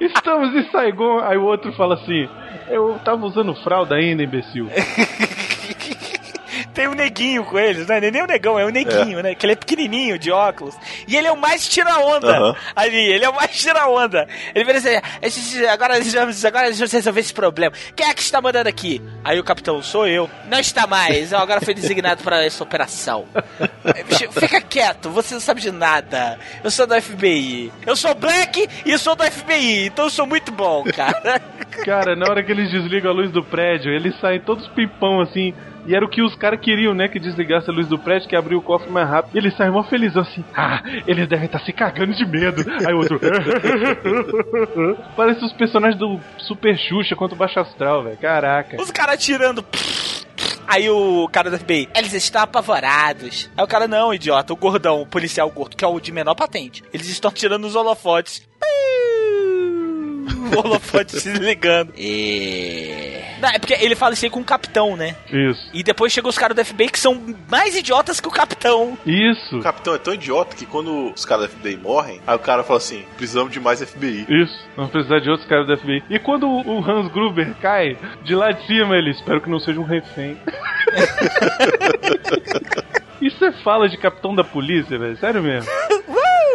Estamos 0.00 0.54
em 0.54 0.70
Saigon. 0.70 1.20
Aí 1.20 1.36
o 1.36 1.44
outro 1.44 1.72
fala 1.72 1.94
assim: 1.94 2.28
Eu 2.68 2.98
tava 3.04 3.24
usando 3.26 3.54
fralda 3.54 3.94
ainda, 3.96 4.22
imbecil. 4.22 4.68
Tem 6.74 6.86
um 6.88 6.94
neguinho 6.94 7.44
com 7.44 7.58
eles, 7.58 7.86
né? 7.86 8.00
Nem 8.00 8.22
o 8.22 8.26
negão, 8.26 8.58
é 8.58 8.64
o 8.64 8.70
neguinho, 8.70 9.22
né? 9.22 9.34
Que 9.34 9.44
ele 9.46 9.52
é 9.54 9.56
pequenininho, 9.56 10.18
de 10.18 10.30
óculos. 10.30 10.74
E 11.06 11.16
ele 11.16 11.26
é 11.26 11.32
o 11.32 11.36
mais 11.36 11.68
tira-onda 11.68 12.30
Aham. 12.36 12.56
ali. 12.76 12.96
Ele 13.12 13.24
é 13.24 13.28
o 13.28 13.34
mais 13.34 13.50
tira-onda. 13.56 14.28
Ele 14.54 14.64
vira 14.64 14.78
assim: 14.78 15.00
"Esse- 15.20 15.66
agora, 15.66 15.94
agora 15.94 16.66
deixa 16.70 16.84
eu 16.84 16.88
resolver 16.88 17.20
esse 17.20 17.34
problema. 17.34 17.74
Quem 17.96 18.06
é 18.08 18.14
que 18.14 18.22
está 18.22 18.40
mandando 18.40 18.68
aqui? 18.68 19.02
Aí 19.24 19.38
o 19.38 19.44
capitão, 19.44 19.82
sou 19.82 20.06
eu. 20.06 20.30
Não 20.48 20.58
está 20.60 20.86
mais. 20.86 21.32
Eu 21.32 21.38
agora 21.38 21.60
fui 21.60 21.74
designado 21.74 22.22
para 22.22 22.44
essa 22.44 22.62
operação. 22.62 23.26
Fica 24.32 24.60
quieto, 24.60 25.10
você 25.10 25.34
não 25.34 25.40
sabe 25.40 25.60
de 25.60 25.70
nada. 25.70 26.38
Eu 26.62 26.70
sou 26.70 26.86
do 26.86 26.94
FBI. 27.00 27.72
Eu 27.86 27.96
sou 27.96 28.14
Black 28.14 28.68
e 28.84 28.96
sou 28.98 29.16
do 29.16 29.24
FBI, 29.24 29.86
então 29.86 30.04
eu 30.06 30.10
sou 30.10 30.26
muito 30.26 30.52
bom, 30.52 30.84
cara. 30.84 31.40
Cara, 31.84 32.14
na 32.16 32.26
hora 32.30 32.42
que 32.42 32.52
eles 32.52 32.70
desligam 32.70 33.10
a 33.10 33.14
luz 33.14 33.30
do 33.32 33.42
prédio, 33.42 33.90
eles 33.92 34.18
saem 34.20 34.40
todos 34.40 34.68
pimpão 34.68 35.20
assim. 35.20 35.54
E 35.86 35.94
era 35.94 36.04
o 36.04 36.08
que 36.08 36.22
os 36.22 36.34
caras 36.34 36.60
queriam, 36.60 36.94
né? 36.94 37.08
Que 37.08 37.18
desligasse 37.18 37.70
a 37.70 37.72
luz 37.72 37.88
do 37.88 37.98
prédio, 37.98 38.28
que 38.28 38.36
abriu 38.36 38.58
o 38.58 38.62
cofre 38.62 38.90
mais 38.90 39.08
rápido. 39.08 39.34
E 39.34 39.38
eles 39.38 39.56
saem 39.56 39.70
mó 39.70 39.82
felizão 39.82 40.22
assim. 40.22 40.44
Ah, 40.54 40.82
eles 41.06 41.28
devem 41.28 41.46
estar 41.46 41.60
se 41.60 41.72
cagando 41.72 42.12
de 42.12 42.26
medo. 42.26 42.62
Aí 42.86 42.92
o 42.92 42.98
outro. 42.98 43.20
Parece 45.16 45.44
os 45.44 45.52
personagens 45.52 45.98
do 45.98 46.20
Super 46.38 46.76
Xuxa 46.76 47.16
contra 47.16 47.34
o 47.34 47.38
Baixo 47.38 47.60
Astral, 47.60 48.04
velho. 48.04 48.18
Caraca. 48.18 48.80
Os 48.80 48.90
caras 48.90 49.22
tirando. 49.22 49.64
Aí 50.66 50.88
o 50.88 51.28
cara 51.32 51.50
do 51.50 51.58
FBI, 51.58 51.88
eles 51.96 52.12
estão 52.12 52.42
apavorados. 52.42 53.50
Aí 53.56 53.64
o 53.64 53.66
cara, 53.66 53.88
não, 53.88 54.14
idiota, 54.14 54.52
o 54.52 54.56
gordão, 54.56 55.02
o 55.02 55.06
policial 55.06 55.50
gordo, 55.50 55.76
que 55.76 55.84
é 55.84 55.88
o 55.88 55.98
de 55.98 56.12
menor 56.12 56.36
patente. 56.36 56.84
Eles 56.92 57.08
estão 57.08 57.32
tirando 57.32 57.64
os 57.64 57.74
holofotes. 57.74 58.48
O 60.50 60.58
holofote 60.58 61.20
se 61.20 61.32
ligando. 61.34 61.92
E... 61.96 63.20
Não, 63.40 63.48
é 63.50 63.58
porque 63.58 63.74
ele 63.74 63.94
fala 63.94 64.14
isso 64.14 64.24
aí 64.24 64.30
com 64.30 64.40
o 64.40 64.44
capitão, 64.44 64.96
né? 64.96 65.14
Isso. 65.30 65.70
E 65.72 65.82
depois 65.82 66.12
chegam 66.12 66.28
os 66.28 66.36
caras 66.36 66.56
do 66.56 66.64
FBI 66.64 66.88
que 66.88 66.98
são 66.98 67.22
mais 67.48 67.76
idiotas 67.76 68.20
que 68.20 68.26
o 68.26 68.30
capitão. 68.30 68.98
Isso. 69.06 69.58
O 69.58 69.62
capitão 69.62 69.94
é 69.94 69.98
tão 69.98 70.12
idiota 70.12 70.56
que 70.56 70.66
quando 70.66 71.12
os 71.12 71.24
caras 71.24 71.44
da 71.44 71.50
FBI 71.50 71.76
morrem, 71.76 72.20
aí 72.26 72.34
o 72.34 72.38
cara 72.38 72.64
fala 72.64 72.78
assim: 72.78 73.04
precisamos 73.16 73.52
de 73.52 73.60
mais 73.60 73.80
FBI. 73.80 74.26
Isso, 74.28 74.58
vamos 74.74 74.90
precisar 74.90 75.20
de 75.20 75.30
outros 75.30 75.48
caras 75.48 75.66
do 75.66 75.76
FBI. 75.76 76.02
E 76.10 76.18
quando 76.18 76.48
o 76.48 76.80
o 76.80 76.90
Hans 76.90 77.10
Gruber 77.12 77.54
cai, 77.60 77.98
de 78.22 78.34
lá 78.34 78.52
de 78.52 78.66
cima 78.66 78.96
ele, 78.96 79.10
espero 79.10 79.40
que 79.40 79.50
não 79.50 79.58
seja 79.58 79.78
um 79.80 79.84
refém. 79.84 80.38
Isso 83.20 83.44
é 83.44 83.52
fala 83.62 83.88
de 83.88 83.98
capitão 83.98 84.34
da 84.34 84.42
polícia, 84.42 84.98
velho, 84.98 85.16
sério 85.18 85.42
mesmo. 85.42 85.70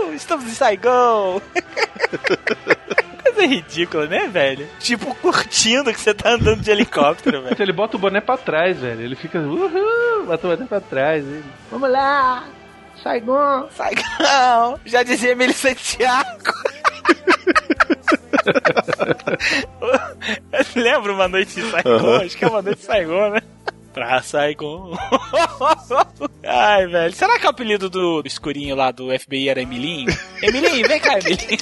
Uh, 0.08 0.14
estamos 0.14 0.46
em 0.46 0.50
Saigon. 0.50 1.42
Coisa 3.36 3.46
ridícula, 3.46 4.08
né, 4.08 4.28
velho? 4.28 4.68
Tipo, 4.80 5.14
curtindo 5.16 5.92
que 5.94 6.00
você 6.00 6.14
tá 6.14 6.32
andando 6.32 6.62
de 6.62 6.72
helicóptero, 6.72 7.42
velho. 7.44 7.56
Ele 7.60 7.74
bota 7.74 7.98
o 7.98 8.00
boné 8.00 8.22
pra 8.22 8.38
trás, 8.38 8.80
velho, 8.80 9.02
ele 9.02 9.16
fica, 9.16 9.40
uhul, 9.40 10.26
bota 10.26 10.48
o 10.48 10.52
boné 10.52 10.66
pra 10.66 10.80
trás. 10.80 11.24
Ele. 11.26 11.44
Vamos 11.70 11.92
lá! 11.92 12.46
Saigon! 13.04 13.68
Saigon! 13.76 14.80
Já 14.86 15.04
dizia 15.04 15.32
Emílio 15.32 15.54
Santiago! 15.54 16.44
Lembra 20.76 21.14
uma 21.14 21.28
noite 21.28 21.60
em 21.60 21.70
Saigon? 21.70 21.90
Aham. 21.90 22.26
Acho 22.26 22.38
que 22.38 22.46
é 22.46 22.48
uma 22.48 22.62
noite 22.62 22.82
em 22.82 22.86
Saigon, 22.86 23.30
né? 23.32 23.42
Pra 23.94 24.22
Saigon. 24.22 24.92
Ai, 26.46 26.88
velho. 26.88 27.14
Será 27.14 27.40
que 27.40 27.46
o 27.46 27.50
apelido 27.50 27.90
do 27.90 28.22
escurinho 28.26 28.76
lá 28.76 28.92
do 28.92 29.08
FBI 29.18 29.50
era 29.50 29.62
Emilinho? 29.62 30.14
Emilinho, 30.42 30.88
vem 30.88 31.00
cá, 31.00 31.18
Emilinho. 31.20 31.60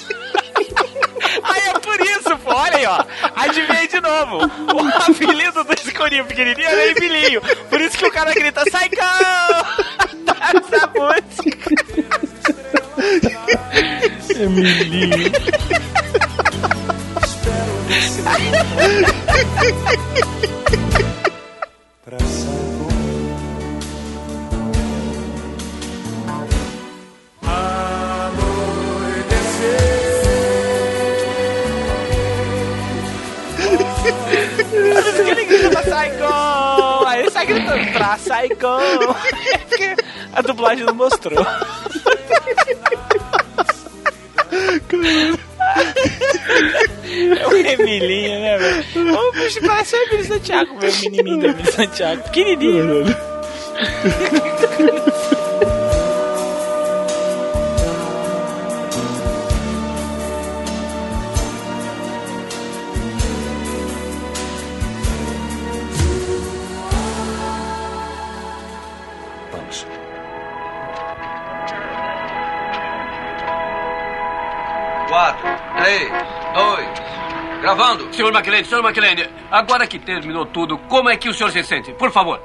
Aí 1.44 1.62
é 1.70 1.80
por 1.80 2.00
isso, 2.02 2.38
pô. 2.40 2.54
Olha 2.54 2.78
aí, 2.78 2.86
ó. 2.86 3.04
Adivinhei 3.36 3.88
de 3.88 4.02
novo. 4.02 4.38
O 4.38 5.12
apelido 5.12 5.64
do 5.64 5.74
escurinho 5.74 6.26
pequenininho 6.26 6.68
era 6.68 6.88
Emilinho. 6.88 7.42
Por 7.70 7.82
isso 7.82 7.98
que 7.98 8.06
o 8.06 8.12
cara 8.12 8.34
grita, 8.34 8.64
Saigão! 8.70 9.04
Essa 10.42 10.88
música. 10.88 11.70
Emilinho. 14.36 15.32
Pra 22.04 22.18
Saigon. 35.94 37.06
Aí 37.08 37.20
ele 37.22 37.32
sai 37.32 37.46
gritando 37.46 37.92
pra. 37.94 38.18
Porque 39.70 39.96
A 40.34 40.42
dublagem 40.42 40.86
não 40.86 40.96
mostrou. 40.96 41.46
É 47.36 47.48
o 47.48 47.56
Emilinho, 47.56 48.40
né, 48.40 48.58
velho? 48.58 49.18
O 49.18 49.32
bicho 49.34 49.60
parece 49.66 49.96
o 49.96 50.00
Emílio 50.04 50.26
Santiago, 50.26 50.76
meu 50.80 50.92
menininho 50.92 51.40
do 51.40 51.48
Emílio 51.48 51.72
Santiago. 51.72 52.24
Pequenininho. 52.24 53.06
Gravando. 77.74 78.14
Senhor 78.14 78.32
McLean, 78.32 78.64
senhor 78.64 78.84
McLean, 78.84 79.16
agora 79.50 79.88
que 79.88 79.98
terminou 79.98 80.46
tudo, 80.46 80.78
como 80.78 81.10
é 81.10 81.18
que 81.18 81.28
o 81.28 81.34
senhor 81.34 81.52
se 81.52 81.64
sente? 81.64 81.92
Por 81.94 82.12
favor. 82.12 82.40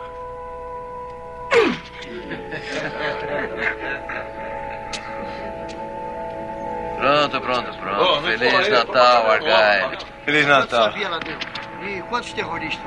Pronto, 6.99 7.41
pronto, 7.41 7.79
pronto. 7.79 8.01
Oh, 8.03 8.21
Feliz 8.23 8.53
foi, 8.53 8.69
Natal, 8.71 9.31
Argyle. 9.31 9.99
Feliz 10.25 10.47
Natal. 10.47 10.85
Havia 10.87 11.09
lá 11.09 11.19
dentro. 11.21 11.49
E 11.87 12.03
quantos 12.03 12.33
terroristas? 12.33 12.85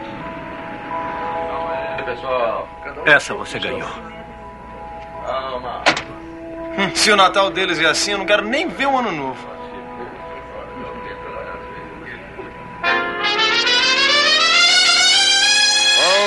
Pessoal. 2.05 2.67
Essa 3.05 3.33
você 3.35 3.57
ganhou. 3.59 3.87
Hum, 6.77 6.95
Se 6.95 7.11
o 7.11 7.15
Natal 7.15 7.49
deles 7.51 7.79
é 7.79 7.85
assim, 7.85 8.11
eu 8.11 8.17
não 8.17 8.25
quero 8.25 8.43
nem 8.43 8.67
ver 8.67 8.87
o 8.87 8.97
Ano 8.97 9.11
Novo. 9.11 9.47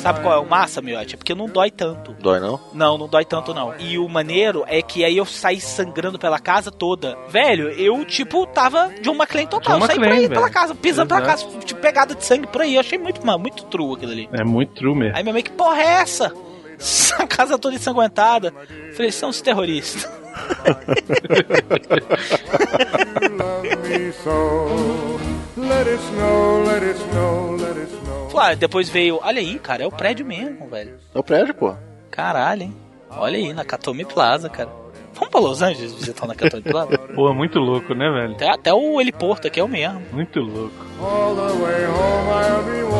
Sabe 0.00 0.20
qual 0.20 0.34
é 0.34 0.38
o 0.38 0.48
massa, 0.48 0.80
miote? 0.80 1.14
É 1.14 1.18
porque 1.18 1.34
não 1.34 1.46
dói 1.46 1.70
tanto. 1.70 2.12
Dói 2.20 2.40
não? 2.40 2.58
Não, 2.72 2.96
não 2.96 3.06
dói 3.06 3.24
tanto 3.24 3.52
não. 3.52 3.74
E 3.78 3.98
o 3.98 4.08
maneiro 4.08 4.64
é 4.66 4.80
que 4.80 5.04
aí 5.04 5.16
eu 5.16 5.26
saí 5.26 5.60
sangrando 5.60 6.18
pela 6.18 6.38
casa 6.38 6.70
toda. 6.70 7.16
Velho, 7.28 7.68
eu, 7.70 8.04
tipo, 8.04 8.46
tava 8.46 8.90
de 9.00 9.08
uma 9.08 9.24
McClane 9.24 9.46
total. 9.46 9.78
John 9.78 9.84
eu 9.84 9.86
saí 9.86 9.96
por 9.96 10.04
McClane, 10.04 10.24
aí 10.24 10.28
pela 10.28 10.40
velho. 10.42 10.54
casa, 10.54 10.74
pisando 10.74 11.08
pela 11.08 11.20
Exato. 11.20 11.46
casa, 11.48 11.66
tipo, 11.66 11.80
pegada 11.80 12.14
de 12.14 12.24
sangue 12.24 12.46
por 12.46 12.62
aí. 12.62 12.74
Eu 12.74 12.80
achei 12.80 12.98
muito, 12.98 13.24
mano, 13.24 13.38
muito 13.38 13.64
true 13.64 13.94
aquilo 13.94 14.12
ali. 14.12 14.28
É 14.32 14.42
muito 14.42 14.74
true 14.74 14.94
mesmo. 14.94 15.16
Aí 15.16 15.22
minha 15.22 15.32
mãe, 15.34 15.42
que 15.42 15.52
porra 15.52 15.80
é 15.80 15.86
essa? 16.00 16.32
A 17.18 17.26
casa 17.26 17.58
toda 17.58 17.74
ensanguentada. 17.74 18.54
Falei, 18.94 19.12
são 19.12 19.28
os 19.28 19.40
terroristas. 19.42 20.08
Let 25.56 25.86
it 25.86 26.00
snow, 26.00 26.62
let 26.64 26.82
it 26.82 26.96
snow, 26.96 27.56
let 27.56 27.76
it 27.76 27.88
snow. 27.90 28.09
Depois 28.58 28.88
veio, 28.88 29.20
olha 29.22 29.40
aí, 29.40 29.58
cara, 29.58 29.82
é 29.82 29.86
o 29.86 29.92
prédio 29.92 30.24
mesmo, 30.24 30.66
velho. 30.68 30.94
É 31.14 31.18
o 31.18 31.22
prédio, 31.22 31.54
pô. 31.54 31.74
Caralho, 32.10 32.62
hein? 32.62 32.76
Olha 33.10 33.36
aí, 33.36 33.48
na 33.48 33.54
Nakatomi 33.54 34.04
Plaza, 34.04 34.48
cara. 34.48 34.70
Vamos 35.14 35.30
pra 35.30 35.40
Los 35.40 35.60
Angeles 35.60 35.92
visitar 35.92 36.24
o 36.24 36.28
Nakatomi 36.28 36.62
Plaza? 36.62 36.96
Pô, 37.14 37.34
muito 37.34 37.58
louco, 37.58 37.94
né, 37.94 38.08
velho? 38.10 38.34
Até, 38.34 38.48
até 38.48 38.72
o 38.72 39.00
heliporto 39.00 39.48
aqui 39.48 39.60
é 39.60 39.64
o 39.64 39.68
mesmo. 39.68 40.00
Muito 40.12 40.40
louco. 40.40 40.74
All 41.02 41.34
the 41.34 41.52
way 41.58 41.86
home 41.86 42.30
I'll 42.30 42.62
be 42.64 42.99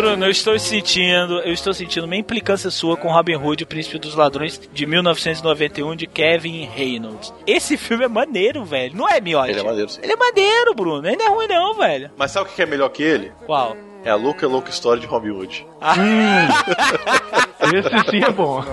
Bruno, 0.00 0.24
eu 0.24 0.30
estou 0.30 0.58
sentindo, 0.58 1.40
eu 1.40 1.52
estou 1.52 1.74
sentindo 1.74 2.04
uma 2.04 2.16
implicância 2.16 2.70
sua 2.70 2.96
com 2.96 3.12
Robin 3.12 3.36
Hood, 3.36 3.64
o 3.64 3.66
Príncipe 3.66 3.98
dos 3.98 4.14
Ladrões, 4.14 4.58
de 4.72 4.86
1991, 4.86 5.94
de 5.94 6.06
Kevin 6.06 6.64
Reynolds. 6.64 7.34
Esse 7.46 7.76
filme 7.76 8.06
é 8.06 8.08
maneiro, 8.08 8.64
velho. 8.64 8.96
Não 8.96 9.06
é, 9.06 9.20
Miotti? 9.20 9.50
Ele 9.50 9.60
é 9.60 9.62
maneiro, 9.62 9.90
sim. 9.90 10.00
Ele 10.02 10.12
é 10.14 10.16
maneiro, 10.16 10.74
Bruno. 10.74 11.06
Ele 11.06 11.16
não 11.18 11.26
é 11.26 11.28
ruim 11.28 11.46
não, 11.48 11.74
velho. 11.74 12.10
Mas 12.16 12.30
sabe 12.30 12.48
o 12.48 12.52
que 12.54 12.62
é 12.62 12.66
melhor 12.66 12.88
que 12.88 13.02
ele? 13.02 13.30
Qual? 13.44 13.76
É 14.02 14.08
a 14.08 14.16
louca, 14.16 14.48
louca 14.48 14.70
história 14.70 14.98
de 14.98 15.06
Robin 15.06 15.32
Hood. 15.32 15.66
Esse 17.60 18.10
sim 18.10 18.24
é 18.24 18.30
bom. 18.30 18.64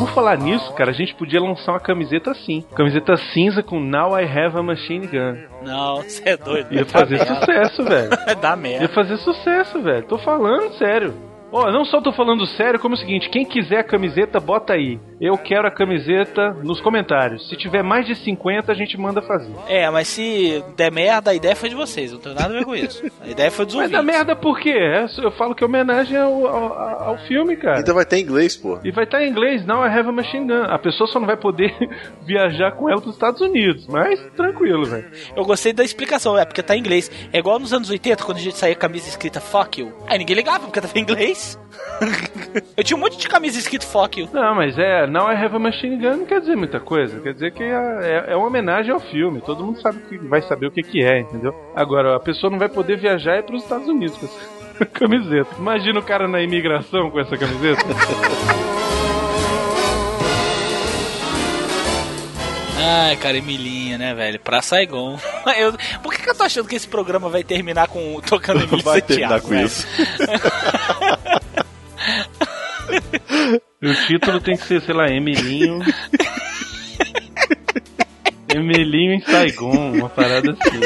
Por 0.00 0.08
falar 0.14 0.38
nisso, 0.38 0.72
cara, 0.72 0.90
a 0.90 0.94
gente 0.94 1.14
podia 1.14 1.38
lançar 1.40 1.72
uma 1.72 1.78
camiseta 1.80 2.30
assim. 2.30 2.64
Camiseta 2.74 3.16
cinza 3.16 3.62
com 3.62 3.78
Now 3.78 4.18
I 4.18 4.24
Have 4.24 4.56
a 4.58 4.62
Machine 4.62 5.06
Gun. 5.06 5.36
Não, 5.62 5.96
você 6.02 6.30
é 6.30 6.36
doido. 6.38 6.72
Ia 6.74 6.86
fazer 6.86 7.18
merda. 7.18 7.34
sucesso, 7.34 7.84
velho. 7.84 8.08
Vai 8.24 8.34
dar 8.36 8.50
Ia 8.50 8.56
merda. 8.56 8.88
fazer 8.88 9.16
sucesso, 9.18 9.82
velho. 9.82 10.06
Tô 10.06 10.16
falando 10.18 10.72
sério. 10.78 11.14
Ó, 11.52 11.70
não 11.70 11.84
só 11.84 12.00
tô 12.00 12.12
falando 12.12 12.46
sério, 12.46 12.78
como 12.78 12.94
é 12.94 12.96
o 12.96 13.00
seguinte, 13.00 13.28
quem 13.28 13.44
quiser 13.44 13.78
a 13.78 13.84
camiseta, 13.84 14.38
bota 14.38 14.72
aí. 14.74 14.98
Eu 15.20 15.36
quero 15.36 15.66
a 15.66 15.70
camiseta 15.70 16.52
nos 16.62 16.80
comentários. 16.80 17.48
Se 17.48 17.56
tiver 17.56 17.82
mais 17.82 18.06
de 18.06 18.14
50, 18.14 18.72
a 18.72 18.74
gente 18.74 18.96
manda 18.96 19.20
fazer. 19.20 19.52
É, 19.68 19.88
mas 19.90 20.08
se 20.08 20.64
der 20.76 20.90
merda, 20.90 21.30
a 21.30 21.34
ideia 21.34 21.54
foi 21.54 21.68
de 21.68 21.74
vocês. 21.74 22.12
Não 22.12 22.18
tem 22.18 22.34
nada 22.34 22.46
a 22.54 22.58
ver 22.58 22.64
com 22.64 22.74
isso. 22.74 23.02
A 23.20 23.28
ideia 23.28 23.50
foi 23.50 23.66
dos 23.66 23.74
Mas 23.74 23.92
ouvintes. 23.92 24.06
dá 24.06 24.12
merda 24.12 24.34
por 24.36 24.58
quê? 24.58 24.70
É, 24.70 25.06
Eu 25.22 25.30
falo 25.32 25.54
que 25.54 25.62
é 25.62 25.66
homenagem 25.66 26.16
ao, 26.16 26.46
ao, 26.46 27.02
ao 27.10 27.18
filme, 27.26 27.56
cara. 27.56 27.78
Ainda 27.78 27.92
vai 27.92 28.06
ter 28.06 28.16
em 28.18 28.22
inglês, 28.22 28.56
pô. 28.56 28.78
E 28.82 28.90
vai 28.90 29.04
estar 29.04 29.22
em 29.22 29.28
inglês, 29.28 29.66
Now 29.66 29.84
I 29.84 29.88
Have 29.90 30.08
a 30.08 30.12
Machine 30.12 30.46
Gun. 30.46 30.62
A 30.72 30.78
pessoa 30.78 31.06
só 31.08 31.20
não 31.20 31.26
vai 31.26 31.36
poder 31.36 31.74
viajar 32.24 32.72
com 32.72 32.88
ela 32.88 33.00
pros 33.00 33.14
Estados 33.14 33.40
Unidos. 33.42 33.86
Mas 33.88 34.18
tranquilo, 34.36 34.84
velho. 34.86 35.10
Eu 35.36 35.44
gostei 35.44 35.72
da 35.74 35.84
explicação, 35.84 36.38
é 36.38 36.44
porque 36.46 36.62
tá 36.62 36.74
em 36.74 36.80
inglês. 36.80 37.10
É 37.32 37.38
igual 37.38 37.58
nos 37.58 37.72
anos 37.74 37.90
80, 37.90 38.24
quando 38.24 38.38
a 38.38 38.40
gente 38.40 38.56
saía 38.56 38.74
camisa 38.74 39.08
escrita 39.08 39.38
fuck 39.40 39.80
you. 39.80 39.92
Aí 40.06 40.16
ninguém 40.18 40.36
ligava, 40.36 40.60
porque 40.60 40.80
tava 40.80 40.96
em 40.98 41.02
inglês. 41.02 41.39
Eu 42.76 42.82
tinha 42.84 42.96
um 42.96 43.00
monte 43.00 43.16
de 43.18 43.28
camisa 43.28 43.58
escrito 43.58 43.86
fuck 43.86 44.20
you. 44.20 44.28
Não, 44.32 44.54
mas 44.54 44.76
é, 44.78 45.06
Now 45.06 45.30
I 45.30 45.36
Have 45.36 45.56
a 45.56 45.58
Machine 45.58 45.96
Gun 45.98 46.16
não 46.18 46.26
quer 46.26 46.40
dizer 46.40 46.56
muita 46.56 46.80
coisa. 46.80 47.20
Quer 47.20 47.34
dizer 47.34 47.52
que 47.52 47.62
é, 47.62 48.24
é, 48.28 48.32
é 48.32 48.36
uma 48.36 48.46
homenagem 48.46 48.90
ao 48.92 49.00
filme. 49.00 49.40
Todo 49.40 49.64
mundo 49.64 49.80
sabe 49.80 49.98
que 50.08 50.16
vai 50.18 50.40
saber 50.42 50.66
o 50.66 50.70
que, 50.70 50.82
que 50.82 51.02
é, 51.04 51.20
entendeu? 51.20 51.54
Agora, 51.76 52.16
a 52.16 52.20
pessoa 52.20 52.50
não 52.50 52.58
vai 52.58 52.68
poder 52.68 52.96
viajar 52.98 53.36
e 53.36 53.40
ir 53.40 53.42
pros 53.42 53.62
Estados 53.62 53.86
Unidos 53.88 54.16
com 54.16 54.26
essa 54.26 54.86
camiseta. 54.86 55.50
Imagina 55.58 55.98
o 56.00 56.02
cara 56.02 56.26
na 56.26 56.40
imigração 56.42 57.10
com 57.10 57.20
essa 57.20 57.36
camiseta. 57.36 57.82
Ai, 62.82 63.14
cara, 63.16 63.36
Emilinha, 63.36 63.98
né, 63.98 64.14
velho? 64.14 64.40
Pra 64.40 64.62
Saigon. 64.62 65.18
Eu- 65.58 65.74
por 66.02 66.12
que, 66.14 66.22
que 66.22 66.30
eu 66.30 66.34
tô 66.34 66.42
achando 66.44 66.66
que 66.68 66.74
esse 66.76 66.88
programa 66.88 67.28
vai 67.28 67.44
terminar 67.44 67.88
com 67.88 68.20
tocando 68.22 68.60
Emília 68.62 68.82
Vai 68.82 69.00
Santiago, 69.00 69.06
terminar 69.06 69.40
com 69.42 69.48
velho? 69.48 69.66
isso. 69.66 69.86
O 73.82 73.94
título 74.06 74.40
tem 74.40 74.56
que 74.56 74.64
ser, 74.64 74.80
sei 74.82 74.94
lá, 74.94 75.06
Emilinho. 75.08 75.80
Emilinho 78.54 79.14
em 79.14 79.20
Saigon, 79.20 79.92
uma 79.92 80.08
parada 80.08 80.52
assim. 80.52 80.80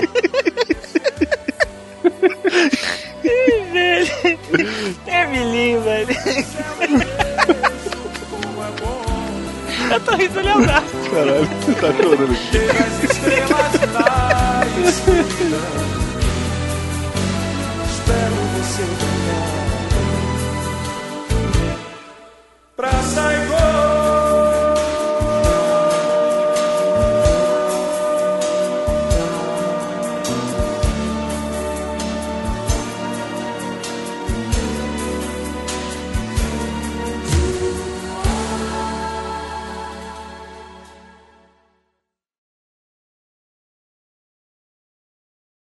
velho. 3.72 4.39
Emilinho, 5.06 5.81
velho. 5.82 6.09
Eu 9.90 10.01
tô 10.01 10.16
rindo 10.16 10.40
Leonardo. 10.40 10.90
Caralho, 11.10 11.47
você 11.47 11.74
tá 11.74 11.93
chorando 11.93 12.32
aqui. 12.32 12.59
Espero 17.90 18.35
você. 18.56 19.14
Praça 22.76 23.02
sair. 23.02 23.84